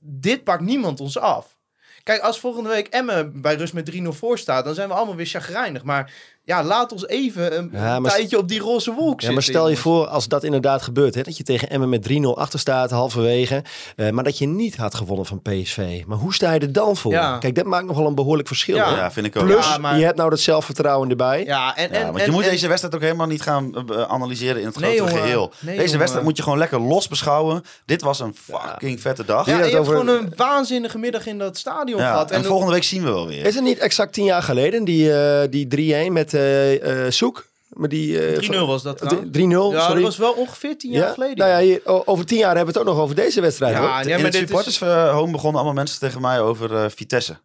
dit 0.00 0.44
pakt 0.44 0.62
niemand 0.62 1.00
ons 1.00 1.18
af. 1.18 1.56
Kijk, 2.02 2.20
als 2.20 2.40
volgende 2.40 2.68
week 2.68 2.86
Emmen 2.86 3.40
bij 3.42 3.54
rust 3.54 3.72
met 3.72 3.90
3-0 3.92 4.02
voor 4.08 4.38
staat, 4.38 4.64
dan 4.64 4.74
zijn 4.74 4.88
we 4.88 4.94
allemaal 4.94 5.16
weer 5.16 5.26
chagrijnig. 5.26 5.82
Maar 5.82 6.12
ja, 6.44 6.64
laat 6.64 6.92
ons 6.92 7.06
even 7.06 7.58
een, 7.58 7.70
Ja, 7.72 7.96
een 7.96 8.02
maar 8.02 8.10
tijdje 8.10 8.38
op 8.38 8.48
die 8.48 8.60
roze 8.60 8.90
wolk 8.92 9.04
Ja, 9.04 9.10
zitten. 9.10 9.32
maar 9.34 9.42
stel 9.42 9.54
je 9.68 9.76
jongens. 9.76 9.80
voor 9.80 10.06
als 10.06 10.28
dat 10.28 10.44
inderdaad 10.44 10.82
gebeurt. 10.82 11.14
Hè, 11.14 11.22
dat 11.22 11.36
je 11.36 11.42
tegen 11.42 11.70
Emmen 11.70 11.88
met 11.88 12.02
3-0 12.02 12.38
achter 12.38 12.58
staat, 12.58 12.90
halverwege. 12.90 13.64
eh, 13.96 14.10
maar 14.10 14.24
dat 14.24 14.38
je 14.38 14.46
niet 14.46 14.76
had 14.76 14.94
gewonnen 14.94 15.26
van 15.26 15.42
PSV. 15.42 16.02
Maar 16.06 16.18
hoe 16.18 16.34
sta 16.34 16.52
je 16.52 16.60
er 16.60 16.72
dan 16.72 16.96
voor? 16.96 17.12
Ja. 17.12 17.38
Kijk, 17.38 17.54
dat 17.54 17.64
maakt 17.64 17.86
nog 17.86 17.96
wel 17.96 18.06
een 18.06 18.14
behoorlijk 18.14 18.48
verschil. 18.48 18.76
Ja. 18.76 19.10
vind 19.12 19.26
ik 19.26 19.36
ook. 19.36 19.44
Plus, 19.44 19.66
Ja, 19.68 19.78
maar- 19.78 19.98
je 19.98 20.04
hebt 20.04 20.16
nou 20.16 20.30
dat 20.30 20.40
zelfvertrouwen 20.40 21.10
erbij. 21.10 21.44
Ja, 21.44 21.76
en, 21.76 21.88
Ja, 21.92 21.98
en, 21.98 22.04
want 22.06 22.18
en- 22.18 22.24
je 22.24 22.30
moet 22.30 22.44
en- 22.44 22.50
deze 22.50 22.66
wedstrijd 22.68 22.94
ook 22.94 23.00
helemaal 23.00 23.26
niet 23.26 23.42
gaan 23.42 23.74
eh, 23.74 24.00
eh, 24.00 24.08
analyseren 24.08 24.60
in 24.60 24.66
het 24.66 24.78
Nee, 24.78 24.96
grote 24.96 25.10
jongen. 25.12 25.24
geheel. 25.26 25.52
Nee, 25.60 25.78
deze 25.78 25.98
wedstrijd 25.98 26.24
moet 26.26 26.36
je 26.36 26.42
gewoon 26.42 26.58
lekker 26.58 26.80
los 26.80 27.08
beschouwen. 27.08 27.62
Dit 27.86 28.02
was 28.02 28.20
een 28.20 28.34
fucking 28.34 29.00
vette 29.00 29.24
dag. 29.24 29.46
Ja, 29.46 29.56
je 29.56 29.62
hebt 29.62 29.74
over- 29.74 29.98
gewoon 29.98 30.08
een 30.16 30.32
waanzinnige 30.36 30.98
middag 30.98 31.26
in 31.26 31.38
dat 31.38 31.56
stadion 31.58 32.00
Ja, 32.00 32.10
gehad. 32.10 32.30
en, 32.30 32.36
En, 32.38 32.44
volgende 32.44 32.72
week 32.72 32.82
zien 32.84 33.02
we 33.04 33.10
wel 33.10 33.26
weer. 33.26 33.46
Is 33.46 33.54
het 33.54 33.64
niet 33.64 33.78
exact 33.78 34.12
tien 34.12 34.24
jaar 34.24 34.42
geleden, 34.42 34.84
die, 34.84 35.10
die 35.48 35.66
3-1 35.66 36.12
met 36.12 36.31
eh, 36.34 37.04
eh, 37.06 37.12
Soek? 37.12 37.50
Maar 37.68 37.88
die, 37.88 38.26
eh, 38.26 38.38
3-0 38.38 38.66
was 38.66 38.82
dat 38.82 38.98
van- 38.98 39.08
trouwens. 39.08 39.32
3-0, 39.36 39.72
Ja, 39.72 39.80
sorry. 39.80 39.94
dat 39.94 40.02
was 40.02 40.16
wel 40.16 40.32
ongeveer 40.32 40.78
tien 40.78 40.90
jaar 40.90 41.12
geleden. 41.12 41.36
Nou 41.36 41.50
ja, 41.50 41.58
hier, 41.58 41.80
over 42.06 42.26
tien 42.26 42.38
jaar 42.38 42.56
hebben 42.56 42.74
we 42.74 42.78
het 42.80 42.88
ook 42.88 42.94
nog 42.94 43.02
over 43.04 43.14
deze 43.16 43.40
wedstrijd. 43.40 43.72
Ja, 43.74 43.78
hoor. 43.80 43.88
ja, 43.88 44.00
in 44.00 44.06
maar 44.06 44.14
het 44.18 44.22
dit 44.32 44.34
is 44.34 44.38
supporters 44.38 44.80
eh, 44.80 45.12
home 45.12 45.32
begonnen 45.32 45.54
allemaal 45.60 45.76
mensen 45.82 45.98
tegen 45.98 46.20
mij 46.20 46.40
over 46.40 46.74
eh, 46.76 46.84
Vitesse. 46.94 47.38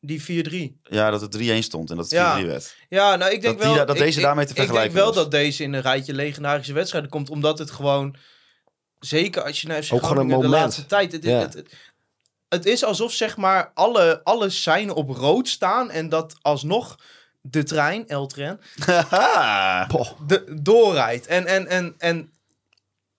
die 0.00 0.22
4-3. 0.22 0.76
Ja, 0.82 1.10
dat 1.10 1.20
het 1.20 1.30
3-1 1.30 1.62
stond 1.62 1.90
en 1.90 1.96
dat 1.96 2.10
het 2.10 2.14
4-3 2.20 2.42
Ja. 2.44 2.46
werd. 2.46 2.76
Ja, 2.88 3.16
nou, 3.16 3.32
ik 3.32 3.40
denk 3.42 3.54
Dat 3.58 3.62
die 3.62 3.66
wel 3.66 3.74
da- 3.78 3.84
dat 3.84 3.96
ik- 3.96 4.02
deze 4.02 4.18
ik- 4.18 4.24
daarmee 4.24 4.44
te 4.44 4.50
Ik 4.50 4.56
denk 4.56 4.68
vergelijken 4.68 4.98
wel 5.04 5.12
was. 5.14 5.22
dat 5.22 5.30
deze 5.30 5.62
in 5.62 5.72
een 5.72 5.80
rijtje 5.80 6.14
legendarische 6.14 6.72
wedstrijden 6.72 7.10
komt, 7.10 7.30
omdat 7.30 7.58
het 7.58 7.70
gewoon, 7.70 8.16
zeker 8.98 9.42
als 9.42 9.60
je 9.60 9.68
naar 9.68 9.82
FC 9.82 9.88
Groningen 9.92 10.28
de 10.28 10.34
moment. 10.34 10.52
laatste 10.52 10.86
tijd, 10.86 11.12
het, 11.12 11.24
is- 11.24 11.30
Ja. 11.30 11.38
het, 11.38 11.54
het, 11.54 11.74
het 12.48 12.66
is 12.66 12.84
alsof 12.84 13.12
zeg 13.12 13.36
maar 13.36 13.70
alle, 13.74 14.20
alle 14.24 14.50
seinen 14.50 14.94
op 14.94 15.10
rood 15.10 15.48
staan 15.48 15.90
en 15.90 16.08
dat 16.08 16.34
alsnog 16.42 16.96
de 17.42 17.62
trein, 17.62 18.04
L-tren, 18.08 18.60
Haha. 18.86 19.86
de, 20.26 20.58
doorrijdt. 20.62 21.26
En, 21.26 21.46
en, 21.46 21.68
en, 21.68 21.94
en 21.98 22.32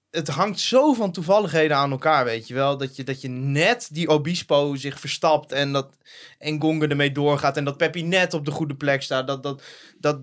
het 0.10 0.28
hangt 0.28 0.60
zo 0.60 0.94
van 0.94 1.12
toevalligheden 1.12 1.78
aan 1.78 1.92
elkaar, 1.92 2.26
weet 2.26 2.48
je 2.48 2.54
wel. 2.54 2.78
Dat 2.78 2.96
je, 2.96 3.04
dat 3.04 3.22
je 3.22 3.30
net 3.30 3.88
die 3.92 4.08
Obispo 4.08 4.76
zich 4.76 5.00
verstapt 5.00 5.52
en 5.52 5.72
dat 5.72 5.98
Engonge 6.38 6.88
ermee 6.88 7.12
doorgaat. 7.12 7.58
En 7.58 7.66
dat 7.66 7.78
Peppi 7.78 8.04
net 8.04 8.34
op 8.34 8.46
de 8.46 8.52
goede 8.52 8.76
plek 8.76 9.02
staat. 9.02 9.28
Dat, 9.28 9.44
dat, 9.44 9.64
dat 10.00 10.20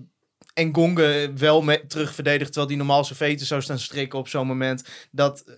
Engonge 0.53 1.31
wel 1.35 1.61
mee 1.61 1.87
terug 1.87 2.13
verdedigt, 2.13 2.45
terwijl 2.45 2.67
die 2.67 2.77
normaal 2.77 3.03
zijn 3.03 3.17
veten 3.17 3.45
zou 3.45 3.61
staan 3.61 3.79
strikken 3.79 4.19
op 4.19 4.27
zo'n 4.27 4.47
moment. 4.47 4.83
Dat 5.11 5.43
eh, 5.45 5.55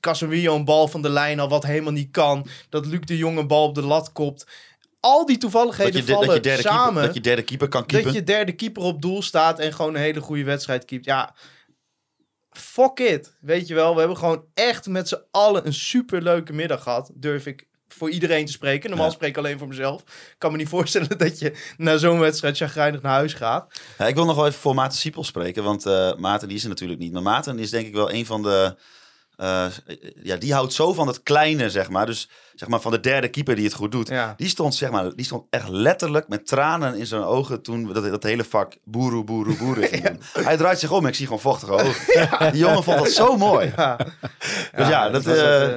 Casemiro 0.00 0.54
een 0.54 0.64
bal 0.64 0.88
van 0.88 1.02
de 1.02 1.10
lijn 1.10 1.40
al 1.40 1.48
wat 1.48 1.62
helemaal 1.62 1.92
niet 1.92 2.10
kan. 2.10 2.46
Dat 2.68 2.86
Luc 2.86 3.00
de 3.00 3.16
Jong 3.16 3.38
een 3.38 3.46
bal 3.46 3.68
op 3.68 3.74
de 3.74 3.82
lat 3.82 4.12
kopt. 4.12 4.46
Al 5.04 5.26
die 5.26 5.38
toevalligheden 5.38 5.92
Dat 5.92 6.06
je, 6.06 6.12
vallen 6.12 6.26
dat, 6.26 6.36
je 6.36 6.42
derde 6.42 6.62
samen 6.62 6.84
keeper, 6.84 7.02
dat 7.06 7.14
je 7.14 7.20
derde 7.20 7.42
keeper 7.42 7.68
kan 7.68 7.86
keepen. 7.86 8.06
dat 8.06 8.16
je 8.16 8.24
derde 8.24 8.52
keeper 8.52 8.82
op 8.82 9.02
doel 9.02 9.22
staat 9.22 9.58
en 9.58 9.72
gewoon 9.72 9.94
een 9.94 10.00
hele 10.00 10.20
goede 10.20 10.44
wedstrijd 10.44 10.84
keept. 10.84 11.04
Ja, 11.04 11.34
fuck 12.50 12.98
it. 12.98 13.36
Weet 13.40 13.68
je 13.68 13.74
wel, 13.74 13.92
we 13.92 13.98
hebben 13.98 14.16
gewoon 14.16 14.44
echt 14.54 14.86
met 14.86 15.08
z'n 15.08 15.22
allen 15.30 15.66
een 15.66 15.74
superleuke 15.74 16.52
middag 16.52 16.82
gehad. 16.82 17.10
Durf 17.14 17.46
ik 17.46 17.66
voor 17.88 18.10
iedereen 18.10 18.46
te 18.46 18.52
spreken. 18.52 18.88
Normaal 18.90 19.08
Ja. 19.08 19.12
spreek 19.14 19.30
ik 19.30 19.36
alleen 19.36 19.58
voor 19.58 19.68
mezelf. 19.68 20.00
Ik 20.02 20.34
kan 20.38 20.50
me 20.50 20.56
niet 20.56 20.68
voorstellen 20.78 21.18
dat 21.18 21.38
je 21.38 21.52
na 21.76 21.96
zo'n 21.96 22.18
wedstrijd 22.18 22.56
chagrijnig 22.56 23.02
naar 23.02 23.12
huis 23.12 23.32
gaat. 23.34 23.80
Ja, 23.98 24.06
ik 24.06 24.14
wil 24.14 24.24
nog 24.24 24.36
wel 24.36 24.46
even 24.46 24.60
voor 24.60 24.74
Maarten 24.74 24.98
Siepel 24.98 25.24
spreken, 25.24 25.64
want 25.64 25.86
eh 25.86 26.14
Maarten 26.14 26.48
die 26.48 26.56
is 26.56 26.62
er 26.62 26.68
natuurlijk 26.68 27.00
niet. 27.00 27.12
Maar 27.12 27.22
Maarten 27.22 27.58
is 27.58 27.70
denk 27.70 27.86
ik 27.86 27.94
wel 27.94 28.12
een 28.12 28.26
van 28.26 28.42
de... 28.42 28.76
eh, 29.42 29.66
ja, 30.22 30.36
die 30.36 30.52
houdt 30.52 30.72
zo 30.72 30.92
van 30.92 31.06
het 31.06 31.22
kleine, 31.22 31.70
zeg 31.70 31.88
maar. 31.88 32.06
Dus 32.06 32.28
zeg 32.54 32.68
maar 32.68 32.80
van 32.80 32.90
de 32.90 33.00
derde 33.00 33.28
keeper 33.28 33.54
die 33.54 33.64
het 33.64 33.74
goed 33.74 33.92
doet. 33.92 34.08
Ja. 34.08 34.34
Die 34.36 34.48
stond, 34.48 34.74
zeg 34.74 34.90
maar, 34.90 35.14
die 35.14 35.24
stond 35.24 35.44
echt 35.50 35.68
letterlijk 35.68 36.28
met 36.28 36.46
tranen 36.46 36.94
in 36.94 37.06
zijn 37.06 37.22
ogen 37.22 37.62
toen 37.62 37.92
dat, 37.92 38.04
dat 38.04 38.22
hele 38.22 38.44
vak 38.44 38.72
boeroe, 38.84 39.24
boeroe, 39.24 39.56
boeroe 39.56 39.86
ging. 39.92 40.18
Hij 40.32 40.56
draait 40.56 40.78
zich 40.78 40.90
om 40.90 41.02
en 41.02 41.08
ik 41.08 41.14
zie 41.14 41.26
gewoon 41.26 41.40
vochtige 41.40 41.72
ogen. 41.82 42.52
Die 42.52 42.60
jongen 42.60 42.82
vond 42.82 42.98
dat 42.98 43.10
zo 43.10 43.36
mooi. 43.36 43.72
Dus 44.76 44.88
ja, 44.88 45.10
dat, 45.10 45.24
was 45.24 45.36
eh, 45.36 45.68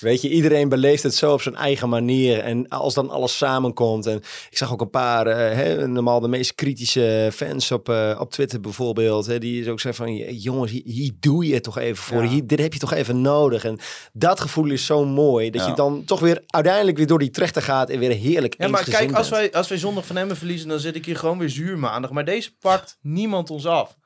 Weet 0.00 0.22
je, 0.22 0.28
iedereen 0.30 0.68
beleeft 0.68 1.02
het 1.02 1.14
zo 1.14 1.32
op 1.32 1.42
zijn 1.42 1.54
eigen 1.54 1.88
manier. 1.88 2.38
En 2.38 2.68
als 2.68 2.94
dan 2.94 3.10
alles 3.10 3.36
samenkomt. 3.36 4.06
En 4.06 4.16
ik 4.50 4.56
zag 4.56 4.72
ook 4.72 4.80
een 4.80 4.90
paar, 4.90 5.26
eh, 5.26 5.56
hè, 5.56 5.88
normaal 5.88 6.20
de 6.20 6.28
meest 6.28 6.54
kritische 6.54 7.30
fans 7.32 7.70
op, 7.72 7.88
eh, 7.88 8.16
op 8.20 8.30
Twitter 8.30 8.60
bijvoorbeeld. 8.60 9.26
Hè, 9.26 9.38
die 9.38 9.70
ook 9.70 9.80
zeggen 9.80 10.04
van, 10.04 10.14
jongens, 10.36 10.70
hier, 10.70 10.82
hier 10.84 11.12
doe 11.20 11.46
je 11.46 11.54
het 11.54 11.62
toch 11.62 11.78
even 11.78 12.02
voor. 12.02 12.22
Ja. 12.22 12.28
Hier, 12.28 12.46
dit 12.46 12.60
heb 12.60 12.72
je 12.72 12.78
toch 12.78 12.92
even 12.92 13.20
nodig. 13.20 13.64
En 13.64 13.78
dat 14.12 14.40
gevoel 14.40 14.70
is 14.70 14.86
zo 14.86 15.04
mooi. 15.04 15.50
Dat 15.50 15.62
Ja. 15.62 15.68
je 15.68 15.74
dan 15.74 16.04
toch 16.04 16.20
weer 16.20 16.42
uiteindelijk 16.46 16.96
weer 16.96 17.06
door 17.06 17.18
die 17.18 17.30
trechter 17.30 17.62
gaat. 17.62 17.90
En 17.90 17.98
weer 17.98 18.10
heerlijk 18.10 18.54
Ja, 18.58 18.68
maar 18.68 18.84
kijk, 18.84 19.12
als 19.12 19.28
bent. 19.28 19.40
wij, 19.40 19.52
als 19.52 19.68
wij 19.68 19.78
zondag 19.78 20.06
van 20.06 20.16
Emmen 20.16 20.36
verliezen, 20.36 20.68
dan 20.68 20.80
zit 20.80 20.94
ik 20.96 21.04
hier 21.04 21.16
gewoon 21.16 21.38
weer 21.38 21.50
zuur 21.50 21.78
maandag. 21.78 22.10
Maar 22.10 22.24
deze 22.24 22.56
pakt 22.60 22.98
niemand 23.02 23.50
ons 23.50 23.66
af. 23.66 23.96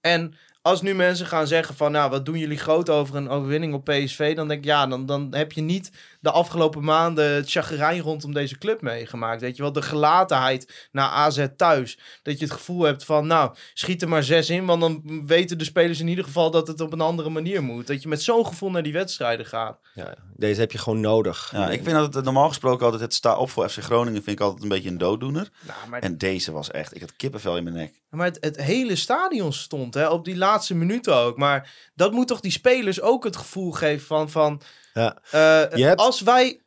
En 0.00 0.34
als 0.68 0.82
nu 0.82 0.94
mensen 0.94 1.26
gaan 1.26 1.46
zeggen 1.46 1.74
van, 1.74 1.92
nou, 1.92 2.10
wat 2.10 2.26
doen 2.26 2.38
jullie 2.38 2.58
groot 2.58 2.90
over 2.90 3.16
een 3.16 3.28
overwinning 3.28 3.74
op 3.74 3.84
PSV? 3.84 4.36
Dan 4.36 4.48
denk 4.48 4.60
ik, 4.60 4.66
ja, 4.66 4.86
dan, 4.86 5.06
dan 5.06 5.28
heb 5.34 5.52
je 5.52 5.60
niet 5.60 5.90
de 6.20 6.30
afgelopen 6.30 6.84
maanden 6.84 7.34
het 7.34 7.50
chagrijn 7.50 8.00
rondom 8.00 8.32
deze 8.32 8.58
club 8.58 8.80
meegemaakt. 8.80 9.40
Weet 9.40 9.56
je 9.56 9.62
wel, 9.62 9.72
de 9.72 9.82
gelatenheid 9.82 10.88
naar 10.92 11.08
AZ 11.08 11.46
thuis. 11.56 11.98
Dat 12.22 12.38
je 12.38 12.44
het 12.44 12.54
gevoel 12.54 12.82
hebt 12.82 13.04
van, 13.04 13.26
nou, 13.26 13.54
schiet 13.74 14.02
er 14.02 14.08
maar 14.08 14.22
zes 14.22 14.50
in, 14.50 14.66
want 14.66 14.80
dan 14.80 15.22
weten 15.26 15.58
de 15.58 15.64
spelers 15.64 16.00
in 16.00 16.08
ieder 16.08 16.24
geval 16.24 16.50
dat 16.50 16.66
het 16.66 16.80
op 16.80 16.92
een 16.92 17.00
andere 17.00 17.30
manier 17.30 17.62
moet. 17.62 17.86
Dat 17.86 18.02
je 18.02 18.08
met 18.08 18.22
zo'n 18.22 18.46
gevoel 18.46 18.70
naar 18.70 18.82
die 18.82 18.92
wedstrijden 18.92 19.46
gaat. 19.46 19.78
Ja, 19.94 20.14
deze 20.36 20.60
heb 20.60 20.72
je 20.72 20.78
gewoon 20.78 21.00
nodig. 21.00 21.50
Ja, 21.52 21.70
ik 21.70 21.82
vind 21.82 21.96
dat 21.96 22.14
het 22.14 22.24
normaal 22.24 22.48
gesproken 22.48 22.84
altijd 22.84 23.02
het 23.02 23.14
sta 23.14 23.36
op 23.36 23.50
voor 23.50 23.68
FC 23.68 23.78
Groningen 23.78 24.22
vind 24.22 24.38
ik 24.38 24.44
altijd 24.44 24.62
een 24.62 24.68
beetje 24.68 24.88
een 24.88 24.98
dooddoener. 24.98 25.48
Nou, 25.60 25.88
maar 25.88 26.00
En 26.00 26.18
deze 26.18 26.52
was 26.52 26.70
echt, 26.70 26.94
ik 26.94 27.00
had 27.00 27.16
kippenvel 27.16 27.56
in 27.56 27.64
mijn 27.64 27.76
nek. 27.76 28.00
Maar 28.10 28.26
het, 28.26 28.38
het 28.40 28.56
hele 28.56 28.96
stadion 28.96 29.52
stond 29.52 29.94
hè, 29.94 30.08
op 30.08 30.24
die 30.24 30.36
laatste 30.36 30.74
minuten 30.74 31.14
ook. 31.14 31.36
Maar 31.36 31.90
dat 31.94 32.12
moet 32.12 32.28
toch 32.28 32.40
die 32.40 32.50
spelers 32.50 33.00
ook 33.00 33.24
het 33.24 33.36
gevoel 33.36 33.72
geven 33.72 34.06
van... 34.06 34.30
van 34.30 34.60
Ja. 34.94 35.18
eh, 35.30 35.78
hebt- 35.86 36.00
Als 36.00 36.20
wij 36.20 36.60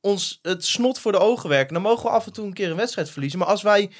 ons 0.00 0.38
het 0.42 0.64
snot 0.64 0.98
voor 0.98 1.12
de 1.12 1.18
ogen 1.18 1.48
werken... 1.48 1.74
dan 1.74 1.82
mogen 1.82 2.04
we 2.04 2.10
af 2.10 2.26
en 2.26 2.32
toe 2.32 2.46
een 2.46 2.52
keer 2.52 2.70
een 2.70 2.76
wedstrijd 2.76 3.10
verliezen. 3.10 3.38
Maar 3.38 3.48
als 3.48 3.62
wij 3.62 3.90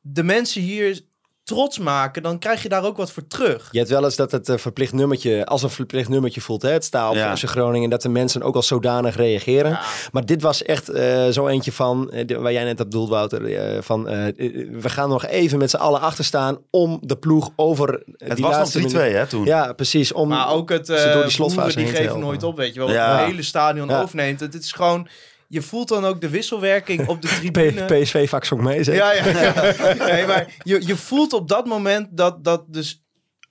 de 0.00 0.22
mensen 0.22 0.62
hier 0.62 1.00
trots 1.44 1.78
maken... 1.78 2.22
dan 2.22 2.38
krijg 2.38 2.62
je 2.62 2.68
daar 2.68 2.84
ook 2.84 2.96
wat 2.96 3.12
voor 3.12 3.26
terug. 3.26 3.68
Je 3.70 3.78
hebt 3.78 3.90
wel 3.90 4.04
eens 4.04 4.16
dat 4.16 4.32
het 4.32 4.48
eh, 4.48 4.56
verplicht 4.56 4.92
nummertje, 4.92 5.46
als 5.46 5.62
een 5.62 5.70
verplicht 5.70 6.08
nummertje 6.08 6.40
voelt, 6.40 6.62
hè, 6.62 6.70
het 6.70 6.84
staat 6.84 7.10
op 7.10 7.16
Ja. 7.16 7.36
FC 7.36 7.44
Groningen, 7.48 7.90
dat 7.90 8.02
de 8.02 8.08
mensen 8.08 8.42
ook 8.42 8.54
al 8.54 8.62
zodanig 8.62 9.16
reageren. 9.16 9.78
Maar 10.12 10.26
dit 10.26 10.42
was 10.42 10.62
echt 10.62 10.88
eh, 10.88 11.28
zo 11.28 11.46
eentje 11.46 11.72
van, 11.72 12.10
eh, 12.10 12.36
waar 12.36 12.52
jij 12.52 12.64
net 12.64 12.80
op 12.80 12.90
doelt, 12.90 13.08
Wouter, 13.08 13.54
eh, 13.54 13.82
van 13.82 14.04
we 14.04 14.88
gaan 14.90 15.08
nog 15.08 15.26
even 15.26 15.58
met 15.58 15.70
z'n 15.70 15.76
allen 15.76 16.00
achter 16.00 16.24
staan 16.24 16.58
om 16.70 16.98
de 17.02 17.16
ploeg 17.16 17.50
over 17.56 18.02
Het 18.16 18.36
die 18.36 18.44
was 18.44 18.54
laatste 18.56 18.78
nog 18.80 18.90
3-2 18.90 18.96
minuut- 19.02 19.16
hè 19.18 19.26
toen. 19.26 19.44
Ja, 19.44 19.72
precies. 19.72 20.12
Om, 20.12 20.28
Maar 20.28 20.50
ook 20.50 20.70
het 20.70 20.86
ze 20.86 21.10
door 21.12 21.22
die 21.22 21.30
slotfase 21.32 21.76
die 21.76 21.86
geven 21.86 22.18
nooit 22.20 22.42
op, 22.42 22.56
weet 22.56 22.74
je 22.74 22.80
wel. 22.80 22.90
Ja. 22.90 23.16
Het 23.18 23.26
hele 23.26 23.42
stadion 23.42 23.88
Ja. 23.88 24.02
overneemt. 24.02 24.40
Het 24.40 24.54
is 24.54 24.72
gewoon... 24.72 25.08
Je 25.48 25.62
voelt 25.62 25.88
dan 25.88 26.04
ook 26.04 26.20
de 26.20 26.28
wisselwerking 26.28 27.06
op 27.08 27.22
de 27.22 27.28
tribune. 27.38 27.84
P- 27.84 28.02
PSV 28.02 28.28
vaak 28.28 28.44
zong 28.44 28.62
mee, 28.62 28.82
zeg. 28.84 28.96
Ja, 28.96 29.12
ja, 29.12 29.26
ja. 29.40 29.94
Nee, 30.06 30.26
maar 30.26 30.54
je, 30.62 30.86
je 30.86 30.96
voelt 30.96 31.32
op 31.32 31.48
dat 31.48 31.66
moment 31.66 32.08
dat, 32.16 32.44
dat 32.44 32.64
dus... 32.72 32.98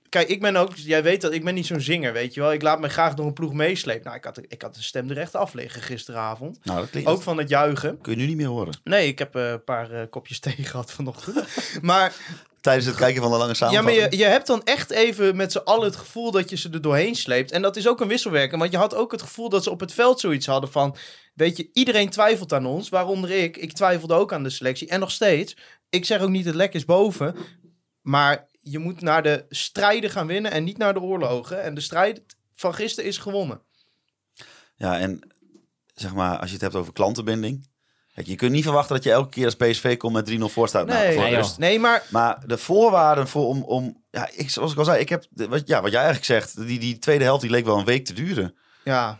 Kijk, 0.08 0.28
ik 0.28 0.40
ben 0.40 0.56
ook... 0.56 0.76
Jij 0.76 1.02
weet 1.02 1.20
dat, 1.20 1.32
ik 1.32 1.44
ben 1.44 1.54
niet 1.54 1.66
zo'n 1.66 1.80
zinger, 1.80 2.12
weet 2.12 2.34
je 2.34 2.40
wel. 2.40 2.52
Ik 2.52 2.62
laat 2.62 2.80
me 2.80 2.88
graag 2.88 3.14
door 3.14 3.26
een 3.26 3.32
ploeg 3.32 3.52
meeslepen. 3.52 4.04
Nou, 4.04 4.16
ik 4.16 4.24
had, 4.24 4.40
ik 4.48 4.62
had 4.62 4.74
de 4.74 4.82
stem 4.82 5.10
er 5.10 5.18
echt 5.18 5.34
af 5.36 5.52
liggen 5.54 5.82
gisteravond. 5.82 6.58
Nou, 6.64 6.80
dat 6.80 6.90
klinkt, 6.90 7.08
Ook 7.10 7.22
van 7.22 7.38
het 7.38 7.48
juichen. 7.48 8.00
kun 8.00 8.12
je 8.12 8.18
nu 8.18 8.26
niet 8.26 8.36
meer 8.36 8.46
horen. 8.46 8.80
Nee, 8.84 9.06
ik 9.08 9.18
heb 9.18 9.36
eh, 9.36 9.50
een 9.50 9.64
paar 9.64 9.90
eh, 9.90 10.00
kopjes 10.10 10.38
thee 10.38 10.54
gehad 10.64 10.92
vanochtend. 10.92 11.44
maar 11.82 12.12
Tijdens 12.64 12.86
het 12.86 12.96
kijken 12.96 13.22
van 13.22 13.30
de 13.30 13.36
lange 13.36 13.54
ja, 13.70 13.82
maar 13.82 13.92
je, 13.92 14.16
je 14.16 14.24
hebt 14.24 14.46
dan 14.46 14.62
echt 14.64 14.90
even 14.90 15.36
met 15.36 15.52
z'n 15.52 15.58
allen 15.58 15.84
het 15.84 15.96
gevoel 15.96 16.30
dat 16.30 16.50
je 16.50 16.56
ze 16.56 16.70
er 16.70 16.80
doorheen 16.80 17.14
sleept. 17.14 17.50
En 17.50 17.62
dat 17.62 17.76
is 17.76 17.88
ook 17.88 18.00
een 18.00 18.08
wisselwerking. 18.08 18.60
Want 18.60 18.72
je 18.72 18.78
had 18.78 18.94
ook 18.94 19.12
het 19.12 19.22
gevoel 19.22 19.48
dat 19.48 19.62
ze 19.62 19.70
op 19.70 19.80
het 19.80 19.92
veld 19.92 20.20
zoiets 20.20 20.46
hadden 20.46 20.70
van... 20.70 20.96
Weet 21.34 21.56
je, 21.56 21.70
iedereen 21.72 22.10
twijfelt 22.10 22.52
aan 22.52 22.66
ons, 22.66 22.88
waaronder 22.88 23.30
ik. 23.30 23.56
Ik 23.56 23.72
twijfelde 23.72 24.14
ook 24.14 24.32
aan 24.32 24.42
de 24.42 24.50
selectie. 24.50 24.88
En 24.88 25.00
nog 25.00 25.10
steeds, 25.10 25.56
ik 25.88 26.04
zeg 26.04 26.20
ook 26.20 26.28
niet 26.28 26.44
het 26.44 26.54
lek 26.54 26.74
is 26.74 26.84
boven. 26.84 27.36
Maar 28.00 28.48
je 28.60 28.78
moet 28.78 29.00
naar 29.00 29.22
de 29.22 29.44
strijden 29.48 30.10
gaan 30.10 30.26
winnen 30.26 30.50
en 30.50 30.64
niet 30.64 30.78
naar 30.78 30.94
de 30.94 31.00
oorlogen. 31.00 31.62
En 31.62 31.74
de 31.74 31.80
strijd 31.80 32.22
van 32.54 32.74
gisteren 32.74 33.10
is 33.10 33.18
gewonnen. 33.18 33.60
Ja, 34.76 34.98
en 34.98 35.28
zeg 35.94 36.14
maar, 36.14 36.38
als 36.38 36.48
je 36.48 36.54
het 36.54 36.62
hebt 36.62 36.74
over 36.74 36.92
klantenbinding. 36.92 37.68
Kijk, 38.14 38.26
je 38.26 38.34
kunt 38.34 38.52
niet 38.52 38.62
verwachten 38.64 38.94
dat 38.94 39.04
je 39.04 39.10
elke 39.10 39.28
keer 39.28 39.44
als 39.44 39.54
PSV 39.56 39.96
komt 39.96 40.12
met 40.12 40.30
3-0 40.30 40.34
voor 40.44 40.68
staat. 40.68 40.86
Nou, 40.86 40.98
Nee, 40.98 41.14
voor 41.38 41.54
nee, 41.58 41.78
maar 41.78 42.02
Maar 42.08 42.42
de 42.46 42.58
voorwaarden 42.58 43.28
voor 43.28 43.46
om, 43.46 43.62
om 43.62 44.02
ja, 44.10 44.28
ik, 44.32 44.50
zoals 44.50 44.72
ik 44.72 44.78
al 44.78 44.84
zei, 44.84 45.00
ik 45.00 45.08
heb, 45.08 45.24
wat, 45.30 45.62
ja, 45.66 45.82
wat 45.82 45.90
jij 45.90 46.02
eigenlijk 46.02 46.24
zegt, 46.26 46.66
die, 46.66 46.78
die 46.78 46.98
tweede 46.98 47.24
helft 47.24 47.42
die 47.42 47.50
leek 47.50 47.64
wel 47.64 47.78
een 47.78 47.84
week 47.84 48.04
te 48.04 48.12
duren. 48.12 48.54
Ja, 48.84 49.18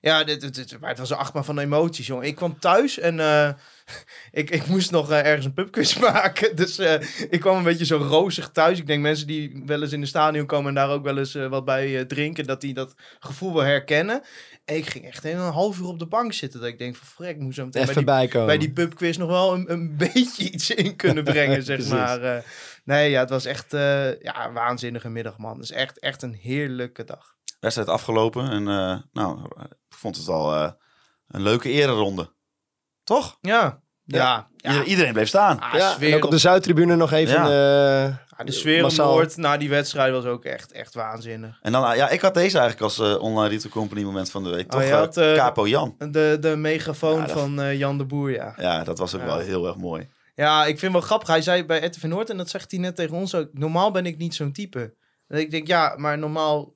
ja 0.00 0.24
dit, 0.24 0.40
dit, 0.40 0.54
dit- 0.54 0.80
maar 0.80 0.88
het 0.90 0.98
was 0.98 1.10
een 1.10 1.16
achtbaan 1.16 1.44
van 1.44 1.58
emoties, 1.58 2.06
jongen. 2.06 2.26
Ik 2.26 2.34
kwam 2.34 2.58
thuis 2.58 2.98
en 2.98 3.20
eh, 3.20 3.50
ik, 4.40 4.50
ik 4.50 4.66
moest 4.66 4.90
nog 4.90 5.10
eh, 5.10 5.26
ergens 5.26 5.46
een 5.46 5.52
pubquiz 5.52 5.96
maken. 6.10 6.56
Dus 6.56 6.78
eh, 6.78 7.00
ik 7.30 7.40
kwam 7.40 7.56
een 7.56 7.62
beetje 7.62 7.84
zo 7.84 7.96
rozig 7.96 8.50
thuis. 8.50 8.78
Ik 8.78 8.86
denk 8.86 9.02
mensen 9.02 9.26
die 9.26 9.62
wel 9.66 9.82
eens 9.82 9.92
in 9.92 10.00
de 10.00 10.06
stadion 10.06 10.46
komen 10.46 10.68
en 10.68 10.74
daar 10.74 10.90
ook 10.90 11.04
wel 11.04 11.18
eens 11.18 11.34
eh, 11.34 11.46
wat 11.46 11.64
bij 11.64 12.04
drinken, 12.04 12.46
dat 12.46 12.60
die 12.60 12.74
dat 12.74 12.94
gevoel 13.18 13.54
wel 13.54 13.64
herkennen. 13.64 14.22
En 14.64 14.76
ik 14.76 14.86
ging 14.86 15.04
echt 15.04 15.24
een 15.24 15.38
half 15.38 15.78
uur 15.78 15.86
op 15.86 15.98
de 15.98 16.06
bank 16.06 16.32
zitten. 16.32 16.60
Dat 16.60 16.68
ik 16.68 16.78
denk 16.78 16.96
van, 16.96 17.06
frek, 17.06 17.36
ik 17.36 17.42
moet 17.42 17.54
zo 17.54 17.64
meteen 17.64 17.84
bij 17.84 17.94
die, 17.94 18.04
bijkomen. 18.04 18.46
bij 18.46 18.58
die 18.58 18.72
pubquiz 18.72 19.16
nog 19.16 19.28
wel 19.28 19.54
een, 19.54 19.72
een 19.72 19.96
beetje 20.12 20.50
iets 20.50 20.70
in 20.70 20.96
kunnen 20.96 21.24
brengen, 21.24 21.62
zeg 21.62 21.88
maar. 21.88 22.22
Eh, 22.22 22.42
nee, 22.84 23.10
ja, 23.10 23.20
het 23.20 23.30
was 23.30 23.44
echt 23.44 23.74
eh, 23.74 24.20
ja, 24.20 24.46
een 24.46 24.52
waanzinnige 24.52 25.08
middag, 25.08 25.38
man. 25.38 25.54
Het 25.54 25.64
is 25.64 25.70
echt, 25.70 25.98
echt 25.98 26.22
een 26.22 26.34
heerlijke 26.34 27.04
dag. 27.04 27.38
Wedstrijd 27.60 27.88
afgelopen 27.88 28.50
en 28.50 28.68
eh, 28.68 28.98
nou, 29.12 29.40
ik 29.88 29.96
vond 29.96 30.16
het 30.16 30.28
al 30.28 30.54
eh, 30.54 30.72
een 31.26 31.42
leuke 31.42 31.68
ereronde. 31.68 32.32
Toch? 33.04 33.36
Ja, 33.40 33.80
ja. 34.04 34.48
ja. 34.56 34.70
Ieder- 34.72 34.86
Iedereen 34.86 35.12
bleef 35.12 35.28
staan. 35.28 35.60
Ah, 35.60 35.74
Ja, 35.74 35.90
sfeer 35.90 36.10
en 36.10 36.16
ook 36.16 36.24
op 36.24 36.30
de 36.30 36.38
Zuidtribune 36.38 36.96
nog 36.96 37.12
even... 37.12 37.34
Ja. 37.34 37.44
eh, 37.44 38.14
Ja, 38.38 38.44
de 38.44 38.52
sfeer 38.52 38.76
op 38.76 38.82
massaal. 38.82 39.12
Noord 39.12 39.36
na 39.36 39.56
die 39.56 39.68
wedstrijd 39.68 40.12
was 40.12 40.24
ook 40.24 40.44
echt, 40.44 40.72
echt 40.72 40.94
waanzinnig. 40.94 41.58
En 41.62 41.72
dan, 41.72 41.84
ah, 41.84 41.96
ja, 41.96 42.08
ik 42.08 42.20
had 42.20 42.34
deze 42.34 42.58
eigenlijk 42.58 42.80
als 42.82 42.98
eh, 42.98 43.22
online 43.22 43.48
retail 43.48 43.70
company 43.72 44.02
moment 44.02 44.30
van 44.30 44.42
de 44.44 44.50
week. 44.50 44.74
Oh, 44.74 44.80
Toch? 44.80 44.88
eh, 44.88 44.96
had, 44.96 45.14
Capo 45.14 45.66
Jan. 45.68 45.94
De, 45.98 46.36
de 46.40 46.56
megafoon 46.56 47.16
Ja, 47.20 47.26
dat- 47.26 47.30
van 47.38 47.76
Jan 47.76 47.98
de 47.98 48.04
Boer, 48.04 48.30
ja. 48.30 48.54
Ja, 48.56 48.84
dat 48.84 48.98
was 48.98 49.14
ook 49.14 49.20
Ja. 49.20 49.26
wel 49.26 49.38
heel 49.38 49.66
erg 49.66 49.76
mooi. 49.76 50.08
Ja, 50.34 50.64
ik 50.66 50.78
vind 50.78 50.92
wel 50.92 51.00
grappig. 51.00 51.28
Hij 51.28 51.42
zei 51.42 51.64
bij 51.64 51.84
RTV 51.86 52.02
Noord, 52.02 52.30
en 52.30 52.36
dat 52.36 52.48
zegt 52.50 52.70
hij 52.70 52.80
net 52.80 52.96
tegen 52.96 53.16
ons 53.16 53.34
ook, 53.34 53.48
normaal 53.52 53.90
ben 53.90 54.06
ik 54.06 54.16
niet 54.18 54.34
zo'n 54.34 54.52
type. 54.52 54.94
En 55.26 55.38
ik 55.38 55.50
denk, 55.50 55.66
ja, 55.66 55.94
maar 55.96 56.18
normaal 56.18 56.74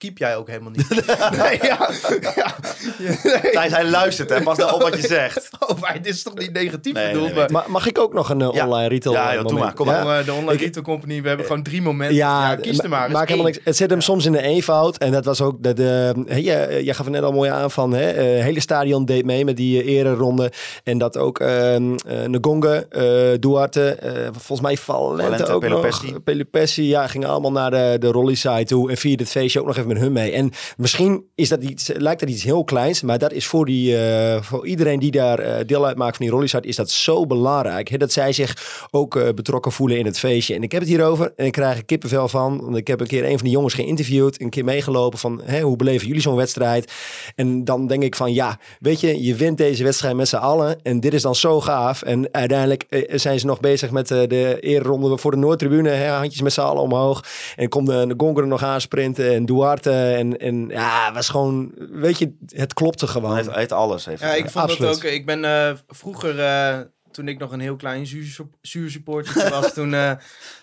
keep 0.00 0.18
jij 0.18 0.36
ook 0.36 0.48
helemaal 0.48 0.70
niet. 0.70 0.88
nee, 1.42 1.58
ja. 1.62 1.90
ja. 2.34 2.54
Nee. 2.98 3.50
Thijs, 3.52 3.72
hij 3.72 3.84
luistert 3.88 4.30
en 4.30 4.42
pas 4.42 4.58
nou 4.58 4.74
op 4.74 4.82
wat 4.82 5.00
je 5.00 5.06
zegt. 5.06 5.48
Oh, 5.68 5.80
maar 5.80 5.98
dit 6.02 6.14
is 6.14 6.22
toch 6.22 6.34
niet 6.34 6.52
negatief 6.52 6.92
Nee, 6.92 7.06
bedoeld? 7.12 7.26
nee, 7.26 7.34
maar 7.34 7.50
Ma- 7.50 7.64
mag 7.68 7.86
ik 7.86 7.98
ook 7.98 8.12
nog 8.12 8.28
een 8.30 8.40
eh, 8.40 8.48
Ja. 8.52 8.64
online 8.64 8.88
retail 8.88 9.14
Ja, 9.14 9.28
eh, 9.28 9.34
joh, 9.34 9.42
doe 9.42 9.52
moment? 9.52 9.64
maar, 9.64 9.74
kom 9.74 9.86
maar. 10.04 10.18
Eh, 10.20 10.24
de 10.26 10.32
online 10.32 10.52
Ik- 10.52 10.60
retail 10.60 10.84
company, 10.84 11.22
we 11.22 11.28
hebben 11.28 11.46
gewoon 11.46 11.62
drie 11.62 11.82
momenten. 11.82 12.16
Ja, 12.16 12.50
Ja, 12.50 12.56
kies 12.56 12.78
er 12.78 12.88
maar. 12.88 13.10
Maakt 13.10 13.28
helemaal 13.28 13.50
niks. 13.50 13.64
Het 13.64 13.76
zit 13.76 13.90
hem 13.90 14.00
soms 14.00 14.24
in 14.24 14.32
de 14.32 14.42
eenvoud. 14.42 14.98
En 14.98 15.12
dat 15.12 15.24
was 15.24 15.40
ook 15.40 15.62
de. 15.62 15.72
de 15.72 16.22
hè, 16.26 16.36
je, 16.36 16.80
je 16.84 16.94
gaf 16.94 17.04
het 17.06 17.14
net 17.14 17.22
al 17.22 17.32
mooi 17.32 17.50
aan 17.50 17.70
van. 17.70 17.92
Hè, 17.92 18.10
eh, 18.10 18.42
hele 18.44 18.60
stadion 18.60 19.04
deed 19.04 19.24
mee 19.24 19.44
met 19.44 19.56
die 19.56 19.82
eh, 19.82 19.88
ereronde. 19.98 20.52
En 20.84 20.98
dat 20.98 21.16
ook 21.16 21.38
ehm 21.40 21.94
eh 22.06 22.18
Ngonge, 22.26 22.86
eh, 22.90 23.38
Duarte, 23.40 23.88
eh, 23.90 24.12
volgens 24.32 24.60
mij 24.60 24.76
Valente, 24.76 25.22
Valente, 25.22 25.52
ook 25.52 25.60
Pelopessi. 25.60 26.10
nog. 26.12 26.22
Pelopessi, 26.24 26.88
ja, 26.88 27.06
gingen 27.06 27.28
allemaal 27.28 27.52
naar 27.52 27.70
de, 27.70 27.96
de 27.98 28.06
Rolly 28.08 28.34
side 28.34 28.64
toe. 28.64 28.90
En 28.90 28.96
vierde 28.96 29.22
het 29.22 29.32
feestje 29.32 29.60
ook 29.60 29.66
nog 29.66 29.76
even 29.76 29.89
met 29.92 30.02
hun 30.02 30.12
mee. 30.12 30.32
En 30.32 30.50
misschien 30.76 31.24
is 31.34 31.48
dat 31.48 31.62
iets, 31.62 31.90
lijkt 31.96 32.20
dat 32.20 32.28
iets 32.28 32.42
heel 32.42 32.64
kleins. 32.64 33.02
Maar 33.02 33.18
dat 33.18 33.32
is 33.32 33.46
voor, 33.46 33.66
die, 33.66 33.96
eh, 33.96 34.42
voor 34.42 34.66
iedereen 34.66 34.98
die 34.98 35.10
daar 35.10 35.38
eh, 35.38 35.66
deel 35.66 35.86
uitmaakt 35.86 36.16
van 36.16 36.26
die 36.26 36.34
Rolly 36.34 36.46
side, 36.46 36.68
is 36.68 36.76
dat 36.76 36.90
zo 36.90 37.26
belangrijk. 37.26 37.98
Dat 38.00 38.12
zij 38.12 38.32
zich 38.32 38.86
ook 38.90 39.16
eh, 39.16 39.28
betrokken 39.34 39.72
voelen 39.72 39.98
in 39.98 40.06
het 40.06 40.18
feestje. 40.18 40.54
En 40.54 40.62
ik 40.62 40.72
heb 40.72 40.80
het 40.80 40.90
hierover 40.90 41.32
en 41.36 41.46
ik 41.46 41.52
krijg 41.52 41.84
kippenvel 41.84 42.28
van. 42.28 42.60
Want 42.60 42.76
ik 42.76 42.86
heb 42.86 43.00
een 43.00 43.06
keer 43.06 43.24
een 43.24 43.38
van 43.38 43.44
die 43.44 43.50
jongens 43.50 43.74
geïnterviewd, 43.74 44.40
een 44.40 44.50
keer 44.50 44.64
meegelopen 44.64 45.18
van 45.18 45.40
hè, 45.44 45.60
hoe 45.60 45.76
beleven 45.76 46.06
jullie 46.06 46.22
zo'n 46.22 46.36
wedstrijd? 46.36 46.92
En 47.34 47.64
dan 47.64 47.86
denk 47.86 48.02
ik 48.02 48.14
van 48.14 48.32
ja, 48.34 48.58
weet 48.80 49.00
je, 49.00 49.22
je 49.22 49.34
wint 49.34 49.58
deze 49.58 49.84
wedstrijd 49.84 50.16
met 50.16 50.28
z'n 50.28 50.36
allen 50.36 50.82
en 50.82 51.00
dit 51.00 51.14
is 51.14 51.22
dan 51.22 51.34
zo 51.34 51.60
gaaf. 51.60 52.02
En 52.02 52.28
uiteindelijk 52.32 53.06
zijn 53.06 53.40
ze 53.40 53.46
nog 53.46 53.60
bezig 53.60 53.90
met 53.90 54.08
de 54.08 54.56
eerronde 54.60 55.18
voor 55.18 55.30
de 55.30 55.36
Noordtribune, 55.36 56.06
handjes 56.06 56.42
met 56.42 56.52
z'n 56.52 56.60
allen 56.60 56.82
omhoog. 56.82 57.24
En 57.56 57.68
komt 57.68 57.86
de, 57.86 58.04
de 58.06 58.14
Gonker 58.16 58.42
er 58.42 58.48
nog 58.48 58.62
aan 58.62 58.80
sprinten 58.80 59.34
en 59.34 59.46
Duarte 59.46 59.79
en, 59.86 60.38
en 60.38 60.68
ja, 60.68 61.04
het 61.06 61.14
was 61.14 61.28
gewoon, 61.28 61.72
weet 61.90 62.18
je, 62.18 62.36
het 62.46 62.74
klopte 62.74 63.06
gewoon. 63.06 63.34
heeft, 63.36 63.48
hij 63.48 63.58
heeft 63.58 63.72
alles. 63.72 64.04
Heeft 64.04 64.22
Ja, 64.22 64.34
ik 64.34 64.50
vond 64.50 64.64
Absoluut. 64.70 64.92
dat 64.92 65.04
ook. 65.04 65.10
Ik 65.12 65.26
ben 65.26 65.44
eh, 65.44 65.72
vroeger, 65.88 66.40
eh, 66.40 66.78
toen 67.10 67.28
ik 67.28 67.38
nog 67.38 67.52
een 67.52 67.60
heel 67.60 67.76
klein 67.76 68.06
zuur, 68.06 68.36
zuursupporter 68.60 69.50
was, 69.50 69.72
toen, 69.78 69.94
eh, 69.94 70.12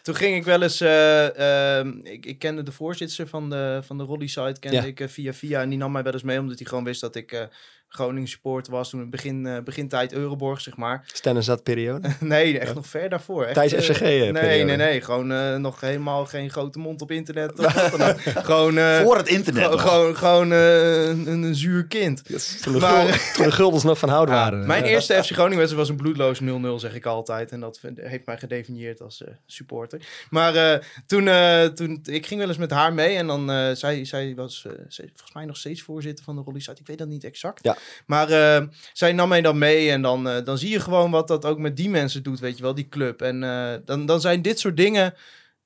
toen 0.02 0.16
ging 0.16 0.36
ik 0.36 0.44
wel 0.44 0.62
eens. 0.62 0.82
eh, 0.82 1.78
ehm, 1.80 2.00
ik, 2.04 2.26
ik 2.26 2.40
kende 2.40 2.64
de 2.64 2.72
voorzitter 2.72 3.28
van 3.28 3.50
de, 3.50 3.80
van 3.84 3.98
de 3.98 4.04
Rolly 4.04 4.28
site, 4.28 4.60
kende 4.60 4.78
Ja. 4.78 4.84
ik 4.84 5.06
via 5.08 5.34
via. 5.34 5.62
En 5.62 5.70
die 5.70 5.78
nam 5.78 5.92
mij 5.92 6.04
wel 6.04 6.14
eens 6.14 6.24
mee, 6.24 6.40
omdat 6.40 6.60
hij 6.60 6.68
gewoon 6.68 6.84
wist 6.84 7.02
dat 7.02 7.16
ik 7.16 7.32
eh, 7.32 7.42
Groningen 7.90 8.28
supporter 8.30 8.72
was. 8.74 8.90
Toen 8.90 9.02
in 9.02 9.10
begin, 9.10 9.46
eh, 9.46 9.64
begintijd 9.64 10.14
Euroborg, 10.14 10.62
zeg 10.62 10.78
maar. 10.78 11.04
Stennis 11.14 11.46
dat 11.46 11.64
periode. 11.64 12.10
nee, 12.20 12.60
echt 12.60 12.74
nog 12.76 12.88
ver 12.88 13.10
daarvoor. 13.10 13.44
Echt, 13.46 13.54
Thijs 13.54 13.74
eh, 13.74 13.80
FCG, 13.82 14.02
eh, 14.02 14.08
Nee, 14.10 14.32
periode. 14.32 14.64
nee, 14.64 14.76
nee. 14.78 15.02
Gewoon 15.02 15.32
eh, 15.32 15.56
nog 15.56 15.82
helemaal 15.82 16.26
geen 16.26 16.50
grote 16.50 16.80
mond 16.80 17.02
op 17.02 17.12
internet. 17.12 17.60
Of 17.60 17.74
wat 17.90 18.00
dan 18.00 18.10
ook. 18.10 18.20
gewoon... 18.46 18.78
eh, 18.78 19.00
Voor 19.02 19.18
het 19.18 19.28
internet 19.28 19.64
Gewoon, 19.64 19.80
gewoon, 19.80 20.16
gewoon 20.16 20.52
eh, 20.52 21.08
een, 21.08 21.28
een 21.28 21.56
zuur 21.56 21.86
kind. 21.88 22.24
Toen 22.62 22.74
de, 22.74 22.80
Maar- 22.80 23.08
gul- 23.08 23.34
toen 23.34 23.46
de 23.46 23.52
guldens 23.52 23.84
nog 23.84 23.98
van 24.00 24.10
hout 24.10 24.30
waren. 24.30 24.66
Mijn 24.68 24.84
eerste 24.84 25.14
FC 25.24 25.32
Groningen 25.32 25.58
wedstrijd 25.58 25.88
was 25.88 25.90
een 25.90 26.04
bloedloos 26.04 26.40
0-0, 26.42 26.80
zeg 26.82 26.96
ik 26.96 27.06
altijd. 27.06 27.52
En 27.52 27.60
dat 27.60 27.80
heeft 27.96 28.26
mij 28.26 28.38
gedefinieerd 28.38 29.02
als 29.02 29.24
eh, 29.24 29.34
supporter. 29.46 30.02
Maar 30.30 30.56
eh, 30.56 30.80
toen, 31.06 31.28
eh, 31.28 31.64
toen, 31.66 32.00
ik 32.04 32.26
ging 32.26 32.40
wel 32.40 32.50
eens 32.50 32.58
met 32.58 32.72
haar 32.72 32.94
mee. 32.94 33.16
En 33.16 33.28
dan, 33.28 33.52
eh, 33.52 33.72
zij, 33.72 34.06
zij 34.06 34.34
was 34.36 34.64
eh, 34.66 34.72
ze- 34.88 35.02
volgens 35.14 35.34
mij 35.34 35.46
nog 35.46 35.58
steeds 35.58 35.82
voorzitter 35.82 36.26
van 36.26 36.36
de 36.36 36.42
Rollies 36.42 36.68
uit. 36.70 36.80
Ik 36.80 36.88
weet 36.88 36.98
dat 36.98 37.08
niet 37.08 37.24
exact. 37.24 37.64
Ja. 37.64 37.77
Maar 38.06 38.30
eh, 38.30 38.68
zij 38.94 39.14
nam 39.14 39.30
mij 39.30 39.42
dan 39.42 39.58
mee. 39.58 39.92
En 39.92 40.02
dan, 40.02 40.30
eh, 40.30 40.46
dan 40.46 40.58
zie 40.58 40.70
je 40.70 40.80
gewoon 40.80 41.12
wat 41.12 41.28
dat 41.28 41.46
ook 41.46 41.58
met 41.58 41.78
die 41.78 41.90
mensen 41.90 42.24
doet, 42.24 42.40
weet 42.40 42.58
je 42.58 42.64
wel, 42.64 42.74
die 42.74 42.90
club. 42.90 43.22
En 43.22 43.44
eh, 43.44 43.74
dan, 43.86 44.06
dan 44.06 44.22
zijn 44.22 44.42
dit 44.42 44.60
soort 44.60 44.78
dingen 44.78 45.14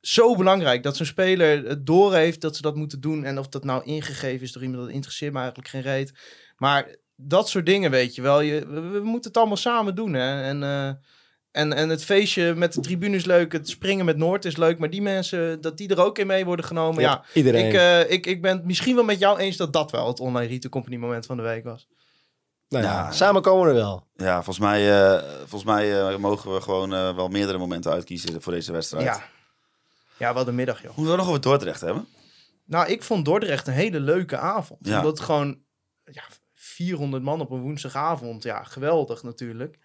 zo 0.02 0.36
belangrijk. 0.36 0.84
Dat 0.84 0.98
zo'n 0.98 1.06
speler 1.06 1.68
het 1.68 1.86
door 1.86 2.14
heeft 2.14 2.42
dat 2.42 2.56
ze 2.56 2.62
dat 2.62 2.76
moeten 2.76 3.02
doen. 3.02 3.24
En 3.24 3.40
of 3.40 3.48
dat 3.48 3.64
nou 3.64 3.84
ingegeven 3.84 4.42
is 4.42 4.52
door 4.52 4.64
iemand, 4.64 4.84
dat 4.84 4.92
interesseert 4.94 5.34
me 5.34 5.40
eigenlijk 5.40 5.70
geen 5.70 5.82
reet. 5.82 6.14
Maar 6.58 6.96
dat 7.16 7.50
soort 7.50 7.66
dingen, 7.66 7.92
weet 7.92 8.16
je 8.16 8.22
wel. 8.22 8.42
Je, 8.42 8.68
we, 8.68 8.82
we 8.82 9.00
moeten 9.04 9.30
het 9.30 9.38
allemaal 9.38 9.58
samen 9.58 9.96
doen. 9.96 10.14
Hè? 10.14 10.44
En, 10.44 10.64
en, 11.52 11.74
en 11.74 11.90
het 11.90 12.04
feestje 12.04 12.54
met 12.56 12.74
de 12.74 12.82
tribune 12.82 13.16
is 13.16 13.26
leuk. 13.26 13.52
Het 13.52 13.70
springen 13.70 14.06
met 14.06 14.18
Noord 14.18 14.46
is 14.46 14.58
leuk. 14.58 14.80
Maar 14.80 14.90
die 14.90 15.02
mensen, 15.02 15.62
dat 15.62 15.78
die 15.78 15.90
er 15.90 16.04
ook 16.04 16.18
in 16.18 16.28
mee 16.28 16.46
worden 16.46 16.66
genomen. 16.66 17.02
Ja, 17.02 17.10
Ja, 17.10 17.24
iedereen. 17.34 18.02
Ik, 18.02 18.10
ik, 18.10 18.26
ik 18.26 18.42
ben 18.42 18.56
het 18.56 18.66
misschien 18.66 18.96
wel 18.96 19.04
met 19.04 19.20
jou 19.20 19.40
eens 19.40 19.58
dat 19.58 19.74
dat 19.74 19.92
wel 19.92 20.08
het 20.08 20.20
online 20.20 20.48
Retail 20.48 20.72
Company 20.72 20.96
moment 20.96 21.26
van 21.26 21.38
de 21.38 21.44
week 21.44 21.64
was. 21.64 21.88
Nou 22.72 22.84
ja, 22.84 22.92
Ja. 22.92 23.12
samen 23.12 23.42
komen 23.42 23.64
we 23.64 23.70
er 23.70 23.76
wel. 23.76 24.08
Ja, 24.16 24.34
volgens 24.36 24.60
mij, 24.60 25.12
eh, 25.14 25.24
volgens 25.38 25.64
mij 25.64 26.00
eh, 26.10 26.16
mogen 26.18 26.54
we 26.54 26.62
gewoon 26.62 26.94
eh, 26.94 27.16
wel 27.16 27.28
meerdere 27.28 27.58
momenten 27.58 27.92
uitkiezen 27.92 28.42
voor 28.42 28.54
deze 28.54 28.72
wedstrijd. 28.72 29.06
Ja. 29.06 29.24
Ja, 30.18 30.34
wat 30.34 30.48
een 30.48 30.56
middag, 30.56 30.82
joh. 30.82 30.96
Moeten 30.96 31.12
we 31.14 31.20
nog 31.20 31.28
over 31.28 31.42
Dordrecht 31.42 31.82
hebben? 31.82 32.08
Nou, 32.66 32.88
ik 32.92 33.04
vond 33.04 33.26
Dordrecht 33.26 33.68
een 33.68 33.74
hele 33.74 34.00
leuke 34.00 34.38
avond. 34.38 34.88
Ja. 34.88 34.98
Omdat 34.98 35.20
gewoon 35.20 35.60
ja, 36.04 36.24
400 36.54 37.24
man 37.24 37.42
op 37.42 37.52
een 37.52 37.60
woensdagavond. 37.62 38.44
Ja, 38.44 38.64
geweldig 38.64 39.24
natuurlijk. 39.24 39.78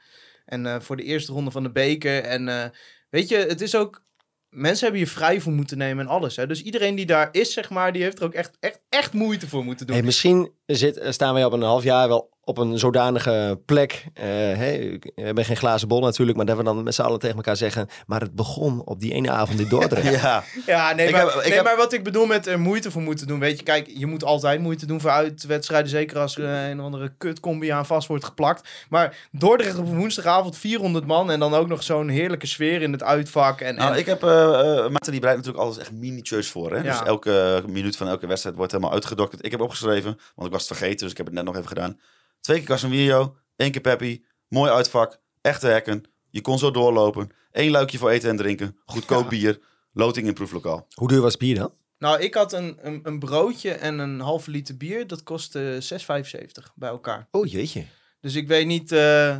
En 0.44 0.66
eh, 0.66 0.80
voor 0.80 0.96
de 0.96 1.02
eerste 1.02 1.32
ronde 1.32 1.50
van 1.50 1.62
de 1.62 1.70
beker. 1.70 2.22
En 2.22 2.48
eh, 2.48 2.64
weet 3.10 3.28
je, 3.28 3.36
het 3.36 3.60
is 3.60 3.74
ook... 3.76 4.04
Mensen 4.48 4.82
hebben 4.84 5.00
je 5.00 5.10
vrij 5.10 5.40
voor 5.40 5.52
moeten 5.52 5.78
nemen 5.78 6.04
en 6.04 6.10
alles. 6.10 6.36
Hè? 6.36 6.46
Dus 6.46 6.62
iedereen 6.62 6.94
die 6.94 7.06
daar 7.06 7.28
is, 7.32 7.52
zeg 7.52 7.70
maar, 7.70 7.92
die 7.92 8.02
heeft 8.02 8.18
er 8.18 8.24
ook 8.24 8.34
echt, 8.34 8.56
echt, 8.60 8.80
echt 8.88 9.12
moeite 9.12 9.48
voor 9.48 9.64
moeten 9.64 9.86
doen. 9.86 9.96
Hey, 9.96 10.04
misschien 10.04 10.52
zit, 10.66 11.00
staan 11.08 11.34
wij 11.34 11.44
op 11.44 11.52
een 11.52 11.62
half 11.62 11.82
jaar 11.82 12.08
wel 12.08 12.35
op 12.48 12.58
een 12.58 12.78
zodanige 12.78 13.60
plek. 13.64 14.04
eh, 14.14 14.24
hey, 14.26 15.00
we 15.14 15.22
hebben 15.22 15.44
geen 15.44 15.56
glazen 15.56 15.88
bol 15.88 16.00
natuurlijk, 16.00 16.36
maar 16.36 16.46
dat 16.46 16.56
we 16.56 16.62
dan 16.62 16.82
met 16.82 16.94
z'n 16.94 17.02
allen 17.02 17.18
tegen 17.18 17.36
elkaar 17.36 17.56
zeggen. 17.56 17.88
Maar 18.06 18.20
het 18.20 18.34
begon 18.34 18.82
op 18.84 19.00
die 19.00 19.12
ene 19.12 19.30
avond 19.30 19.60
in 19.60 19.68
Dordrecht. 19.68 20.20
Ja, 20.22 20.44
Ja, 20.66 20.92
nee, 20.94 21.06
Ik 21.06 21.12
maar, 21.12 21.20
heb- 21.20 21.30
ik 21.30 21.42
nee 21.44 21.52
heb- 21.52 21.64
maar 21.64 21.76
wat 21.76 21.92
ik 21.92 22.04
bedoel 22.04 22.26
met 22.26 22.46
er 22.46 22.60
moeite 22.60 22.90
voor 22.90 23.02
moeten 23.02 23.26
doen. 23.26 23.38
Weet 23.38 23.58
je, 23.58 23.64
kijk, 23.64 23.90
je 23.94 24.06
moet 24.06 24.24
altijd 24.24 24.60
moeite 24.60 24.86
doen 24.86 25.00
voor 25.00 25.10
uitwedstrijden. 25.10 25.90
Zeker 25.90 26.18
als 26.18 26.36
er 26.36 26.44
een 26.70 26.80
andere 26.80 27.12
kutcombi 27.18 27.68
aan 27.68 27.86
vast 27.86 28.08
wordt 28.08 28.24
geplakt. 28.24 28.68
Maar 28.88 29.16
Dordrecht 29.30 29.78
op 29.78 29.86
woensdagavond 29.86 30.56
400 30.56 31.06
man. 31.06 31.30
En 31.30 31.38
dan 31.40 31.54
ook 31.54 31.68
nog 31.68 31.82
zo'n 31.82 32.08
heerlijke 32.08 32.46
sfeer 32.46 32.82
in 32.82 32.92
het 32.92 33.02
uitvak. 33.02 33.60
En, 33.60 33.74
Nou, 33.74 33.92
en- 33.92 33.98
ik 33.98 34.06
heb, 34.06 34.22
eh 34.22 34.30
eh, 34.60 34.90
Maarten 34.90 35.10
die 35.12 35.20
bereidt 35.20 35.40
natuurlijk 35.44 35.64
alles 35.64 35.78
echt 35.78 35.92
minutieus 35.92 36.48
voor. 36.50 36.70
Hè? 36.70 36.76
Ja. 36.76 36.82
Dus 36.82 37.02
elke 37.08 37.62
minuut 37.68 37.96
van 37.96 38.08
elke 38.08 38.26
wedstrijd 38.26 38.56
wordt 38.56 38.72
helemaal 38.72 38.92
uitgedokterd. 38.92 39.44
Ik 39.44 39.50
heb 39.50 39.60
opgeschreven, 39.60 40.18
want 40.34 40.46
ik 40.48 40.52
was 40.54 40.68
het 40.68 40.76
vergeten, 40.78 40.98
dus 40.98 41.10
ik 41.10 41.16
heb 41.16 41.26
het 41.26 41.34
net 41.34 41.44
nog 41.44 41.56
even 41.56 41.68
gedaan. 41.68 41.98
Twee 42.46 42.58
keer 42.58 42.66
Casemiro, 42.66 43.36
één 43.56 43.70
keer 43.70 43.80
Peppi, 43.80 44.24
mooi 44.48 44.70
uitvak, 44.70 45.20
echte 45.40 45.66
hekken. 45.66 46.04
Je 46.30 46.40
kon 46.40 46.58
zo 46.58 46.70
doorlopen. 46.70 47.30
Één 47.52 47.70
luikje 47.70 47.98
voor 47.98 48.10
eten 48.10 48.30
en 48.30 48.36
drinken, 48.36 48.76
goedkoop 48.84 49.28
bier, 49.34 49.60
loting 49.92 50.26
in 50.26 50.34
proeflokaal. 50.34 50.86
Hoe 50.94 51.08
duur 51.08 51.20
was 51.20 51.32
het 51.32 51.40
bier 51.40 51.54
dan? 51.54 51.72
Nou, 51.98 52.20
ik 52.20 52.34
had 52.34 52.52
een, 52.52 52.78
een, 52.80 53.00
een 53.02 53.18
broodje 53.18 53.72
en 53.72 53.98
een 53.98 54.20
halve 54.20 54.50
liter 54.50 54.76
bier. 54.76 55.06
Dat 55.06 55.22
kostte 55.22 55.82
6,75 55.82 56.72
bij 56.74 56.88
elkaar. 56.88 57.28
Oh 57.30 57.46
jeetje. 57.46 57.84
Dus 58.20 58.34
ik 58.34 58.48
weet 58.48 58.66
niet 58.66 58.92
eh, 58.92 59.36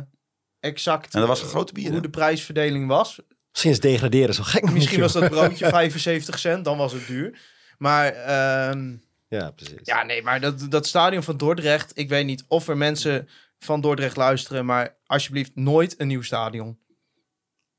exact 0.59 1.13
En 1.13 1.19
dat 1.19 1.29
was 1.29 1.41
een 1.41 1.49
grote 1.49 1.73
bier, 1.73 1.85
hoe 1.85 1.95
hè? 1.95 2.01
de 2.01 2.09
prijsverdeling 2.09 2.87
was. 2.87 3.19
Misschien 3.51 3.71
is 3.71 3.79
degraderen 3.79 4.33
zo 4.33 4.43
gek. 4.43 4.71
Misschien 4.71 4.99
was 4.99 5.13
dat 5.13 5.29
broodje 5.29 5.69
75 5.79 6.39
cent, 6.39 6.65
dan 6.65 6.77
was 6.77 6.93
het 6.93 7.07
duur. 7.07 7.39
Maar 7.77 8.07
ehm, 8.13 8.95
Ja, 9.27 9.51
precies. 9.51 9.79
ja, 9.83 10.03
nee, 10.03 10.23
maar 10.23 10.39
dat, 10.41 10.65
dat 10.71 10.87
stadion 10.87 11.23
van 11.23 11.37
Dordrecht, 11.37 11.91
ik 11.97 12.09
weet 12.09 12.25
niet 12.25 12.43
of 12.47 12.67
er 12.67 12.77
mensen 12.77 13.29
van 13.59 13.81
Dordrecht 13.81 14.15
luisteren, 14.15 14.65
maar 14.65 14.95
alsjeblieft 15.05 15.55
nooit 15.55 15.99
een 15.99 16.07
nieuw 16.07 16.21
stadion. 16.21 16.79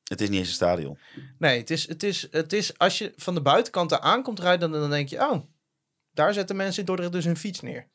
Het 0.05 0.21
is 0.21 0.29
niet 0.29 0.39
eens 0.39 0.49
een 0.49 0.55
stadion. 0.55 0.99
Nee, 1.39 1.59
het 1.59 1.71
is, 1.71 1.89
het 1.89 2.03
is, 2.03 2.29
het 2.31 2.53
is 2.53 2.79
als 2.79 2.99
je 2.99 3.13
van 3.17 3.35
de 3.35 3.41
buitenkant 3.41 3.93
er 3.93 4.01
aankomt 4.01 4.41
rijden, 4.41 4.71
dan, 4.71 4.81
dan 4.81 4.91
denk 4.91 5.09
je, 5.09 5.19
oh, 5.31 5.43
daar 6.11 6.33
zetten 6.33 6.57
mensen 6.57 6.81
in 6.81 6.87
Dordrecht 6.87 7.13
dus 7.13 7.25
hun 7.25 7.37
fiets 7.37 7.61
neer. 7.61 7.89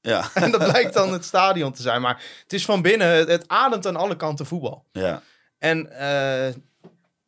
Ja, 0.00 0.30
En 0.34 0.50
dat 0.50 0.64
blijkt 0.70 0.94
dan 0.94 1.12
het 1.12 1.24
stadion 1.24 1.72
te 1.72 1.82
zijn. 1.82 2.00
Maar 2.00 2.22
het 2.42 2.52
is 2.52 2.64
van 2.64 2.82
binnen, 2.82 3.08
het, 3.08 3.28
het 3.28 3.48
ademt 3.48 3.86
aan 3.86 3.96
alle 3.96 4.16
kanten 4.16 4.46
voetbal. 4.46 4.84
ja. 4.92 5.22
En 5.58 5.90
eh, 5.90 6.54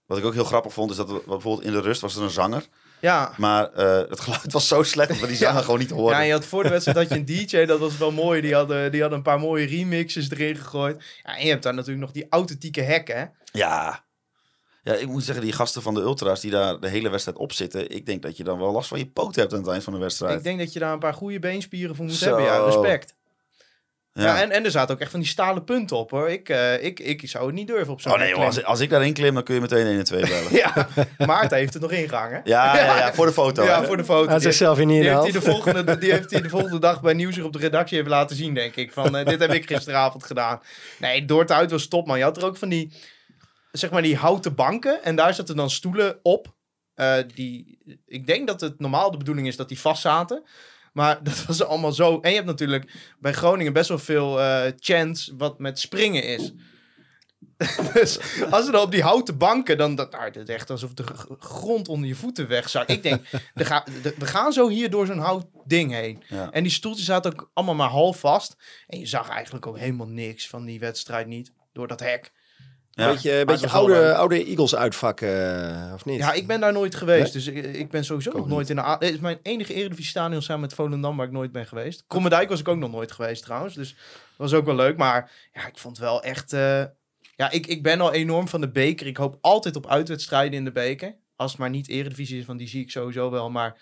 Wat 0.06 0.18
ik 0.18 0.24
ook 0.24 0.34
heel 0.34 0.44
grappig 0.44 0.72
vond, 0.72 0.90
is 0.90 0.96
dat 0.96 1.10
we, 1.10 1.22
bijvoorbeeld 1.26 1.66
in 1.66 1.72
de 1.72 1.80
rust 1.80 2.00
was 2.00 2.16
er 2.16 2.22
een 2.22 2.30
zanger. 2.30 2.66
Ja, 3.00 3.32
Maar 3.36 3.72
eh, 3.72 4.08
het 4.10 4.20
geluid 4.20 4.52
was 4.52 4.68
zo 4.68 4.82
slecht 4.82 5.08
dat 5.08 5.18
we 5.20 5.26
die 5.26 5.36
zanger 5.36 5.54
Ja. 5.58 5.62
gewoon 5.64 5.78
niet 5.78 5.90
hoorden. 5.90 6.18
Ja, 6.18 6.24
je 6.24 6.32
had 6.32 6.44
voor 6.44 6.62
de 6.62 6.68
wedstrijd 6.68 6.98
had 6.98 7.08
je 7.08 7.14
een 7.14 7.46
DJ, 7.46 7.64
dat 7.64 7.78
was 7.78 7.98
wel 7.98 8.10
mooi. 8.12 8.40
Die 8.40 8.54
hadden, 8.54 8.90
die 8.92 9.00
hadden 9.00 9.18
een 9.18 9.24
paar 9.24 9.40
mooie 9.40 9.66
remixes 9.66 10.30
erin 10.30 10.56
gegooid. 10.56 11.02
Ja, 11.22 11.36
en 11.36 11.44
je 11.44 11.50
hebt 11.50 11.62
daar 11.62 11.74
natuurlijk 11.74 12.00
nog 12.00 12.10
die 12.12 12.26
authentieke 12.30 12.80
hekken. 12.82 13.16
hè. 13.18 13.24
Ja. 13.52 14.04
Ja, 14.82 14.94
ik 14.94 15.06
moet 15.06 15.24
zeggen, 15.24 15.44
die 15.44 15.52
gasten 15.52 15.82
van 15.82 15.94
de 15.94 16.00
Ultras 16.00 16.40
die 16.40 16.50
daar 16.50 16.80
de 16.80 16.88
hele 16.88 17.08
wedstrijd 17.08 17.38
op 17.38 17.52
zitten. 17.52 17.90
Ik 17.90 18.06
denk 18.06 18.22
dat 18.22 18.36
je 18.36 18.44
dan 18.44 18.58
wel 18.58 18.72
last 18.72 18.88
van 18.88 18.98
je 18.98 19.06
poot 19.06 19.34
hebt 19.36 19.52
aan 19.52 19.58
het 19.58 19.68
eind 19.68 19.84
van 19.84 19.92
de 19.92 19.98
wedstrijd. 19.98 20.36
Ik 20.38 20.42
denk 20.44 20.58
dat 20.58 20.72
je 20.72 20.78
daar 20.78 20.92
een 20.92 20.98
paar 20.98 21.14
goede 21.14 21.38
beenspieren 21.38 21.96
voor 21.96 22.04
moet 22.04 22.14
Zo. 22.14 22.26
hebben. 22.26 22.44
Ja, 22.44 22.64
respect. 22.64 23.14
Ja. 24.12 24.24
ja. 24.24 24.42
en, 24.42 24.50
en 24.50 24.64
er 24.64 24.70
zaten 24.70 24.94
ook 24.94 25.00
echt 25.00 25.10
van 25.10 25.20
die 25.20 25.28
stalen 25.28 25.64
punten 25.64 25.96
op 25.96 26.10
hoor. 26.10 26.28
Ik, 26.28 26.48
eh, 26.48 26.84
ik, 26.84 27.00
ik 27.00 27.28
zou 27.28 27.46
het 27.46 27.54
niet 27.54 27.66
durven 27.66 27.92
op 27.92 28.00
zo'n 28.00 28.12
oh 28.12 28.18
nee, 28.18 28.28
joh, 28.28 28.44
als, 28.44 28.64
als 28.64 28.80
ik 28.80 28.90
daarin 28.90 29.12
klim, 29.12 29.34
dan 29.34 29.42
kun 29.42 29.54
je 29.54 29.60
meteen 29.60 29.86
1 29.86 29.98
en 29.98 30.04
2 30.04 30.20
bellen. 30.20 30.54
Ja, 30.62 30.88
Maarten 31.26 31.58
heeft 31.58 31.72
het 31.72 31.82
nog 31.82 31.92
ingehangen. 31.92 32.40
Ja, 32.44 32.76
ja, 32.76 32.98
ja, 32.98 33.14
voor 33.14 33.26
de 33.26 33.32
foto. 33.32 33.64
Ja, 33.64 33.80
hè? 33.80 33.86
voor 33.86 33.96
de 33.96 34.04
foto. 34.04 34.30
Hij 34.30 34.40
zichzelf 34.40 34.78
in 34.78 34.88
Die 34.88 35.02
de 35.02 35.08
heeft, 35.08 35.22
hij 35.22 35.32
de 35.32 35.40
volgende, 35.40 35.98
die 35.98 36.12
heeft 36.12 36.30
hij 36.30 36.40
de 36.40 36.48
volgende 36.48 36.78
dag 36.78 37.00
bij 37.00 37.12
Nieuwsuur 37.12 37.44
op 37.44 37.52
de 37.52 37.58
redactie 37.58 37.98
even 37.98 38.10
laten 38.10 38.36
zien, 38.36 38.54
denk 38.54 38.76
ik. 38.76 38.92
Van, 38.92 39.16
eh, 39.16 39.26
dit 39.26 39.40
heb 39.40 39.52
ik 39.52 39.66
gisteravond 39.66 40.24
gedaan. 40.24 40.60
Nee, 40.98 41.24
Dordt 41.24 41.52
uit 41.52 41.70
was 41.70 41.88
top, 41.88 42.06
man. 42.06 42.18
Je 42.18 42.24
had 42.24 42.36
er 42.36 42.44
ook 42.44 42.56
van 42.56 42.68
die, 42.68 42.92
zeg 43.72 43.90
maar, 43.90 44.02
die 44.02 44.16
houten 44.16 44.54
banken. 44.54 45.02
En 45.02 45.16
daar 45.16 45.34
zaten 45.34 45.56
dan 45.56 45.70
stoelen 45.70 46.18
op. 46.22 46.54
Eh, 46.94 47.14
die, 47.34 47.78
ik 48.06 48.26
denk 48.26 48.46
dat 48.46 48.60
het 48.60 48.80
normaal 48.80 49.10
de 49.10 49.16
bedoeling 49.16 49.46
is 49.46 49.56
dat 49.56 49.68
die 49.68 49.80
vast 49.80 50.02
zaten. 50.02 50.42
Maar 50.92 51.22
dat 51.24 51.44
was 51.44 51.62
allemaal 51.62 51.92
zo. 51.92 52.18
En 52.20 52.28
je 52.30 52.34
hebt 52.36 52.48
natuurlijk 52.48 52.92
bij 53.18 53.32
Groningen 53.32 53.72
best 53.72 53.88
wel 53.88 53.98
veel 53.98 54.40
eh 54.40 54.72
chants 54.78 55.32
wat 55.36 55.58
met 55.58 55.78
springen 55.78 56.22
is. 56.24 56.52
dus 57.94 58.18
als 58.50 58.64
ze 58.64 58.70
dan 58.70 58.82
op 58.82 58.90
die 58.90 59.02
houten 59.02 59.38
banken, 59.38 59.78
dan 59.78 59.94
dat, 59.94 60.10
nou, 60.12 60.30
dat 60.30 60.48
is 60.48 60.54
echt 60.54 60.70
alsof 60.70 60.94
de 60.94 61.04
grond 61.38 61.88
onder 61.88 62.08
je 62.08 62.14
voeten 62.14 62.48
wegzakt. 62.48 62.90
Ik 62.90 63.02
denk, 63.02 63.26
er 63.54 63.66
ga, 63.66 63.84
de- 64.02 64.14
we 64.18 64.26
gaan 64.26 64.52
zo 64.52 64.68
hier 64.68 64.90
door 64.90 65.06
zo'n 65.06 65.18
hout 65.18 65.46
ding 65.64 65.92
heen. 65.92 66.22
Ja. 66.28 66.50
En 66.50 66.62
die 66.62 66.72
stoeltjes 66.72 67.06
zaten 67.06 67.32
ook 67.32 67.50
allemaal 67.54 67.74
maar 67.74 67.88
half 67.88 68.20
vast. 68.20 68.56
En 68.86 68.98
je 68.98 69.06
zag 69.06 69.28
eigenlijk 69.28 69.66
ook 69.66 69.78
helemaal 69.78 70.06
niks 70.06 70.48
van 70.48 70.64
die 70.64 70.78
wedstrijd 70.80 71.26
niet. 71.26 71.52
Door 71.72 71.86
dat 71.88 72.00
hek. 72.00 72.32
Ja. 72.90 73.08
Beetje, 73.08 73.44
oude, 73.68 74.14
oude 74.14 74.44
Eagles 74.44 74.74
uitvak, 74.76 75.20
eh, 75.20 75.90
of 75.94 76.04
niet? 76.04 76.18
Ja, 76.18 76.32
ik 76.32 76.46
ben 76.46 76.60
daar 76.60 76.72
nooit 76.72 76.94
geweest. 76.94 77.22
Nee? 77.22 77.32
Dus 77.32 77.46
ik, 77.46 77.74
ik 77.76 77.90
ben 77.90 78.04
sowieso 78.04 78.30
nog 78.32 78.48
nooit 78.48 78.70
in 78.70 78.76
de... 78.76 78.82
A- 78.82 78.96
Het 78.98 79.10
is 79.12 79.18
mijn 79.18 79.38
enige 79.42 79.74
Eredivisie 79.74 80.10
stadion 80.10 80.42
samen 80.42 80.60
met 80.60 80.74
Volendam 80.74 81.16
waar 81.16 81.26
ik 81.26 81.32
nooit 81.32 81.52
ben 81.52 81.66
geweest. 81.66 82.04
Krommerdijk 82.06 82.48
was 82.48 82.60
ik 82.60 82.68
ook 82.68 82.76
nog 82.78 82.90
nooit 82.90 83.12
geweest 83.12 83.42
trouwens. 83.42 83.74
Dus 83.74 83.88
dat 83.94 84.36
was 84.36 84.52
ook 84.52 84.64
wel 84.64 84.74
leuk. 84.74 84.96
Maar 84.96 85.30
ja, 85.52 85.66
ik 85.66 85.78
vond 85.78 85.98
wel 85.98 86.22
echt... 86.22 86.52
eh, 86.52 86.84
Ja, 87.36 87.50
ik, 87.50 87.66
ik 87.66 87.82
ben 87.82 88.00
al 88.00 88.12
enorm 88.12 88.48
van 88.48 88.60
de 88.60 88.70
beker. 88.70 89.06
Ik 89.06 89.16
hoop 89.16 89.38
altijd 89.40 89.76
op 89.76 89.86
uitwedstrijden 89.86 90.58
in 90.58 90.64
de 90.64 90.72
beker. 90.72 91.14
Als 91.36 91.50
het 91.50 91.60
maar 91.60 91.70
niet 91.70 91.88
Eredivisie 91.88 92.38
is, 92.38 92.44
want 92.46 92.58
die 92.58 92.68
zie 92.68 92.82
ik 92.82 92.90
sowieso 92.90 93.30
wel. 93.30 93.50
Maar 93.50 93.76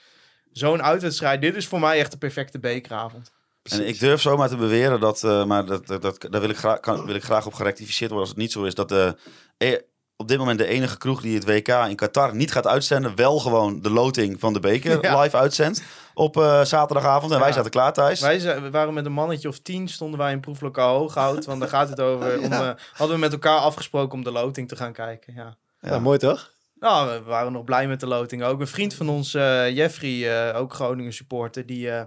zo'n 0.52 0.82
uitwedstrijd, 0.82 1.40
dit 1.40 1.56
is 1.56 1.66
voor 1.66 1.80
mij 1.80 1.98
echt 1.98 2.10
de 2.10 2.18
perfecte 2.18 2.58
bekeravond. 2.58 3.32
En 3.72 3.88
ik 3.88 4.00
durf 4.00 4.20
zomaar 4.20 4.48
te 4.48 4.56
beweren 4.56 5.00
dat, 5.00 5.24
eh, 5.24 5.44
maar 5.44 5.66
dat, 5.66 5.86
dat, 5.86 6.02
dat, 6.02 6.26
daar 6.30 6.40
wil 6.40 6.50
ik, 6.50 6.56
graag, 6.56 6.80
kan, 6.80 7.06
wil 7.06 7.14
ik 7.14 7.24
graag 7.24 7.46
op 7.46 7.54
gerectificeerd 7.54 8.10
worden 8.10 8.28
als 8.28 8.36
het 8.36 8.44
niet 8.44 8.52
zo 8.52 8.64
is, 8.64 8.74
dat 8.74 8.88
de, 8.88 9.16
eh, 9.56 9.76
op 10.16 10.28
dit 10.28 10.38
moment 10.38 10.58
de 10.58 10.66
enige 10.66 10.98
kroeg 10.98 11.20
die 11.20 11.34
het 11.34 11.44
WK 11.44 11.68
in 11.68 11.96
Qatar 11.96 12.34
niet 12.34 12.52
gaat 12.52 12.66
uitzenden, 12.66 13.16
wel 13.16 13.38
gewoon 13.38 13.82
de 13.82 13.90
loting 13.90 14.40
van 14.40 14.52
de 14.52 14.60
beker 14.60 15.02
Ja. 15.02 15.20
live 15.20 15.36
uitzendt 15.36 15.82
op 16.14 16.36
eh, 16.36 16.64
zaterdagavond. 16.64 17.32
En 17.32 17.40
wij 17.40 17.52
zaten 17.52 17.70
klaar 17.70 17.92
thuis. 17.92 18.20
Wij 18.20 18.60
we 18.62 18.70
waren 18.70 18.94
met 18.94 19.06
een 19.06 19.12
mannetje 19.12 19.48
of 19.48 19.58
tien, 19.58 19.88
stonden 19.88 20.18
wij 20.18 20.32
in 20.32 20.40
proeflokaal 20.40 20.98
Hooghout. 20.98 21.44
Want 21.44 21.60
daar 21.60 21.68
gaat 21.68 21.88
het 21.88 22.00
over. 22.00 22.38
Om, 22.44 22.52
eh, 22.52 22.70
hadden 22.92 23.16
we 23.16 23.22
met 23.22 23.32
elkaar 23.32 23.58
afgesproken 23.58 24.18
om 24.18 24.24
de 24.24 24.30
loting 24.30 24.68
te 24.68 24.76
gaan 24.76 24.92
kijken. 24.92 25.34
Ja. 25.34 25.56
Ja, 25.80 25.98
mooi 25.98 26.18
toch? 26.18 26.56
Nou, 26.74 27.10
we 27.10 27.22
waren 27.22 27.52
nog 27.52 27.64
blij 27.64 27.86
met 27.88 28.00
de 28.00 28.06
loting 28.06 28.42
ook. 28.42 28.60
Een 28.60 28.66
vriend 28.66 28.94
van 28.94 29.08
ons, 29.08 29.32
Jeffrey, 29.32 30.48
eh, 30.50 30.60
ook 30.60 30.74
Groningen 30.74 31.12
supporter, 31.12 31.66
die, 31.66 31.90
eh, 31.90 32.02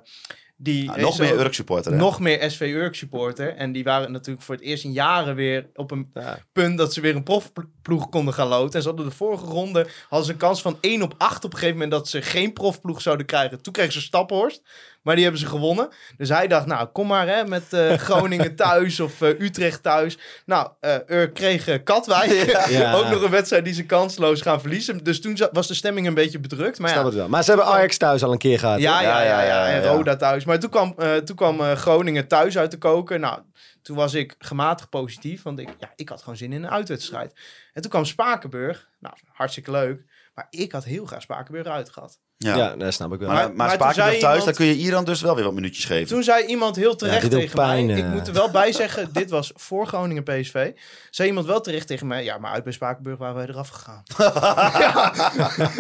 Die 0.64 0.90
Ah, 0.92 0.98
nog 0.98 1.20
meer 1.20 1.40
Urk 1.40 1.54
supporter. 1.54 1.92
hè? 1.92 1.98
Nog 1.98 2.20
meer 2.20 2.52
SV 2.52 2.62
Urk 2.76 2.96
supporter. 2.96 3.56
En 3.56 3.72
die 3.72 3.84
waren 3.84 4.12
natuurlijk 4.12 4.46
voor 4.46 4.56
het 4.56 4.64
eerst 4.64 4.84
in 4.84 4.92
jaren 4.92 5.36
weer 5.36 5.66
op 5.76 5.92
een 5.92 6.12
punt 6.52 6.78
dat 6.78 6.94
ze 6.94 7.02
weer 7.02 7.16
een 7.16 7.24
profploeg 7.24 8.10
konden 8.10 8.34
gaan 8.34 8.48
loten. 8.48 8.74
En 8.76 8.82
ze 8.82 8.88
hadden 8.88 9.06
de 9.06 9.12
vorige 9.16 9.46
ronde 9.46 9.88
hadden 10.10 10.26
ze 10.28 10.32
een 10.34 10.38
kans 10.38 10.62
van 10.62 10.78
1 10.82 11.02
op 11.02 11.14
8 11.18 11.44
op 11.46 11.52
een 11.52 11.58
gegeven 11.60 11.74
moment 11.80 11.92
dat 11.92 12.08
ze 12.10 12.22
geen 12.22 12.54
profploeg 12.54 13.02
zouden 13.02 13.26
krijgen. 13.26 13.62
Toen 13.62 13.74
kregen 13.74 13.94
ze 13.94 14.02
Staphorst. 14.02 14.62
Maar 15.02 15.14
die 15.16 15.24
hebben 15.24 15.42
ze 15.42 15.48
gewonnen. 15.48 15.90
Dus 16.18 16.30
hij 16.30 16.48
dacht, 16.48 16.66
nou, 16.66 16.88
kom 16.88 17.08
maar 17.08 17.28
hè, 17.28 17.46
met 17.46 17.74
eh, 17.74 17.94
Groningen 18.08 18.56
thuis 18.56 19.00
of 19.00 19.22
eh, 19.22 19.40
Utrecht 19.40 19.84
thuis. 19.84 20.18
Nou, 20.46 20.68
eh 20.80 20.96
Urk 21.08 21.34
kreeg 21.34 21.84
Katwijk. 21.84 22.30
Ja. 22.70 22.94
Ook 22.98 23.10
nog 23.10 23.22
een 23.22 23.30
wedstrijd 23.30 23.66
die 23.66 23.74
ze 23.74 23.86
kansloos 23.86 24.42
gaan 24.42 24.62
verliezen. 24.62 25.04
Dus 25.04 25.22
toen 25.22 25.38
was 25.52 25.68
de 25.68 25.74
stemming 25.74 26.08
een 26.08 26.14
beetje 26.14 26.40
bedrukt. 26.40 26.80
Maar 26.80 26.88
ja, 26.90 26.94
Snap 26.96 27.06
het 27.08 27.16
wel. 27.16 27.28
Maar 27.30 27.44
ze 27.44 27.50
hebben 27.50 27.68
Ajax 27.68 27.98
thuis 27.98 28.24
al 28.24 28.32
een 28.32 28.38
keer 28.38 28.60
gehad. 28.60 28.80
ja, 28.80 29.02
ja, 29.02 29.24
ja, 29.24 29.44
ja, 29.44 29.68
En. 29.68 29.84
Roda 29.84 30.16
thuis. 30.16 30.46
Maar 30.52 30.60
toen 30.60 30.70
kwam, 30.70 30.94
eh, 30.98 31.16
toen 31.16 31.36
kwam 31.36 31.62
eh, 31.62 31.72
Groningen 31.72 32.28
thuis 32.28 32.58
uit 32.58 32.72
de 32.72 32.78
koker. 32.78 33.20
Nou, 33.20 33.42
toen 33.82 33.96
was 33.96 34.14
ik 34.14 34.36
gematigd 34.38 34.90
positief. 34.90 35.44
Want 35.44 35.60
ik, 35.60 35.70
ja, 35.80 35.92
ik 35.96 36.10
had 36.10 36.20
gewoon 36.20 36.38
zin 36.38 36.54
in 36.54 36.64
een 36.64 36.70
uitwedstrijd. 36.70 37.40
En 37.74 37.82
toen 37.82 37.92
kwam 37.92 38.06
Spakenburg. 38.06 38.90
Nou, 39.00 39.16
hartstikke 39.28 39.72
leuk. 39.72 40.06
Maar 40.34 40.48
ik 40.50 40.72
had 40.72 40.84
heel 40.84 41.06
graag 41.06 41.22
Spakenburg 41.22 41.68
uit 41.68 41.90
gehad. 41.90 42.20
Ja. 42.44 42.56
Ja, 42.56 42.76
dat 42.76 42.94
snap 42.94 43.14
ik 43.14 43.20
wel. 43.20 43.30
Maar, 43.30 43.54
Maar- 43.54 43.78
thuis, 43.78 44.18
iemand- 44.18 44.46
dan 44.46 44.54
kun 44.54 44.66
je 44.66 44.76
Iran 44.76 45.06
dus 45.06 45.22
wel 45.22 45.36
weer 45.36 45.44
wat 45.44 45.54
minuutjes 45.54 45.86
geven. 45.86 46.08
Toen 46.08 46.24
zei 46.24 46.46
iemand 46.46 46.76
heel 46.76 46.96
terecht 46.96 47.30
tegen 47.30 47.56
pijn, 47.56 47.86
mij. 47.86 47.96
eh. 47.96 48.02
Ik 48.02 48.08
moet 48.14 48.28
er 48.28 48.34
wel 48.34 48.50
bij 48.52 48.72
zeggen, 48.72 49.10
dit 49.14 49.30
was 49.30 49.52
voor 49.56 49.88
Groningen 49.88 50.24
PSV. 50.24 50.72
Zei 51.10 51.28
iemand 51.28 51.46
wel 51.46 51.62
terecht 51.62 51.88
tegen 51.88 52.08
mij. 52.08 52.24
Ja, 52.24 52.38
maar 52.38 52.52
uit 52.52 52.64
bij 52.64 52.74
Spakenburg 52.74 53.18
waren 53.18 53.36
wij 53.36 53.48
eraf 53.48 53.70
gegaan. 53.70 54.04
ja. 54.82 55.12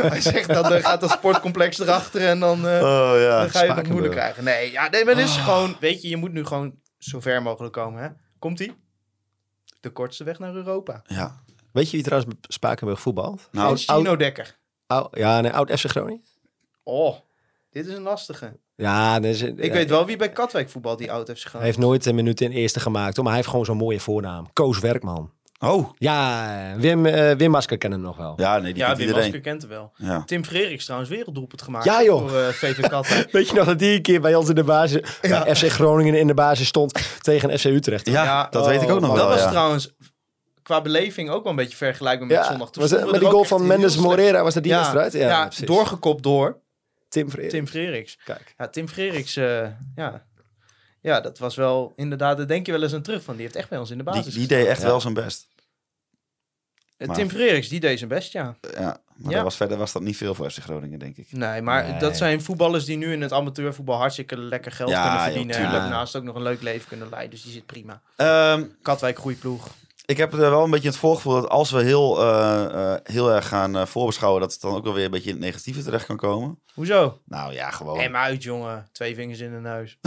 Hij 0.09 0.21
zegt 0.21 0.47
dan 0.53 0.73
eh, 0.73 0.83
gaat 0.83 1.01
dat 1.01 1.09
sportcomplex 1.11 1.79
erachter 1.79 2.27
en 2.27 2.39
dan... 2.39 2.67
eh, 2.67 2.73
Oh 2.81 3.13
ja. 3.19 3.39
dan 3.39 3.49
ga 3.49 3.63
je 3.63 3.73
het 3.73 3.87
moeilijk 3.89 4.13
krijgen. 4.13 4.43
Nee, 4.43 4.71
ja, 4.71 4.89
nee 4.89 5.05
maar 5.05 5.15
dit 5.15 5.25
is 5.25 5.37
gewoon... 5.37 5.75
Weet 5.79 6.01
je, 6.01 6.09
je 6.09 6.17
moet 6.17 6.31
nu 6.31 6.45
gewoon 6.45 6.73
zo 6.97 7.19
ver 7.19 7.41
mogelijk 7.41 7.73
komen, 7.73 8.01
hè. 8.03 8.09
Komt-ie? 8.39 8.75
De 9.79 9.89
kortste 9.89 10.23
weg 10.23 10.39
naar 10.39 10.53
Europa. 10.55 11.01
ja. 11.07 11.39
Weet 11.71 11.89
je 11.89 11.97
wie 11.97 12.05
trouwens 12.05 12.33
Spakenburg 12.41 13.01
voetbalt? 13.01 13.47
Nou, 13.51 13.77
Chino 13.77 14.15
Dekker. 14.15 14.57
oud- 14.87 15.17
ja, 15.17 15.41
nee, 15.41 15.51
oud 15.51 15.71
FC 15.79 15.85
Groningen. 15.89 16.23
Oh, 16.83 17.15
dit 17.71 17.85
is 17.87 17.93
een 17.93 18.01
lastige. 18.01 18.59
Ja, 18.75 19.19
dat 19.19 19.31
is, 19.31 19.41
Ik 19.41 19.73
weet 19.73 19.89
wel 19.89 20.05
wie 20.05 20.17
bij 20.17 20.29
Katwijk 20.31 20.69
voetbalt, 20.69 20.97
die 20.97 21.11
oud 21.11 21.27
heeft 21.27 21.41
Hij 21.41 21.49
gegaan. 21.51 21.65
heeft 21.65 21.77
nooit 21.77 22.05
een 22.05 22.15
minuut 22.15 22.41
in 22.41 22.51
eerste 22.51 22.79
gemaakt, 22.79 23.15
hoor, 23.15 23.23
maar 23.23 23.33
hij 23.33 23.35
heeft 23.35 23.49
gewoon 23.49 23.65
zo'n 23.65 23.77
mooie 23.77 23.99
voornaam. 23.99 24.53
Koos 24.53 24.79
Werkman. 24.79 25.31
Oh. 25.59 25.89
Ja, 25.97 26.73
Wim, 26.77 27.05
eh, 27.05 27.31
Wim 27.31 27.51
Masker 27.51 27.77
kennen 27.77 27.99
hem 27.99 28.07
nog 28.07 28.17
wel. 28.17 28.33
Ja, 28.37 28.57
nee, 28.59 28.73
die 28.73 28.81
Ja, 28.81 28.85
kent 28.87 28.97
Wim 28.97 29.07
iedereen. 29.07 29.29
Masker 29.31 29.49
kent 29.51 29.61
hem 29.61 29.71
wel. 29.71 29.91
Ja. 29.95 30.23
Tim 30.25 30.45
Freriks 30.45 30.83
trouwens 30.83 31.11
werelddoelpunt 31.11 31.61
gemaakt. 31.61 31.85
Ja, 31.85 32.03
joh. 32.03 32.19
Voor 32.29 32.39
eh, 32.39 32.47
VV 32.47 32.79
Katwijk. 32.87 33.31
Weet 33.31 33.47
je 33.49 33.53
nog 33.55 33.65
dat 33.65 33.79
die 33.79 33.95
een 33.95 34.01
keer 34.01 34.21
bij 34.21 34.35
ons 34.35 34.49
in 34.49 34.55
de 34.55 34.63
basis, 34.63 35.01
bij 35.21 35.55
FC 35.55 35.67
Groningen 35.69 36.13
in 36.15 36.27
de 36.27 36.33
basis 36.33 36.67
stond 36.67 36.99
tegen 37.21 37.59
FC 37.59 37.65
Utrecht? 37.65 38.07
Ja, 38.07 38.23
Ja, 38.23 38.47
dat 38.49 38.65
weet 38.67 38.81
ik 38.81 38.89
ook 38.89 38.99
nog 38.99 39.09
oh, 39.09 39.15
dat 39.15 39.25
wel. 39.25 39.33
was 39.35 39.43
ja. 39.43 39.49
trouwens 39.49 39.93
qua 40.63 40.81
beleving 40.81 41.29
ook 41.29 41.41
wel 41.43 41.51
een 41.51 41.57
beetje 41.57 41.77
vergelijkbaar 41.77 42.27
met 42.27 42.37
Ja, 42.37 42.43
zondag. 42.43 42.69
Toen 42.69 42.81
was 42.81 42.91
met 43.11 43.19
die 43.19 43.29
goal 43.29 43.43
van 43.43 43.67
Mendes. 43.67 43.97
Morera 43.97 44.43
was 44.43 44.53
dat 44.53 44.63
die 44.63 44.71
ja, 44.71 44.93
wedstrijd? 44.93 45.13
Ja, 45.13 45.49
doorgekopt 45.65 46.23
door 46.23 46.59
Tim 47.11 47.29
Vreer. 47.29 47.49
Tim 47.49 47.67
Freriks. 47.67 48.17
Kijk. 48.23 48.53
Ja, 48.57 48.67
Tim 48.67 48.87
Freriks, 48.87 49.35
eh, 49.35 49.67
ja. 49.95 50.25
ja, 51.01 51.21
dat 51.21 51.37
was 51.39 51.55
wel 51.55 51.93
inderdaad, 51.95 52.37
daar 52.37 52.47
denk 52.47 52.65
je 52.65 52.71
wel 52.71 52.83
eens 52.83 52.93
aan 52.93 53.01
terug 53.01 53.23
van. 53.23 53.33
Die 53.33 53.43
heeft 53.43 53.55
echt 53.55 53.69
bij 53.69 53.77
ons 53.79 53.89
in 53.89 53.97
de 53.97 54.03
basis 54.03 54.33
Die, 54.33 54.47
deed 54.47 54.67
echt 54.67 54.81
Ja. 54.81 54.87
wel 54.87 55.01
zijn 55.01 55.13
best. 55.13 55.47
Eh, 56.97 57.07
maar- 57.07 57.15
Tim 57.15 57.29
Freriks, 57.29 57.67
die 57.69 57.79
deed 57.79 57.97
zijn 57.97 58.09
best, 58.09 58.31
ja. 58.31 58.55
Ja, 58.73 59.01
maar 59.15 59.29
Ja. 59.29 59.35
Dat 59.35 59.43
was, 59.43 59.55
verder 59.55 59.77
was 59.77 59.91
dat 59.91 60.01
niet 60.01 60.17
veel 60.17 60.35
voor 60.35 60.49
FC 60.51 60.57
Groningen, 60.59 60.99
denk 60.99 61.17
ik. 61.17 61.31
Nee, 61.31 61.61
maar 61.61 61.87
Nee. 61.89 61.99
dat 61.99 62.17
zijn 62.17 62.41
voetballers 62.41 62.85
die 62.85 62.97
nu 62.97 63.11
in 63.13 63.21
het 63.21 63.31
amateurvoetbal 63.31 63.97
hartstikke 63.97 64.37
lekker 64.37 64.71
geld 64.71 64.89
Ja, 64.89 64.95
kunnen 65.01 65.13
joh, 65.17 65.23
verdienen. 65.23 65.55
en 65.55 65.61
tuurlijk. 65.61 65.81
daarnaast 65.81 66.15
ook 66.15 66.23
nog 66.23 66.35
een 66.35 66.41
leuk 66.41 66.61
leven 66.61 66.87
kunnen 66.87 67.09
leiden. 67.09 67.29
Dus 67.31 67.43
die 67.43 67.51
zit 67.51 67.65
prima. 67.65 68.01
Ehm, 68.15 68.65
Katwijk, 68.81 69.19
goede 69.19 69.37
ploeg. 69.37 69.67
Ik 70.11 70.17
heb 70.17 70.33
er 70.33 70.39
wel 70.39 70.63
een 70.63 70.69
beetje 70.69 70.87
het 70.87 70.97
voorgevoel 70.97 71.33
dat 71.33 71.49
als 71.49 71.71
we 71.71 71.81
heel, 71.81 72.21
eh, 72.21 72.93
eh, 72.93 72.99
heel 73.03 73.31
erg 73.31 73.47
gaan 73.47 73.75
eh, 73.75 73.85
voorbeschouwen, 73.85 74.41
dat 74.41 74.51
het 74.51 74.61
dan 74.61 74.75
ook 74.75 74.83
wel 74.83 74.93
weer 74.93 75.05
een 75.05 75.11
beetje 75.11 75.29
in 75.29 75.35
het 75.35 75.45
negatieve 75.45 75.83
terecht 75.83 76.05
kan 76.05 76.17
komen. 76.17 76.59
Hoezo? 76.73 77.21
Nou 77.25 77.53
ja, 77.53 77.69
gewoon. 77.71 77.99
Hem 77.99 78.15
uit, 78.15 78.43
jongen. 78.43 78.89
Twee 78.91 79.15
vingers 79.15 79.39
in 79.39 79.51
de 79.51 79.59
neus. 79.59 79.97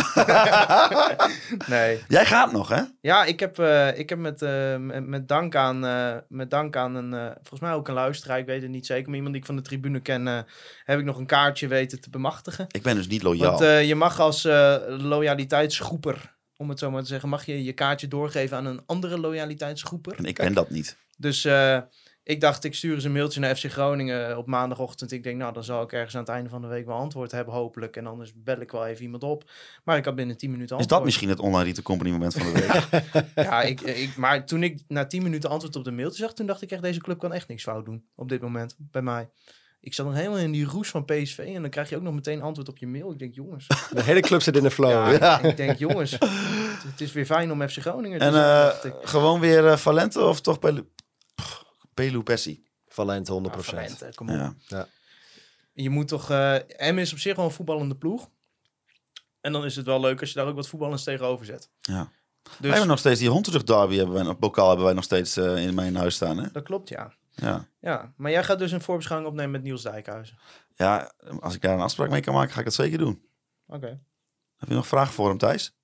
nee. 1.66 2.02
Jij 2.08 2.26
gaat 2.26 2.52
nog, 2.52 2.68
hè? 2.68 2.82
Ja, 3.00 3.24
ik 3.24 3.40
heb, 3.40 3.58
eh, 3.58 3.98
ik 3.98 4.08
heb 4.08 4.18
met, 4.18 4.42
eh, 4.42 4.76
met, 4.76 5.06
met 5.06 5.28
dank 5.28 5.56
aan, 5.56 5.86
eh, 5.86 6.16
met 6.28 6.50
dank 6.50 6.76
aan 6.76 6.94
een, 6.94 7.32
volgens 7.34 7.60
mij 7.60 7.72
ook 7.72 7.88
een 7.88 7.94
luisteraar, 7.94 8.38
ik 8.38 8.46
weet 8.46 8.62
het 8.62 8.70
niet 8.70 8.86
zeker, 8.86 9.06
maar 9.06 9.14
iemand 9.14 9.32
die 9.32 9.42
ik 9.42 9.48
van 9.48 9.56
de 9.56 9.62
tribune 9.62 10.00
ken, 10.00 10.28
eh, 10.28 10.38
heb 10.84 10.98
ik 10.98 11.04
nog 11.04 11.18
een 11.18 11.26
kaartje 11.26 11.68
weten 11.68 12.00
te 12.00 12.10
bemachtigen. 12.10 12.66
Ik 12.68 12.82
ben 12.82 12.96
dus 12.96 13.06
niet 13.06 13.22
loyaal. 13.22 13.50
Want 13.50 13.60
eh, 13.60 13.84
je 13.84 13.94
mag 13.94 14.20
als 14.20 14.44
eh, 14.44 14.76
loyaliteitsgroeper, 14.88 16.33
om 16.64 16.70
het 16.70 16.78
zo 16.78 16.90
maar 16.90 17.02
te 17.02 17.08
zeggen, 17.08 17.28
mag 17.28 17.46
je 17.46 17.64
je 17.64 17.72
kaartje 17.72 18.08
doorgeven 18.08 18.56
aan 18.56 18.66
een 18.66 18.82
andere 18.86 19.18
loyaliteitsgroeper. 19.18 20.14
en 20.16 20.24
ik 20.24 20.36
ben 20.36 20.52
dat 20.52 20.70
niet. 20.70 20.96
Dus 21.16 21.44
eh, 21.44 21.78
ik 22.22 22.40
dacht, 22.40 22.64
ik 22.64 22.74
stuur 22.74 22.94
eens 22.94 23.04
een 23.04 23.12
mailtje 23.12 23.40
naar 23.40 23.56
FC 23.56 23.64
Groningen 23.64 24.38
op 24.38 24.46
maandagochtend. 24.46 25.12
Ik 25.12 25.22
denk, 25.22 25.38
nou, 25.38 25.52
dan 25.52 25.64
zal 25.64 25.82
ik 25.82 25.92
ergens 25.92 26.14
aan 26.14 26.20
het 26.20 26.30
einde 26.30 26.48
van 26.50 26.62
de 26.62 26.66
week 26.66 26.86
wel 26.86 26.96
antwoord 26.96 27.30
hebben, 27.30 27.54
hopelijk. 27.54 27.96
En 27.96 28.06
anders 28.06 28.32
bel 28.34 28.60
ik 28.60 28.70
wel 28.70 28.86
even 28.86 29.02
iemand 29.02 29.22
op. 29.22 29.50
Maar 29.84 29.96
ik 29.96 30.04
had 30.04 30.14
binnen 30.14 30.36
10 30.36 30.50
minuten 30.50 30.76
Is 30.76 30.82
antwoord. 30.82 30.98
dat 30.98 31.08
misschien 31.08 31.28
het 31.28 31.40
online 31.40 31.64
retail 31.64 31.82
company 31.82 32.10
moment 32.10 32.34
van 32.34 32.52
de 32.52 32.52
week? 32.52 33.02
Ja, 33.46 33.62
ik, 33.62 33.80
ik, 33.80 34.16
maar 34.16 34.46
toen 34.46 34.62
ik 34.62 34.80
na 34.88 35.06
10 35.06 35.22
minuten 35.22 35.50
antwoord 35.50 35.76
op 35.76 35.84
de 35.84 35.90
mailtje 35.90 36.22
zag, 36.22 36.32
toen 36.34 36.46
dacht 36.46 36.62
ik 36.62 36.70
echt, 36.70 36.82
deze 36.82 37.00
club 37.00 37.18
kan 37.18 37.32
echt 37.32 37.48
niks 37.48 37.62
fout 37.62 37.84
doen 37.84 38.04
op 38.14 38.28
dit 38.28 38.40
moment 38.40 38.76
bij 38.78 39.02
mij. 39.02 39.28
Ik 39.84 39.94
zat 39.94 40.06
nog 40.06 40.14
helemaal 40.14 40.38
in 40.38 40.52
die 40.52 40.64
roes 40.64 40.88
van 40.88 41.04
PSV 41.04 41.38
en 41.38 41.60
dan 41.60 41.70
krijg 41.70 41.88
je 41.88 41.96
ook 41.96 42.02
nog 42.02 42.14
meteen 42.14 42.42
antwoord 42.42 42.68
op 42.68 42.78
je 42.78 42.86
mail. 42.86 43.10
Ik 43.12 43.18
denk, 43.18 43.34
jongens. 43.34 43.66
De 43.92 44.02
hele 44.02 44.20
club 44.20 44.42
zit 44.42 44.56
in 44.56 44.62
de 44.62 44.70
flow. 44.70 44.90
Ja, 44.90 45.10
Ja. 45.10 45.40
Ik 45.40 45.56
denk, 45.56 45.78
jongens, 45.78 46.10
het, 46.10 46.20
het 46.86 47.00
is 47.00 47.12
weer 47.12 47.26
fijn 47.26 47.52
om 47.52 47.68
FC 47.68 47.78
Groningen 47.78 48.18
te 48.18 48.24
en 48.24 48.32
zijn, 48.32 48.70
eh, 48.82 48.84
ik. 48.84 49.08
gewoon 49.08 49.40
weer 49.40 49.66
eh, 49.66 49.76
Valente 49.76 50.20
of 50.24 50.40
toch 50.40 50.58
Pelu, 50.58 50.88
Pelu 51.94 52.22
Pessi? 52.22 52.62
Valente 52.88 53.32
100%. 53.42 53.50
Ah, 53.50 53.58
Valente, 53.58 54.12
kom 54.14 54.28
op. 54.30 54.54
Ja. 54.66 54.88
Je 55.72 55.90
moet 55.90 56.08
toch... 56.08 56.30
eh 56.30 56.54
M 56.92 56.98
is 56.98 57.12
op 57.12 57.18
zich 57.18 57.36
wel 57.36 57.44
een 57.44 57.50
voetballende 57.50 57.96
ploeg. 57.96 58.28
En 59.40 59.52
dan 59.52 59.64
is 59.64 59.76
het 59.76 59.86
wel 59.86 60.00
leuk 60.00 60.20
als 60.20 60.28
je 60.28 60.34
daar 60.34 60.46
ook 60.46 60.54
wat 60.56 60.68
voetballers 60.68 61.02
tegenover 61.04 61.46
zet. 61.46 61.68
Ja. 61.80 62.10
Dus 62.42 62.52
Wij 62.60 62.70
hebben 62.70 62.88
nog 62.88 62.98
steeds 62.98 63.20
die 63.20 63.28
Hondsrug 63.28 63.64
derby, 63.64 63.96
hebben 63.96 64.14
wij, 64.14 64.24
nog- 64.24 64.38
bokaal 64.38 64.66
hebben 64.68 64.84
wij 64.84 64.94
nog 64.94 65.04
steeds 65.04 65.36
eh, 65.36 65.66
in 65.66 65.74
mijn 65.74 65.96
huis 65.96 66.14
staan. 66.14 66.38
Hè? 66.38 66.46
dat 66.52 66.62
klopt, 66.64 66.88
ja. 66.88 67.12
Ja. 67.34 67.68
ja. 67.80 68.12
Maar 68.16 68.30
jij 68.30 68.44
gaat 68.44 68.58
dus 68.58 68.72
een 68.72 68.80
voorbeschouwing 68.80 69.30
opnemen 69.30 69.52
met 69.52 69.62
Niels 69.62 69.82
Dijkhuizen. 69.82 70.38
ja, 70.74 71.12
als 71.40 71.54
ik 71.54 71.60
daar 71.60 71.74
een 71.74 71.80
afspraak 71.80 72.10
mee 72.10 72.20
kan 72.20 72.34
maken, 72.34 72.52
ga 72.52 72.58
ik 72.58 72.64
dat 72.64 72.74
zeker 72.74 72.98
doen. 72.98 73.28
Oké. 73.66 74.00
Heb 74.56 74.68
je 74.68 74.74
nog 74.74 74.86
vragen 74.86 75.12
voor 75.12 75.28
hem, 75.28 75.38
Thijs? 75.38 75.76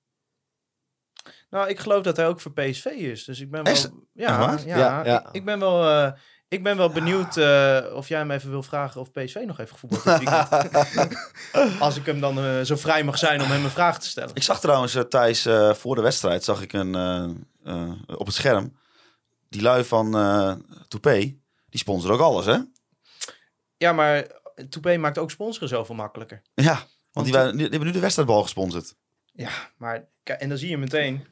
Nou, 1.49 1.69
ik 1.69 1.79
geloof 1.79 2.03
dat 2.03 2.17
hij 2.17 2.27
ook 2.27 2.39
voor 2.39 2.51
PSV 2.53 2.85
is. 2.85 3.23
Dus 3.23 3.39
ik 3.39 3.51
ben 3.51 3.63
wel... 3.63 3.73
Echt? 3.73 3.91
Ja, 4.13 4.57
ja, 4.65 4.77
Ja, 4.77 5.05
ja. 5.05 5.19
Ik, 5.19 5.31
ik 5.31 5.45
ben 5.45 5.59
wel... 5.59 5.89
eh, 5.89 6.11
ik 6.47 6.63
ben 6.63 6.77
wel 6.77 6.89
benieuwd 6.89 7.37
eh, 7.37 7.79
of 7.93 8.07
jij 8.07 8.19
hem 8.19 8.31
even 8.31 8.49
wil 8.49 8.63
vragen 8.63 9.01
of 9.01 9.11
PSV 9.11 9.41
nog 9.45 9.59
even 9.59 9.73
gevoetbald 9.77 10.03
dit 10.03 10.17
weekend. 10.17 11.79
Als 11.79 11.97
ik 11.97 12.05
hem 12.05 12.19
dan 12.19 12.37
eh, 12.37 12.61
zo 12.61 12.75
vrij 12.75 13.03
mag 13.03 13.17
zijn 13.17 13.41
om 13.41 13.47
hem 13.47 13.63
een 13.63 13.69
vraag 13.69 13.99
te 13.99 14.07
stellen. 14.07 14.35
Ik 14.35 14.43
zag 14.43 14.59
trouwens, 14.59 14.97
Thijs, 15.09 15.47
voor 15.71 15.95
de 15.95 16.01
wedstrijd 16.01 16.43
zag 16.43 16.61
ik 16.61 16.73
een, 16.73 16.95
op 18.07 18.25
het 18.25 18.35
scherm, 18.35 18.77
die 19.49 19.61
lui 19.61 19.83
van 19.83 20.11
Toupé, 20.87 21.39
die 21.71 21.79
sponsoren 21.79 22.15
ook 22.15 22.21
alles, 22.21 22.45
hè? 22.45 22.57
Ja, 23.77 23.93
maar 23.93 24.27
Toupé 24.69 24.97
maakt 24.97 25.17
ook 25.17 25.31
sponsoren 25.31 25.69
zoveel 25.69 25.95
makkelijker. 25.95 26.41
Ja, 26.53 26.87
want 27.11 27.25
die, 27.25 27.35
waren- 27.35 27.57
die 27.57 27.67
hebben 27.67 27.87
nu 27.87 27.91
de 27.93 27.99
wedstrijdbal 27.99 28.41
gesponsord. 28.43 28.95
Ja, 29.33 29.51
maar... 29.77 30.07
kijk, 30.23 30.39
En 30.41 30.49
dan 30.49 30.57
zie 30.57 30.69
je 30.69 30.77
meteen... 30.77 31.25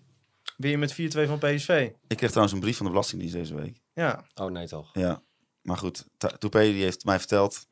Weer 0.57 0.79
met 0.79 0.93
4-2 0.93 0.95
van 1.07 1.37
PSV. 1.39 1.89
Ik 2.07 2.17
kreeg 2.17 2.29
trouwens 2.29 2.53
een 2.53 2.59
brief 2.59 2.77
van 2.77 2.85
de 2.85 2.91
Belastingdienst 2.91 3.35
deze 3.35 3.55
week. 3.55 3.81
Ja. 3.93 4.25
Oh 4.35 4.51
nee 4.51 4.67
toch. 4.67 4.89
Ja, 4.93 5.21
maar 5.61 5.77
goed, 5.77 6.05
Toupé 6.17 6.59
die 6.61 6.83
heeft 6.83 7.05
mij 7.05 7.19
verteld 7.19 7.65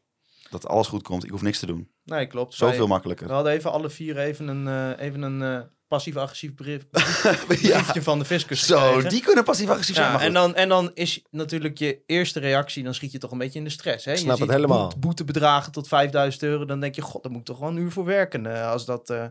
dat 0.50 0.68
alles 0.68 0.88
goed 0.88 1.04
komt. 1.04 1.24
Ik 1.24 1.30
hoef 1.30 1.42
niks 1.42 1.60
te 1.60 1.66
doen. 1.66 1.92
Nee, 2.04 2.28
klopt. 2.28 2.54
Zoveel 2.54 2.78
Wij- 2.80 2.88
makkelijker. 2.88 3.28
We 3.28 3.34
hadden 3.34 3.52
even 3.54 3.72
alle 3.72 3.90
vier 3.90 4.18
even 4.18 4.48
een, 4.48 4.68
eh, 4.98 5.06
even 5.06 5.22
een 5.22 5.42
eh, 5.42 5.68
passief-agressief 5.88 6.54
brief, 6.56 6.86
briefje 7.48 8.02
van 8.02 8.20
de 8.20 8.26
fiscus 8.26 8.66
Zo, 8.66 9.02
die 9.02 9.22
kunnen 9.22 9.44
passief-agressief 9.44 9.96
zijn. 9.96 10.12
Maar 10.12 10.22
en, 10.22 10.34
dan, 10.34 10.56
en 10.56 10.70
dan 10.70 10.92
is 10.94 11.22
natuurlijk 11.32 11.78
je 11.78 12.00
eerste 12.06 12.40
reactie, 12.40 12.84
dan 12.84 12.94
schiet 12.94 13.12
je 13.12 13.18
toch 13.18 13.32
een 13.32 13.38
beetje 13.38 13.60
in 13.60 13.66
de 13.66 13.72
stress. 13.72 14.06
Hè? 14.06 14.12
Je 14.12 14.18
Snap 14.18 14.30
het 14.30 14.40
ziet 14.40 14.50
helemaal. 14.50 14.82
boete- 14.82 14.98
boetebedragen 15.00 15.72
tot 15.72 15.88
5000 15.88 16.44
euro, 16.44 16.66
dan 16.66 16.80
denk 16.80 16.96
je, 16.96 17.02
god, 17.02 17.24
daar 17.24 17.32
moet 17.32 17.42
ik 17.42 17.48
toch 17.48 17.60
wel 17.60 17.70
een 17.70 17.78
uur 17.78 17.92
voor 17.92 18.06
werken. 18.06 18.56
eh, 18.56 18.72
als 18.72 18.86
dat 18.86 19.10
eh, 19.10 19.26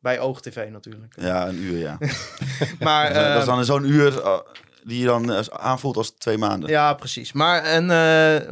bij 0.00 0.20
OogTV 0.20 0.68
natuurlijk. 0.70 1.14
Ja, 1.20 1.48
een 1.48 1.56
uur, 1.56 1.78
ja. 1.78 1.98
Maar, 2.80 3.12
dat, 3.12 3.22
is, 3.22 3.28
dat 3.28 3.42
is 3.42 3.48
eh, 3.48 3.54
dan 3.54 3.64
zo'n 3.64 3.84
uur 3.88 4.20
eh, 4.22 4.38
die 4.84 4.98
je 4.98 5.04
dan 5.04 5.50
aanvoelt 5.60 5.96
als 5.96 6.10
twee 6.10 6.38
maanden. 6.38 6.68
ja, 6.70 6.94
precies. 6.94 7.32
Maar, 7.32 7.62
en, 7.62 7.84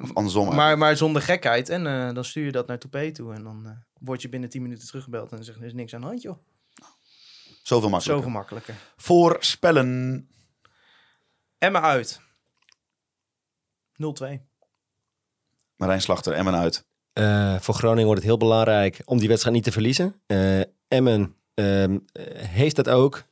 Of 0.02 0.14
andersom 0.14 0.54
maar, 0.54 0.78
maar 0.78 0.96
zonder 0.96 1.22
gekheid. 1.22 1.68
En 1.68 1.84
dan 2.14 2.24
stuur 2.24 2.44
je 2.44 2.52
dat 2.52 2.66
naar 2.66 2.78
Toupé 2.78 3.12
toe. 3.12 3.34
En 3.34 3.42
dan 3.42 3.76
word 4.00 4.22
je 4.22 4.28
binnen 4.28 4.48
10 4.48 4.62
minuten 4.62 4.86
teruggebeld 4.86 5.30
en 5.30 5.36
dan 5.36 5.44
zeg 5.44 5.54
je, 5.54 5.60
er 5.60 5.66
is 5.66 5.72
niks 5.74 5.94
aan 5.94 6.00
de 6.00 6.06
hand, 6.06 6.22
joh. 6.22 6.36
Zoveel 7.70 7.88
makkelijker. 7.88 8.24
Zoveel 8.24 8.38
makkelijker. 8.40 8.74
Voorspellen. 8.96 10.28
Emma 11.58 11.80
uit. 11.80 12.20
0-2. 13.92 14.40
Marijn 15.76 16.00
Slachter, 16.00 16.32
Emmen 16.32 16.54
uit. 16.54 16.84
Eh, 17.12 17.56
voor 17.60 17.74
Groningen 17.74 18.04
wordt 18.04 18.20
het 18.20 18.30
heel 18.30 18.38
belangrijk 18.38 19.00
om 19.04 19.18
die 19.18 19.28
wedstrijd 19.28 19.54
niet 19.56 19.64
te 19.64 19.72
verliezen. 19.72 20.20
Eh, 20.26 20.60
Emmen 20.88 21.34
ehm, 21.54 21.98
eh, 22.12 22.24
heeft 22.34 22.76
dat 22.76 22.88
ook. 22.88 23.22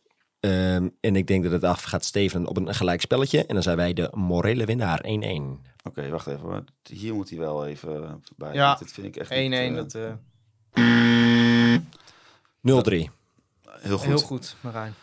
Ehm, 0.41 0.89
en 1.01 1.16
ik 1.16 1.26
denk 1.26 1.43
dat 1.43 1.53
het 1.53 1.64
af 1.64 1.82
gaat 1.82 2.05
stevenen 2.05 2.47
op 2.49 2.57
een 2.57 2.74
gelijk 2.74 3.01
spelletje. 3.01 3.47
En 3.47 3.55
dan 3.55 3.62
zijn 3.62 3.76
wij 3.76 3.93
de 3.93 4.11
morele 4.14 4.64
winnaar 4.64 5.01
1-1. 5.05 5.62
Oké, 5.84 6.09
wacht 6.09 6.26
even. 6.26 6.66
Hier 6.82 7.14
moet 7.14 7.30
hij 7.30 7.39
wel 7.39 7.66
even 7.66 8.22
bij. 8.36 8.55
Ja, 8.55 8.74
Dit 8.74 8.93
vind 8.93 9.07
ik 9.07 9.16
echt 9.16 9.30
1-1, 9.30 9.34
niet, 9.34 9.95
eh, 9.95 10.03
dat... 10.03 10.18
eh, 10.70 11.76
0-3. 12.61 13.11
Heel 13.81 13.99
goed. 13.99 14.07
Heel 14.07 14.18
goed, 14.18 14.57
Marijn. 14.61 14.95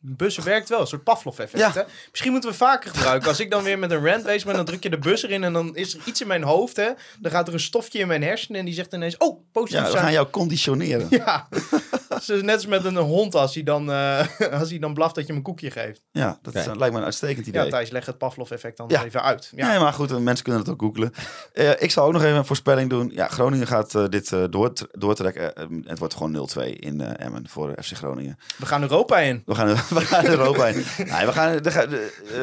Bussen 0.00 0.44
werkt 0.44 0.68
wel, 0.68 0.80
een 0.80 0.86
soort 0.86 1.04
Pavlov-effect. 1.04 1.58
Ja. 1.62 1.72
hè? 1.72 1.82
Misschien 2.10 2.32
moeten 2.32 2.50
we 2.50 2.56
vaker 2.56 2.90
gebruiken. 2.90 3.28
Als 3.28 3.40
ik 3.40 3.50
dan 3.50 3.62
weer 3.62 3.78
met 3.78 3.90
een 3.90 4.04
rant 4.06 4.22
bezig 4.24 4.44
ben, 4.44 4.54
dan 4.54 4.64
druk 4.64 4.82
je 4.82 4.90
de 4.90 4.98
bus 4.98 5.22
erin 5.22 5.44
en 5.44 5.52
dan 5.52 5.76
is 5.76 5.94
er 5.94 6.00
iets 6.04 6.20
in 6.20 6.26
mijn 6.26 6.42
hoofd. 6.42 6.76
Hè? 6.76 6.90
Dan 7.20 7.30
gaat 7.30 7.48
er 7.48 7.54
een 7.54 7.60
stofje 7.60 7.98
in 7.98 8.06
mijn 8.06 8.22
hersenen 8.22 8.58
en 8.60 8.66
die 8.66 8.74
zegt 8.74 8.92
ineens: 8.92 9.16
Oh, 9.16 9.40
positief 9.52 9.78
Ja, 9.78 9.84
we 9.84 9.90
zijn. 9.90 10.02
gaan 10.02 10.12
jou 10.12 10.28
conditioneren. 10.30 11.06
Ja, 11.10 11.48
Dus 12.26 12.42
net 12.42 12.54
als 12.54 12.66
met 12.66 12.84
een 12.84 12.96
hond 12.96 13.34
als 13.34 13.54
hij 13.54 13.62
dan, 13.62 13.90
eh, 13.92 14.26
als 14.60 14.70
hij 14.70 14.78
dan 14.78 14.94
blaft 14.94 15.14
dat 15.14 15.22
je 15.26 15.28
hem 15.28 15.36
een 15.36 15.46
koekje 15.46 15.70
geeft. 15.70 16.02
Ja, 16.10 16.38
dat 16.42 16.54
is- 16.54 16.66
Oké. 16.66 16.78
lijkt 16.78 16.92
me 16.94 16.98
een 17.00 17.04
uitstekend 17.06 17.46
idee. 17.46 17.62
Ja, 17.64 17.68
Thijs, 17.70 17.90
leg 17.90 18.06
het 18.06 18.18
Pavlov-effect 18.18 18.76
dan 18.76 18.86
Ja. 18.88 19.04
even 19.04 19.22
uit. 19.22 19.52
Ja. 19.56 19.68
Nee, 19.70 19.78
maar 19.78 19.92
goed, 19.92 20.10
eh, 20.10 20.16
mensen 20.16 20.44
kunnen 20.44 20.62
het 20.62 20.70
ook 20.70 20.80
googlen. 20.80 21.12
Eh, 21.52 21.70
ik 21.78 21.90
zal 21.90 22.06
ook 22.06 22.12
nog 22.12 22.22
even 22.22 22.36
een 22.36 22.44
voorspelling 22.44 22.90
doen. 22.90 23.10
Ja, 23.14 23.28
Groningen 23.28 23.66
gaat 23.66 23.94
eh, 23.94 24.04
dit 24.08 24.32
eh, 24.32 24.44
doort- 24.50 24.86
doortrekken. 24.92 25.56
Eh, 25.56 25.64
het 25.84 25.98
wordt 25.98 26.14
gewoon 26.14 26.32
0-2 26.32 26.72
in 26.72 27.00
eh, 27.00 27.26
Emmen 27.26 27.48
voor 27.48 27.74
FC 27.82 27.92
Groningen. 27.96 28.38
We 28.56 28.66
gaan 28.66 28.82
Europa 28.82 29.18
in. 29.18 29.42
We 29.46 29.54
gaan, 29.54 29.76
we 29.94 30.00
gaan 30.00 30.26
Europa 30.26 30.66
in. 30.66 30.74
Nee, 30.96 31.26
we 31.26 31.32
gaan, 31.32 31.64
er 31.64 31.72
gaan- 31.72 31.92
eh, 31.92 31.98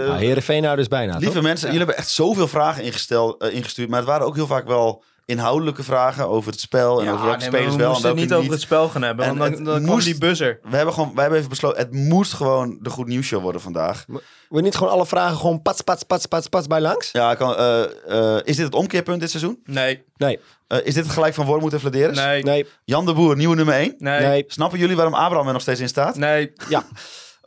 Nou, 0.07 0.17
Heerenveen 0.17 0.61
nou 0.61 0.75
dus 0.75 0.87
bijna, 0.87 1.17
lieve 1.17 1.33
toch? 1.33 1.43
mensen, 1.43 1.65
jullie 1.65 1.77
hebben 1.85 1.97
echt 1.97 2.09
zoveel 2.09 2.47
vragen 2.47 2.83
ingesteld, 2.83 3.41
eh, 3.41 3.53
ingestuurd. 3.53 3.89
Maar 3.89 3.99
het 3.99 4.07
waren 4.07 4.25
ook 4.27 4.35
heel 4.35 4.47
vaak 4.47 4.67
wel 4.67 5.03
inhoudelijke 5.27 5.83
vragen 5.83 6.27
over 6.29 6.51
het 6.51 6.59
spel. 6.59 6.99
En 6.99 7.05
Ja, 7.05 7.11
over 7.11 7.25
welke 7.25 7.39
nee, 7.39 7.47
spelers 7.47 7.71
we 7.71 7.77
wel 7.77 7.85
en 7.85 7.91
moesten 7.91 8.03
welke 8.15 8.19
het 8.21 8.29
niet 8.29 8.39
over 8.39 8.51
het 8.51 8.61
spel 8.61 8.89
gaan 8.89 9.01
hebben, 9.01 9.25
En 9.25 9.37
want 9.37 9.65
dan, 9.65 9.83
moest- 9.85 10.05
die 10.05 10.17
buzzer. 10.17 10.59
We 10.69 10.75
hebben, 10.75 10.93
gewoon, 10.93 11.11
wij 11.13 11.21
hebben 11.21 11.37
even 11.37 11.49
besloten, 11.49 11.77
het 11.79 11.93
moest 11.93 12.33
gewoon 12.33 12.77
de 12.81 12.89
Goed 12.89 13.07
Nieuws 13.07 13.25
Show 13.25 13.41
worden 13.41 13.61
vandaag. 13.61 14.05
Wil 14.07 14.19
je 14.49 14.61
niet 14.61 14.75
gewoon 14.75 14.93
alle 14.93 15.05
vragen 15.05 15.37
gewoon 15.37 15.61
pats, 15.61 15.81
pats, 15.81 16.03
pats, 16.03 16.25
pats, 16.25 16.47
pats 16.47 16.67
bij 16.67 16.81
langs? 16.81 17.09
Ja, 17.11 17.35
kan, 17.35 17.55
eh, 17.55 17.83
eh, 18.07 18.41
is 18.43 18.55
dit 18.55 18.65
het 18.65 18.73
omkeerpunt 18.75 19.19
dit 19.19 19.29
seizoen? 19.29 19.59
Nee, 19.65 20.03
Nee, 20.17 20.39
Eh, 20.67 20.77
is 20.83 20.93
dit 20.93 21.03
het 21.03 21.13
gelijk 21.13 21.33
van 21.33 21.45
Wormoed 21.45 21.73
en 21.73 21.79
Vladeris? 21.79 22.17
nee, 22.17 22.43
nee, 22.43 22.65
Jan 22.83 23.05
de 23.05 23.13
Boer, 23.13 23.35
nieuwe 23.35 23.55
nummer 23.55 23.75
1. 23.75 23.95
nee, 23.97 24.19
nee. 24.21 24.43
Snappen 24.47 24.79
jullie 24.79 24.95
waarom 24.95 25.13
Abraham 25.13 25.47
er 25.47 25.53
nog 25.53 25.61
steeds 25.61 25.79
in 25.79 25.87
staat? 25.87 26.15
nee. 26.15 26.51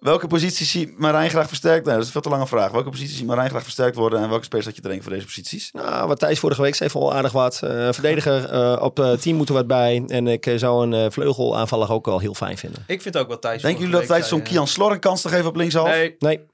Welke 0.00 0.26
positie 0.26 0.66
ziet 0.66 0.98
Marijn 0.98 1.30
graag 1.30 1.48
versterkt? 1.48 1.84
Nee, 1.84 1.94
dat 1.94 2.02
is 2.02 2.06
een 2.06 2.12
veel 2.12 2.22
te 2.22 2.28
lange 2.28 2.46
vraag. 2.46 2.70
Welke 2.70 2.90
positie 2.90 3.16
ziet 3.16 3.26
Marijn 3.26 3.48
graag 3.48 3.62
versterkt 3.62 3.96
worden? 3.96 4.22
En 4.22 4.28
welke 4.28 4.44
spelers 4.44 4.66
had 4.66 4.76
je 4.76 4.82
denken 4.82 5.02
voor 5.02 5.12
deze 5.12 5.24
posities? 5.26 5.70
Nou, 5.72 6.08
wat 6.08 6.18
Thijs 6.18 6.38
vorige 6.38 6.62
week 6.62 6.74
zei, 6.74 6.90
vond 6.90 7.12
aardig 7.12 7.32
wat. 7.32 7.62
Eh 7.62 7.92
verdediger 7.92 8.44
eh, 8.44 8.82
op 8.82 8.98
eh 8.98 9.12
10 9.12 9.36
moet 9.36 9.48
er 9.48 9.54
wat 9.54 9.66
bij. 9.66 10.04
En 10.06 10.26
ik 10.26 10.52
zou 10.56 10.86
een 10.86 11.04
eh, 11.04 11.10
vleugelaanvaller 11.10 11.92
ook 11.92 12.06
wel 12.06 12.18
heel 12.18 12.34
fijn 12.34 12.58
vinden. 12.58 12.84
Ik 12.86 13.02
vind 13.02 13.16
ook 13.16 13.28
wel 13.28 13.38
Thijs. 13.38 13.62
Denken 13.62 13.80
jullie 13.80 13.98
dat 13.98 14.06
Thijs 14.06 14.28
zo'n 14.28 14.42
Kian 14.42 14.66
Slor 14.66 14.92
een 14.92 15.00
kans 15.00 15.22
te 15.22 15.28
geven 15.28 15.46
op 15.46 15.56
linkshalf? 15.56 15.88
Nee, 15.88 16.16
Nee, 16.18 16.46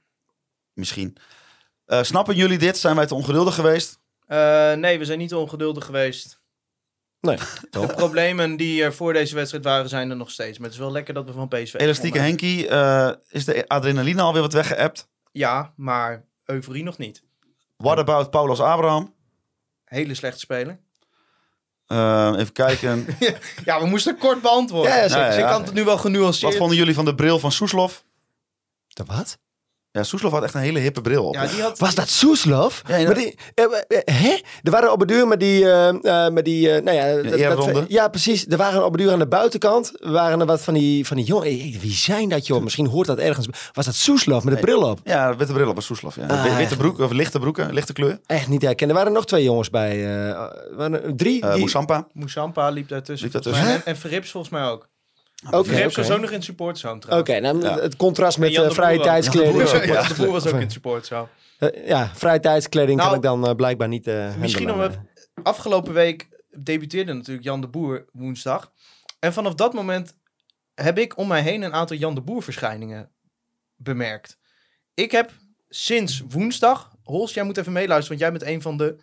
Misschien. 0.73 1.17
Eh, 1.85 2.03
snappen 2.03 2.35
jullie 2.35 2.57
dit? 2.57 2.77
Zijn 2.77 2.95
wij 2.95 3.05
te 3.05 3.15
ongeduldig 3.15 3.55
geweest? 3.55 3.99
Eh, 4.27 4.73
nee, 4.73 4.99
we 4.99 5.05
zijn 5.05 5.19
niet 5.19 5.33
ongeduldig 5.33 5.85
geweest. 5.85 6.41
Nee. 7.25 7.37
De 7.87 7.93
problemen 7.95 8.57
die 8.57 8.83
er 8.83 8.93
voor 8.93 9.13
deze 9.13 9.35
wedstrijd 9.35 9.63
waren, 9.63 9.89
zijn 9.89 10.09
er 10.09 10.15
nog 10.15 10.31
steeds. 10.31 10.57
Maar 10.57 10.67
het 10.67 10.75
is 10.75 10.83
wel 10.83 10.91
lekker 10.91 11.13
dat 11.13 11.25
we 11.25 11.31
van 11.31 11.47
PSV 11.47 11.73
Elastieke. 11.73 12.19
Henkie, 12.19 12.67
eh, 12.67 13.11
is 13.29 13.45
de 13.45 13.67
adrenaline 13.67 14.21
alweer 14.21 14.41
wat 14.41 14.53
weggeëpt? 14.53 15.07
Ja, 15.31 15.73
maar 15.75 16.25
euforie 16.45 16.83
nog 16.83 16.97
niet. 16.97 17.23
What 17.77 17.97
about 17.97 18.29
Paulus 18.29 18.59
Abraham? 18.59 19.13
Hele 19.85 20.13
slechte 20.13 20.39
speler. 20.39 20.79
Eh, 21.87 22.33
even 22.37 22.53
kijken. 22.53 23.05
Ja, 23.65 23.79
we 23.79 23.85
moesten 23.85 24.17
kort 24.17 24.41
beantwoorden. 24.41 24.95
Ja. 24.95 25.27
Dus 25.27 25.37
ik 25.37 25.43
kan 25.43 25.63
het 25.63 25.73
nu 25.73 25.83
wel 25.83 25.97
genuanceerd. 25.97 26.51
Wat 26.51 26.59
vonden 26.59 26.77
jullie 26.77 26.93
van 26.93 27.05
de 27.05 27.15
bril 27.15 27.39
van 27.39 27.51
Soeslof? 27.51 28.03
De 28.87 29.03
wat? 29.05 29.37
Ja, 29.95 30.03
Soeslof 30.03 30.31
had 30.31 30.43
echt 30.43 30.53
een 30.53 30.61
hele 30.61 30.79
hippe 30.79 31.01
bril 31.01 31.25
op. 31.25 31.33
Ja, 31.33 31.45
die 31.45 31.61
had... 31.61 31.79
Was 31.79 31.95
dat 31.95 32.09
Soeslof? 32.09 32.81
Ja, 32.87 32.95
ja. 32.95 33.05
Maar 33.05 33.15
die, 33.15 33.37
eh, 33.53 33.63
eh, 33.63 33.99
hè? 34.21 34.37
Er 34.63 34.71
waren 34.71 34.91
op 34.91 35.07
de 35.07 35.25
met 35.27 35.39
die, 35.39 35.71
eh, 35.71 36.25
eh, 36.25 36.33
met 36.33 36.45
die, 36.45 36.71
eh, 36.71 36.83
nou 36.83 36.97
ja, 36.97 37.29
dat- 37.29 37.85
ja, 37.87 38.07
precies. 38.07 38.45
Er 38.47 38.57
waren 38.57 38.85
op 38.85 38.97
de 38.97 39.11
aan 39.11 39.19
de 39.19 39.27
buitenkant, 39.27 39.91
waren 39.99 40.39
er 40.39 40.45
wat 40.45 40.61
van 40.63 40.73
die, 40.73 41.05
van 41.07 41.17
die 41.17 41.25
jongen. 41.25 41.43
Hey, 41.47 41.77
wie 41.81 41.91
zijn 41.91 42.29
dat 42.29 42.47
joh? 42.47 42.63
Misschien 42.63 42.87
hoort 42.87 43.07
dat 43.07 43.17
ergens. 43.17 43.47
Was 43.73 43.85
dat 43.85 43.95
Soeslof 43.95 44.43
met 44.43 44.53
de 44.55 44.59
bril 44.59 44.81
op? 44.81 44.99
Ja, 45.03 45.35
witte 45.35 45.53
bril 45.53 45.69
op 45.69 45.75
was 45.75 45.85
Soeslof. 45.85 46.15
Ja. 46.15 46.25
Ah, 46.27 46.43
Witte 46.43 46.59
echt. 46.61 46.77
broek, 46.77 46.99
of 46.99 47.11
lichte 47.11 47.39
broeken, 47.39 47.73
lichte 47.73 47.93
kleur. 47.93 48.19
Echt 48.25 48.47
niet 48.47 48.61
herkennen. 48.61 48.95
Er 48.95 49.01
waren 49.01 49.17
nog 49.17 49.25
twee 49.25 49.43
jongens 49.43 49.69
bij. 49.69 50.05
eh, 50.29 50.41
waren 50.75 51.03
er 51.03 51.15
drie. 51.15 51.41
Die... 51.41 51.59
Moussampa. 51.59 52.07
Moussampa 52.13 52.69
liep 52.69 52.87
daartussen. 52.89 53.23
Liep 53.31 53.43
daartussen. 53.43 53.73
En, 53.73 53.81
en 53.85 53.97
Verrips 53.97 54.31
volgens 54.31 54.51
mij 54.53 54.63
ook. 54.65 54.87
Oké, 55.51 55.63
Verrips 55.69 55.97
oké. 55.97 56.01
was 56.07 56.11
ook 56.15 56.21
nog 56.21 56.29
in 56.29 56.35
het 56.35 56.43
supportzone 56.43 56.95
Oké, 56.95 57.23
trouwens. 57.23 57.63
nou, 57.63 57.75
Ja. 57.77 57.81
het 57.81 57.95
contrast 57.95 58.37
met 58.37 58.55
eh, 58.55 58.63
de 58.67 58.71
vrije 58.71 58.99
tijdskleding. 58.99 59.69
Ja, 59.85 60.07
de 60.07 60.13
boer 60.17 60.31
was 60.31 60.45
ook 60.47 60.53
in 60.53 60.59
het 60.59 60.71
supportzone. 60.71 61.27
Eh, 61.59 61.87
ja, 61.87 62.11
vrije 62.13 62.39
tijdskleding 62.39 62.97
kan 62.97 63.05
Nou, 63.05 63.17
ik 63.17 63.23
dan 63.23 63.47
eh, 63.47 63.55
blijkbaar 63.55 63.87
niet. 63.87 64.07
eh, 64.07 64.35
Misschien 64.35 64.67
nog. 64.67 64.91
Afgelopen 65.43 65.93
week 65.93 66.27
debuteerde 66.59 67.13
natuurlijk 67.13 67.45
Jan 67.45 67.61
de 67.61 67.67
Boer 67.67 68.05
woensdag. 68.11 68.71
En 69.19 69.33
vanaf 69.33 69.53
dat 69.53 69.73
moment 69.73 70.17
heb 70.73 70.97
ik 70.97 71.17
om 71.17 71.27
mij 71.27 71.41
heen 71.41 71.61
een 71.61 71.73
aantal 71.73 71.97
Jan 71.97 72.15
de 72.15 72.21
Boer 72.21 72.43
verschijningen 72.43 73.11
bemerkt. 73.75 74.37
Ik 74.93 75.11
heb 75.11 75.31
sinds 75.69 76.23
woensdag, 76.27 76.93
Hols, 77.03 77.33
jij 77.33 77.43
moet 77.43 77.57
even 77.57 77.71
meeluisteren, 77.71 78.19
want 78.19 78.31
jij 78.31 78.39
bent 78.39 78.55
een 78.55 78.61
van 78.61 78.77
de. 78.77 78.95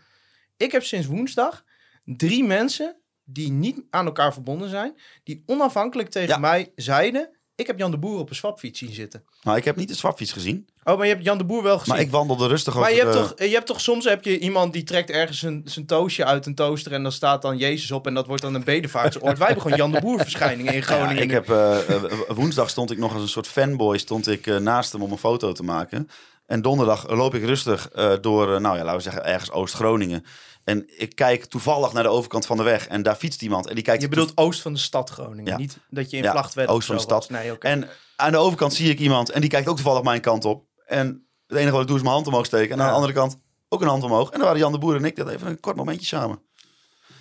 Ik 0.56 0.72
heb 0.72 0.82
sinds 0.82 1.06
woensdag 1.06 1.64
drie 2.04 2.44
mensen 2.44 2.96
die 3.24 3.50
niet 3.52 3.80
aan 3.90 4.06
elkaar 4.06 4.32
verbonden 4.32 4.68
zijn, 4.68 4.98
die 5.24 5.42
onafhankelijk 5.46 6.08
tegen 6.08 6.28
Ja. 6.28 6.38
mij 6.38 6.72
zeiden: 6.74 7.30
Ik 7.54 7.66
heb 7.66 7.78
Jan 7.78 7.90
de 7.90 7.98
Boer 7.98 8.18
op 8.18 8.28
een 8.30 8.34
swapfiets 8.36 8.78
zien 8.78 8.92
zitten. 8.92 9.24
Nou, 9.42 9.56
ik 9.56 9.64
heb 9.64 9.76
niet 9.76 9.88
de 9.88 9.94
swapfiets 9.94 10.32
gezien. 10.32 10.68
Oh, 10.84 10.96
maar 10.96 11.06
je 11.06 11.12
hebt 11.12 11.24
Jan 11.24 11.38
de 11.38 11.44
Boer 11.44 11.62
wel 11.62 11.78
gezien. 11.78 11.94
Maar 11.94 12.02
ik 12.02 12.10
wandelde 12.10 12.46
rustig 12.46 12.76
over 12.76 12.80
Maar 12.88 12.96
je 12.98 13.02
hebt, 13.04 13.12
de... 13.12 13.18
toch, 13.18 13.48
je 13.48 13.54
hebt 13.54 13.66
toch 13.66 13.80
soms 13.80 14.04
heb 14.04 14.24
je 14.24 14.38
iemand 14.38 14.72
die 14.72 14.82
trekt 14.82 15.10
ergens 15.10 15.38
zijn, 15.38 15.62
zijn 15.64 15.86
toosje 15.86 16.24
uit 16.24 16.46
een 16.46 16.54
toaster 16.54 16.92
en 16.92 17.02
dan 17.02 17.12
staat 17.12 17.42
dan 17.42 17.56
Jezus 17.56 17.90
op 17.90 18.06
en 18.06 18.14
dat 18.14 18.26
wordt 18.26 18.42
dan 18.42 18.54
een 18.54 18.64
bedevaartsoord. 18.64 19.38
Wij 19.38 19.46
hebben 19.46 19.62
gewoon 19.62 19.78
Jan 19.78 19.92
de 19.92 20.00
Boer 20.00 20.18
verschijningen 20.20 20.72
in 20.72 20.78
Ja, 20.80 20.84
Groningen. 20.84 21.22
ik 21.22 21.30
heb, 21.30 21.50
eh, 21.50 21.94
eh, 21.94 22.02
woensdag 22.28 22.70
stond 22.70 22.90
ik 22.90 22.98
nog 22.98 23.12
als 23.12 23.22
een 23.22 23.28
soort 23.28 23.48
fanboy 23.48 23.98
stond 23.98 24.28
ik, 24.28 24.46
eh, 24.46 24.56
naast 24.56 24.92
hem 24.92 25.02
om 25.02 25.12
een 25.12 25.18
foto 25.18 25.52
te 25.52 25.62
maken. 25.62 26.08
En 26.46 26.62
donderdag 26.62 27.10
loop 27.10 27.34
ik 27.34 27.44
rustig 27.44 27.88
eh, 27.88 28.12
door, 28.20 28.54
eh, 28.54 28.60
nou 28.60 28.76
ja, 28.76 28.82
laten 28.82 28.96
we 28.96 29.02
zeggen, 29.02 29.24
ergens 29.24 29.50
Oost-Groningen. 29.50 30.24
En 30.64 30.84
ik 31.00 31.14
kijk 31.16 31.44
toevallig 31.44 31.92
naar 31.92 32.02
de 32.02 32.08
overkant 32.08 32.46
van 32.46 32.56
de 32.56 32.62
weg 32.62 32.86
en 32.88 33.02
daar 33.02 33.14
fietst 33.14 33.42
iemand. 33.42 33.66
En 33.68 33.74
die 33.74 33.84
kijkt 33.84 34.02
je 34.02 34.08
bedoelt 34.08 34.32
oost 34.34 34.60
van 34.62 34.72
de 34.72 34.78
stad 34.78 35.10
Groningen, 35.10 35.52
Ja. 35.52 35.56
niet 35.58 35.78
dat 35.90 36.10
je 36.10 36.16
in 36.16 36.22
Ja, 36.22 36.30
Vlachtwedde 36.30 36.72
oost 36.72 36.86
van 36.86 36.96
de 36.96 37.02
stad. 37.02 37.30
Nee. 37.30 37.58
En 37.58 37.88
aan 38.16 38.32
de 38.32 38.38
overkant 38.38 38.74
zie 38.74 38.90
ik 38.90 38.98
iemand 38.98 39.30
en 39.30 39.40
die 39.40 39.50
kijkt 39.50 39.68
ook 39.68 39.76
toevallig 39.76 40.02
mijn 40.02 40.20
kant 40.20 40.44
op. 40.44 40.64
En 40.86 41.26
het 41.46 41.56
enige 41.58 41.72
wat 41.72 41.80
ik 41.80 41.86
doe 41.86 41.96
is 41.96 42.02
mijn 42.02 42.14
hand 42.14 42.26
omhoog 42.26 42.46
steken. 42.46 42.74
En 42.74 42.80
aan 42.80 42.88
de 42.88 42.94
andere 42.94 43.12
kant 43.12 43.36
ook 43.68 43.80
een 43.80 43.88
hand 43.88 44.02
omhoog. 44.02 44.26
En 44.30 44.36
dan 44.38 44.42
waren 44.46 44.58
Jan 44.58 44.72
de 44.72 44.78
Boer 44.78 44.96
en 44.96 45.04
ik 45.04 45.16
dat 45.16 45.28
even 45.28 45.46
een 45.46 45.60
kort 45.60 45.76
momentje 45.76 46.06
samen. 46.06 46.40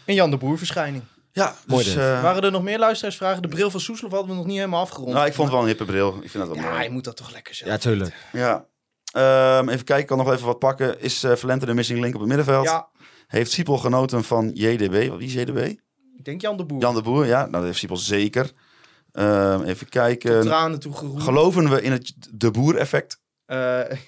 Een 0.06 0.14
Jan 0.16 0.30
de 0.32 0.38
Boer 0.38 0.58
verschijning. 0.58 1.04
Ja, 1.32 1.56
Mooi 1.68 1.84
dus... 1.84 1.96
eh, 1.96 2.22
Waren 2.22 2.44
er 2.44 2.52
nog 2.52 2.64
meer 2.64 2.80
luisteraarsvragen? 2.80 3.42
De 3.42 3.48
bril 3.48 3.72
van 3.72 3.80
Soeslof 3.80 4.12
hadden 4.12 4.30
we 4.30 4.36
nog 4.36 4.46
niet 4.46 4.56
helemaal 4.58 4.82
afgerond. 4.82 5.14
nou, 5.14 5.26
ik 5.26 5.34
vond 5.34 5.48
het 5.48 5.52
wel 5.58 5.62
een 5.62 5.70
hippe 5.76 5.86
bril. 5.92 6.16
Ik 6.22 6.30
vind 6.32 6.34
dat 6.34 6.48
wel 6.48 6.56
Ja, 6.56 6.62
mooi. 6.70 6.76
hij 6.76 6.90
moet 6.90 7.04
dat 7.04 7.18
toch 7.18 7.32
lekker 7.32 7.56
zijn. 7.56 7.70
Ja, 7.70 7.78
tuurlijk. 7.78 8.16
Ja. 8.32 8.66
Ehm, 9.12 9.70
even 9.70 9.84
kijken, 9.86 9.98
ik 10.00 10.06
kan 10.08 10.18
nog 10.18 10.32
even 10.32 10.46
wat 10.46 10.60
pakken. 10.60 11.02
Is 11.02 11.24
eh 11.24 11.36
Valente 11.36 11.66
de 11.66 11.74
missing 11.74 12.00
link 12.00 12.14
op 12.14 12.20
het 12.20 12.30
middenveld? 12.30 12.66
Ja, 12.66 12.88
Heeft 13.32 13.52
Siepel 13.52 13.78
genoten 13.78 14.24
van 14.24 14.52
JDB? 14.54 15.08
Wat 15.10 15.18
wie 15.18 15.28
is 15.28 15.34
JDB? 15.34 15.58
ik 16.18 16.26
denk 16.26 16.42
Jan 16.42 16.58
de 16.58 16.66
Boer. 16.66 16.82
Jan 16.82 16.96
de 16.96 17.02
Boer, 17.02 17.26
ja. 17.26 17.40
Nou, 17.40 17.52
dat 17.52 17.64
heeft 17.64 17.78
Siepel 17.78 17.98
zeker. 17.98 18.52
Ehm, 19.12 19.62
even 19.62 19.78
Tot 19.80 19.90
kijken. 19.90 20.42
tranen 20.42 20.80
toe 20.80 20.94
geroerd. 20.94 21.24
Geloven 21.24 21.70
we 21.70 21.82
in 21.82 21.92
het 21.92 22.14
de 22.32 22.52
Boer 22.52 22.76
effect? 22.76 23.20
Eh, 23.46 23.80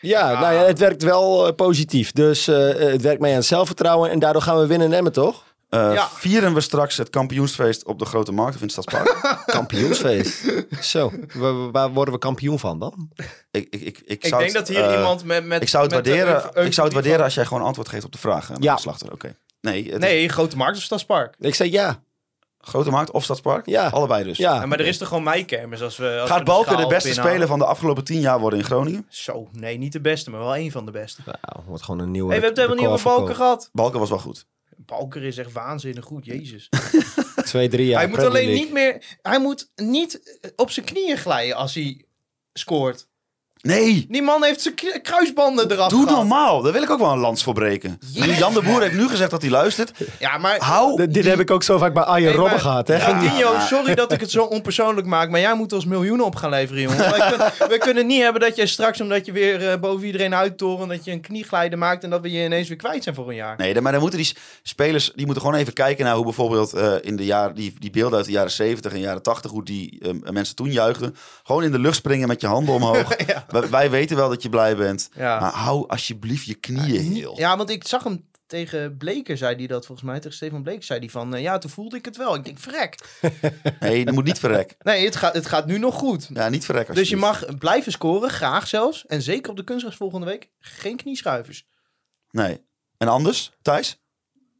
Ja, 0.00 0.40
nou 0.40 0.54
ja, 0.54 0.64
het 0.64 0.78
werkt 0.78 1.02
wel 1.02 1.46
eh, 1.46 1.54
positief. 1.54 2.12
Dus 2.12 2.48
eh, 2.48 2.74
het 2.74 3.02
werkt 3.02 3.20
mee 3.20 3.30
aan 3.30 3.38
het 3.38 3.46
zelfvertrouwen. 3.46 4.10
En 4.10 4.18
daardoor 4.18 4.42
gaan 4.42 4.58
we 4.58 4.66
winnen 4.66 4.86
in 4.86 4.92
Emmen, 4.92 5.12
toch? 5.12 5.44
Eh, 5.68 5.92
Ja. 5.94 6.08
Vieren 6.08 6.54
we 6.54 6.60
straks 6.60 6.96
het 6.96 7.10
kampioensfeest 7.10 7.84
op 7.84 7.98
de 7.98 8.04
Grote 8.04 8.32
Markt 8.32 8.54
of 8.54 8.60
in 8.60 8.66
het 8.66 8.72
Stadspark? 8.84 9.42
Kampioensfeest. 9.46 10.44
Zo, 10.80 11.12
waar, 11.34 11.70
waar 11.70 11.90
worden 11.92 12.14
we 12.14 12.20
kampioen 12.20 12.58
van 12.58 12.78
dan? 12.78 13.10
ik, 13.50 13.66
ik, 13.70 13.80
ik, 13.80 13.98
ik, 13.98 14.04
ik 14.06 14.26
zou 14.26 14.42
denk 14.42 14.56
het, 14.56 14.66
dat 14.66 14.76
hier 14.76 14.84
eh, 14.86 14.96
iemand 14.96 15.24
met, 15.24 15.44
met... 15.44 15.62
Ik 15.62 15.68
zou 15.68 15.82
het 15.84 15.92
waarderen, 15.92 16.36
ik 16.66 16.72
zou 16.72 16.86
het 16.86 16.92
waarderen 16.96 17.24
als 17.24 17.34
jij 17.34 17.44
gewoon 17.46 17.62
antwoord 17.62 17.88
geeft 17.88 18.04
op 18.04 18.12
de 18.12 18.18
vraag. 18.18 18.50
eh, 18.50 18.56
Ja. 18.60 18.76
Slachter, 18.76 19.12
oké. 19.12 19.36
Nee, 19.60 19.82
is 19.82 19.98
Nee, 19.98 20.28
Grote 20.28 20.56
Markt 20.56 20.76
of 20.76 20.82
Stadspark. 20.82 21.34
Ik 21.38 21.54
zei 21.54 21.70
ja. 21.70 22.02
Grote 22.60 22.90
Markt 22.90 23.10
of 23.10 23.24
Stadspark? 23.24 23.66
Ja. 23.66 23.88
Allebei 23.88 24.24
dus. 24.24 24.38
Ja, 24.38 24.54
Ja, 24.54 24.66
maar 24.66 24.80
er 24.80 24.86
is 24.86 24.98
toch 24.98 25.08
gewoon 25.08 25.22
meikermis 25.22 25.82
als 25.82 25.96
we... 25.96 26.04
Als 26.20 26.28
we 26.28 26.34
Gaat 26.34 26.44
Balken 26.44 26.76
de 26.76 26.86
beste 26.86 26.92
binnenhalen? 27.08 27.30
speler 27.30 27.46
van 27.48 27.58
de 27.58 27.64
afgelopen 27.64 28.04
tien 28.04 28.20
jaar 28.20 28.40
worden 28.40 28.58
in 28.58 28.64
Groningen? 28.64 29.06
Zo, 29.08 29.48
nee, 29.52 29.78
niet 29.78 29.92
de 29.92 30.00
beste, 30.00 30.30
maar 30.30 30.40
wel 30.40 30.56
een 30.56 30.70
van 30.72 30.84
de 30.84 30.90
beste. 30.90 31.20
Nou, 31.24 31.36
wordt 31.66 31.82
gewoon 31.82 32.00
een 32.00 32.10
nieuwe 32.10 32.30
hey, 32.30 32.38
we 32.40 32.44
hebben 32.46 32.62
het 32.64 32.70
helemaal 32.72 32.92
niet 32.96 33.00
over 33.06 33.16
Balken 33.18 33.34
gehad. 33.36 33.70
Balken 33.72 34.00
was 34.00 34.08
wel 34.08 34.18
goed. 34.18 34.46
Balker 34.88 35.24
is 35.24 35.38
echt 35.38 35.52
waanzinnig 35.52 36.04
goed, 36.04 36.24
jezus. 36.24 36.68
Twee, 37.44 37.68
drie 37.68 37.86
jaar 37.86 38.00
hij 38.00 38.08
moet 38.08 38.18
alleen 38.18 38.52
niet 38.52 38.72
meer... 38.72 39.18
Hij 39.22 39.40
moet 39.40 39.70
niet 39.74 40.40
op 40.56 40.70
zijn 40.70 40.86
knieën 40.86 41.16
glijden 41.16 41.56
als 41.56 41.74
hij 41.74 42.04
scoort. 42.52 43.08
Nee, 43.60 44.06
Die 44.08 44.22
man 44.22 44.44
heeft 44.44 44.60
zijn 44.60 44.74
kruisbanden 45.02 45.70
eraf 45.70 45.88
doe 45.90 46.02
gehad. 46.02 46.16
normaal. 46.18 46.62
Daar 46.62 46.72
wil 46.72 46.82
ik 46.82 46.90
ook 46.90 46.98
wel 46.98 47.12
een 47.12 47.18
lans 47.18 47.42
voor 47.42 47.54
breken. 47.54 47.98
Jan 48.12 48.54
de 48.54 48.62
Boer 48.62 48.80
heeft 48.82 48.94
nu 48.94 49.08
gezegd 49.08 49.30
dat 49.30 49.42
hij 49.42 49.50
luistert. 49.50 49.92
Ja, 50.18 50.38
maar... 50.38 50.56
Hou 50.62 50.96
Dit 50.96 51.14
die- 51.14 51.22
heb 51.22 51.40
ik 51.40 51.50
ook 51.50 51.62
zo 51.62 51.78
vaak 51.78 51.94
bij 51.94 52.02
Arjen 52.02 52.26
Nee, 52.28 52.34
Robben 52.34 52.52
maar- 52.52 52.60
gehad. 52.60 52.88
Hè? 52.88 52.96
Ja, 53.38 53.60
sorry 53.66 53.94
dat 53.94 54.12
ik 54.12 54.20
het 54.20 54.30
zo 54.30 54.42
onpersoonlijk 54.44 55.06
maak, 55.06 55.30
maar 55.30 55.40
jij 55.40 55.54
moet 55.54 55.72
ons 55.72 55.84
miljoenen 55.84 56.26
op 56.26 56.34
gaan 56.36 56.50
leveren, 56.50 56.82
jongen. 56.82 56.98
Wij 57.68 57.78
kunnen, 57.78 58.06
niet 58.06 58.22
hebben 58.22 58.40
dat 58.40 58.56
jij 58.56 58.66
straks, 58.66 59.00
omdat 59.00 59.26
je 59.26 59.32
weer 59.32 59.68
eh, 59.70 59.78
boven 59.80 60.06
iedereen 60.06 60.34
uittoren, 60.34 60.88
dat 60.88 61.04
je 61.04 61.10
een 61.10 61.20
knieglijden 61.20 61.78
maakt 61.78 62.04
en 62.04 62.10
dat 62.10 62.20
we 62.20 62.30
je 62.30 62.44
ineens 62.44 62.68
weer 62.68 62.76
kwijt 62.76 63.02
zijn 63.02 63.14
voor 63.14 63.28
een 63.28 63.34
jaar. 63.34 63.56
Nee, 63.56 63.80
maar 63.80 63.92
dan 63.92 64.00
moeten 64.00 64.18
die 64.18 64.36
spelers 64.62 65.12
die 65.14 65.24
moeten 65.26 65.44
gewoon 65.44 65.58
even 65.58 65.72
kijken 65.72 66.04
naar 66.04 66.14
hoe 66.14 66.24
bijvoorbeeld 66.24 66.72
eh, 66.72 66.92
in 67.00 67.16
de 67.16 67.24
jaren, 67.24 67.54
die, 67.54 67.74
die 67.78 67.90
beelden 67.90 68.16
uit 68.16 68.26
de 68.26 68.32
jaren 68.32 68.50
70 68.50 68.92
en 68.92 69.00
jaren 69.00 69.22
80, 69.22 69.50
hoe 69.50 69.64
die 69.64 69.98
eh, 70.02 70.10
mensen 70.32 70.54
toen 70.56 70.70
juichten. 70.70 71.16
Gewoon 71.44 71.62
in 71.64 71.70
de 71.72 71.78
lucht 71.78 71.96
springen 71.96 72.28
met 72.28 72.40
je 72.40 72.46
handen 72.46 72.74
omhoog. 72.74 73.16
Ja. 73.26 73.44
wij, 73.70 73.90
weten 73.90 74.16
wel 74.16 74.28
dat 74.28 74.42
je 74.42 74.48
blij 74.48 74.76
bent. 74.76 75.10
Ja. 75.14 75.40
Maar 75.40 75.52
hou 75.52 75.88
alsjeblieft 75.88 76.46
je 76.46 76.54
knieën 76.54 77.12
heel. 77.12 77.38
Ja, 77.38 77.56
want 77.56 77.70
ik 77.70 77.86
zag 77.86 78.04
hem 78.04 78.26
tegen 78.46 78.96
Bleker, 78.96 79.36
zei 79.36 79.54
hij 79.56 79.66
dat 79.66 79.86
volgens 79.86 80.06
mij, 80.06 80.16
tegen 80.20 80.36
Stefan 80.36 80.62
Bleker, 80.62 80.82
zei 80.84 80.98
hij 80.98 81.08
van, 81.08 81.34
eh, 81.34 81.42
ja, 81.42 81.58
toen 81.58 81.70
voelde 81.70 81.96
ik 81.96 82.04
het 82.04 82.16
wel. 82.16 82.34
Ik 82.34 82.44
denk, 82.44 82.58
verrek. 82.58 82.98
Nee, 83.80 84.04
dat 84.04 84.14
moet 84.14 84.24
niet 84.24 84.38
verrek. 84.38 84.74
Nee, 84.78 85.04
het 85.04 85.16
gaat, 85.16 85.34
het 85.34 85.46
gaat 85.46 85.66
nu 85.66 85.78
nog 85.78 85.94
goed. 85.94 86.28
Ja, 86.32 86.48
niet 86.48 86.64
verrek 86.64 86.94
Dus 86.94 87.08
je 87.08 87.16
mag 87.16 87.58
blijven 87.58 87.92
scoren, 87.92 88.30
graag 88.30 88.66
zelfs. 88.68 89.06
En 89.06 89.22
zeker 89.22 89.50
op 89.50 89.56
de 89.56 89.64
kunstgras 89.64 89.96
volgende 89.96 90.26
week, 90.26 90.48
geen 90.60 90.96
knieschuivers. 90.96 91.66
Nee. 92.30 92.66
En 92.96 93.08
anders, 93.08 93.52
Thijs? 93.62 94.00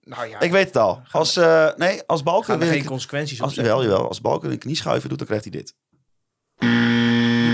Nou 0.01 0.29
ja, 0.29 0.41
Ik 0.41 0.51
weet 0.51 0.67
het 0.67 0.77
al. 0.77 1.03
Als, 1.11 1.37
eh, 1.37 1.69
nee, 1.77 2.03
als 2.07 2.23
Balken... 2.23 2.47
gaan 2.47 2.61
er 2.61 2.69
geen 2.69 2.79
een- 2.79 2.85
consequenties 2.85 3.39
op 3.39 3.45
als, 3.45 3.55
jawel, 3.55 3.83
jawel. 3.83 4.09
Als 4.09 4.21
Balken 4.21 4.51
een 4.51 4.59
knieschuiven 4.59 5.09
doet, 5.09 5.19
dan 5.19 5.27
krijgt 5.27 5.45
hij 5.45 5.53
dit. 5.53 5.75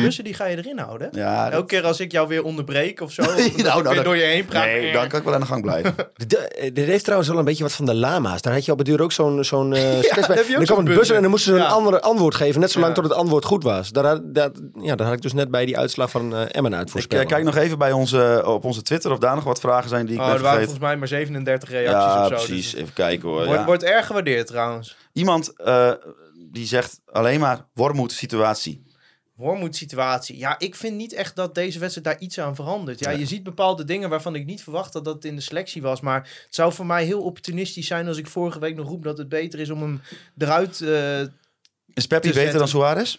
Die 0.05 0.15
bussen 0.15 0.25
die 0.25 0.35
ga 0.35 0.45
je 0.47 0.57
erin 0.57 0.79
houden. 0.79 1.09
Ja, 1.13 1.45
dat- 1.45 1.53
Elke 1.53 1.67
keer 1.67 1.85
als 1.85 2.01
ik 2.01 2.13
jou 2.13 2.29
weer 2.29 2.43
onderbreek 2.45 3.01
of 3.01 3.13
zo, 3.13 3.23
of 3.29 3.29
nou, 3.57 3.79
ik 3.79 3.85
nou, 3.85 4.03
door 4.03 4.17
je 4.17 4.23
heen 4.23 4.45
praat. 4.45 4.65
Nee, 4.65 4.93
dan 4.93 5.09
kan 5.09 5.19
ik 5.19 5.25
wel 5.25 5.35
aan 5.35 5.41
de 5.41 5.47
gang 5.47 5.63
blijven. 5.63 5.95
Dit 6.73 6.87
heeft 6.87 7.03
trouwens 7.05 7.31
wel 7.31 7.39
een 7.39 7.45
beetje 7.45 7.63
wat 7.63 7.73
van 7.73 7.85
de 7.87 7.95
lama's. 7.95 8.43
Daar 8.43 8.53
had 8.53 8.65
je 8.65 8.73
op 8.73 8.79
het 8.79 8.87
duur 8.87 9.03
ook 9.03 9.13
zo'n 9.13 9.45
zo'n 9.45 9.75
eh, 9.75 10.03
je 10.03 10.09
ook 10.19 10.47
Dan 10.57 10.65
kwam 10.65 10.79
een 10.79 10.85
bus 10.95 11.11
en 11.11 11.21
dan 11.23 11.31
moesten 11.31 11.53
ze 11.53 11.59
een 11.59 11.65
Ja. 11.65 11.71
ander 11.73 12.01
antwoord 12.01 12.35
geven. 12.35 12.61
Net 12.61 12.71
zolang 12.71 12.95
Ja. 12.97 13.01
tot 13.01 13.11
het 13.11 13.19
antwoord 13.19 13.45
goed 13.45 13.63
was. 13.63 13.91
Daar, 13.91 14.05
had- 14.05 14.35
dat, 14.35 14.61
ja, 14.81 14.95
daar 14.95 15.07
had 15.07 15.17
ik 15.17 15.23
dus 15.23 15.33
net 15.33 15.51
bij 15.51 15.67
die 15.67 15.79
uitslag 15.79 16.11
van 16.11 16.35
eh 16.35 16.43
Emmen 16.51 16.75
uit 16.75 16.87
ik 16.87 16.91
voorspellen. 16.93 17.25
eh, 17.25 17.31
kijk 17.31 17.45
nog 17.45 17.57
even 17.57 17.79
bij 17.79 17.93
onze, 17.93 18.43
op 18.47 18.65
onze 18.65 18.83
Twitter 18.83 19.11
of 19.13 19.19
daar 19.19 19.35
nog 19.35 19.45
wat 19.45 19.61
vragen 19.61 19.89
zijn 19.89 20.07
die 20.07 20.15
ik 20.15 20.21
Oh, 20.21 20.27
ben 20.27 20.37
er 20.37 20.43
waren 20.43 20.59
volgens 20.61 20.81
mij 20.81 20.97
maar 20.97 21.09
37 21.09 21.69
reacties 21.71 21.93
Ja, 21.93 22.21
of 22.23 22.29
zo. 22.29 22.35
precies. 22.47 22.71
Dus 22.71 22.81
Even 22.81 22.93
kijken 22.95 23.29
hoor. 23.29 23.45
wordt, 23.45 23.61
ja. 23.61 23.65
wordt 23.65 23.83
erg 23.83 24.07
gewaardeerd 24.07 24.47
trouwens. 24.47 24.97
Iemand 25.13 25.53
eh, 25.57 25.91
die 26.53 26.67
zegt 26.67 27.01
alleen 27.13 27.41
maar 27.41 27.67
wormoed 27.75 28.13
situatie. 28.13 28.83
Wormoed 29.35 29.77
situatie. 29.77 30.39
Ja, 30.39 30.59
ik 30.59 30.75
vind 30.75 30.97
niet 30.97 31.13
echt 31.13 31.37
dat 31.37 31.55
deze 31.55 31.79
wedstrijd 31.79 32.07
daar 32.07 32.19
iets 32.27 32.41
aan 32.41 32.55
verandert. 32.55 33.01
Ja, 33.01 33.11
je 33.11 33.27
ziet 33.27 33.43
bepaalde 33.43 33.85
dingen 33.85 34.09
waarvan 34.09 34.35
ik 34.35 34.47
niet 34.47 34.63
verwacht 34.63 34.93
dat 34.93 35.05
dat 35.05 35.25
in 35.25 35.35
de 35.35 35.43
selectie 35.43 35.83
was. 35.83 36.01
Maar 36.01 36.21
het 36.45 36.55
zou 36.55 36.73
voor 36.73 36.87
mij 36.87 37.05
heel 37.05 37.23
opportunistisch 37.23 37.87
zijn 37.87 38.09
als 38.09 38.17
ik 38.17 38.27
vorige 38.27 38.59
week 38.59 38.77
nog 38.77 38.89
roep 38.89 39.05
dat 39.05 39.19
het 39.19 39.29
beter 39.29 39.61
is 39.61 39.71
om 39.71 39.83
hem 39.83 40.01
eruit... 40.39 40.81
eh 40.81 41.21
Is 41.95 42.07
Peppi 42.07 42.29
te 42.29 42.35
beter 42.35 42.59
dan. 42.59 42.69
Suarez? 42.69 43.17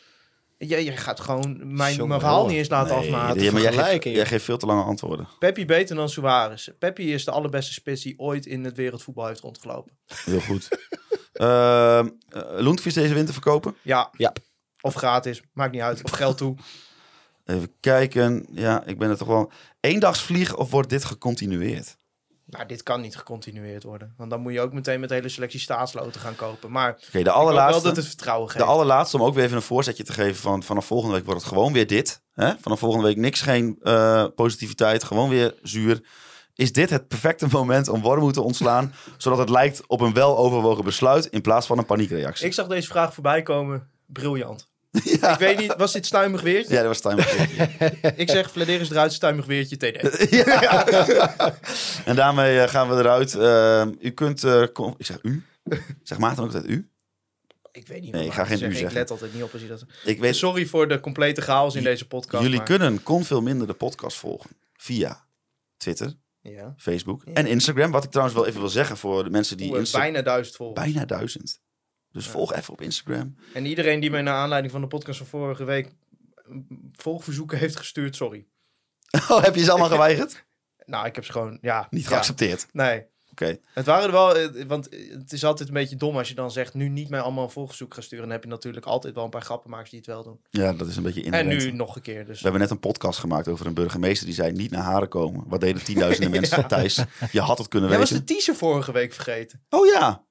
ja, 0.58 0.78
je 0.78 0.92
gaat 0.92 1.20
gewoon 1.20 1.76
mijn, 1.76 1.96
verhaal 1.96 2.48
niet 2.48 2.58
eens 2.58 2.70
laten 2.70 2.96
afmaken. 2.96 3.44
ja, 3.44 3.52
maar 3.52 3.62
jij 3.62 3.74
geeft, 3.74 4.04
jij 4.04 4.26
geeft 4.26 4.44
veel 4.46 4.58
te 4.58 4.66
lange 4.66 4.84
antwoorden. 4.84 5.28
Peppi 5.40 5.66
beter 5.66 5.96
dan 5.96 6.10
Suarez. 6.10 6.70
Peppi 6.80 7.14
is 7.14 7.26
de 7.26 7.32
allerbeste 7.32 7.74
spits 7.74 8.02
die 8.02 8.20
ooit 8.20 8.46
in 8.46 8.64
het 8.64 8.76
wereldvoetbal 8.76 9.28
heeft 9.28 9.40
rondgelopen. 9.40 9.98
Heel 10.06 10.40
goed. 10.40 10.68
Lundqvist 12.66 12.96
deze 12.96 13.14
winter 13.14 13.34
verkopen? 13.34 13.76
Ja. 13.82 14.10
Ja. 14.18 14.34
Of 14.86 14.94
gratis, 14.94 15.42
maakt 15.54 15.72
niet 15.72 15.82
uit. 15.82 16.04
Of 16.04 16.12
geld 16.12 16.38
toe. 16.38 16.56
Even 17.46 17.72
kijken. 17.80 18.46
Ja, 18.52 18.84
ik 18.86 18.98
ben 18.98 19.10
er 19.10 19.18
toch 19.18 19.28
wel... 19.28 19.52
Eendagsvlieg 19.80 20.56
of 20.56 20.72
wordt 20.72 20.90
dit 20.90 21.06
gecontinueerd? 21.06 21.98
Nou, 22.46 22.66
dit 22.66 22.84
kan 22.84 23.02
niet 23.02 23.16
gecontinueerd 23.16 23.84
worden. 23.84 24.14
Want 24.18 24.30
dan 24.30 24.42
moet 24.42 24.54
je 24.54 24.62
ook 24.62 24.74
meteen 24.74 25.00
met 25.00 25.10
de 25.10 25.16
hele 25.16 25.30
selectie 25.30 25.60
staatsloten 25.60 26.22
gaan 26.22 26.36
kopen. 26.36 26.72
Maar 26.72 26.98
Oké, 27.08 27.24
de 27.24 27.32
allerlaatste. 27.32 27.82
wel 27.82 27.84
dat 27.84 27.96
het 27.96 28.06
vertrouwen 28.06 28.50
geeft. 28.50 28.66
De 28.66 28.72
allerlaatste, 28.72 29.18
om 29.18 29.24
ook 29.24 29.34
weer 29.34 29.44
even 29.44 29.56
een 29.56 29.62
voorzetje 29.62 30.04
te 30.04 30.14
geven 30.14 30.36
van 30.36 30.64
vanaf 30.64 30.86
volgende 30.86 31.16
week 31.16 31.26
wordt 31.26 31.40
het 31.40 31.50
gewoon 31.50 31.74
weer 31.74 31.88
dit. 31.88 32.22
Hè? 32.34 32.54
Vanaf 32.62 32.80
volgende 32.80 33.06
week 33.06 33.18
niks, 33.18 33.42
geen 33.42 33.78
eh, 33.82 34.26
positiviteit, 34.36 35.04
gewoon 35.04 35.30
weer 35.30 35.56
zuur. 35.62 36.04
Is 36.54 36.72
dit 36.72 36.90
het 36.90 37.08
perfecte 37.08 37.48
moment 37.52 37.88
om 37.88 38.02
Wormoed 38.02 38.34
te 38.34 38.42
ontslaan, 38.42 38.94
zodat 39.18 39.40
het 39.40 39.50
lijkt 39.50 39.88
op 39.88 40.02
een 40.02 40.14
weloverwogen 40.14 40.84
besluit 40.84 41.26
in 41.26 41.42
plaats 41.42 41.68
van 41.68 41.78
een 41.78 41.86
paniekreactie? 41.86 42.46
Ik 42.46 42.54
zag 42.54 42.68
deze 42.68 42.88
vraag 42.88 43.14
voorbij 43.14 43.42
komen. 43.42 43.90
Briljant. 44.06 44.74
ja. 45.22 45.34
Ik 45.34 45.40
weet 45.40 45.58
niet, 45.58 45.76
was 45.78 45.94
dit 45.94 46.06
stuimig 46.06 46.42
weertje? 46.42 46.74
Ja, 46.74 46.84
dat 46.84 46.88
was 46.88 47.00
time. 47.02 47.22
Ik 48.24 48.30
zeg, 48.30 48.52
Vladeris 48.52 48.90
eruit, 48.90 49.14
stuimig 49.14 49.46
weertje, 49.46 49.78
TD. 49.78 50.30
ja. 50.46 50.86
En 52.06 52.16
daarmee 52.16 52.60
eh, 52.60 52.70
gaan 52.70 52.90
we 52.90 52.96
eruit. 52.96 53.36
Eh, 53.36 53.86
u 54.08 54.10
kunt, 54.12 54.44
eh, 54.44 54.64
kom- 54.74 54.96
ik 54.98 55.06
zeg 55.06 55.18
u. 55.22 55.44
Zeg 56.04 56.18
Maarten 56.18 56.44
ook 56.44 56.54
altijd 56.54 56.72
u? 56.72 56.90
Ik 57.72 57.88
weet 57.88 58.02
niet 58.02 58.12
Nee, 58.12 58.26
ik 58.26 58.34
ga 58.34 58.46
geen 58.46 58.62
u 58.64 58.66
Ik 58.66 58.72
zeggen. 58.78 58.94
let 58.94 59.12
altijd 59.12 59.34
niet 59.34 59.44
op 59.44 59.54
als 59.54 59.62
je 59.62 59.68
dat... 59.68 59.86
Ik 60.04 60.20
weet, 60.20 60.36
Sorry 60.36 60.66
voor 60.66 60.88
de 60.88 61.00
complete 61.00 61.42
chaos 61.42 61.76
in 61.76 61.84
deze 61.84 62.08
podcast. 62.08 62.44
jullie 62.44 62.58
maar- 62.58 62.66
kunnen 62.66 63.04
kon 63.04 63.24
veel 63.26 63.42
minder 63.42 63.68
de 63.68 63.74
podcast 63.74 64.18
volgen 64.18 64.50
via 64.74 65.26
Twitter, 65.78 66.14
Ja. 66.42 66.74
Facebook 66.78 67.24
en 67.34 67.46
Instagram. 67.48 67.92
Wat 67.92 68.04
ik 68.04 68.10
trouwens 68.10 68.38
wel 68.38 68.48
even 68.48 68.60
wil 68.60 68.70
zeggen 68.70 68.98
voor 68.98 69.24
de 69.24 69.30
mensen 69.30 69.58
die 69.58 69.72
Oeh, 69.72 69.92
bijna 69.92 70.22
duizend 70.22 70.56
volgers. 70.56 70.86
bijna 70.86 71.06
duizend. 71.06 71.60
Dus 72.16 72.28
volg 72.28 72.54
even 72.54 72.74
op 72.74 72.82
Instagram. 72.82 73.36
En 73.54 73.66
iedereen 73.66 74.00
die 74.00 74.10
mij 74.10 74.22
naar 74.22 74.36
aanleiding 74.36 74.72
van 74.72 74.82
de 74.82 74.88
podcast 74.88 75.18
van 75.18 75.28
vorige 75.28 75.64
week 75.64 75.92
mm, 76.48 76.68
volgverzoeken 76.92 77.58
heeft 77.58 77.76
gestuurd, 77.76 78.16
sorry. 78.16 78.46
Oh, 79.30 79.44
heb 79.44 79.56
je 79.56 79.64
ze 79.64 79.70
allemaal 79.72 79.90
geweigerd? 79.90 80.44
Nou, 80.86 81.06
ik 81.06 81.16
heb 81.16 81.26
ze 81.26 81.32
gewoon, 81.32 81.58
ja. 81.62 81.88
Niet 81.90 82.04
ja. 82.04 82.08
geaccepteerd. 82.10 82.68
Nee. 82.72 83.06
Oké. 83.32 83.58
Het 83.74 83.86
waren 83.86 84.06
er 84.06 84.12
wel, 84.12 84.36
eh, 84.38 84.66
want 84.68 84.90
het 85.12 85.34
is 85.34 85.44
altijd 85.46 85.68
een 85.68 85.74
beetje 85.74 85.96
dom 85.96 86.18
als 86.18 86.28
je 86.30 86.36
dan 86.36 86.52
zegt, 86.52 86.74
nu 86.74 86.90
niet 86.90 87.10
meer 87.10 87.20
allemaal 87.22 87.44
een 87.44 87.50
volgverzoek 87.50 87.94
gaan 87.94 88.04
sturen. 88.04 88.24
Dan 88.26 88.34
heb 88.34 88.44
je 88.44 88.50
natuurlijk 88.50 88.86
altijd 88.86 89.16
wel 89.16 89.24
een 89.24 89.30
paar 89.30 89.42
grappenmakers 89.42 89.90
die 89.90 90.00
het 90.00 90.08
wel 90.08 90.24
doen. 90.24 90.40
Ja, 90.50 90.74
dat 90.74 90.88
is 90.88 90.96
een 90.98 91.04
beetje 91.04 91.20
En 91.20 91.26
inherent. 91.26 91.64
nu 91.64 91.72
nog 91.72 91.96
een 91.96 92.02
keer, 92.02 92.26
dus. 92.26 92.38
We 92.38 92.44
hebben 92.44 92.62
net 92.62 92.70
een 92.70 92.80
podcast 92.80 93.20
gemaakt 93.20 93.48
over 93.48 93.66
een 93.66 93.74
burgemeester 93.74 94.26
die 94.26 94.36
zei 94.36 94.52
niet 94.52 94.72
naar 94.72 94.84
Haren 94.84 95.08
komen. 95.08 95.44
Wat 95.48 95.62
deden 95.62 95.84
tienduizenden 95.84 96.32
mensen? 96.40 96.68
Thijs, 96.68 97.04
je 97.32 97.42
had 97.42 97.58
het 97.58 97.68
kunnen 97.68 97.90
Jij 97.90 98.00
was 98.00 98.10
weten. 98.10 98.26
de 98.26 98.34
teaser 98.34 98.56
vorige 98.56 98.92
week 98.92 99.14
vergeten. 99.14 99.66
Oh 99.70 99.86
ja. 99.86 100.26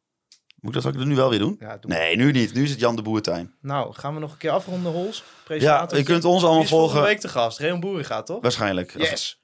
Moet 0.65 0.77
ik 0.77 0.83
dat 0.83 0.95
ik 0.95 1.05
nu 1.05 1.15
wel 1.15 1.31
weer 1.31 1.39
doen? 1.39 1.57
Ja, 1.61 1.77
doe 1.81 1.91
Nee, 1.91 2.17
nu 2.17 2.31
niet. 2.33 2.55
Nu 2.55 2.63
is 2.63 2.71
het 2.71 2.81
Jan 2.81 2.97
de 2.97 3.03
Boertuin. 3.03 3.55
Nou, 3.61 3.95
gaan 3.95 4.15
we 4.15 4.21
nog 4.21 4.33
een 4.33 4.39
keer 4.39 4.51
afronden, 4.51 4.93
Hols? 4.93 5.23
Ja, 5.49 5.89
je 5.95 6.03
kunt 6.03 6.25
ons 6.25 6.43
allemaal 6.45 6.63
is 6.63 6.69
volgende 6.69 6.93
volgen. 6.93 7.03
week 7.13 7.21
te 7.21 7.29
gast. 7.29 7.59
Reon 7.59 7.81
Boeren 7.81 8.05
gaat, 8.05 8.27
toch? 8.27 8.43
Waarschijnlijk. 8.43 8.95
Yes. 8.97 9.43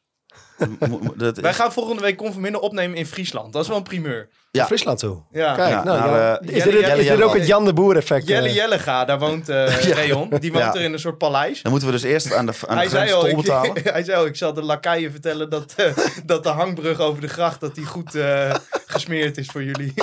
Wij 1.34 1.54
gaan 1.54 1.72
volgende 1.72 2.02
week 2.02 2.16
Conforminder 2.16 2.60
opnemen 2.60 2.96
in 2.96 3.06
Friesland. 3.06 3.52
Dat 3.52 3.62
is 3.62 3.68
wel 3.68 3.76
een 3.76 3.82
primeur. 3.82 4.28
Ja. 4.50 4.66
Friesland 4.66 4.98
toe. 4.98 5.22
Ja. 5.30 5.54
Kijk, 5.54 5.68
Ja, 5.70 5.84
nou, 5.84 6.18
eh, 6.18 6.48
is, 6.56 6.56
Jelle- 6.64 6.70
dit, 6.72 6.80
Jelle- 6.80 6.96
is 7.00 7.02
dit 7.08 7.12
ook 7.12 7.18
Jelle- 7.18 7.38
het 7.38 7.46
Jan 7.46 7.64
de 7.64 7.72
Boer 7.72 7.96
effect? 7.96 8.26
Jelle 8.26 8.48
eh? 8.48 8.54
Jellega, 8.54 9.04
daar 9.04 9.18
woont 9.18 9.48
eh 9.48 9.76
Reon. 10.04 10.28
Die 10.40 10.52
woont 10.52 10.64
Ja. 10.64 10.74
er 10.74 10.80
in 10.80 10.92
een 10.92 10.98
soort 10.98 11.18
paleis. 11.18 11.62
Dan 11.62 11.70
moeten 11.72 11.88
we 11.90 11.94
dus 11.94 12.04
eerst 12.04 12.32
aan 12.34 12.46
de, 12.46 12.52
aan 12.66 12.74
de 12.74 12.80
Hij 12.80 12.88
grens 12.88 13.12
al, 13.12 13.20
tol 13.20 13.28
ik, 13.30 13.36
betalen. 13.36 13.72
hij 13.92 14.04
zei 14.04 14.18
al, 14.18 14.26
ik 14.26 14.36
zal 14.36 14.52
de 14.54 14.62
lakaien 14.62 15.10
vertellen 15.10 15.50
dat, 15.50 15.74
eh, 15.76 15.96
dat 16.24 16.42
de 16.42 16.48
hangbrug 16.48 17.00
over 17.00 17.20
de 17.20 17.28
gracht 17.28 17.60
dat 17.60 17.74
die 17.74 17.86
goed 17.86 18.14
eh, 18.14 18.54
gesmeerd 18.86 19.36
is 19.38 19.46
voor 19.46 19.62
jullie. 19.64 19.94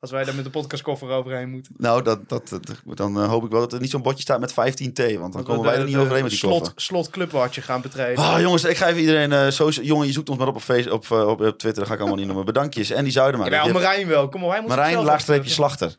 Als 0.00 0.10
wij 0.10 0.24
daar 0.24 0.34
met 0.34 0.44
de 0.44 0.50
podcastkoffer 0.50 1.08
overheen 1.10 1.50
moeten. 1.50 1.72
Nou, 1.76 2.02
dat, 2.02 2.28
dat, 2.28 2.48
dat- 2.48 2.96
dan 2.96 3.20
eh, 3.20 3.28
hoop 3.28 3.44
ik 3.44 3.50
wel 3.50 3.60
dat 3.60 3.72
er 3.72 3.80
niet 3.80 3.90
zo'n 3.90 4.02
bordje 4.02 4.22
staat 4.22 4.40
met 4.40 4.52
15 4.52 4.92
T. 4.92 4.98
Want 5.16 5.32
dan 5.32 5.42
komen 5.42 5.64
wij 5.64 5.74
er 5.76 5.84
niet 5.84 5.94
de 5.94 6.00
overheen 6.00 6.20
met 6.22 6.30
die 6.30 6.38
slot, 6.38 6.58
koffer. 6.58 6.72
slot 6.80 7.10
clubwatcher 7.10 7.62
gaan 7.62 7.80
betreden. 7.80 8.24
Ah, 8.24 8.40
jongens, 8.40 8.64
ik 8.64 8.76
ga 8.76 8.86
even 8.88 9.00
iedereen... 9.00 9.52
social, 9.52 9.84
jongen, 9.86 10.06
je 10.06 10.12
zoekt 10.12 10.28
ons 10.28 10.38
maar 10.38 10.48
op 10.48 10.54
op, 10.56 10.62
face, 10.62 10.92
op, 10.92 11.04
eh, 11.10 11.28
op, 11.28 11.40
op 11.40 11.58
Twitter. 11.58 11.74
Dat 11.74 11.86
ga 11.86 11.92
ik 11.92 11.98
allemaal 11.98 12.16
niet 12.18 12.26
noemen. 12.26 12.44
Bedankjes. 12.44 12.90
En 12.90 13.04
die 13.04 13.12
Zuidema. 13.12 13.48
Jawel, 13.48 13.72
Marijn 13.72 14.06
wel. 14.06 14.28
Kom 14.28 14.44
op, 14.44 14.50
hij 14.50 14.60
moet 14.60 14.68
Marijn, 14.68 14.98
laagstreepje 15.02 15.50
slachter. 15.50 15.96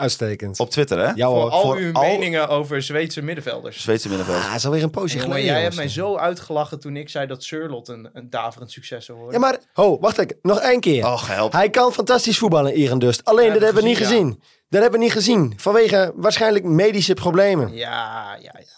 Uitstekend. 0.00 0.60
Op 0.60 0.70
Twitter, 0.70 0.98
hè? 0.98 1.12
Ja 1.14 1.28
Voor 1.28 1.50
al 1.50 1.62
voor 1.62 1.76
uw 1.76 1.92
al- 1.92 2.02
meningen 2.02 2.48
over 2.48 2.82
Zweedse 2.82 3.22
middenvelders. 3.22 3.82
Zweedse 3.82 4.08
middenveld. 4.08 4.42
Ah, 4.44 4.54
is 4.54 4.64
alweer 4.64 4.82
een 4.82 4.90
poosje 4.90 5.18
geleden. 5.18 5.44
jij 5.44 5.62
hebt 5.62 5.74
mij 5.76 5.88
zo 5.88 6.16
uitgelachen 6.16 6.80
toen 6.80 6.96
ik 6.96 7.08
zei 7.08 7.26
dat 7.26 7.42
Surlot 7.44 7.88
een, 7.88 8.10
een 8.12 8.30
daverend 8.30 8.70
succes 8.70 9.04
zou 9.04 9.18
worden. 9.18 9.40
Ja, 9.40 9.46
maar... 9.46 9.58
Ho, 9.72 9.98
wacht 9.98 10.18
even. 10.18 10.38
Nog 10.42 10.60
één 10.60 10.80
keer. 10.80 11.06
Och, 11.06 11.26
help. 11.26 11.52
Hij 11.52 11.70
kan 11.70 11.92
fantastisch 11.92 12.38
voetballen, 12.38 12.74
Iren 12.74 12.98
Dust. 12.98 13.24
Alleen, 13.24 13.46
Ja, 13.46 13.52
dat 13.52 13.62
hebben 13.62 13.82
we 13.82 13.88
niet 13.88 13.98
gezien. 13.98 14.42
Dat 14.68 14.80
hebben 14.82 14.98
we 14.98 15.04
niet 15.04 15.14
gezien. 15.14 15.52
Vanwege 15.56 16.12
waarschijnlijk 16.16 16.64
medische 16.64 17.14
problemen. 17.14 17.72
Ja, 17.74 18.34
ja, 18.34 18.54
ja. 18.58 18.76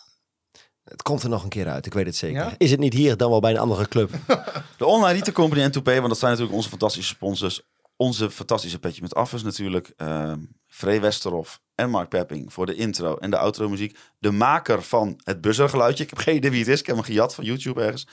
Het 0.85 1.03
komt 1.03 1.23
er 1.23 1.29
nog 1.29 1.43
een 1.43 1.49
keer 1.49 1.69
uit, 1.69 1.87
ik 1.87 1.93
weet 1.95 2.07
het 2.07 2.17
zeker. 2.17 2.37
Ja? 2.43 2.55
Is 2.59 2.71
het 2.71 2.81
niet 2.81 2.93
hier, 2.95 3.17
dan 3.17 3.31
wel 3.31 3.41
bij 3.41 3.51
een 3.51 3.59
andere 3.59 3.89
club. 3.89 4.11
De 4.79 4.87
Online 4.87 5.13
Retail 5.13 5.33
Company 5.33 5.63
en 5.63 5.71
Toupé, 5.71 5.95
want 5.95 6.09
dat 6.09 6.19
zijn 6.19 6.31
natuurlijk 6.31 6.57
onze 6.57 6.69
fantastische 6.69 7.15
sponsors. 7.15 7.63
Onze 7.97 8.31
fantastische 8.31 8.79
petje 8.79 9.03
met 9.03 9.15
affers 9.15 9.43
natuurlijk. 9.43 9.93
ehm 9.97 10.39
Free 10.81 11.01
Westerhof 11.01 11.61
en 11.74 11.90
Mark 11.90 12.09
Pepping 12.09 12.52
voor 12.52 12.66
de 12.66 12.74
intro 12.74 13.16
en 13.16 13.31
de 13.31 13.39
outro 13.39 13.69
muziek. 13.69 13.98
De 14.19 14.31
maker 14.31 14.82
van 14.82 15.20
het 15.24 15.40
buzzergeluidje. 15.40 16.05
Ik 16.05 16.11
heb 16.11 16.19
geen 16.19 16.36
idee 16.36 16.51
wie 16.51 16.61
het 16.61 16.69
is. 16.69 16.81
Ik 16.81 16.86
heb 16.86 16.97
hem 16.97 17.05
gejat 17.05 17.35
van 17.35 17.44
YouTube 17.44 17.82
ergens. 17.82 18.07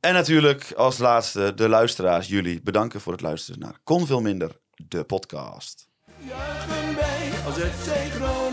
En 0.00 0.14
natuurlijk 0.14 0.72
als 0.76 0.98
laatste 0.98 1.54
de 1.54 1.68
luisteraars, 1.68 2.28
jullie. 2.28 2.62
Bedanken 2.62 3.00
voor 3.00 3.12
het 3.12 3.20
luisteren 3.22 3.60
naar 3.60 3.78
Kon 3.84 4.06
Veel 4.06 4.20
Minder, 4.20 4.58
de 4.74 5.04
podcast. 5.04 5.88
Juichen 6.18 6.94
wij 6.94 7.30
als 7.44 7.54
scoort. 7.54 8.47